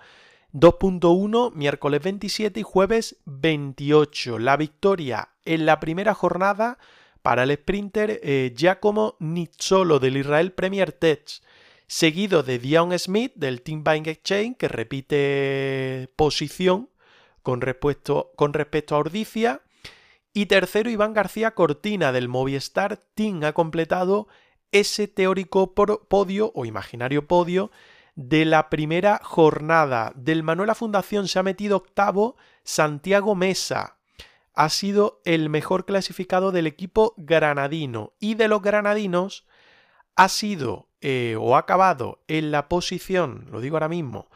2.1, 0.54 1.54
miércoles 1.54 2.02
27 2.02 2.62
y 2.62 2.64
jueves 2.64 3.18
28. 3.26 4.40
La 4.40 4.58
victoria 4.58 5.30
en 5.44 5.66
la 5.66 5.80
primera 5.80 6.14
jornada 6.14 6.78
para 7.22 7.44
el 7.44 7.54
sprinter 7.54 8.20
eh, 8.24 8.54
Giacomo 8.56 9.18
Nizzolo 9.20 10.00
del 10.00 10.18
Israel 10.18 10.54
Premier 10.54 10.94
Tech, 10.94 11.42
seguido 11.92 12.42
de 12.42 12.58
Dion 12.58 12.98
Smith 12.98 13.34
del 13.36 13.62
Team 13.64 13.84
Buying 13.84 14.08
Exchange, 14.08 14.56
que 14.56 14.70
repite 14.70 16.10
posición 16.16 16.90
con 17.44 17.60
respecto, 17.60 18.32
con 18.38 18.54
respecto 18.54 18.96
a 18.96 19.00
Ordicia. 19.00 19.62
Y 20.32 20.46
tercero, 20.46 20.90
Iván 20.90 21.14
García 21.14 21.52
Cortina 21.52 22.14
del 22.14 22.30
Movistar 22.30 22.96
Team 23.14 23.44
ha 23.44 23.52
completado 23.52 24.30
ese 24.72 25.10
teórico 25.10 25.74
podio 25.74 26.54
o 26.56 26.64
imaginario 26.64 27.28
podio 27.28 27.72
de 28.16 28.46
la 28.46 28.70
primera 28.70 29.20
jornada. 29.22 30.14
Del 30.16 30.44
Manuela 30.44 30.76
Fundación 30.76 31.28
se 31.28 31.40
ha 31.40 31.44
metido 31.44 31.76
octavo 31.76 32.38
Santiago 32.64 33.36
Mesa. 33.36 33.98
Ha 34.54 34.70
sido 34.70 35.22
el 35.26 35.50
mejor 35.50 35.86
clasificado 35.86 36.54
del 36.54 36.68
equipo 36.68 37.16
granadino. 37.18 38.14
Y 38.18 38.36
de 38.36 38.48
los 38.48 38.62
granadinos 38.62 39.46
ha 40.16 40.30
sido 40.30 40.91
eh, 41.02 41.36
o 41.40 41.56
ha 41.56 41.60
acabado 41.60 42.20
en 42.28 42.52
la 42.52 42.70
posición, 42.70 43.48
lo 43.52 43.60
digo 43.60 43.76
ahora 43.76 43.90
mismo, 43.90 44.30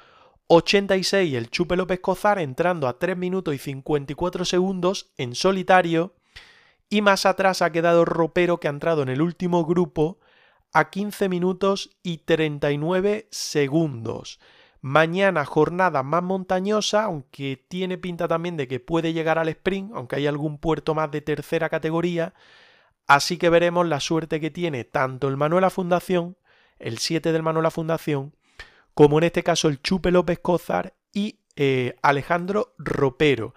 86 0.47 1.34
el 1.34 1.49
Chupe 1.49 1.76
López 1.76 1.99
Cozar 1.99 2.39
entrando 2.39 2.88
a 2.88 2.99
3 2.99 3.18
minutos 3.18 3.55
y 3.55 3.57
54 3.57 4.45
segundos 4.45 5.11
en 5.18 5.34
solitario. 5.34 6.13
Y 6.88 7.01
más 7.01 7.26
atrás 7.26 7.63
ha 7.63 7.72
quedado 7.72 8.05
Ropero 8.05 8.59
que 8.59 8.68
ha 8.68 8.72
entrado 8.72 9.01
en 9.01 9.09
el 9.09 9.22
último 9.22 9.66
grupo 9.66 10.20
a 10.72 10.91
15 10.91 11.30
minutos 11.30 11.97
y 12.03 12.20
39 12.20 13.28
segundos. 13.32 14.39
Mañana 14.82 15.45
jornada 15.45 16.03
más 16.03 16.22
montañosa, 16.22 17.05
aunque 17.05 17.66
tiene 17.68 17.97
pinta 17.97 18.28
también 18.28 18.55
de 18.55 18.68
que 18.68 18.80
puede 18.80 19.13
llegar 19.13 19.39
al 19.39 19.49
sprint, 19.49 19.93
aunque 19.95 20.18
hay 20.18 20.28
algún 20.28 20.59
puerto 20.59 20.93
más 20.93 21.09
de 21.09 21.22
tercera 21.22 21.70
categoría. 21.70 22.36
Así 23.07 23.38
que 23.38 23.49
veremos 23.49 23.88
la 23.88 23.99
suerte 23.99 24.39
que 24.39 24.51
tiene 24.51 24.84
tanto 24.84 25.28
el 25.28 25.38
Manuela 25.38 25.72
Fundación, 25.72 26.38
el 26.80 26.97
7 26.97 27.32
del 27.32 27.43
Manuela 27.43 27.71
Fundación, 27.71 28.36
como 28.93 29.17
en 29.17 29.26
este 29.26 29.43
caso 29.43 29.67
el 29.67 29.82
Chupe 29.82 30.11
López 30.11 30.39
Cózar 30.39 30.95
y 31.13 31.39
eh, 31.55 31.95
Alejandro 32.01 32.73
Ropero. 32.78 33.53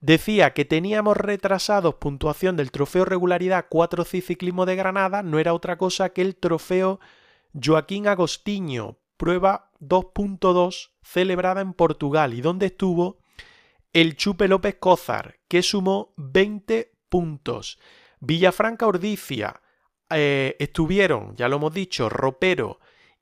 Decía 0.00 0.52
que 0.52 0.64
teníamos 0.64 1.16
retrasados 1.16 1.94
puntuación 1.94 2.56
del 2.56 2.72
trofeo 2.72 3.04
regularidad 3.04 3.66
4C 3.70 4.22
Ciclismo 4.22 4.66
de 4.66 4.76
Granada, 4.76 5.22
no 5.22 5.38
era 5.38 5.54
otra 5.54 5.78
cosa 5.78 6.08
que 6.10 6.22
el 6.22 6.36
trofeo 6.36 6.98
Joaquín 7.54 8.08
Agostiño, 8.08 8.98
prueba 9.16 9.70
2.2 9.80 10.90
celebrada 11.02 11.60
en 11.60 11.72
Portugal 11.72 12.34
y 12.34 12.40
donde 12.40 12.66
estuvo 12.66 13.18
el 13.92 14.16
Chupe 14.16 14.48
López 14.48 14.76
Cózar, 14.80 15.36
que 15.46 15.62
sumó 15.62 16.14
20 16.16 16.92
puntos. 17.08 17.78
Villafranca 18.18 18.86
Ordicia 18.86 19.61
eh, 20.14 20.56
estuvieron, 20.58 21.34
ya 21.36 21.48
lo 21.48 21.56
hemos 21.56 21.74
dicho, 21.74 22.08
Ropero 22.08 22.80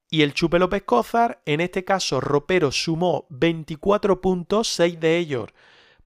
y 0.08 0.22
el 0.22 0.34
Chupe 0.34 0.58
López 0.58 0.82
Cózar. 0.82 1.42
En 1.46 1.60
este 1.60 1.84
caso, 1.84 2.20
Ropero 2.20 2.72
sumó 2.72 3.26
24 3.30 4.20
puntos, 4.20 4.68
6 4.68 5.00
de 5.00 5.18
ellos 5.18 5.50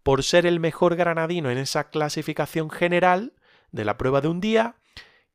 por 0.04 0.22
ser 0.22 0.46
el 0.46 0.60
mejor 0.60 0.94
granadino 0.94 1.50
en 1.50 1.58
esa 1.58 1.88
clasificación 1.90 2.70
general 2.70 3.32
de 3.72 3.84
la 3.84 3.96
prueba 3.96 4.20
de 4.20 4.28
un 4.28 4.40
día 4.40 4.76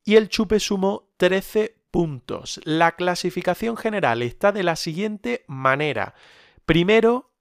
y 0.04 0.14
el 0.14 0.30
Chupe 0.30 0.60
sumó 0.60 1.10
13 1.18 1.76
puntos. 1.90 2.60
La 2.64 2.92
clasificación 2.92 3.76
general 3.76 4.22
está 4.22 4.52
de 4.52 4.62
la 4.62 4.76
siguiente 4.76 5.44
manera. 5.48 6.14
Primero, 6.64 7.32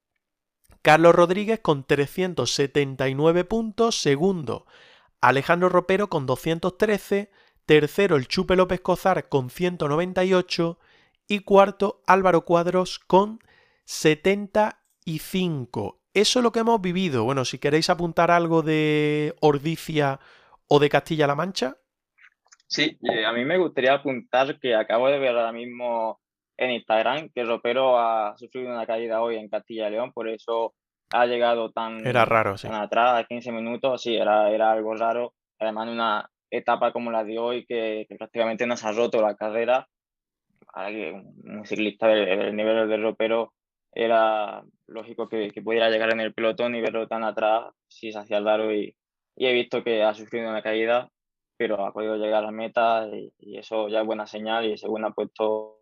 Carlos 0.81 1.13
Rodríguez 1.13 1.59
con 1.59 1.83
379 1.83 3.43
puntos. 3.43 4.01
Segundo, 4.01 4.65
Alejandro 5.21 5.69
Ropero 5.69 6.09
con 6.09 6.25
213. 6.25 7.29
Tercero, 7.69 8.15
el 8.15 8.27
Chupe 8.27 8.55
López 8.55 8.81
Cozar 8.81 9.29
con 9.29 9.51
198. 9.51 10.79
Y 11.27 11.41
cuarto, 11.41 12.01
Álvaro 12.07 12.43
Cuadros 12.43 12.97
con 12.97 13.37
75. 13.85 16.01
Eso 16.15 16.39
es 16.39 16.43
lo 16.43 16.51
que 16.51 16.61
hemos 16.61 16.81
vivido. 16.81 17.25
Bueno, 17.25 17.45
si 17.45 17.59
queréis 17.59 17.91
apuntar 17.91 18.31
algo 18.31 18.63
de 18.63 19.35
Ordicia 19.39 20.19
o 20.67 20.79
de 20.79 20.89
Castilla-La 20.89 21.35
Mancha. 21.35 21.77
Sí, 22.65 22.97
eh, 23.03 23.23
a 23.23 23.33
mí 23.33 23.45
me 23.45 23.59
gustaría 23.59 23.93
apuntar 23.93 24.59
que 24.59 24.73
acabo 24.73 25.07
de 25.07 25.19
ver 25.19 25.37
ahora 25.37 25.51
mismo 25.51 26.19
en 26.57 26.71
Instagram 26.71 27.29
que 27.29 27.43
Ropero 27.43 27.99
ha 27.99 28.35
sufrido 28.35 28.71
una 28.71 28.87
caída 28.87 29.21
hoy 29.21 29.35
en 29.35 29.47
Castilla 29.47 29.89
y 29.89 29.91
León, 29.91 30.11
por 30.11 30.27
eso 30.27 30.73
ha 31.11 31.27
llegado 31.27 31.69
tan, 31.69 32.07
era 32.07 32.25
raro, 32.25 32.57
sí. 32.57 32.67
atrás, 32.67 33.19
a 33.19 33.25
15 33.25 33.51
minutos, 33.51 34.01
sí, 34.01 34.15
era, 34.15 34.49
era 34.49 34.71
algo 34.71 34.95
raro. 34.95 35.35
Además, 35.59 35.89
una 35.89 36.31
etapa 36.51 36.91
como 36.91 37.11
la 37.11 37.23
de 37.23 37.37
hoy, 37.39 37.65
que, 37.65 38.05
prácticamente 38.17 38.65
nos 38.65 38.83
ha 38.83 38.91
roto 38.91 39.21
la 39.21 39.35
carrera, 39.35 39.87
un 40.75 41.65
ciclista 41.65 42.07
del, 42.07 42.55
nivel 42.55 42.87
del 42.87 43.01
Ropero 43.01 43.53
era 43.91 44.63
lógico 44.87 45.27
que, 45.27 45.51
pudiera 45.63 45.89
llegar 45.89 46.13
en 46.13 46.19
el 46.19 46.33
pelotón 46.33 46.75
y 46.75 46.81
verlo 46.81 47.07
tan 47.07 47.23
atrás 47.23 47.73
si 47.87 48.11
se 48.11 48.19
hacía 48.19 48.39
raro 48.39 48.73
y, 48.73 48.95
y 49.35 49.45
he 49.47 49.53
visto 49.53 49.83
que 49.83 50.03
ha 50.03 50.13
sufrido 50.13 50.49
una 50.49 50.61
caída, 50.61 51.09
pero 51.57 51.85
ha 51.85 51.91
podido 51.91 52.15
llegar 52.17 52.43
a 52.43 52.47
la 52.47 52.51
meta 52.51 53.07
y, 53.07 53.57
eso 53.57 53.89
ya 53.89 54.01
es 54.01 54.05
buena 54.05 54.27
señal 54.27 54.65
y 54.65 54.77
según 54.77 55.05
ha 55.05 55.11
puesto 55.11 55.81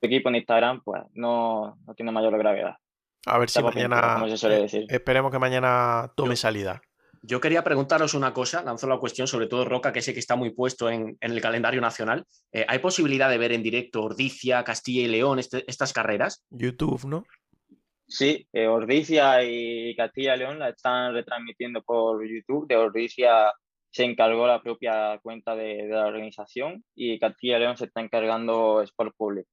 su 0.00 0.06
equipo 0.06 0.28
en 0.28 0.36
Instagram, 0.36 0.82
pues 0.82 1.02
no, 1.12 1.76
no 1.86 1.94
tiene 1.94 2.12
mayor 2.12 2.38
gravedad. 2.38 2.76
A 3.26 3.38
ver 3.38 3.48
si 3.48 3.62
mañana, 3.62 4.22
eh, 4.26 4.86
esperemos 4.88 5.32
que 5.32 5.38
mañana 5.38 6.12
tome 6.14 6.36
salida. 6.36 6.82
Yo 7.26 7.40
quería 7.40 7.64
preguntaros 7.64 8.12
una 8.12 8.34
cosa, 8.34 8.62
lanzo 8.62 8.86
la 8.86 8.98
cuestión, 8.98 9.26
sobre 9.26 9.46
todo 9.46 9.64
Roca, 9.64 9.94
que 9.94 10.02
sé 10.02 10.12
que 10.12 10.20
está 10.20 10.36
muy 10.36 10.50
puesto 10.50 10.90
en, 10.90 11.16
el 11.20 11.40
calendario 11.40 11.80
nacional. 11.80 12.26
Eh, 12.52 12.66
¿Hay 12.68 12.80
posibilidad 12.80 13.30
de 13.30 13.38
ver 13.38 13.52
en 13.52 13.62
directo 13.62 14.02
Ordicia, 14.02 14.62
Castilla 14.62 15.02
y 15.02 15.08
León, 15.08 15.38
este, 15.38 15.64
estas 15.66 15.94
carreras? 15.94 16.44
YouTube, 16.50 17.06
¿no? 17.06 17.24
Sí, 18.06 18.46
eh, 18.52 18.66
Ordicia 18.66 19.42
y 19.42 19.96
Castilla 19.96 20.36
y 20.36 20.38
León 20.40 20.58
la 20.58 20.68
están 20.68 21.14
retransmitiendo 21.14 21.82
por 21.82 22.22
YouTube. 22.28 22.68
De 22.68 22.76
Ordicia 22.76 23.54
se 23.90 24.04
encargó 24.04 24.46
la 24.46 24.60
propia 24.60 25.18
cuenta 25.22 25.56
de, 25.56 25.86
la 25.88 26.06
organización 26.06 26.84
y 26.94 27.18
Castilla 27.18 27.56
y 27.56 27.60
León 27.60 27.78
se 27.78 27.86
está 27.86 28.02
encargando 28.02 28.82
Sport 28.82 29.14
Public. 29.16 29.46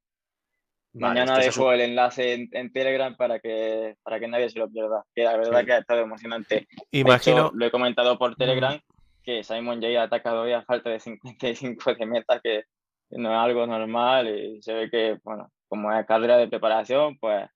Mañana 0.93 1.37
dejo 1.37 1.71
el 1.71 1.81
enlace 1.81 2.47
en, 2.51 2.71
Telegram 2.73 3.15
para 3.15 3.39
que, 3.39 3.95
para 4.03 4.19
que 4.19 4.27
nadie 4.27 4.49
se 4.49 4.59
lo 4.59 4.69
pierda. 4.69 5.03
Que 5.15 5.23
la 5.23 5.37
verdad 5.37 5.63
que 5.63 5.73
ha 5.73 5.77
estado 5.79 6.01
emocionante. 6.01 6.67
Imagino. 6.91 7.51
lo 7.53 7.65
he 7.65 7.71
comentado 7.71 8.17
por 8.17 8.35
Telegram 8.35 8.79
que 9.23 9.43
Simon 9.43 9.81
Jay 9.81 9.95
ha 9.95 10.03
atacado 10.03 10.41
hoy 10.41 10.53
a 10.53 10.63
falta 10.63 10.89
de 10.89 10.99
55 10.99 11.95
de 11.95 12.05
meta, 12.05 12.39
que 12.39 12.63
no 13.11 13.31
es 13.31 13.37
algo 13.37 13.67
normal 13.67 14.27
y 14.27 14.61
se 14.61 14.73
ve 14.73 14.89
que, 14.89 15.19
bueno, 15.23 15.51
como 15.67 15.91
es 15.93 16.05
carrera 16.05 16.37
de 16.37 16.47
preparación, 16.47 17.17
pues 17.19 17.47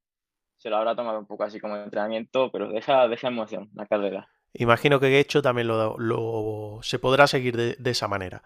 se 0.57 0.69
lo 0.69 0.77
habrá 0.77 0.95
tomado 0.95 1.19
un 1.19 1.25
poco 1.25 1.43
así 1.43 1.59
como 1.59 1.75
entrenamiento, 1.75 2.51
pero 2.51 2.69
deja, 2.69 3.07
deja 3.07 3.27
emoción 3.27 3.69
la 3.73 3.85
carrera. 3.85 4.27
Imagino 4.53 4.99
que 4.99 5.09
Gecho 5.09 5.41
también 5.41 5.67
lo, 5.67 5.97
lo, 5.97 6.79
se 6.81 6.99
podrá 6.99 7.27
seguir 7.27 7.57
de, 7.57 7.75
de 7.77 7.91
esa 7.91 8.07
manera. 8.07 8.41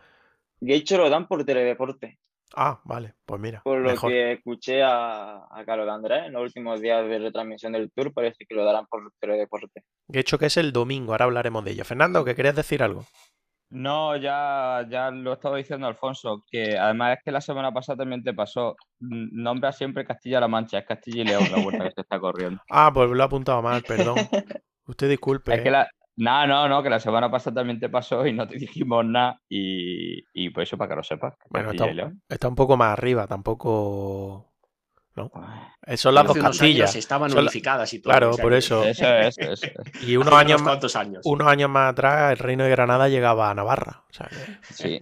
Gecho 0.60 0.98
lo 0.98 1.10
dan 1.10 1.28
por 1.28 1.46
teledeporte. 1.46 2.20
Ah, 2.56 2.82
vale, 2.84 3.14
pues 3.26 3.40
mira. 3.40 3.62
Por 3.64 3.80
lo 3.80 3.90
mejor. 3.90 4.12
que 4.12 4.34
escuché 4.34 4.82
a, 4.84 5.46
a 5.50 5.66
Carlos 5.66 5.88
Andrés 5.90 6.26
en 6.26 6.34
los 6.34 6.44
últimos 6.44 6.82
días 6.82 7.08
de 7.08 7.20
retransmisión 7.20 7.74
del 7.74 7.92
Tour, 7.92 8.14
parece 8.14 8.46
que 8.48 8.56
lo 8.56 8.66
darán 8.66 8.88
por 8.88 9.12
Teledeporte. 9.20 9.84
De 10.08 10.20
hecho, 10.20 10.38
que 10.40 10.48
es 10.48 10.58
el 10.58 10.72
domingo, 10.72 11.12
ahora 11.12 11.26
hablaremos 11.26 11.64
de 11.64 11.72
ello. 11.72 11.86
Fernando, 11.86 12.26
¿que 12.26 12.36
querías 12.36 12.56
decir 12.56 12.82
algo? 12.82 13.06
No, 13.72 14.18
ya, 14.18 14.84
ya 14.90 15.12
lo 15.12 15.34
estaba 15.34 15.58
diciendo 15.58 15.86
Alfonso, 15.86 16.44
que 16.50 16.76
además 16.76 17.18
es 17.18 17.24
que 17.24 17.32
la 17.32 17.42
semana 17.42 17.72
pasada 17.72 17.98
también 17.98 18.24
te 18.24 18.34
pasó. 18.34 18.76
Nombra 19.00 19.72
siempre 19.72 20.06
Castilla-La 20.06 20.48
Mancha, 20.48 20.80
es 20.80 20.86
Castilla 20.86 21.22
y 21.22 21.26
León 21.26 21.44
la 21.52 21.62
vuelta 21.62 21.84
que 21.84 21.92
se 21.92 22.02
está 22.02 22.20
corriendo. 22.20 22.62
Ah, 22.72 22.92
pues 22.92 23.10
lo 23.10 23.22
he 23.22 23.24
apuntado 23.26 23.62
mal, 23.62 23.84
perdón. 23.84 24.16
Usted 24.88 25.08
disculpe. 25.10 25.54
Es 25.54 25.62
que 25.62 25.68
¿eh? 25.68 25.72
la. 25.72 25.90
No, 26.20 26.46
no, 26.46 26.68
no, 26.68 26.84
que 26.84 26.90
la 26.90 27.00
semana 27.00 27.32
pasada 27.32 27.56
también 27.62 27.80
te 27.80 27.88
pasó 27.90 28.28
y 28.28 28.34
no 28.34 28.48
te 28.48 28.58
dijimos 28.60 29.06
nada. 29.06 29.40
Y, 29.50 30.24
y 30.34 30.50
por 30.50 30.64
eso 30.64 30.78
para 30.78 30.90
que 30.90 30.96
lo 30.98 31.04
sepas. 31.04 31.34
Bueno, 31.50 31.72
está, 32.30 32.48
un 32.48 32.56
poco 32.56 32.76
más 32.78 32.92
arriba, 32.94 33.26
tampoco. 33.26 34.46
¿No? 35.16 35.32
Ay, 35.34 35.60
Eh, 35.88 35.98
Son 35.98 36.14
las 36.14 36.26
dos 36.28 36.38
Castillas. 36.38 36.96
estaban 36.96 37.30
Son 37.30 37.40
unificadas 37.40 37.94
y 37.94 38.00
todo. 38.02 38.12
Claro, 38.12 38.30
o 38.32 38.34
sea 38.34 38.44
por 38.44 38.54
eso. 38.54 38.84
Eso 38.86 39.08
es, 39.16 39.38
eso 39.38 39.54
es. 39.54 39.74
Y 40.08 40.18
unos 40.18 40.34
años, 40.34 40.62
unos 40.62 40.96
años. 40.96 41.22
unos 41.26 41.48
años 41.48 41.70
más 41.70 41.92
atrás, 41.92 42.32
el 42.34 42.38
reino 42.38 42.64
de 42.64 42.70
Granada 42.70 43.08
llegaba 43.10 43.50
a 43.50 43.56
Navarra. 43.56 44.04
O 44.10 44.14
sea 44.14 44.28
que- 44.28 44.74
Sí. 44.74 45.02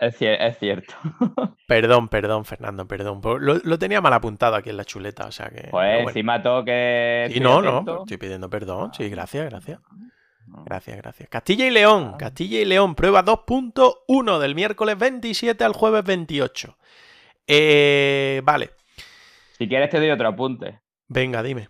Es, 0.00 0.20
cier- 0.20 0.36
es 0.40 0.58
cierto. 0.58 0.94
Perdón, 1.68 2.08
perdón, 2.08 2.44
Fernando, 2.44 2.86
perdón. 2.88 3.20
Lo, 3.40 3.54
lo 3.62 3.78
tenía 3.78 4.00
mal 4.00 4.12
apuntado 4.12 4.56
aquí 4.56 4.70
en 4.70 4.76
la 4.76 4.84
chuleta, 4.84 5.26
o 5.26 5.32
sea 5.32 5.48
que. 5.50 5.68
Pues 5.70 5.70
bueno. 5.70 6.08
encima 6.08 6.42
todo 6.42 6.64
que. 6.64 7.28
Sí, 7.32 7.40
no, 7.40 7.60
no, 7.62 7.68
atento. 7.76 7.98
estoy 8.00 8.16
pidiendo 8.16 8.48
perdón. 8.50 8.92
Sí, 8.94 9.08
gracias, 9.08 9.48
gracias. 9.50 9.80
No. 10.46 10.64
Gracias, 10.64 10.96
gracias. 10.96 11.28
Castilla 11.28 11.66
y 11.66 11.70
León, 11.70 12.14
Castilla 12.18 12.58
y 12.60 12.64
León, 12.64 12.94
prueba 12.94 13.22
2.1 13.24 14.38
del 14.38 14.54
miércoles 14.54 14.98
27 14.98 15.62
al 15.62 15.74
jueves 15.74 16.02
28. 16.04 16.76
Eh, 17.46 18.40
vale, 18.44 18.70
Si 19.58 19.68
quieres 19.68 19.90
te 19.90 19.98
doy 19.98 20.10
otro 20.10 20.28
apunte. 20.28 20.80
venga, 21.06 21.42
dime. 21.42 21.68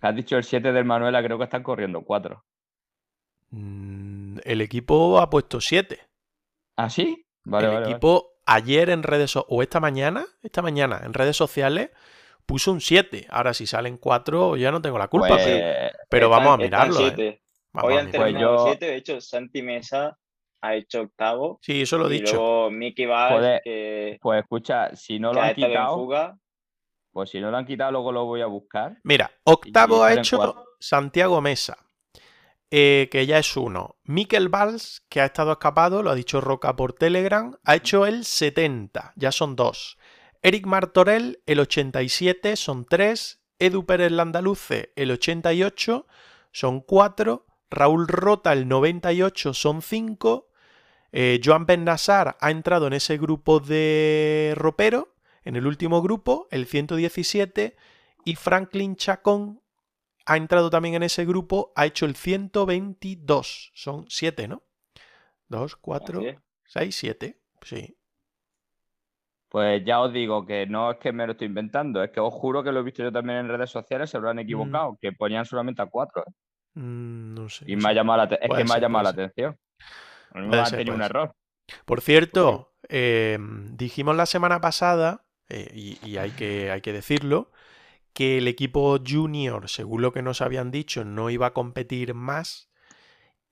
Has 0.00 0.14
dicho 0.16 0.36
el 0.36 0.44
7 0.44 0.72
del 0.72 0.84
Manuela, 0.86 1.22
creo 1.22 1.36
que 1.38 1.44
están 1.44 1.62
corriendo 1.62 2.00
4. 2.02 2.42
Mm, 3.50 4.38
El 4.44 4.60
equipo 4.60 5.18
ha 5.20 5.28
puesto 5.30 5.60
7. 5.60 5.98
¿Ah, 6.78 6.88
sí? 6.90 7.26
Vale, 7.44 7.66
el 7.66 7.72
vale, 7.72 7.80
vale. 7.84 7.92
equipo 7.92 8.34
ayer 8.46 8.88
en 8.90 9.02
redes 9.02 9.32
so- 9.32 9.44
o 9.48 9.62
esta 9.62 9.80
mañana, 9.80 10.24
esta 10.42 10.62
mañana 10.62 11.00
en 11.04 11.12
redes 11.12 11.36
sociales 11.36 11.90
puso 12.46 12.70
un 12.72 12.80
7. 12.80 13.26
Ahora 13.30 13.52
si 13.52 13.66
salen 13.66 13.96
4 13.98 14.56
ya 14.56 14.70
no 14.70 14.80
tengo 14.80 14.96
la 14.98 15.08
culpa, 15.08 15.28
Pues, 15.28 15.44
pero, 15.44 15.92
pero 16.08 16.30
vamos 16.30 16.54
a 16.54 16.56
mirarlo. 16.56 17.08
¿eh? 17.08 17.42
Vamos 17.72 17.90
Hoy 17.90 17.96
a 17.96 18.00
han 18.00 18.10
terminado 18.10 18.56
yo- 18.56 18.64
siete, 18.66 18.86
de 18.86 18.96
hecho 18.96 19.20
Santi 19.20 19.62
Mesa 19.62 20.16
ha 20.62 20.74
hecho 20.74 21.02
octavo. 21.02 21.58
Sí, 21.62 21.82
eso 21.82 21.98
lo 21.98 22.08
he 22.08 22.14
y 22.16 22.20
dicho. 22.20 22.36
luego 22.36 22.70
Mickey 22.70 23.06
Valls, 23.06 23.34
Joder, 23.36 23.60
que, 23.62 24.18
pues 24.22 24.40
escucha, 24.40 24.94
si 24.94 25.18
no 25.18 25.32
lo 25.32 25.40
ha 25.42 25.48
han 25.48 25.54
quitado, 25.54 25.94
fuga. 25.96 26.38
pues 27.12 27.30
si 27.30 27.40
no 27.40 27.50
lo 27.50 27.56
han 27.56 27.66
quitado, 27.66 27.90
luego 27.92 28.12
lo 28.12 28.24
voy 28.24 28.40
a 28.40 28.46
buscar. 28.46 28.96
Mira, 29.02 29.30
octavo 29.44 30.02
ha 30.04 30.14
hecho. 30.14 30.64
Santiago 30.80 31.40
Mesa, 31.40 31.76
eh, 32.70 33.08
que 33.10 33.26
ya 33.26 33.38
es 33.38 33.56
uno. 33.56 33.96
Miquel 34.04 34.48
Valls, 34.48 35.02
que 35.08 35.20
ha 35.20 35.26
estado 35.26 35.52
escapado, 35.52 36.02
lo 36.02 36.10
ha 36.10 36.14
dicho 36.14 36.40
Roca 36.40 36.76
por 36.76 36.92
Telegram, 36.92 37.56
ha 37.64 37.76
hecho 37.76 38.06
el 38.06 38.24
70, 38.24 39.14
ya 39.16 39.32
son 39.32 39.56
dos. 39.56 39.98
Eric 40.42 40.66
Martorell, 40.66 41.42
el 41.46 41.60
87, 41.60 42.56
son 42.56 42.84
tres. 42.84 43.40
Edu 43.58 43.86
Pérez 43.86 44.12
Landaluce, 44.12 44.92
el 44.94 45.10
88, 45.10 46.06
son 46.52 46.80
cuatro. 46.80 47.46
Raúl 47.70 48.06
Rota, 48.06 48.52
el 48.52 48.68
98, 48.68 49.52
son 49.52 49.82
cinco. 49.82 50.48
Eh, 51.10 51.40
Joan 51.42 51.66
Ben 51.66 51.84
Nassar 51.84 52.36
ha 52.40 52.50
entrado 52.50 52.86
en 52.86 52.92
ese 52.92 53.18
grupo 53.18 53.60
de 53.60 54.54
ropero, 54.56 55.14
en 55.44 55.56
el 55.56 55.66
último 55.66 56.02
grupo, 56.02 56.46
el 56.50 56.66
117. 56.66 57.76
Y 58.24 58.34
Franklin 58.36 58.96
Chacón 58.96 59.60
ha 60.28 60.36
entrado 60.36 60.70
también 60.70 60.94
en 60.94 61.02
ese 61.02 61.24
grupo, 61.24 61.72
ha 61.74 61.86
hecho 61.86 62.04
el 62.06 62.14
122. 62.14 63.72
Son 63.74 64.04
7, 64.08 64.46
¿no? 64.48 64.62
2, 65.48 65.76
4, 65.76 66.18
Así 66.18 66.28
es. 66.28 66.36
6, 66.66 66.96
7. 66.96 67.40
Sí. 67.62 67.96
Pues 69.48 69.82
ya 69.84 70.00
os 70.00 70.12
digo 70.12 70.44
que 70.44 70.66
no 70.66 70.90
es 70.90 70.98
que 70.98 71.10
me 71.10 71.24
lo 71.26 71.32
estoy 71.32 71.46
inventando, 71.46 72.02
es 72.02 72.10
que 72.10 72.20
os 72.20 72.34
juro 72.34 72.62
que 72.62 72.70
lo 72.70 72.80
he 72.80 72.82
visto 72.82 73.02
yo 73.02 73.10
también 73.10 73.38
en 73.38 73.48
redes 73.48 73.70
sociales, 73.70 74.10
se 74.10 74.20
lo 74.20 74.28
han 74.28 74.38
equivocado, 74.38 74.98
que 75.00 75.12
ponían 75.12 75.46
solamente 75.46 75.80
a 75.80 75.86
4. 75.86 76.22
Mm, 76.74 77.34
no 77.34 77.48
sé. 77.48 77.64
Y 77.66 77.74
no 77.76 77.82
me 77.84 77.88
ha 77.88 77.92
llamado 77.94 78.18
la, 78.18 78.28
te- 78.28 78.34
es 78.42 78.46
Puede 78.48 78.62
que 78.62 78.68
me 78.68 78.74
ha 78.74 78.78
llamado 78.78 79.04
la 79.04 79.10
atención. 79.10 79.56
Puede 80.32 80.60
ha 80.60 80.66
ser, 80.66 80.78
tenido 80.80 80.96
un 80.96 81.02
error. 81.02 81.32
Por 81.86 82.02
cierto, 82.02 82.74
eh, 82.90 83.38
dijimos 83.72 84.16
la 84.16 84.26
semana 84.26 84.60
pasada, 84.60 85.24
eh, 85.48 85.70
y, 85.74 85.98
y 86.06 86.18
hay, 86.18 86.32
que, 86.32 86.70
hay 86.70 86.82
que 86.82 86.92
decirlo, 86.92 87.50
que 88.12 88.38
el 88.38 88.48
equipo 88.48 88.98
junior, 89.06 89.68
según 89.68 90.02
lo 90.02 90.12
que 90.12 90.22
nos 90.22 90.40
habían 90.40 90.70
dicho, 90.70 91.04
no 91.04 91.30
iba 91.30 91.48
a 91.48 91.52
competir 91.54 92.14
más 92.14 92.70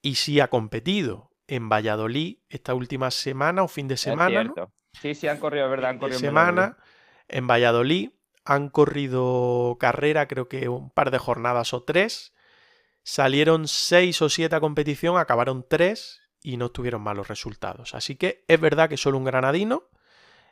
y 0.01 0.15
sí 0.15 0.39
ha 0.39 0.49
competido 0.49 1.31
en 1.47 1.69
Valladolid 1.69 2.37
esta 2.49 2.73
última 2.73 3.11
semana 3.11 3.63
o 3.63 3.67
fin 3.67 3.87
de 3.87 3.97
semana. 3.97 4.53
Sí, 4.93 5.15
sí, 5.15 5.27
han 5.27 5.39
corrido, 5.39 5.65
es 5.65 5.71
verdad, 5.71 5.91
han 5.91 5.99
corrido. 5.99 6.17
en 6.17 6.21
semana 6.21 6.77
en 7.27 7.47
Valladolid. 7.47 8.11
Han 8.45 8.69
corrido 8.69 9.75
carrera, 9.77 10.27
creo 10.27 10.47
que 10.47 10.69
un 10.69 10.89
par 10.89 11.11
de 11.11 11.17
jornadas 11.17 11.73
o 11.73 11.83
tres. 11.83 12.33
Salieron 13.03 13.67
seis 13.67 14.21
o 14.21 14.29
siete 14.29 14.55
a 14.55 14.61
competición, 14.61 15.17
acabaron 15.17 15.65
tres 15.67 16.21
y 16.41 16.55
no 16.55 16.69
tuvieron 16.69 17.01
malos 17.01 17.27
resultados. 17.27 17.93
Así 17.93 18.15
que 18.15 18.45
es 18.47 18.59
verdad 18.59 18.87
que 18.87 18.95
solo 18.95 19.17
un 19.17 19.25
granadino, 19.25 19.89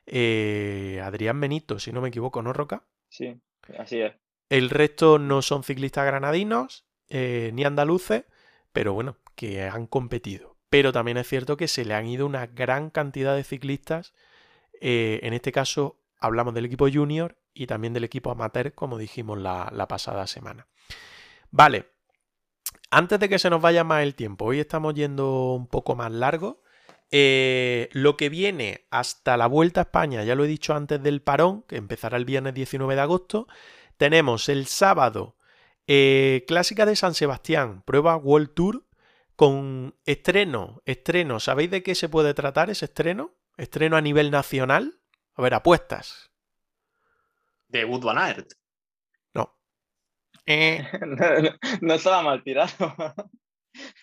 eh, 0.06 1.02
Adrián 1.04 1.40
Benito, 1.40 1.80
si 1.80 1.94
no 1.94 2.02
me 2.02 2.10
equivoco, 2.10 2.42
¿no, 2.42 2.52
Roca? 2.52 2.84
Sí, 3.08 3.40
así 3.78 4.02
es. 4.02 4.14
El 4.50 4.70
resto 4.70 5.20
no 5.20 5.42
son 5.42 5.64
ciclistas 5.64 6.06
granadinos 6.06 6.86
eh, 7.10 7.52
ni 7.54 7.64
andaluces, 7.64 8.26
pero 8.72 8.94
bueno, 8.94 9.18
que 9.36 9.64
han 9.64 9.88
competido. 9.88 10.56
Pero 10.70 10.92
también 10.92 11.18
es 11.18 11.28
cierto 11.28 11.58
que 11.58 11.68
se 11.68 11.86
le 11.86 11.94
han 11.94 12.06
ido 12.08 12.26
una 12.26 12.48
gran 12.48 12.90
cantidad 12.90 13.36
de 13.36 13.44
ciclistas. 13.44 14.14
eh, 14.82 15.20
en 15.24 15.34
este 15.34 15.52
caso 15.52 16.00
hablamos 16.20 16.54
del 16.54 16.66
equipo 16.66 16.90
junior 16.92 17.38
y 17.54 17.68
también 17.68 17.94
del 17.94 18.04
equipo 18.04 18.32
amateur, 18.32 18.74
como 18.74 18.98
dijimos 18.98 19.38
la, 19.40 19.72
la 19.74 19.88
pasada 19.88 20.28
semana. 20.28 20.68
Vale, 21.52 21.88
antes 22.92 23.20
de 23.20 23.30
que 23.30 23.40
se 23.40 23.50
nos 23.50 23.62
vaya 23.62 23.84
más 23.84 24.04
el 24.04 24.16
tiempo, 24.16 24.46
hoy 24.46 24.60
estamos 24.60 24.94
yendo 24.94 25.54
un 25.54 25.68
poco 25.68 25.96
más 25.96 26.12
largo. 26.12 26.62
Eh, 27.12 27.90
lo 27.94 28.18
que 28.18 28.30
viene 28.30 28.86
hasta 28.90 29.38
la 29.38 29.48
Vuelta 29.48 29.82
a 29.82 29.84
España, 29.84 30.24
ya 30.24 30.36
lo 30.36 30.44
he 30.44 30.48
dicho 30.48 30.74
antes 30.74 31.02
del 31.02 31.22
parón, 31.22 31.64
que 31.64 31.78
empezará 31.78 32.18
el 32.18 32.26
viernes 32.26 32.54
19 32.54 32.96
de 32.96 33.02
agosto, 33.02 33.48
tenemos 33.98 34.50
el 34.50 34.66
sábado 34.68 35.36
eh, 35.88 36.44
Clásica 36.48 36.86
de 36.86 36.96
San 36.96 37.14
Sebastián, 37.14 37.84
prueba 37.86 38.16
World 38.18 38.54
Tour 38.54 38.86
con 39.36 39.96
estreno, 40.06 40.82
estreno. 40.86 41.40
¿Sabéis 41.40 41.70
de 41.72 41.84
qué 41.84 41.94
se 41.96 42.10
puede 42.10 42.34
tratar 42.34 42.70
ese 42.70 42.86
estreno? 42.86 43.34
Estreno 43.58 43.96
a 43.98 44.02
nivel 44.02 44.32
nacional. 44.32 45.00
A 45.36 45.42
ver, 45.42 45.54
apuestas. 45.54 46.32
De 47.68 47.86
Wood 47.86 48.04
Van 48.04 48.18
Aert. 48.18 48.54
No. 49.34 49.56
Eh, 50.46 50.86
No, 51.02 51.40
no- 51.42 51.56
no 51.82 51.94
estaba 51.94 52.24
mal 52.24 52.44
tirado. 52.44 52.74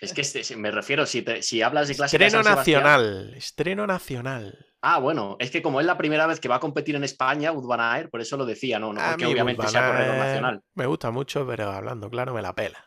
Es 0.01 0.13
que 0.13 0.21
este- 0.23 0.57
me 0.57 0.71
refiero, 0.71 1.07
si, 1.07 1.23
te- 1.23 1.43
si 1.43 1.63
hablas 1.63 1.89
de 1.89 1.95
clásica 1.95 2.19
de 2.19 2.27
estreno 2.27 2.45
San 2.45 2.53
Sebastián- 2.53 2.83
nacional. 2.83 3.35
Estreno 3.35 3.87
nacional. 3.87 4.67
Ah, 4.83 4.99
bueno, 4.99 5.37
es 5.39 5.51
que 5.51 5.63
como 5.63 5.81
es 5.81 5.87
la 5.87 5.97
primera 5.97 6.27
vez 6.27 6.41
que 6.41 6.49
va 6.49 6.57
a 6.57 6.61
competir 6.61 6.97
en 6.97 7.05
España, 7.05 7.53
Wood 7.53 7.67
Van 7.69 7.81
Aert, 7.81 8.11
por 8.11 8.21
eso 8.21 8.37
lo 8.37 8.45
decía, 8.45 8.79
no, 8.81 8.93
no 8.93 9.01
A 9.01 9.11
porque 9.11 9.27
obviamente 9.27 9.67
sea 9.69 9.87
corredor 9.93 10.17
nacional. 10.17 10.63
Me 10.75 10.87
gusta 10.87 11.11
mucho, 11.11 11.47
pero 11.47 11.71
hablando 11.71 12.11
claro 12.11 12.35
me 12.35 12.43
la 12.43 12.53
pela. 12.55 12.83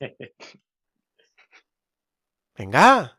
Venga. 2.56 3.18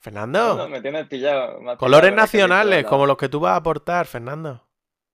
Fernando. 0.00 0.56
No, 0.56 0.68
me 0.68 0.80
tienes 0.82 1.06
pillado. 1.08 1.60
me 1.60 1.76
Colores 1.76 2.10
pillado 2.10 2.22
nacionales, 2.26 2.84
como 2.84 3.06
los 3.06 3.16
que 3.16 3.28
tú 3.28 3.40
vas 3.40 3.52
a 3.54 3.56
aportar, 3.56 4.06
Fernando. 4.06 4.68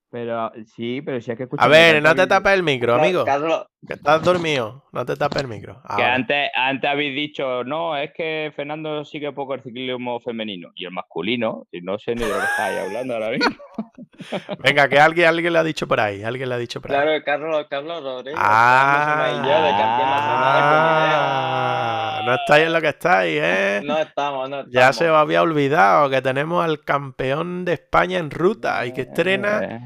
Pero 0.09 0.51
sí, 0.75 1.01
pero 1.01 1.21
si 1.21 1.31
es 1.31 1.37
que 1.37 1.43
escucha 1.43 1.63
A 1.63 1.67
ver, 1.69 2.03
no 2.03 2.13
te 2.13 2.27
tapes 2.27 2.51
el 2.53 2.63
micro, 2.63 2.95
amigo. 2.95 3.23
Carlos, 3.23 3.65
Que 3.87 3.93
estás 3.93 4.21
dormido. 4.23 4.83
No 4.91 5.05
te 5.05 5.15
tapes 5.15 5.41
el 5.41 5.47
micro. 5.47 5.81
Que 5.97 6.03
antes, 6.03 6.49
antes 6.55 6.87
habéis 6.89 7.15
dicho, 7.15 7.63
no, 7.63 7.97
es 7.97 8.11
que 8.13 8.51
Fernando 8.55 9.03
sigue 9.03 9.31
poco 9.31 9.55
el 9.55 9.63
ciclismo 9.63 10.19
femenino 10.19 10.69
y 10.75 10.85
el 10.85 10.91
masculino, 10.91 11.65
y 11.71 11.81
no 11.81 11.97
sé 11.97 12.13
ni 12.13 12.21
de 12.23 12.29
lo 12.29 12.35
que 12.35 12.43
estáis 12.45 12.79
hablando 12.79 13.13
ahora 13.15 13.29
mismo. 13.31 13.55
Venga, 14.63 14.87
que 14.87 14.99
alguien, 14.99 15.27
alguien 15.27 15.53
le 15.53 15.59
ha 15.59 15.63
dicho 15.63 15.87
por 15.87 15.99
ahí. 15.99 16.21
Alguien 16.23 16.49
le 16.49 16.55
ha 16.55 16.57
dicho 16.59 16.79
por 16.79 16.91
ahí. 16.91 16.97
claro, 16.97 17.23
Carlos, 17.25 17.65
Carlos 17.69 18.03
Rodríguez. 18.03 18.39
Ah, 18.39 19.31
yo 19.33 19.63
de 19.63 19.69
campeón 19.71 20.09
ah, 20.11 22.21
no 22.25 22.33
estáis 22.35 22.67
en 22.67 22.73
lo 22.73 22.81
que 22.81 22.89
estáis, 22.89 23.39
¿eh? 23.41 23.81
No 23.85 23.97
estamos, 23.97 24.49
no 24.49 24.57
estamos. 24.57 24.73
Ya 24.73 24.93
se 24.93 25.09
os 25.09 25.17
había 25.17 25.41
olvidado 25.41 26.09
que 26.09 26.21
tenemos 26.21 26.63
al 26.63 26.83
campeón 26.83 27.65
de 27.65 27.73
España 27.73 28.19
en 28.19 28.29
ruta 28.29 28.85
y 28.85 28.93
que 28.93 29.01
estrena, 29.01 29.59
Eh, 29.63 29.79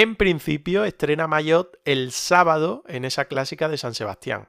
en 0.00 0.16
principio, 0.16 0.84
estrena 0.84 1.26
Mayotte 1.26 1.78
el 1.84 2.12
sábado 2.12 2.82
en 2.88 3.04
esa 3.04 3.24
clásica 3.26 3.68
de 3.68 3.78
San 3.78 3.94
Sebastián. 3.94 4.48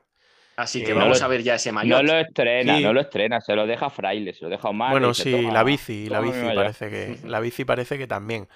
Así 0.56 0.84
que 0.84 0.92
Eh, 0.92 0.94
no 0.96 1.02
vamos 1.02 1.20
lo- 1.20 1.26
a 1.26 1.28
ver 1.30 1.44
ya 1.44 1.56
ese 1.56 1.70
No 1.72 1.76
maillot. 1.76 2.04
lo 2.04 2.14
estrena, 2.18 2.78
Sí. 2.78 2.84
no 2.84 2.92
lo 2.94 3.02
estrena, 3.02 3.42
se 3.42 3.56
lo 3.56 3.68
deja 3.68 3.86
a 3.86 3.90
Fraile, 3.92 4.34
se 4.34 4.44
lo 4.44 4.50
deja 4.50 4.68
a 4.68 4.72
Omar. 4.72 4.90
Bueno, 4.92 5.14
sí, 5.14 5.32
"Toma, 5.32 5.54
la 5.54 5.64
bici, 5.64 6.10
la 6.10 6.20
bici 6.20 6.38
maillot". 6.40 6.56
parece 6.56 6.90
que. 6.90 7.18
La 7.32 7.40
bici 7.40 7.64
parece 7.64 7.98
que 8.00 8.08
también. 8.08 8.48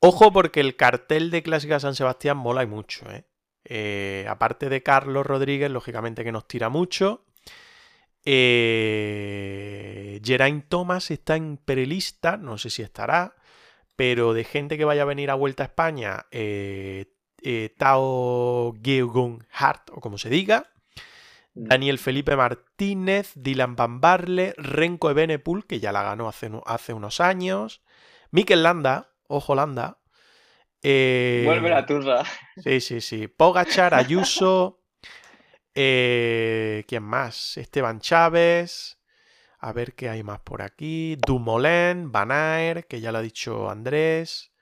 Ojo, 0.00 0.32
porque 0.32 0.60
el 0.60 0.76
cartel 0.76 1.30
de 1.30 1.42
Clásica 1.42 1.80
San 1.80 1.94
Sebastián 1.94 2.36
mola 2.36 2.62
y 2.62 2.66
mucho, 2.66 3.10
¿eh? 3.10 3.24
Eh, 3.64 4.26
aparte 4.28 4.68
de 4.68 4.82
Carlos 4.82 5.26
Rodríguez, 5.26 5.70
lógicamente 5.70 6.24
que 6.24 6.32
nos 6.32 6.46
tira 6.48 6.68
mucho. 6.68 7.24
Eh, 8.24 10.20
Geraint 10.24 10.66
Thomas 10.68 11.10
está 11.10 11.36
en 11.36 11.56
prelista, 11.58 12.36
no 12.36 12.58
sé 12.58 12.70
si 12.70 12.82
estará, 12.82 13.34
pero 14.00 14.32
de 14.32 14.44
gente 14.44 14.78
que 14.78 14.86
vaya 14.86 15.02
a 15.02 15.04
venir 15.04 15.30
a 15.30 15.34
Vuelta 15.34 15.62
a 15.62 15.66
España, 15.66 16.24
eh, 16.30 17.12
eh, 17.42 17.74
Tao 17.76 18.74
Geogong 18.82 19.42
Hart, 19.52 19.90
o 19.92 20.00
como 20.00 20.16
se 20.16 20.30
diga, 20.30 20.72
Daniel 21.52 21.98
Felipe 21.98 22.34
Martínez, 22.34 23.32
Dylan 23.34 23.76
Van 23.76 24.00
Barle, 24.00 24.54
Renko 24.56 25.10
Ebenepul, 25.10 25.66
que 25.66 25.80
ya 25.80 25.92
la 25.92 26.02
ganó 26.02 26.30
hace, 26.30 26.50
hace 26.64 26.94
unos 26.94 27.20
años, 27.20 27.82
Mikel 28.30 28.62
Landa, 28.62 29.10
ojo 29.28 29.54
Landa. 29.54 29.98
eh, 30.82 31.42
Vuelve 31.44 31.68
la 31.68 31.84
turra. 31.84 32.22
Sí, 32.56 32.80
sí, 32.80 33.02
sí. 33.02 33.28
Pogachar, 33.28 33.92
Ayuso. 33.92 34.80
¿Quién 35.74 37.02
más? 37.02 37.58
Esteban 37.58 38.00
Chávez. 38.00 38.98
A 39.60 39.72
ver 39.72 39.94
qué 39.94 40.08
hay 40.08 40.22
más 40.22 40.40
por 40.40 40.62
aquí. 40.62 41.16
Dumoulin, 41.26 42.10
Van 42.10 42.30
que 42.88 43.00
ya 43.00 43.12
lo 43.12 43.18
ha 43.18 43.22
dicho 43.22 43.68
Andrés. 43.70 44.52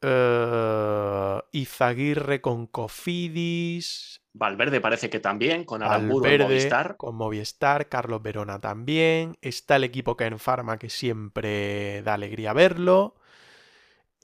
eh, 0.00 1.40
Izaguirre 1.52 2.40
con 2.40 2.66
Cofidis. 2.66 4.22
Valverde 4.32 4.80
parece 4.80 5.10
que 5.10 5.18
también, 5.20 5.64
con 5.64 5.82
Aramburu 5.82 6.24
en 6.24 6.30
Valverde 6.38 6.44
Movistar. 6.44 6.96
con 6.96 7.16
Movistar. 7.16 7.88
Carlos 7.88 8.22
Verona 8.22 8.60
también. 8.60 9.36
Está 9.42 9.76
el 9.76 9.84
equipo 9.84 10.16
que 10.16 10.24
en 10.24 10.38
Pharma, 10.38 10.78
que 10.78 10.88
siempre 10.88 12.02
da 12.02 12.14
alegría 12.14 12.52
verlo. 12.52 13.16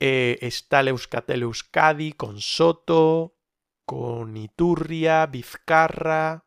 Eh, 0.01 0.39
está 0.40 0.81
el 0.81 0.89
Euskaltel 0.89 1.43
Euskadi 1.43 2.12
con 2.12 2.40
Soto, 2.40 3.35
con 3.85 4.36
Iturria, 4.36 5.27
Vizcarra, 5.27 6.44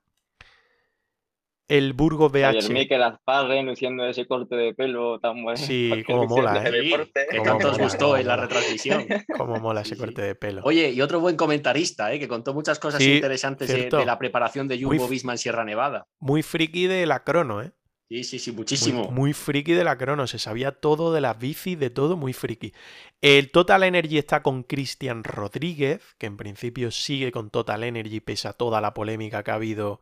el 1.68 1.94
Burgos 1.94 2.34
Ayer 2.34 2.64
BH. 2.64 2.70
Mikel 2.74 3.04
Azparren 3.04 3.66
luciendo 3.66 4.06
ese 4.08 4.26
corte 4.26 4.56
de 4.56 4.74
pelo 4.74 5.20
tan 5.20 5.44
bueno. 5.44 5.58
Sí, 5.58 5.90
luciendo 6.08 6.26
mola, 6.28 6.64
¿eh? 6.68 6.72
Deporte. 6.72 7.28
que 7.30 7.40
tanto 7.42 7.70
os 7.72 7.78
gustó 7.78 8.16
en 8.18 8.28
la 8.28 8.36
mola. 8.36 8.48
retransmisión. 8.48 9.06
Cómo 9.38 9.58
mola 9.60 9.82
ese 9.82 9.96
Sí, 9.96 10.02
corte 10.02 10.22
de 10.22 10.36
pelo. 10.36 10.62
Oye, 10.64 10.92
y 10.92 11.02
otro 11.02 11.20
buen 11.20 11.36
comentarista, 11.36 12.14
¿eh? 12.14 12.20
que 12.20 12.28
contó 12.28 12.54
muchas 12.54 12.80
cosas 12.80 13.02
Sí, 13.04 13.16
interesantes 13.16 13.68
de, 13.68 13.76
cierto. 13.76 13.98
de 13.98 14.06
la 14.06 14.18
preparación 14.18 14.68
de 14.68 14.76
Muy 14.78 14.98
Jumbo 14.98 15.08
Visma 15.10 15.34
en 15.34 15.38
Sierra 15.38 15.66
Nevada. 15.66 16.06
Muy 16.20 16.44
friki 16.44 16.88
de 16.88 17.06
la 17.06 17.24
crono, 17.24 17.62
¿eh? 17.62 17.72
Sí, 18.10 18.24
sí, 18.24 18.40
sí, 18.40 18.54
muchísimo. 18.54 19.12
muy 19.12 19.34
friki 19.34 19.74
de 19.74 19.84
la 19.84 19.98
crono. 19.98 20.28
Se 20.28 20.40
sabía 20.40 20.72
todo 20.72 21.12
de 21.12 21.20
las 21.20 21.38
bicis, 21.38 21.78
de 21.78 21.90
todo, 21.90 22.16
muy 22.16 22.32
friki. 22.32 22.72
El 23.20 23.52
Total 23.52 23.84
Energy 23.84 24.18
está 24.18 24.42
con 24.42 24.64
Cristian 24.64 25.26
Rodríguez, 25.26 26.02
que 26.18 26.26
en 26.28 26.38
principio 26.38 26.90
sigue 26.92 27.34
con 27.34 27.50
Total 27.50 27.84
Energy 27.84 28.22
pese 28.22 28.48
a 28.48 28.54
toda 28.54 28.80
la 28.80 28.94
polémica 28.94 29.44
que 29.44 29.52
ha 29.52 29.56
habido 29.56 30.00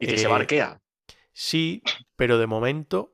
y 0.00 0.06
que 0.06 0.16
se 0.16 0.24
eh, 0.24 0.28
barquea. 0.30 0.80
Sí, 1.34 1.82
pero 2.14 2.38
de 2.38 2.46
momento 2.46 3.12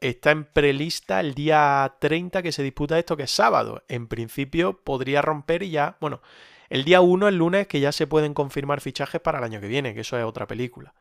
está 0.00 0.30
en 0.30 0.44
prelista 0.44 1.20
el 1.20 1.34
día 1.34 1.96
30 2.00 2.42
que 2.42 2.52
se 2.52 2.62
disputa 2.62 2.98
esto, 2.98 3.16
que 3.16 3.24
es 3.24 3.30
sábado. 3.30 3.84
En 3.88 4.08
principio 4.08 4.82
podría 4.82 5.22
romper 5.22 5.62
y 5.62 5.70
ya, 5.70 5.98
bueno, 6.00 6.22
el 6.70 6.84
día 6.84 7.02
1, 7.02 7.28
el 7.28 7.36
lunes, 7.36 7.68
que 7.68 7.80
ya 7.80 7.92
se 7.92 8.06
pueden 8.06 8.32
confirmar 8.32 8.80
fichajes 8.80 9.20
para 9.20 9.38
el 9.38 9.44
año 9.44 9.60
que 9.60 9.68
viene, 9.68 9.94
que 9.94 10.00
eso 10.00 10.18
es 10.18 10.24
otra 10.24 10.46
película. 10.46 10.94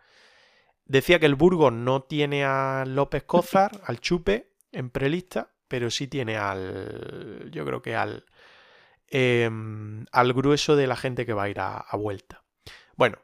Decía 0.86 1.18
que 1.18 1.26
el 1.26 1.36
Burgos 1.36 1.72
no 1.72 2.04
tiene 2.04 2.44
a 2.44 2.84
López 2.86 3.24
Cózar, 3.24 3.72
al 3.86 4.02
Chupe, 4.02 4.52
en 4.74 4.90
prelista, 4.90 5.54
pero 5.70 5.90
sí 5.90 6.08
tiene 6.08 6.36
al, 6.36 7.50
yo 7.52 7.66
creo 7.66 7.82
que 7.82 7.96
al, 7.96 8.26
em, 9.08 10.06
al 10.12 10.34
grueso 10.34 10.76
de 10.76 10.88
la 10.88 10.98
gente 10.98 11.26
que 11.26 11.34
va 11.34 11.44
a 11.44 11.50
ir 11.50 11.62
a, 11.62 11.78
a 11.78 11.96
vuelta. 11.96 12.44
Bueno, 12.98 13.18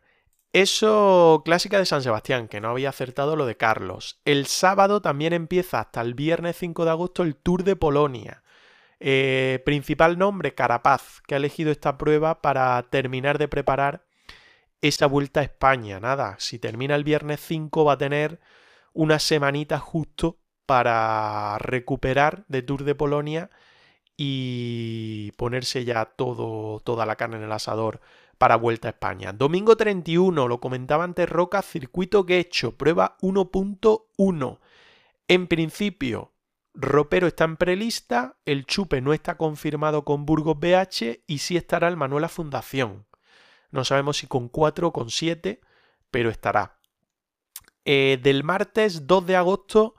eso 0.54 1.42
clásica 1.46 1.78
de 1.78 1.86
San 1.86 2.02
Sebastián, 2.02 2.48
que 2.48 2.60
no 2.62 2.70
había 2.70 2.90
acertado 2.90 3.36
lo 3.36 3.46
de 3.46 3.58
Carlos. 3.58 4.20
El 4.26 4.48
sábado 4.48 5.02
también 5.02 5.34
empieza 5.34 5.80
hasta 5.80 6.02
el 6.02 6.16
viernes 6.16 6.58
5 6.58 6.86
de 6.86 6.92
agosto 6.92 7.24
el 7.24 7.36
Tour 7.36 7.64
de 7.64 7.76
Polonia. 7.76 8.44
Eh, 9.00 9.62
principal 9.66 10.18
nombre, 10.18 10.56
Carapaz, 10.56 11.22
que 11.28 11.36
ha 11.36 11.38
elegido 11.38 11.72
esta 11.72 11.98
prueba 11.98 12.42
para 12.42 12.82
terminar 12.90 13.38
de 13.38 13.48
preparar 13.48 14.06
esa 14.82 15.06
vuelta 15.08 15.42
a 15.42 15.44
España. 15.44 16.00
Nada, 16.00 16.36
si 16.40 16.60
termina 16.60 16.96
el 16.96 17.04
viernes 17.04 17.40
5 17.42 17.86
va 17.86 17.94
a 17.94 17.98
tener 17.98 18.40
una 18.94 19.20
semanita 19.20 19.80
justo 19.80 20.40
para 20.66 21.58
recuperar 21.60 22.46
de 22.48 22.62
Tour 22.62 22.84
de 22.84 22.96
Polonia 22.96 23.50
y 24.18 25.32
ponerse 25.38 25.86
ya 25.86 26.06
todo, 26.06 26.80
toda 26.82 27.06
la 27.06 27.16
carne 27.16 27.38
en 27.38 27.44
el 27.44 27.52
asador 27.52 28.02
para 28.40 28.56
Vuelta 28.56 28.88
a 28.88 28.92
España. 28.92 29.34
Domingo 29.34 29.76
31, 29.76 30.48
lo 30.48 30.60
comentaba 30.60 31.04
antes 31.04 31.30
Roca, 31.30 31.62
circuito 31.62 32.24
Guecho, 32.24 32.76
prueba 32.78 33.18
1.1. 33.22 34.60
En 35.28 35.48
principio, 35.48 36.32
Ropero 36.74 37.28
está 37.28 37.44
en 37.44 37.58
prelista, 37.58 38.38
el 38.46 38.66
Chupe 38.66 39.02
no 39.02 39.14
está 39.14 39.38
confirmado 39.38 40.06
con 40.06 40.26
Burgos 40.26 40.58
BH 40.58 41.24
y 41.28 41.40
sí 41.40 41.58
estará 41.58 41.90
el 41.90 41.98
Manuela 41.98 42.30
Fundación. 42.30 43.06
No 43.72 43.84
sabemos 43.84 44.18
si 44.18 44.28
con 44.28 44.48
4 44.48 44.88
o 44.88 44.94
con 44.94 45.10
7, 45.10 45.60
pero 46.10 46.30
estará. 46.30 46.80
Eh, 47.84 48.20
del 48.24 48.46
martes 48.46 49.06
2 49.06 49.28
de 49.28 49.36
agosto 49.36 49.96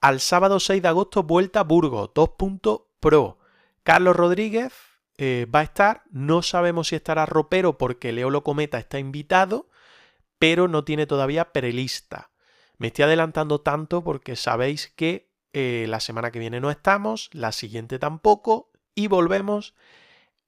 al 0.00 0.20
sábado 0.20 0.58
6 0.58 0.80
de 0.80 0.88
agosto, 0.88 1.22
vuelta 1.22 1.60
a 1.60 1.64
Burgos, 1.64 2.10
2.pro. 2.14 3.38
Carlos 3.82 4.16
Rodríguez 4.16 4.72
eh, 5.18 5.46
va 5.52 5.60
a 5.60 5.64
estar, 5.64 6.02
no 6.10 6.42
sabemos 6.42 6.88
si 6.88 6.96
estará 6.96 7.26
Ropero 7.26 7.78
porque 7.78 8.12
Leolo 8.12 8.42
Cometa 8.42 8.78
está 8.78 8.98
invitado, 8.98 9.68
pero 10.38 10.68
no 10.68 10.84
tiene 10.84 11.06
todavía 11.06 11.52
prelista. 11.52 12.30
Me 12.78 12.88
estoy 12.88 13.04
adelantando 13.04 13.60
tanto 13.60 14.02
porque 14.02 14.36
sabéis 14.36 14.92
que 14.96 15.30
eh, 15.52 15.86
la 15.88 16.00
semana 16.00 16.32
que 16.32 16.40
viene 16.40 16.60
no 16.60 16.70
estamos, 16.70 17.30
la 17.32 17.52
siguiente 17.52 17.98
tampoco, 17.98 18.72
y 18.94 19.06
volvemos 19.06 19.74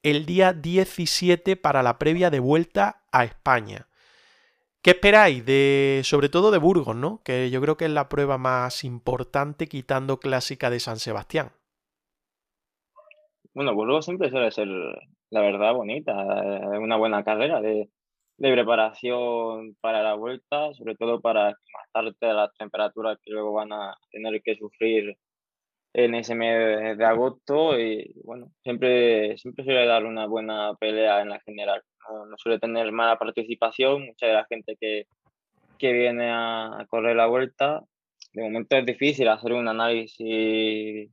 el 0.03 0.27
día 0.27 0.53
17 0.53 1.57
para 1.57 1.83
la 1.83 1.99
previa 1.99 2.31
de 2.31 2.41
vuelta 2.41 3.05
a 3.13 3.25
España. 3.25 3.89
¿Qué 4.83 4.91
esperáis? 4.91 5.45
De, 5.45 6.03
sobre 6.05 6.29
todo 6.29 6.51
de 6.51 6.59
Burgos, 6.59 6.95
¿no? 6.95 7.21
Que 7.25 7.51
yo 7.51 7.61
creo 7.61 7.77
que 7.77 7.87
es 7.87 7.91
la 7.91 8.09
prueba 8.09 8.39
más 8.39 8.85
importante 8.85 9.69
quitando 9.69 10.21
clásica 10.21 10.71
de 10.71 10.79
San 10.79 10.99
Sebastián. 10.99 11.53
Bueno, 13.57 13.75
Burgos 13.75 14.05
siempre 14.05 14.29
suele 14.29 14.51
ser, 14.51 14.69
la 14.69 15.41
verdad, 15.41 15.73
bonita. 15.73 16.13
Es 16.75 16.79
una 16.79 16.99
buena 16.99 17.25
carrera 17.25 17.63
de, 17.63 17.89
de 18.37 18.53
preparación 18.53 19.75
para 19.81 20.03
la 20.03 20.13
vuelta, 20.13 20.75
sobre 20.75 20.95
todo 20.95 21.23
para 21.23 21.49
aclimatarte 21.49 22.27
a 22.27 22.35
las 22.35 22.55
temperaturas 22.59 23.19
que 23.25 23.31
luego 23.33 23.55
van 23.55 23.73
a 23.73 23.97
tener 24.11 24.43
que 24.43 24.57
sufrir 24.57 25.17
en 25.95 26.15
ese 26.17 26.35
mes 26.35 26.99
de 26.99 27.05
agosto. 27.07 27.81
Y 27.81 28.13
bueno, 28.25 28.53
siempre, 28.63 29.39
siempre 29.39 29.65
suele 29.65 29.87
dar 29.87 30.05
una 30.05 30.27
buena 30.27 30.75
pelea 30.79 31.23
en 31.23 31.31
la 31.31 31.41
general. 31.41 31.83
No, 32.11 32.27
no 32.27 32.37
suele 32.37 32.59
tener 32.59 32.93
mala 32.93 33.19
participación. 33.19 34.05
Mucha 34.05 34.27
de 34.27 34.35
la 34.35 34.45
gente 34.51 34.77
que, 34.79 35.07
que 35.79 35.95
viene 35.95 36.29
a 36.31 36.85
correr 36.91 37.17
la 37.17 37.27
vuelta. 37.27 37.83
De 38.35 38.43
momento 38.43 38.77
es 38.77 38.85
difícil 38.85 39.29
hacer 39.29 39.55
un 39.55 39.67
análisis 39.67 41.11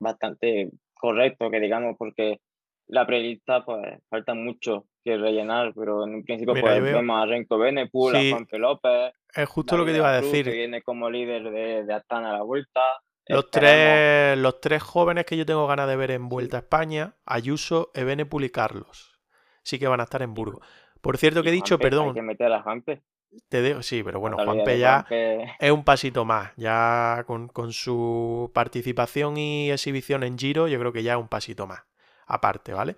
bastante 0.00 0.72
correcto, 1.04 1.50
que 1.50 1.60
digamos, 1.60 1.96
porque 1.98 2.38
la 2.86 3.06
prelista 3.06 3.64
pues 3.64 3.82
falta 4.08 4.34
mucho 4.34 4.86
que 5.04 5.16
rellenar, 5.16 5.72
pero 5.74 6.04
en 6.06 6.14
un 6.14 6.24
principio 6.24 6.54
Mira, 6.54 6.66
pues 6.70 6.82
veo- 6.82 6.96
vemos 6.96 7.22
a 7.22 7.26
Renko 7.26 7.58
Benepul, 7.58 8.14
Sí. 8.16 8.28
a 8.30 8.34
Juanpe 8.34 8.58
López, 8.58 9.12
Es 9.34 9.48
justo 9.48 9.76
lo 9.76 9.84
que 9.84 9.92
te 9.92 9.98
iba 9.98 10.14
a 10.14 10.18
Cruz, 10.20 10.30
decir. 10.32 10.46
que 10.46 10.56
viene 10.56 10.82
como 10.82 11.10
líder 11.10 11.50
de, 11.50 11.84
de 11.84 11.94
Astana 11.94 12.30
a 12.30 12.38
la 12.38 12.42
vuelta. 12.42 12.80
Los 13.26 13.50
tres, 13.50 14.36
los 14.38 14.60
tres 14.60 14.82
jóvenes 14.82 15.24
que 15.24 15.36
yo 15.36 15.46
tengo 15.46 15.66
ganas 15.66 15.88
de 15.88 15.96
ver 15.96 16.10
en 16.10 16.28
Vuelta 16.28 16.58
a 16.58 16.60
España, 16.60 17.14
Ayuso, 17.24 17.90
Ebenepul 17.94 18.44
y 18.44 18.50
Carlos. 18.50 19.18
Sí 19.62 19.78
que 19.78 19.88
van 19.88 20.00
a 20.00 20.04
estar 20.04 20.20
en 20.22 20.34
Burgos. 20.34 20.66
Por 21.00 21.16
cierto 21.16 21.42
que 21.42 21.48
he 21.48 21.52
dicho, 21.52 21.76
Juanpe, 21.76 21.84
perdón, 21.90 22.08
Hay 22.08 22.14
que 22.14 22.22
meter 22.22 22.52
a 22.52 22.62
Juanpe. 22.62 23.02
Te 23.48 23.62
dejo, 23.62 23.82
sí, 23.82 24.02
pero 24.02 24.20
bueno, 24.20 24.36
Juanpe 24.36 24.78
ya 24.78 25.04
Juanpe. 25.08 25.56
es 25.58 25.70
un 25.70 25.84
pasito 25.84 26.24
más. 26.24 26.52
Ya 26.56 27.24
con, 27.26 27.48
con 27.48 27.72
su 27.72 28.50
participación 28.54 29.36
y 29.36 29.70
exhibición 29.70 30.22
en 30.22 30.38
Giro, 30.38 30.68
yo 30.68 30.78
creo 30.78 30.92
que 30.92 31.02
ya 31.02 31.14
es 31.14 31.18
un 31.18 31.28
pasito 31.28 31.66
más. 31.66 31.82
Aparte, 32.26 32.72
¿vale? 32.72 32.96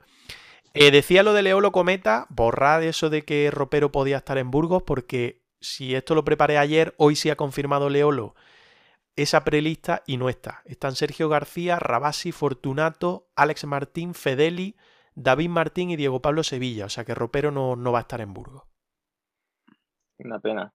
Eh, 0.75 0.91
decía 0.91 1.23
lo 1.23 1.33
de 1.33 1.43
Leolo 1.43 1.73
Cometa, 1.73 2.27
borrad 2.29 2.83
eso 2.83 3.09
de 3.11 3.25
que 3.25 3.51
Ropero 3.51 3.91
podía 3.91 4.19
estar 4.19 4.39
en 4.39 4.51
Burgos, 4.51 4.83
porque 4.83 5.43
si 5.61 5.95
esto 5.95 6.15
lo 6.15 6.25
preparé 6.25 6.59
ayer, 6.59 6.95
hoy 6.99 7.17
sí 7.17 7.31
ha 7.31 7.37
confirmado 7.37 7.89
Leolo 7.89 8.35
esa 9.17 9.45
prelista 9.45 10.03
y 10.07 10.19
no 10.19 10.29
está. 10.29 10.63
Están 10.67 10.95
Sergio 10.95 11.29
García, 11.29 11.79
Rabasi, 11.79 12.33
Fortunato, 12.33 13.31
Alex 13.35 13.65
Martín, 13.65 14.15
Fedeli, 14.15 14.77
David 15.15 15.49
Martín 15.49 15.91
y 15.91 15.97
Diego 15.97 16.21
Pablo 16.21 16.45
Sevilla. 16.45 16.85
O 16.85 16.91
sea 16.91 17.05
que 17.05 17.15
Ropero 17.15 17.51
no, 17.51 17.77
no 17.77 17.93
va 17.93 18.01
a 18.01 18.03
estar 18.03 18.21
en 18.21 18.35
Burgos. 18.35 18.65
Una 20.19 20.41
pena. 20.41 20.73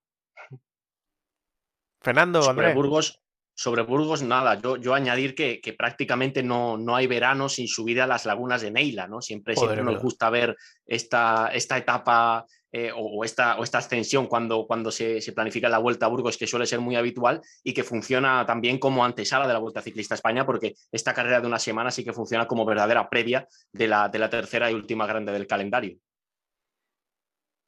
Fernando, 2.01 2.41
Sobre 2.41 2.67
Andrés. 2.67 2.75
Burgos, 2.75 3.21
sobre 3.53 3.83
Burgos, 3.83 4.23
nada. 4.23 4.59
Yo, 4.59 4.77
yo 4.77 4.93
añadir 4.93 5.35
que, 5.35 5.61
que 5.61 5.73
prácticamente 5.73 6.41
no, 6.41 6.77
no 6.77 6.95
hay 6.95 7.05
verano 7.07 7.47
sin 7.47 7.67
subir 7.67 8.01
a 8.01 8.07
las 8.07 8.25
lagunas 8.25 8.61
de 8.61 8.71
Neila, 8.71 9.07
¿no? 9.07 9.21
Siempre, 9.21 9.55
Joder, 9.55 9.75
siempre 9.75 9.93
nos 9.93 10.01
gusta 10.01 10.29
ver 10.29 10.57
esta, 10.85 11.51
esta 11.53 11.77
etapa 11.77 12.45
eh, 12.71 12.91
o, 12.91 13.19
o 13.19 13.23
esta, 13.23 13.57
o 13.57 13.63
esta 13.63 13.77
ascensión 13.77 14.25
cuando, 14.27 14.65
cuando 14.65 14.91
se, 14.91 15.21
se 15.21 15.33
planifica 15.33 15.69
la 15.69 15.77
Vuelta 15.77 16.07
a 16.07 16.09
Burgos, 16.09 16.37
que 16.37 16.47
suele 16.47 16.65
ser 16.65 16.79
muy 16.79 16.95
habitual 16.95 17.41
y 17.63 17.73
que 17.73 17.83
funciona 17.83 18.45
también 18.45 18.79
como 18.79 19.05
antesala 19.05 19.45
de 19.45 19.53
la 19.53 19.59
Vuelta 19.59 19.81
Ciclista 19.81 20.15
a 20.15 20.17
España, 20.17 20.45
porque 20.45 20.73
esta 20.91 21.13
carrera 21.13 21.41
de 21.41 21.47
una 21.47 21.59
semana 21.59 21.91
sí 21.91 22.03
que 22.03 22.13
funciona 22.13 22.47
como 22.47 22.65
verdadera 22.65 23.09
previa 23.09 23.47
de 23.71 23.87
la, 23.87 24.09
de 24.09 24.19
la 24.19 24.29
tercera 24.29 24.71
y 24.71 24.73
última 24.73 25.05
grande 25.05 25.33
del 25.33 25.45
calendario. 25.45 25.97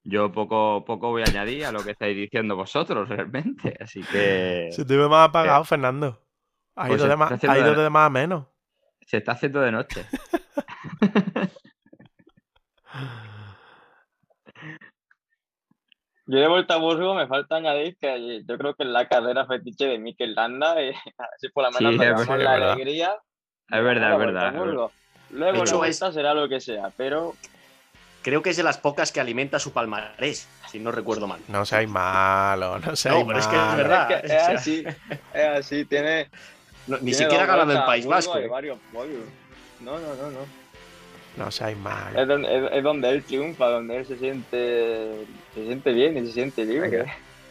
Yo 0.06 0.32
poco, 0.32 0.84
poco 0.86 1.10
voy 1.12 1.24
a 1.24 1.28
añadir 1.28 1.66
a 1.66 1.72
lo 1.72 1.84
que 1.84 1.92
estáis 1.92 2.16
diciendo 2.16 2.56
vosotros 2.56 3.08
realmente. 3.08 3.76
Así 3.80 4.02
que 4.04 4.68
Se 4.72 4.84
te 4.86 4.98
ve 4.98 5.08
más 5.08 5.30
apagado, 5.30 5.64
Fernando. 5.64 6.20
Ha 6.76 6.88
Pues 6.88 7.00
ido, 7.00 7.08
de 7.08 7.14
está 7.14 7.30
más, 7.30 7.44
ha 7.44 7.58
ido 7.60 7.76
de- 7.76 7.84
de 7.84 7.90
más 7.90 8.08
a 8.08 8.10
menos. 8.10 8.46
se 9.02 9.18
está 9.18 9.32
haciendo 9.34 9.62
de 9.62 9.72
noche. 9.72 10.02
Yo 16.26 16.40
de 16.40 16.48
vuelta 16.48 16.76
a 16.76 16.78
Burgos 16.78 17.18
me 17.18 17.28
falta 17.28 17.58
añadir 17.58 17.98
que 18.00 18.44
yo 18.48 18.58
creo 18.58 18.74
que 18.76 18.84
es 18.84 18.90
la 18.90 19.08
carrera 19.10 19.46
fetiche 19.46 19.86
de 19.88 20.00
Mikel 20.00 20.36
Landa 20.36 20.82
y 20.84 20.90
así 21.18 21.50
por 21.54 21.64
lo 21.66 21.72
menos 21.72 21.96
Sí, 21.96 22.02
es 22.02 22.10
la 22.10 22.22
es 22.22 22.28
verdad. 22.28 22.72
alegría. 22.72 23.16
Es 23.70 23.84
verdad, 23.84 24.10
la 24.10 24.14
es 24.14 24.20
verdad. 24.20 24.54
Luego 25.30 25.64
De 25.64 25.66
la 25.72 25.76
vuelta 25.78 26.12
será 26.12 26.34
lo 26.34 26.48
que 26.48 26.60
sea, 26.62 26.92
pero 26.96 27.34
Creo 28.24 28.42
que 28.42 28.52
es 28.52 28.58
de 28.58 28.64
las 28.64 28.78
pocas 28.78 29.12
que 29.12 29.20
alimenta 29.20 29.60
su 29.60 29.74
palmarés, 29.74 30.48
si 30.72 30.80
no 30.80 30.92
recuerdo 30.94 31.28
mal. 31.28 31.42
No 31.50 31.66
seáis 31.66 31.90
malo, 31.90 32.80
no 32.80 32.96
seáis 32.96 33.20
No, 33.20 33.28
pero 33.28 33.40
es 33.40 33.48
que 33.48 33.56
es 33.56 33.76
verdad. 33.76 34.12
es, 34.12 34.22
que 34.22 34.28
es 34.28 34.34
o 34.34 34.46
sea, 34.46 34.56
así, 34.56 34.86
es 35.34 35.46
así, 35.60 35.86
tiene... 35.86 36.30
No, 36.88 36.98
ni 36.98 37.12
tiene 37.12 37.18
siquiera 37.18 37.46
ganado 37.46 37.74
el 37.74 37.84
País 37.84 38.06
Vasco. 38.06 38.38
¿eh? 38.38 38.48
No, 39.82 40.00
no, 40.00 40.16
no, 40.16 40.32
no. 40.32 40.40
No 41.36 41.52
seáis 41.52 41.78
malo. 41.78 42.22
Es 42.22 42.28
donde, 42.28 42.58
es, 42.58 42.72
es 42.72 42.84
donde 42.84 43.10
él 43.10 43.24
triunfa, 43.24 43.68
donde 43.68 43.98
él 43.98 44.06
se 44.06 44.18
siente, 44.18 45.26
se 45.54 45.66
siente 45.66 45.92
bien 45.92 46.18
y 46.18 46.26
se 46.28 46.32
siente 46.32 46.64
libre. 46.64 47.06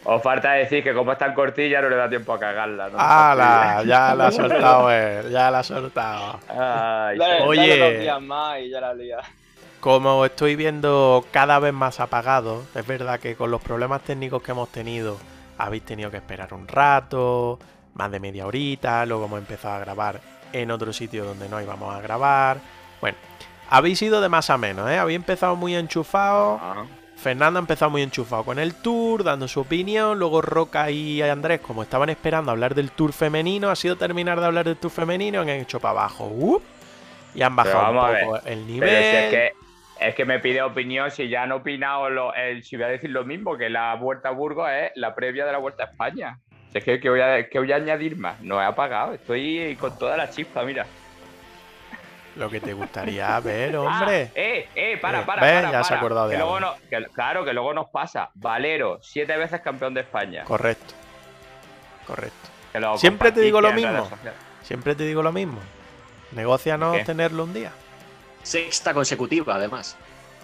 Os 0.05 0.23
falta 0.23 0.53
decir 0.53 0.83
que 0.83 0.95
como 0.95 1.13
es 1.13 1.19
tan 1.19 1.35
cortilla 1.35 1.83
no 1.83 1.91
le 1.91 1.97
da 1.97 2.09
tiempo 2.09 2.33
a 2.33 2.41
cagarla. 2.41 2.89
¿no? 2.89 2.99
¡Hala! 2.99 3.83
Ya 3.85 4.15
la 4.15 4.29
ha 4.29 4.33
soltado 4.33 4.91
él, 4.91 5.31
ya 5.31 5.51
la 5.51 5.59
ha 5.59 5.63
soltado. 5.63 6.41
Ay. 6.49 7.19
Oye. 7.45 7.69
dale 7.69 7.93
dos 7.93 8.01
días 8.01 8.23
más 8.23 8.61
y 8.61 8.71
ya 8.71 8.81
la 8.81 8.95
lía. 8.95 9.19
Como 9.83 10.25
estoy 10.25 10.55
viendo 10.55 11.25
cada 11.33 11.59
vez 11.59 11.73
más 11.73 11.99
apagado, 11.99 12.63
es 12.73 12.87
verdad 12.87 13.19
que 13.19 13.35
con 13.35 13.51
los 13.51 13.61
problemas 13.61 14.01
técnicos 14.03 14.41
que 14.41 14.53
hemos 14.53 14.69
tenido, 14.69 15.19
habéis 15.59 15.85
tenido 15.85 16.09
que 16.09 16.19
esperar 16.19 16.55
un 16.55 16.69
rato, 16.69 17.59
más 17.95 18.13
de 18.13 18.21
media 18.21 18.47
horita, 18.47 19.05
luego 19.07 19.25
hemos 19.25 19.41
empezado 19.41 19.75
a 19.75 19.79
grabar 19.81 20.21
en 20.53 20.71
otro 20.71 20.93
sitio 20.93 21.25
donde 21.25 21.49
no 21.49 21.61
íbamos 21.61 21.93
a 21.93 22.01
grabar. 22.01 22.59
Bueno, 23.01 23.19
habéis 23.71 24.01
ido 24.03 24.21
de 24.21 24.29
más 24.29 24.51
a 24.51 24.57
menos, 24.57 24.89
¿eh? 24.89 24.99
Habéis 24.99 25.17
empezado 25.17 25.57
muy 25.57 25.75
enchufados. 25.75 26.61
Ah, 26.63 26.85
Fernando 27.17 27.59
ha 27.59 27.63
empezado 27.63 27.91
muy 27.91 28.03
enchufado 28.03 28.45
con 28.45 28.61
el 28.61 28.77
tour, 28.77 29.25
dando 29.25 29.49
su 29.49 29.63
opinión. 29.63 30.17
Luego 30.17 30.43
Roca 30.43 30.93
y 30.93 31.23
Andrés, 31.23 31.61
como 31.61 31.83
estaban 31.83 32.09
esperando 32.09 32.53
hablar 32.53 32.77
del 32.77 32.93
tour 32.93 33.13
femenino, 33.13 33.69
ha 33.69 33.75
sido 33.75 33.97
terminar 33.97 34.39
de 34.39 34.47
hablar 34.47 34.65
del 34.65 34.77
tour 34.77 34.93
femenino, 34.93 35.41
han 35.41 35.49
hecho 35.49 35.81
para 35.81 36.03
abajo. 36.03 36.29
¡up! 36.33 36.63
y 37.35 37.43
han 37.43 37.57
bajado 37.57 37.91
un 37.93 38.21
poco 38.21 38.47
el 38.47 38.67
nivel. 38.67 38.89
Pero 38.89 39.01
si 39.01 39.17
es 39.17 39.31
que, 39.31 39.62
es 40.09 40.15
que 40.15 40.25
me 40.25 40.39
pide 40.41 40.63
opinión 40.63 41.11
si 41.11 41.29
ya 41.29 41.43
han 41.43 41.53
opinado, 41.53 42.11
lo, 42.11 42.35
el, 42.35 42.63
si 42.65 42.77
voy 42.77 42.85
a 42.87 42.89
decir 42.89 43.11
lo 43.11 43.25
mismo, 43.25 43.57
que 43.57 43.69
la 43.71 43.95
Vuelta 43.97 44.29
a 44.31 44.33
Burgos 44.33 44.69
es 44.71 44.93
la 44.97 45.15
previa 45.15 45.45
de 45.47 45.53
la 45.53 45.59
Vuelta 45.59 45.85
a 45.85 45.87
España. 45.87 46.39
Si 46.73 46.79
es 46.79 46.85
que, 46.85 47.01
que 47.01 47.11
voy 47.11 47.21
a, 47.21 47.49
que 47.49 47.59
voy 47.59 47.71
a 47.73 47.77
añadir 47.77 48.17
más, 48.17 48.41
no 48.41 48.61
he 48.61 48.65
apagado, 48.65 49.15
estoy 49.15 49.77
con 49.81 49.97
toda 49.99 50.17
la 50.17 50.31
chispa, 50.31 50.63
mira. 50.65 50.87
Lo 52.37 52.49
que 52.49 52.61
te 52.61 52.73
gustaría 52.73 53.39
ver, 53.45 53.77
hombre. 53.77 54.23
Ah, 54.29 54.33
eh, 54.35 54.69
eh, 54.75 54.97
para, 54.99 55.21
Eh, 55.21 55.25
para, 55.27 55.43
¿ves? 55.43 55.53
para, 55.53 55.71
Ya 55.71 55.71
se 55.71 55.77
ha 55.79 55.83
para. 55.83 55.97
acordado 55.99 56.29
de 56.29 56.35
Que 56.35 56.39
luego 56.39 56.57
algo. 56.57 56.71
no- 56.71 56.89
que- 56.89 57.07
claro, 57.13 57.45
que 57.45 57.53
luego 57.53 57.75
nos 57.75 57.91
pasa. 57.91 58.31
Valero, 58.35 58.99
siete 59.03 59.37
veces 59.37 59.61
campeón 59.61 59.93
de 59.93 60.01
España. 60.01 60.45
Correcto. 60.45 60.95
Correcto. 62.07 62.49
Siempre 62.97 63.33
te 63.33 63.41
digo 63.43 63.61
lo 63.61 63.73
mismo. 63.73 64.09
Siempre 64.63 64.95
te 64.95 65.05
digo 65.05 65.23
lo 65.23 65.31
mismo. 65.33 65.59
Negocianos 66.33 67.05
tenerlo 67.05 67.45
un 67.45 67.53
día. 67.53 67.71
Sexta 68.43 68.93
consecutiva, 68.95 69.55
además. 69.57 69.97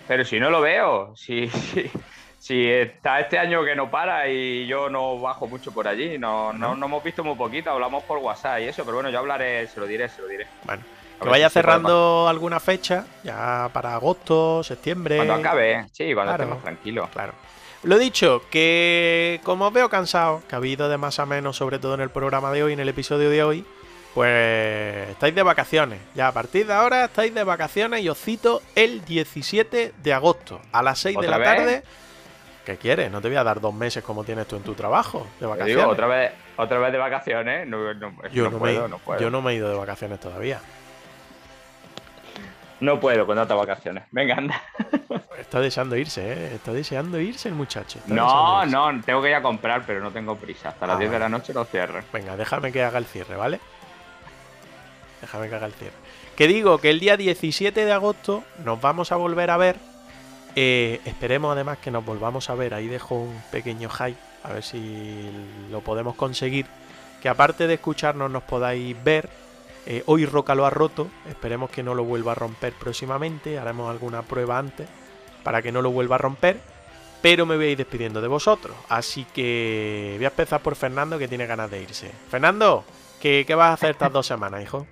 Pero 0.06 0.24
si 0.24 0.38
no 0.40 0.50
lo 0.50 0.60
veo, 0.60 1.14
si, 1.16 1.48
si, 1.48 1.90
si 2.38 2.66
está 2.70 3.20
este 3.20 3.38
año 3.38 3.64
que 3.64 3.74
no 3.74 3.90
para 3.90 4.28
y 4.28 4.66
yo 4.66 4.88
no 4.88 5.18
bajo 5.20 5.46
mucho 5.46 5.72
por 5.72 5.86
allí, 5.88 6.18
no, 6.18 6.52
no, 6.52 6.74
no 6.76 6.86
hemos 6.86 7.02
visto 7.04 7.22
muy 7.24 7.34
poquito, 7.34 7.70
hablamos 7.70 8.04
por 8.04 8.18
WhatsApp 8.18 8.60
y 8.60 8.64
eso, 8.64 8.84
pero 8.84 8.96
bueno, 8.96 9.10
yo 9.10 9.18
hablaré, 9.18 9.66
se 9.66 9.80
lo 9.80 9.86
diré, 9.86 10.08
se 10.08 10.22
lo 10.22 10.28
diré. 10.28 10.46
Bueno, 10.64 10.82
que 11.20 11.28
vaya 11.28 11.48
si 11.48 11.54
cerrando 11.54 12.26
alguna 12.28 12.60
fecha, 12.60 13.04
ya 13.24 13.68
para 13.72 13.94
agosto, 13.94 14.62
septiembre. 14.62 15.16
Cuando 15.16 15.34
acabe, 15.34 15.86
sí, 15.92 16.14
cuando 16.14 16.30
Claro. 16.32 16.44
estemos 16.44 16.62
tranquilos. 16.62 17.08
Claro. 17.10 17.32
Lo 17.84 17.98
dicho, 17.98 18.42
que 18.50 19.40
como 19.44 19.66
os 19.66 19.72
veo 19.72 19.88
cansado, 19.88 20.42
que 20.48 20.54
ha 20.54 20.58
habido 20.58 20.88
de 20.88 20.96
más 20.96 21.18
a 21.20 21.26
menos, 21.26 21.56
sobre 21.56 21.78
todo 21.78 21.94
en 21.94 22.00
el 22.00 22.10
programa 22.10 22.50
de 22.50 22.62
hoy, 22.64 22.72
en 22.72 22.80
el 22.80 22.88
episodio 22.88 23.30
de 23.30 23.42
hoy, 23.44 23.64
pues 24.14 25.08
estáis 25.10 25.34
de 25.34 25.42
vacaciones. 25.42 26.00
Ya 26.14 26.28
a 26.28 26.32
partir 26.32 26.66
de 26.66 26.72
ahora 26.72 27.04
estáis 27.04 27.34
de 27.34 27.44
vacaciones 27.44 28.00
y 28.02 28.08
os 28.08 28.18
cito 28.18 28.62
el 28.74 29.04
17 29.04 29.94
de 30.02 30.12
agosto 30.12 30.60
a 30.72 30.82
las 30.82 30.98
6 30.98 31.18
de 31.20 31.28
la 31.28 31.42
tarde. 31.42 31.82
¿Qué 32.64 32.76
quieres? 32.76 33.10
No 33.10 33.22
te 33.22 33.28
voy 33.28 33.36
a 33.38 33.44
dar 33.44 33.60
dos 33.60 33.72
meses 33.72 34.04
como 34.04 34.24
tienes 34.24 34.46
tú 34.46 34.56
en 34.56 34.62
tu 34.62 34.74
trabajo 34.74 35.26
de 35.40 35.46
vacaciones. 35.46 35.76
digo, 35.76 35.88
otra 35.90 36.06
vez, 36.06 36.32
otra 36.56 36.78
vez 36.78 36.92
de 36.92 36.98
vacaciones, 36.98 37.66
no, 37.66 37.78
no, 37.94 38.28
yo, 38.28 38.44
no 38.44 38.50
no 38.50 38.58
puedo, 38.58 38.82
me, 38.82 38.88
no 38.88 38.98
puedo. 38.98 39.20
yo 39.20 39.30
no 39.30 39.40
me 39.40 39.52
he 39.52 39.54
ido 39.54 39.70
de 39.70 39.76
vacaciones 39.76 40.20
todavía. 40.20 40.60
No 42.80 43.00
puedo 43.00 43.26
con 43.26 43.36
tantas 43.36 43.56
vacaciones. 43.56 44.04
Venga, 44.12 44.36
anda. 44.36 44.62
Está 45.38 45.60
deseando 45.60 45.96
irse, 45.96 46.32
¿eh? 46.32 46.54
Está 46.54 46.72
deseando 46.72 47.18
irse 47.18 47.48
el 47.48 47.54
muchacho. 47.54 47.98
está 48.00 48.12
No, 48.14 48.66
no, 48.66 49.00
tengo 49.02 49.22
que 49.22 49.30
ir 49.30 49.34
a 49.34 49.42
comprar, 49.42 49.82
pero 49.86 50.00
no 50.00 50.10
tengo 50.10 50.36
prisa. 50.36 50.68
Hasta 50.70 50.86
las 50.86 50.96
Ah, 50.96 50.98
10 50.98 51.10
de 51.10 51.18
la 51.18 51.28
noche 51.28 51.54
lo 51.54 51.64
cierro. 51.64 52.02
Venga, 52.12 52.36
déjame 52.36 52.70
que 52.70 52.82
haga 52.82 52.98
el 52.98 53.06
cierre, 53.06 53.34
¿vale? 53.36 53.60
Déjame 55.20 55.48
que 55.48 55.54
haga 55.54 55.66
el 55.66 55.72
cierre. 55.72 55.94
Que 56.36 56.46
digo 56.46 56.78
que 56.78 56.90
el 56.90 57.00
día 57.00 57.16
17 57.16 57.84
de 57.84 57.92
agosto 57.92 58.44
nos 58.64 58.80
vamos 58.80 59.10
a 59.12 59.16
volver 59.16 59.50
a 59.50 59.56
ver. 59.56 59.76
Eh, 60.54 61.00
esperemos 61.04 61.52
además 61.52 61.78
que 61.78 61.90
nos 61.90 62.04
volvamos 62.04 62.48
a 62.50 62.54
ver. 62.54 62.74
Ahí 62.74 62.86
dejo 62.86 63.16
un 63.16 63.42
pequeño 63.50 63.88
hype. 63.88 64.18
A 64.44 64.52
ver 64.52 64.62
si 64.62 65.30
lo 65.70 65.80
podemos 65.80 66.14
conseguir. 66.14 66.66
Que 67.20 67.28
aparte 67.28 67.66
de 67.66 67.74
escucharnos 67.74 68.30
nos 68.30 68.44
podáis 68.44 68.96
ver. 69.02 69.28
Eh, 69.86 70.02
hoy 70.06 70.26
Roca 70.26 70.54
lo 70.54 70.64
ha 70.64 70.70
roto. 70.70 71.08
Esperemos 71.28 71.70
que 71.70 71.82
no 71.82 71.94
lo 71.94 72.04
vuelva 72.04 72.32
a 72.32 72.34
romper 72.36 72.72
próximamente. 72.74 73.58
Haremos 73.58 73.90
alguna 73.90 74.22
prueba 74.22 74.58
antes. 74.58 74.88
Para 75.42 75.60
que 75.60 75.72
no 75.72 75.82
lo 75.82 75.90
vuelva 75.90 76.16
a 76.16 76.18
romper. 76.18 76.60
Pero 77.20 77.46
me 77.46 77.56
voy 77.56 77.66
a 77.66 77.70
ir 77.70 77.78
despidiendo 77.78 78.20
de 78.20 78.28
vosotros. 78.28 78.76
Así 78.88 79.24
que 79.34 80.14
voy 80.16 80.24
a 80.24 80.28
empezar 80.28 80.60
por 80.60 80.76
Fernando 80.76 81.18
que 81.18 81.26
tiene 81.26 81.46
ganas 81.46 81.68
de 81.68 81.82
irse. 81.82 82.12
Fernando, 82.30 82.84
¿qué, 83.20 83.42
qué 83.44 83.56
vas 83.56 83.70
a 83.70 83.72
hacer 83.72 83.90
estas 83.90 84.12
dos 84.12 84.24
semanas, 84.24 84.62
hijo? 84.62 84.86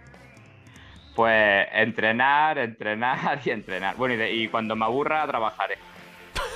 Pues 1.16 1.66
entrenar, 1.72 2.59
entrenar 2.59 3.40
y 3.44 3.51
entrenar. 3.51 3.97
Bueno, 3.97 4.14
y, 4.14 4.18
de- 4.18 4.32
y 4.32 4.48
cuando 4.48 4.76
me 4.76 4.84
aburra, 4.84 5.26
trabajaré. 5.26 5.78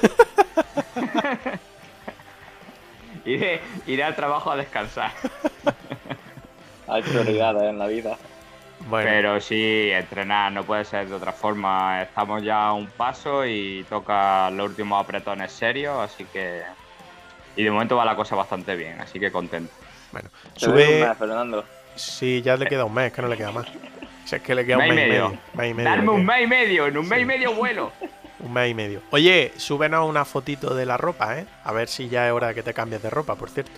iré, 3.25 3.61
iré 3.87 4.05
al 4.05 4.15
trabajo 4.15 4.51
a 4.51 4.57
descansar. 4.57 5.11
Hay 6.89 7.03
prioridades 7.03 7.63
en 7.65 7.79
la 7.79 7.87
vida. 7.87 8.17
Bueno, 8.89 9.09
Pero 9.11 9.41
sí, 9.41 9.91
entrenar 9.93 10.51
no 10.53 10.65
puede 10.65 10.85
ser 10.85 11.07
de 11.09 11.15
otra 11.15 11.33
forma. 11.33 12.03
Estamos 12.03 12.43
ya 12.43 12.69
a 12.69 12.73
un 12.73 12.87
paso 12.89 13.45
y 13.47 13.85
toca 13.89 14.51
los 14.51 14.71
últimos 14.71 15.03
apretones 15.03 15.53
serios, 15.53 15.99
así 15.99 16.25
que. 16.25 16.63
Y 17.57 17.63
de 17.65 17.71
momento 17.71 17.97
va 17.97 18.05
la 18.05 18.17
cosa 18.17 18.37
bastante 18.37 18.75
bien, 18.77 19.01
así 19.01 19.21
que 19.21 19.31
contento. 19.31 19.73
bueno. 20.13 20.31
Doy 20.59 20.69
un 20.71 20.77
Sube. 20.89 21.07
mes, 21.09 21.19
Fernando. 21.19 21.65
Sí, 21.95 22.41
ya 22.43 22.57
le 22.57 22.67
queda 22.67 22.85
un 22.85 22.95
mes, 22.95 23.13
que 23.13 23.21
no 23.23 23.29
le 23.29 23.37
queda 23.37 23.53
más. 23.53 23.67
Es 24.37 24.43
que 24.43 24.55
le 24.55 24.65
queda 24.67 24.79
un 24.79 24.83
Mes 24.85 24.93
y 24.93 24.95
mes 24.95 25.07
y 25.07 25.09
medio. 25.11 25.29
medio. 25.29 25.41
Mes 25.55 25.71
y 25.71 25.75
medio 25.75 25.91
Darme 25.91 26.11
un 26.11 26.25
mes 26.27 26.43
y 26.43 26.47
medio, 26.47 26.87
en 26.87 26.99
un 26.99 27.09
mes 27.09 27.21
y 27.21 27.25
medio 27.25 27.55
vuelo. 27.55 27.93
Un 28.43 28.55
mes 28.55 28.71
y 28.71 28.75
medio. 28.75 29.03
Oye, 29.11 29.53
súbenos 29.59 30.09
una 30.09 30.25
fotito 30.25 30.75
de 30.75 30.87
la 30.87 30.97
ropa, 30.97 31.39
¿eh? 31.39 31.45
A 31.63 31.73
ver 31.73 31.89
si 31.89 32.09
ya 32.09 32.27
es 32.27 32.33
hora 32.33 32.47
de 32.49 32.55
que 32.55 32.63
te 32.63 32.73
cambies 32.73 33.03
de 33.03 33.11
ropa, 33.11 33.35
por 33.35 33.51
cierto. 33.51 33.73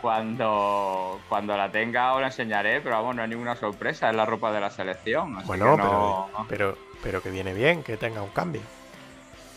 Cuando, 0.00 1.20
cuando 1.28 1.54
la 1.54 1.70
tenga 1.70 2.14
os 2.14 2.20
la 2.22 2.28
enseñaré, 2.28 2.80
pero 2.80 2.94
vamos, 2.96 3.14
no 3.16 3.22
hay 3.22 3.28
ninguna 3.28 3.56
sorpresa, 3.56 4.08
es 4.08 4.16
la 4.16 4.24
ropa 4.24 4.50
de 4.52 4.60
la 4.60 4.70
selección. 4.70 5.36
así 5.36 5.46
Bueno, 5.46 5.76
que 5.76 5.82
no- 5.82 6.28
pero, 6.38 6.46
pero, 6.48 6.78
pero 7.02 7.22
que 7.22 7.30
viene 7.30 7.52
bien 7.52 7.82
que 7.82 7.98
tenga 7.98 8.22
un 8.22 8.30
cambio. 8.30 8.62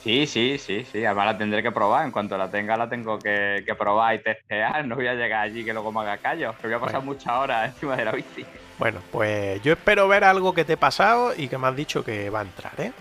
Sí, 0.03 0.25
sí, 0.27 0.57
sí, 0.57 0.83
sí. 0.91 1.05
Además 1.05 1.27
la 1.27 1.37
tendré 1.37 1.63
que 1.63 1.71
probar. 1.71 2.03
En 2.05 2.11
cuanto 2.11 2.37
la 2.37 2.49
tenga, 2.51 2.75
la 2.75 2.89
tengo 2.89 3.17
que, 3.19 3.63
que 3.65 3.75
probar 3.75 4.15
y 4.15 4.19
testear. 4.23 4.83
No 4.87 4.95
voy 4.95 5.07
a 5.07 5.13
llegar 5.13 5.43
allí 5.43 5.63
que 5.63 5.71
luego 5.73 5.91
me 5.91 6.01
haga 6.01 6.17
callo. 6.17 6.53
Que 6.59 6.67
voy 6.67 6.75
a 6.75 6.79
pasar 6.79 6.95
Bueno. 7.01 7.13
muchas 7.13 7.31
horas 7.33 7.69
encima 7.69 7.95
de 7.95 8.05
la 8.05 8.11
bici. 8.11 8.45
Bueno, 8.81 8.99
pues 9.11 9.61
yo 9.61 9.73
espero 9.73 10.07
ver 10.07 10.23
algo 10.23 10.55
que 10.55 10.65
te 10.65 10.73
he 10.73 10.77
pasado 10.77 11.35
y 11.37 11.47
que 11.47 11.55
me 11.59 11.67
has 11.67 11.75
dicho 11.75 12.03
que 12.03 12.31
va 12.31 12.39
a 12.39 12.41
entrar, 12.41 12.73
¿eh? 12.79 12.91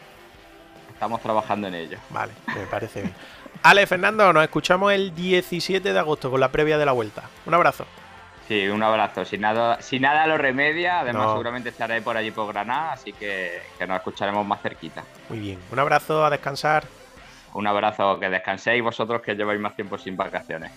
Estamos 0.93 1.23
trabajando 1.23 1.69
en 1.69 1.75
ello. 1.75 1.97
Vale, 2.11 2.35
me 2.55 2.67
parece 2.67 3.01
bien. 3.01 3.15
Ale, 3.63 3.87
Fernando, 3.87 4.31
nos 4.31 4.43
escuchamos 4.43 4.93
el 4.93 5.15
17 5.15 5.91
de 5.95 5.99
agosto 5.99 6.31
con 6.31 6.39
la 6.39 6.53
previa 6.53 6.77
de 6.77 6.85
la 6.85 6.93
vuelta. 6.93 7.23
Un 7.47 7.55
abrazo. 7.55 7.87
Sí, 8.47 8.69
un 8.69 8.83
abrazo. 8.83 9.25
Si 9.25 9.39
nada, 9.39 9.81
si 9.81 9.99
nada 9.99 10.27
lo 10.27 10.37
remedia, 10.37 11.01
además 11.01 11.29
No. 11.29 11.33
seguramente 11.33 11.71
estaré 11.71 12.03
por 12.03 12.15
allí 12.15 12.31
por 12.31 12.53
Granada, 12.53 12.93
así 12.93 13.15
que, 13.15 13.63
que 13.79 13.87
nos 13.87 13.97
escucharemos 13.97 14.45
más 14.47 14.61
cerquita. 14.61 15.03
Muy 15.31 15.39
bien. 15.39 15.59
Un 15.73 15.79
abrazo, 15.79 16.27
a 16.27 16.29
descansar. 16.29 16.85
Un 17.55 17.67
abrazo, 17.67 18.21
que 18.21 18.29
descanséis 18.29 18.83
vosotros 18.83 19.23
que 19.23 19.35
lleváis 19.35 19.59
más 19.59 19.75
tiempo 19.75 19.97
sin 19.97 20.15
vacaciones. 20.15 20.73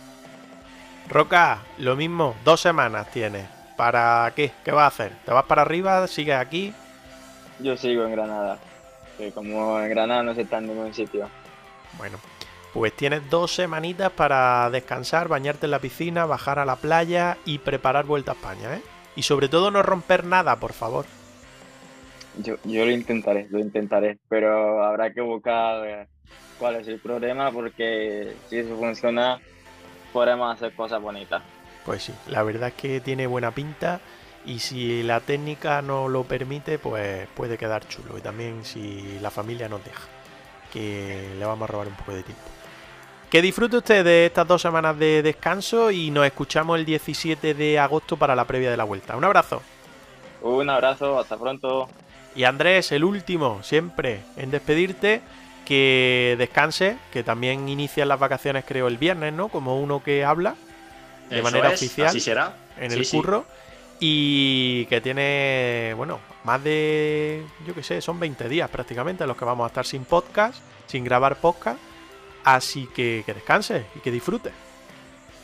Roca, 1.09 1.59
lo 1.79 1.97
mismo, 1.97 2.37
dos 2.45 2.61
semanas 2.61 3.11
tienes. 3.11 3.49
¿Para 3.75 4.31
qué? 4.35 4.51
¿Qué 4.63 4.71
vas 4.71 4.83
a 4.83 4.87
hacer? 4.87 5.11
¿Te 5.25 5.31
vas 5.31 5.45
para 5.45 5.63
arriba? 5.63 6.07
¿Sigues 6.07 6.35
aquí? 6.35 6.73
Yo 7.59 7.75
sigo 7.77 8.03
en 8.05 8.11
Granada. 8.11 8.59
Que 9.17 9.31
como 9.31 9.79
en 9.79 9.89
Granada 9.89 10.23
no 10.23 10.33
se 10.33 10.41
está 10.41 10.57
en 10.57 10.67
ningún 10.67 10.93
sitio. 10.93 11.29
Bueno, 11.97 12.17
pues 12.73 12.93
tienes 12.93 13.29
dos 13.29 13.53
semanitas 13.53 14.11
para 14.11 14.69
descansar, 14.69 15.27
bañarte 15.27 15.67
en 15.67 15.71
la 15.71 15.79
piscina, 15.79 16.25
bajar 16.25 16.59
a 16.59 16.65
la 16.65 16.75
playa 16.75 17.37
y 17.45 17.59
preparar 17.59 18.05
vuelta 18.05 18.31
a 18.31 18.35
España, 18.35 18.75
¿eh? 18.75 18.81
Y 19.15 19.23
sobre 19.23 19.47
todo 19.47 19.69
no 19.69 19.83
romper 19.83 20.25
nada, 20.25 20.55
por 20.55 20.73
favor. 20.73 21.05
Yo, 22.39 22.55
yo 22.63 22.83
lo 22.85 22.91
intentaré, 22.91 23.47
lo 23.51 23.59
intentaré, 23.59 24.17
pero 24.27 24.83
habrá 24.83 25.13
que 25.13 25.21
buscar 25.21 26.07
cuál 26.57 26.77
es 26.77 26.87
el 26.87 26.99
problema 26.99 27.51
porque 27.51 28.35
si 28.49 28.57
eso 28.57 28.75
funciona 28.75 29.39
podremos 30.11 30.53
hacer 30.53 30.73
cosas 30.73 31.01
bonitas. 31.01 31.43
Pues 31.85 32.03
sí, 32.03 32.13
la 32.27 32.43
verdad 32.43 32.69
es 32.69 32.75
que 32.75 33.01
tiene 33.01 33.27
buena 33.27 33.51
pinta 33.51 33.99
y 34.45 34.59
si 34.59 35.03
la 35.03 35.19
técnica 35.19 35.81
no 35.81 36.07
lo 36.07 36.23
permite, 36.23 36.79
pues 36.79 37.27
puede 37.35 37.57
quedar 37.57 37.87
chulo. 37.87 38.17
Y 38.17 38.21
también 38.21 38.63
si 38.63 39.19
la 39.21 39.31
familia 39.31 39.69
nos 39.69 39.83
deja, 39.83 40.03
que 40.71 41.33
le 41.37 41.45
vamos 41.45 41.69
a 41.69 41.71
robar 41.71 41.87
un 41.87 41.95
poco 41.95 42.13
de 42.13 42.23
tiempo. 42.23 42.43
Que 43.29 43.41
disfrute 43.41 43.77
usted 43.77 44.03
de 44.03 44.27
estas 44.27 44.47
dos 44.47 44.61
semanas 44.61 44.97
de 44.99 45.23
descanso 45.23 45.91
y 45.91 46.11
nos 46.11 46.25
escuchamos 46.25 46.77
el 46.77 46.85
17 46.85 47.53
de 47.53 47.79
agosto 47.79 48.15
para 48.15 48.35
la 48.35 48.45
previa 48.45 48.69
de 48.69 48.77
la 48.77 48.83
vuelta. 48.83 49.17
Un 49.17 49.23
abrazo. 49.23 49.61
Un 50.41 50.69
abrazo, 50.69 51.19
hasta 51.19 51.37
pronto. 51.37 51.89
Y 52.35 52.43
Andrés, 52.43 52.91
el 52.91 53.03
último, 53.03 53.63
siempre 53.63 54.21
en 54.37 54.51
despedirte, 54.51 55.21
que 55.65 56.35
descanse, 56.37 56.97
que 57.11 57.23
también 57.23 57.67
inician 57.69 58.07
las 58.07 58.19
vacaciones 58.19 58.65
creo 58.67 58.87
el 58.87 58.97
viernes, 58.97 59.33
¿no? 59.33 59.47
Como 59.47 59.79
uno 59.79 60.03
que 60.03 60.25
habla 60.25 60.55
de 61.33 61.39
Eso 61.39 61.51
manera 61.51 61.73
es, 61.73 61.81
oficial 61.81 62.07
Así 62.07 62.19
será. 62.19 62.55
en 62.77 62.91
Sí, 62.91 62.99
el 62.99 63.07
curro 63.07 63.45
y 63.99 64.85
que 64.87 64.99
tiene, 65.01 65.93
bueno, 65.95 66.19
más 66.43 66.63
de, 66.63 67.43
yo 67.65 67.73
qué 67.73 67.83
sé, 67.83 68.01
son 68.01 68.19
20 68.19 68.49
días 68.49 68.69
prácticamente 68.69 69.25
los 69.25 69.37
que 69.37 69.45
vamos 69.45 69.63
a 69.63 69.67
estar 69.67 69.85
sin 69.85 70.03
podcast, 70.03 70.61
sin 70.87 71.03
grabar 71.03 71.37
podcast, 71.37 71.79
así 72.43 72.87
que 72.93 73.23
que 73.25 73.33
descanse 73.33 73.85
y 73.95 73.99
que 73.99 74.11
disfrute. 74.11 74.51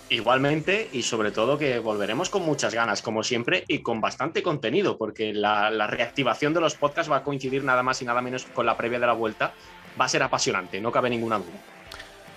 Igualmente, 0.09 0.89
y 0.91 1.03
sobre 1.03 1.31
todo 1.31 1.57
que 1.57 1.77
volveremos 1.77 2.29
con 2.29 2.43
muchas 2.43 2.73
ganas, 2.73 3.01
como 3.01 3.23
siempre, 3.23 3.63
y 3.67 3.79
con 3.79 4.01
bastante 4.01 4.41
contenido, 4.41 4.97
porque 4.97 5.33
la, 5.33 5.69
la 5.69 5.85
reactivación 5.85 6.53
de 6.53 6.61
los 6.61 6.75
podcasts 6.75 7.11
va 7.11 7.17
a 7.17 7.23
coincidir 7.23 7.63
nada 7.63 7.83
más 7.83 8.01
y 8.01 8.05
nada 8.05 8.19
menos 8.21 8.45
con 8.45 8.65
la 8.65 8.75
previa 8.75 8.99
de 8.99 9.05
la 9.05 9.13
vuelta. 9.13 9.53
Va 9.99 10.05
a 10.05 10.09
ser 10.09 10.23
apasionante, 10.23 10.81
no 10.81 10.91
cabe 10.91 11.09
ninguna 11.11 11.37
duda. 11.37 11.61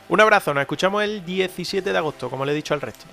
Un 0.09 0.21
abrazo, 0.21 0.53
nos 0.53 0.61
escuchamos 0.61 1.03
el 1.03 1.25
17 1.25 1.91
de 1.91 1.99
agosto, 1.99 2.29
como 2.29 2.45
le 2.45 2.53
he 2.53 2.55
dicho 2.55 2.75
al 2.75 2.83
resto. 2.83 3.07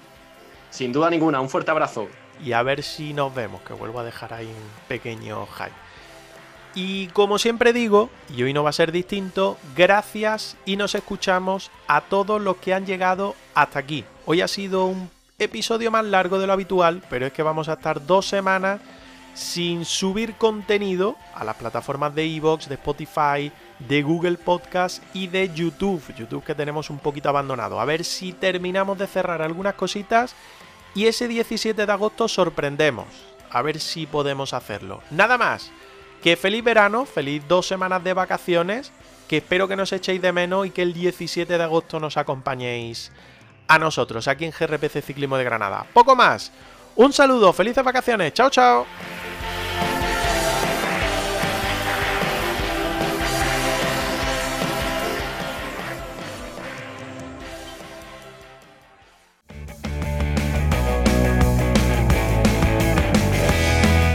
Sin 0.69 0.91
duda 0.91 1.09
ninguna, 1.09 1.41
un 1.41 1.49
fuerte 1.49 1.71
abrazo. 1.71 2.07
y 2.43 2.53
a 2.53 2.63
ver 2.63 2.83
si 2.83 3.13
nos 3.13 3.35
vemos, 3.35 3.61
que 3.61 3.73
vuelvo 3.73 3.99
a 3.99 4.03
dejar 4.03 4.33
ahí 4.33 4.45
un 4.45 4.87
pequeño 4.87 5.45
hype. 5.47 5.73
Y 6.75 7.07
como 7.07 7.37
siempre 7.39 7.73
digo, 7.73 8.09
y 8.33 8.43
hoy 8.43 8.53
no 8.53 8.63
va 8.63 8.69
a 8.69 8.73
ser 8.73 8.91
distinto, 8.91 9.57
gracias 9.75 10.55
y 10.65 10.77
nos 10.77 10.95
escuchamos 10.95 11.71
a 11.87 12.01
todos 12.01 12.39
los 12.41 12.57
que 12.57 12.73
han 12.73 12.85
llegado 12.85 13.35
hasta 13.55 13.79
aquí. 13.79 14.05
Hoy 14.25 14.39
ha 14.41 14.47
sido 14.47 14.85
un 14.85 15.09
episodio 15.39 15.91
más 15.91 16.05
largo 16.05 16.39
de 16.39 16.47
lo 16.47 16.53
habitual, 16.53 17.01
pero 17.09 17.25
es 17.25 17.33
que 17.33 17.43
vamos 17.43 17.67
a 17.67 17.73
estar 17.73 18.05
dos 18.05 18.27
semanas 18.27 18.79
sin 19.33 19.83
subir 19.85 20.35
contenido 20.35 21.15
a 21.33 21.43
las 21.43 21.55
plataformas 21.55 22.13
de 22.13 22.25
Evox, 22.25 22.69
de 22.69 22.75
Spotify, 22.75 23.51
de 23.79 24.01
Google 24.01 24.37
Podcast 24.37 25.03
y 25.13 25.27
de 25.27 25.51
YouTube. 25.53 26.03
YouTube 26.15 26.43
que 26.43 26.55
tenemos 26.55 26.89
un 26.89 26.99
poquito 26.99 27.29
abandonado. 27.29 27.79
A 27.79 27.85
ver 27.85 28.03
si 28.03 28.33
terminamos 28.33 28.97
de 28.97 29.07
cerrar 29.07 29.41
algunas 29.41 29.75
cositas 29.75 30.35
y 30.95 31.07
ese 31.07 31.27
17 31.27 31.85
de 31.85 31.91
agosto 31.91 32.27
sorprendemos. 32.27 33.07
A 33.51 33.61
ver 33.61 33.79
si 33.79 34.05
podemos 34.05 34.53
hacerlo. 34.53 35.01
Nada 35.11 35.37
más. 35.37 35.71
Que 36.23 36.35
feliz 36.35 36.63
verano, 36.63 37.05
feliz 37.05 37.43
dos 37.47 37.67
semanas 37.67 38.03
de 38.03 38.13
vacaciones. 38.13 38.91
Que 39.27 39.37
espero 39.37 39.67
que 39.67 39.75
nos 39.75 39.93
echéis 39.93 40.21
de 40.21 40.31
menos 40.31 40.65
y 40.65 40.71
que 40.71 40.81
el 40.81 40.93
17 40.93 41.57
de 41.57 41.63
agosto 41.63 41.99
nos 41.99 42.17
acompañéis 42.17 43.11
a 43.67 43.77
nosotros 43.77 44.27
aquí 44.27 44.45
en 44.45 44.51
GRPC 44.51 45.01
Ciclismo 45.03 45.37
de 45.37 45.43
Granada. 45.43 45.85
Poco 45.93 46.15
más. 46.15 46.51
Un 46.95 47.13
saludo, 47.13 47.53
felices 47.53 47.83
vacaciones. 47.83 48.33
Chao, 48.33 48.49
chao. 48.49 48.85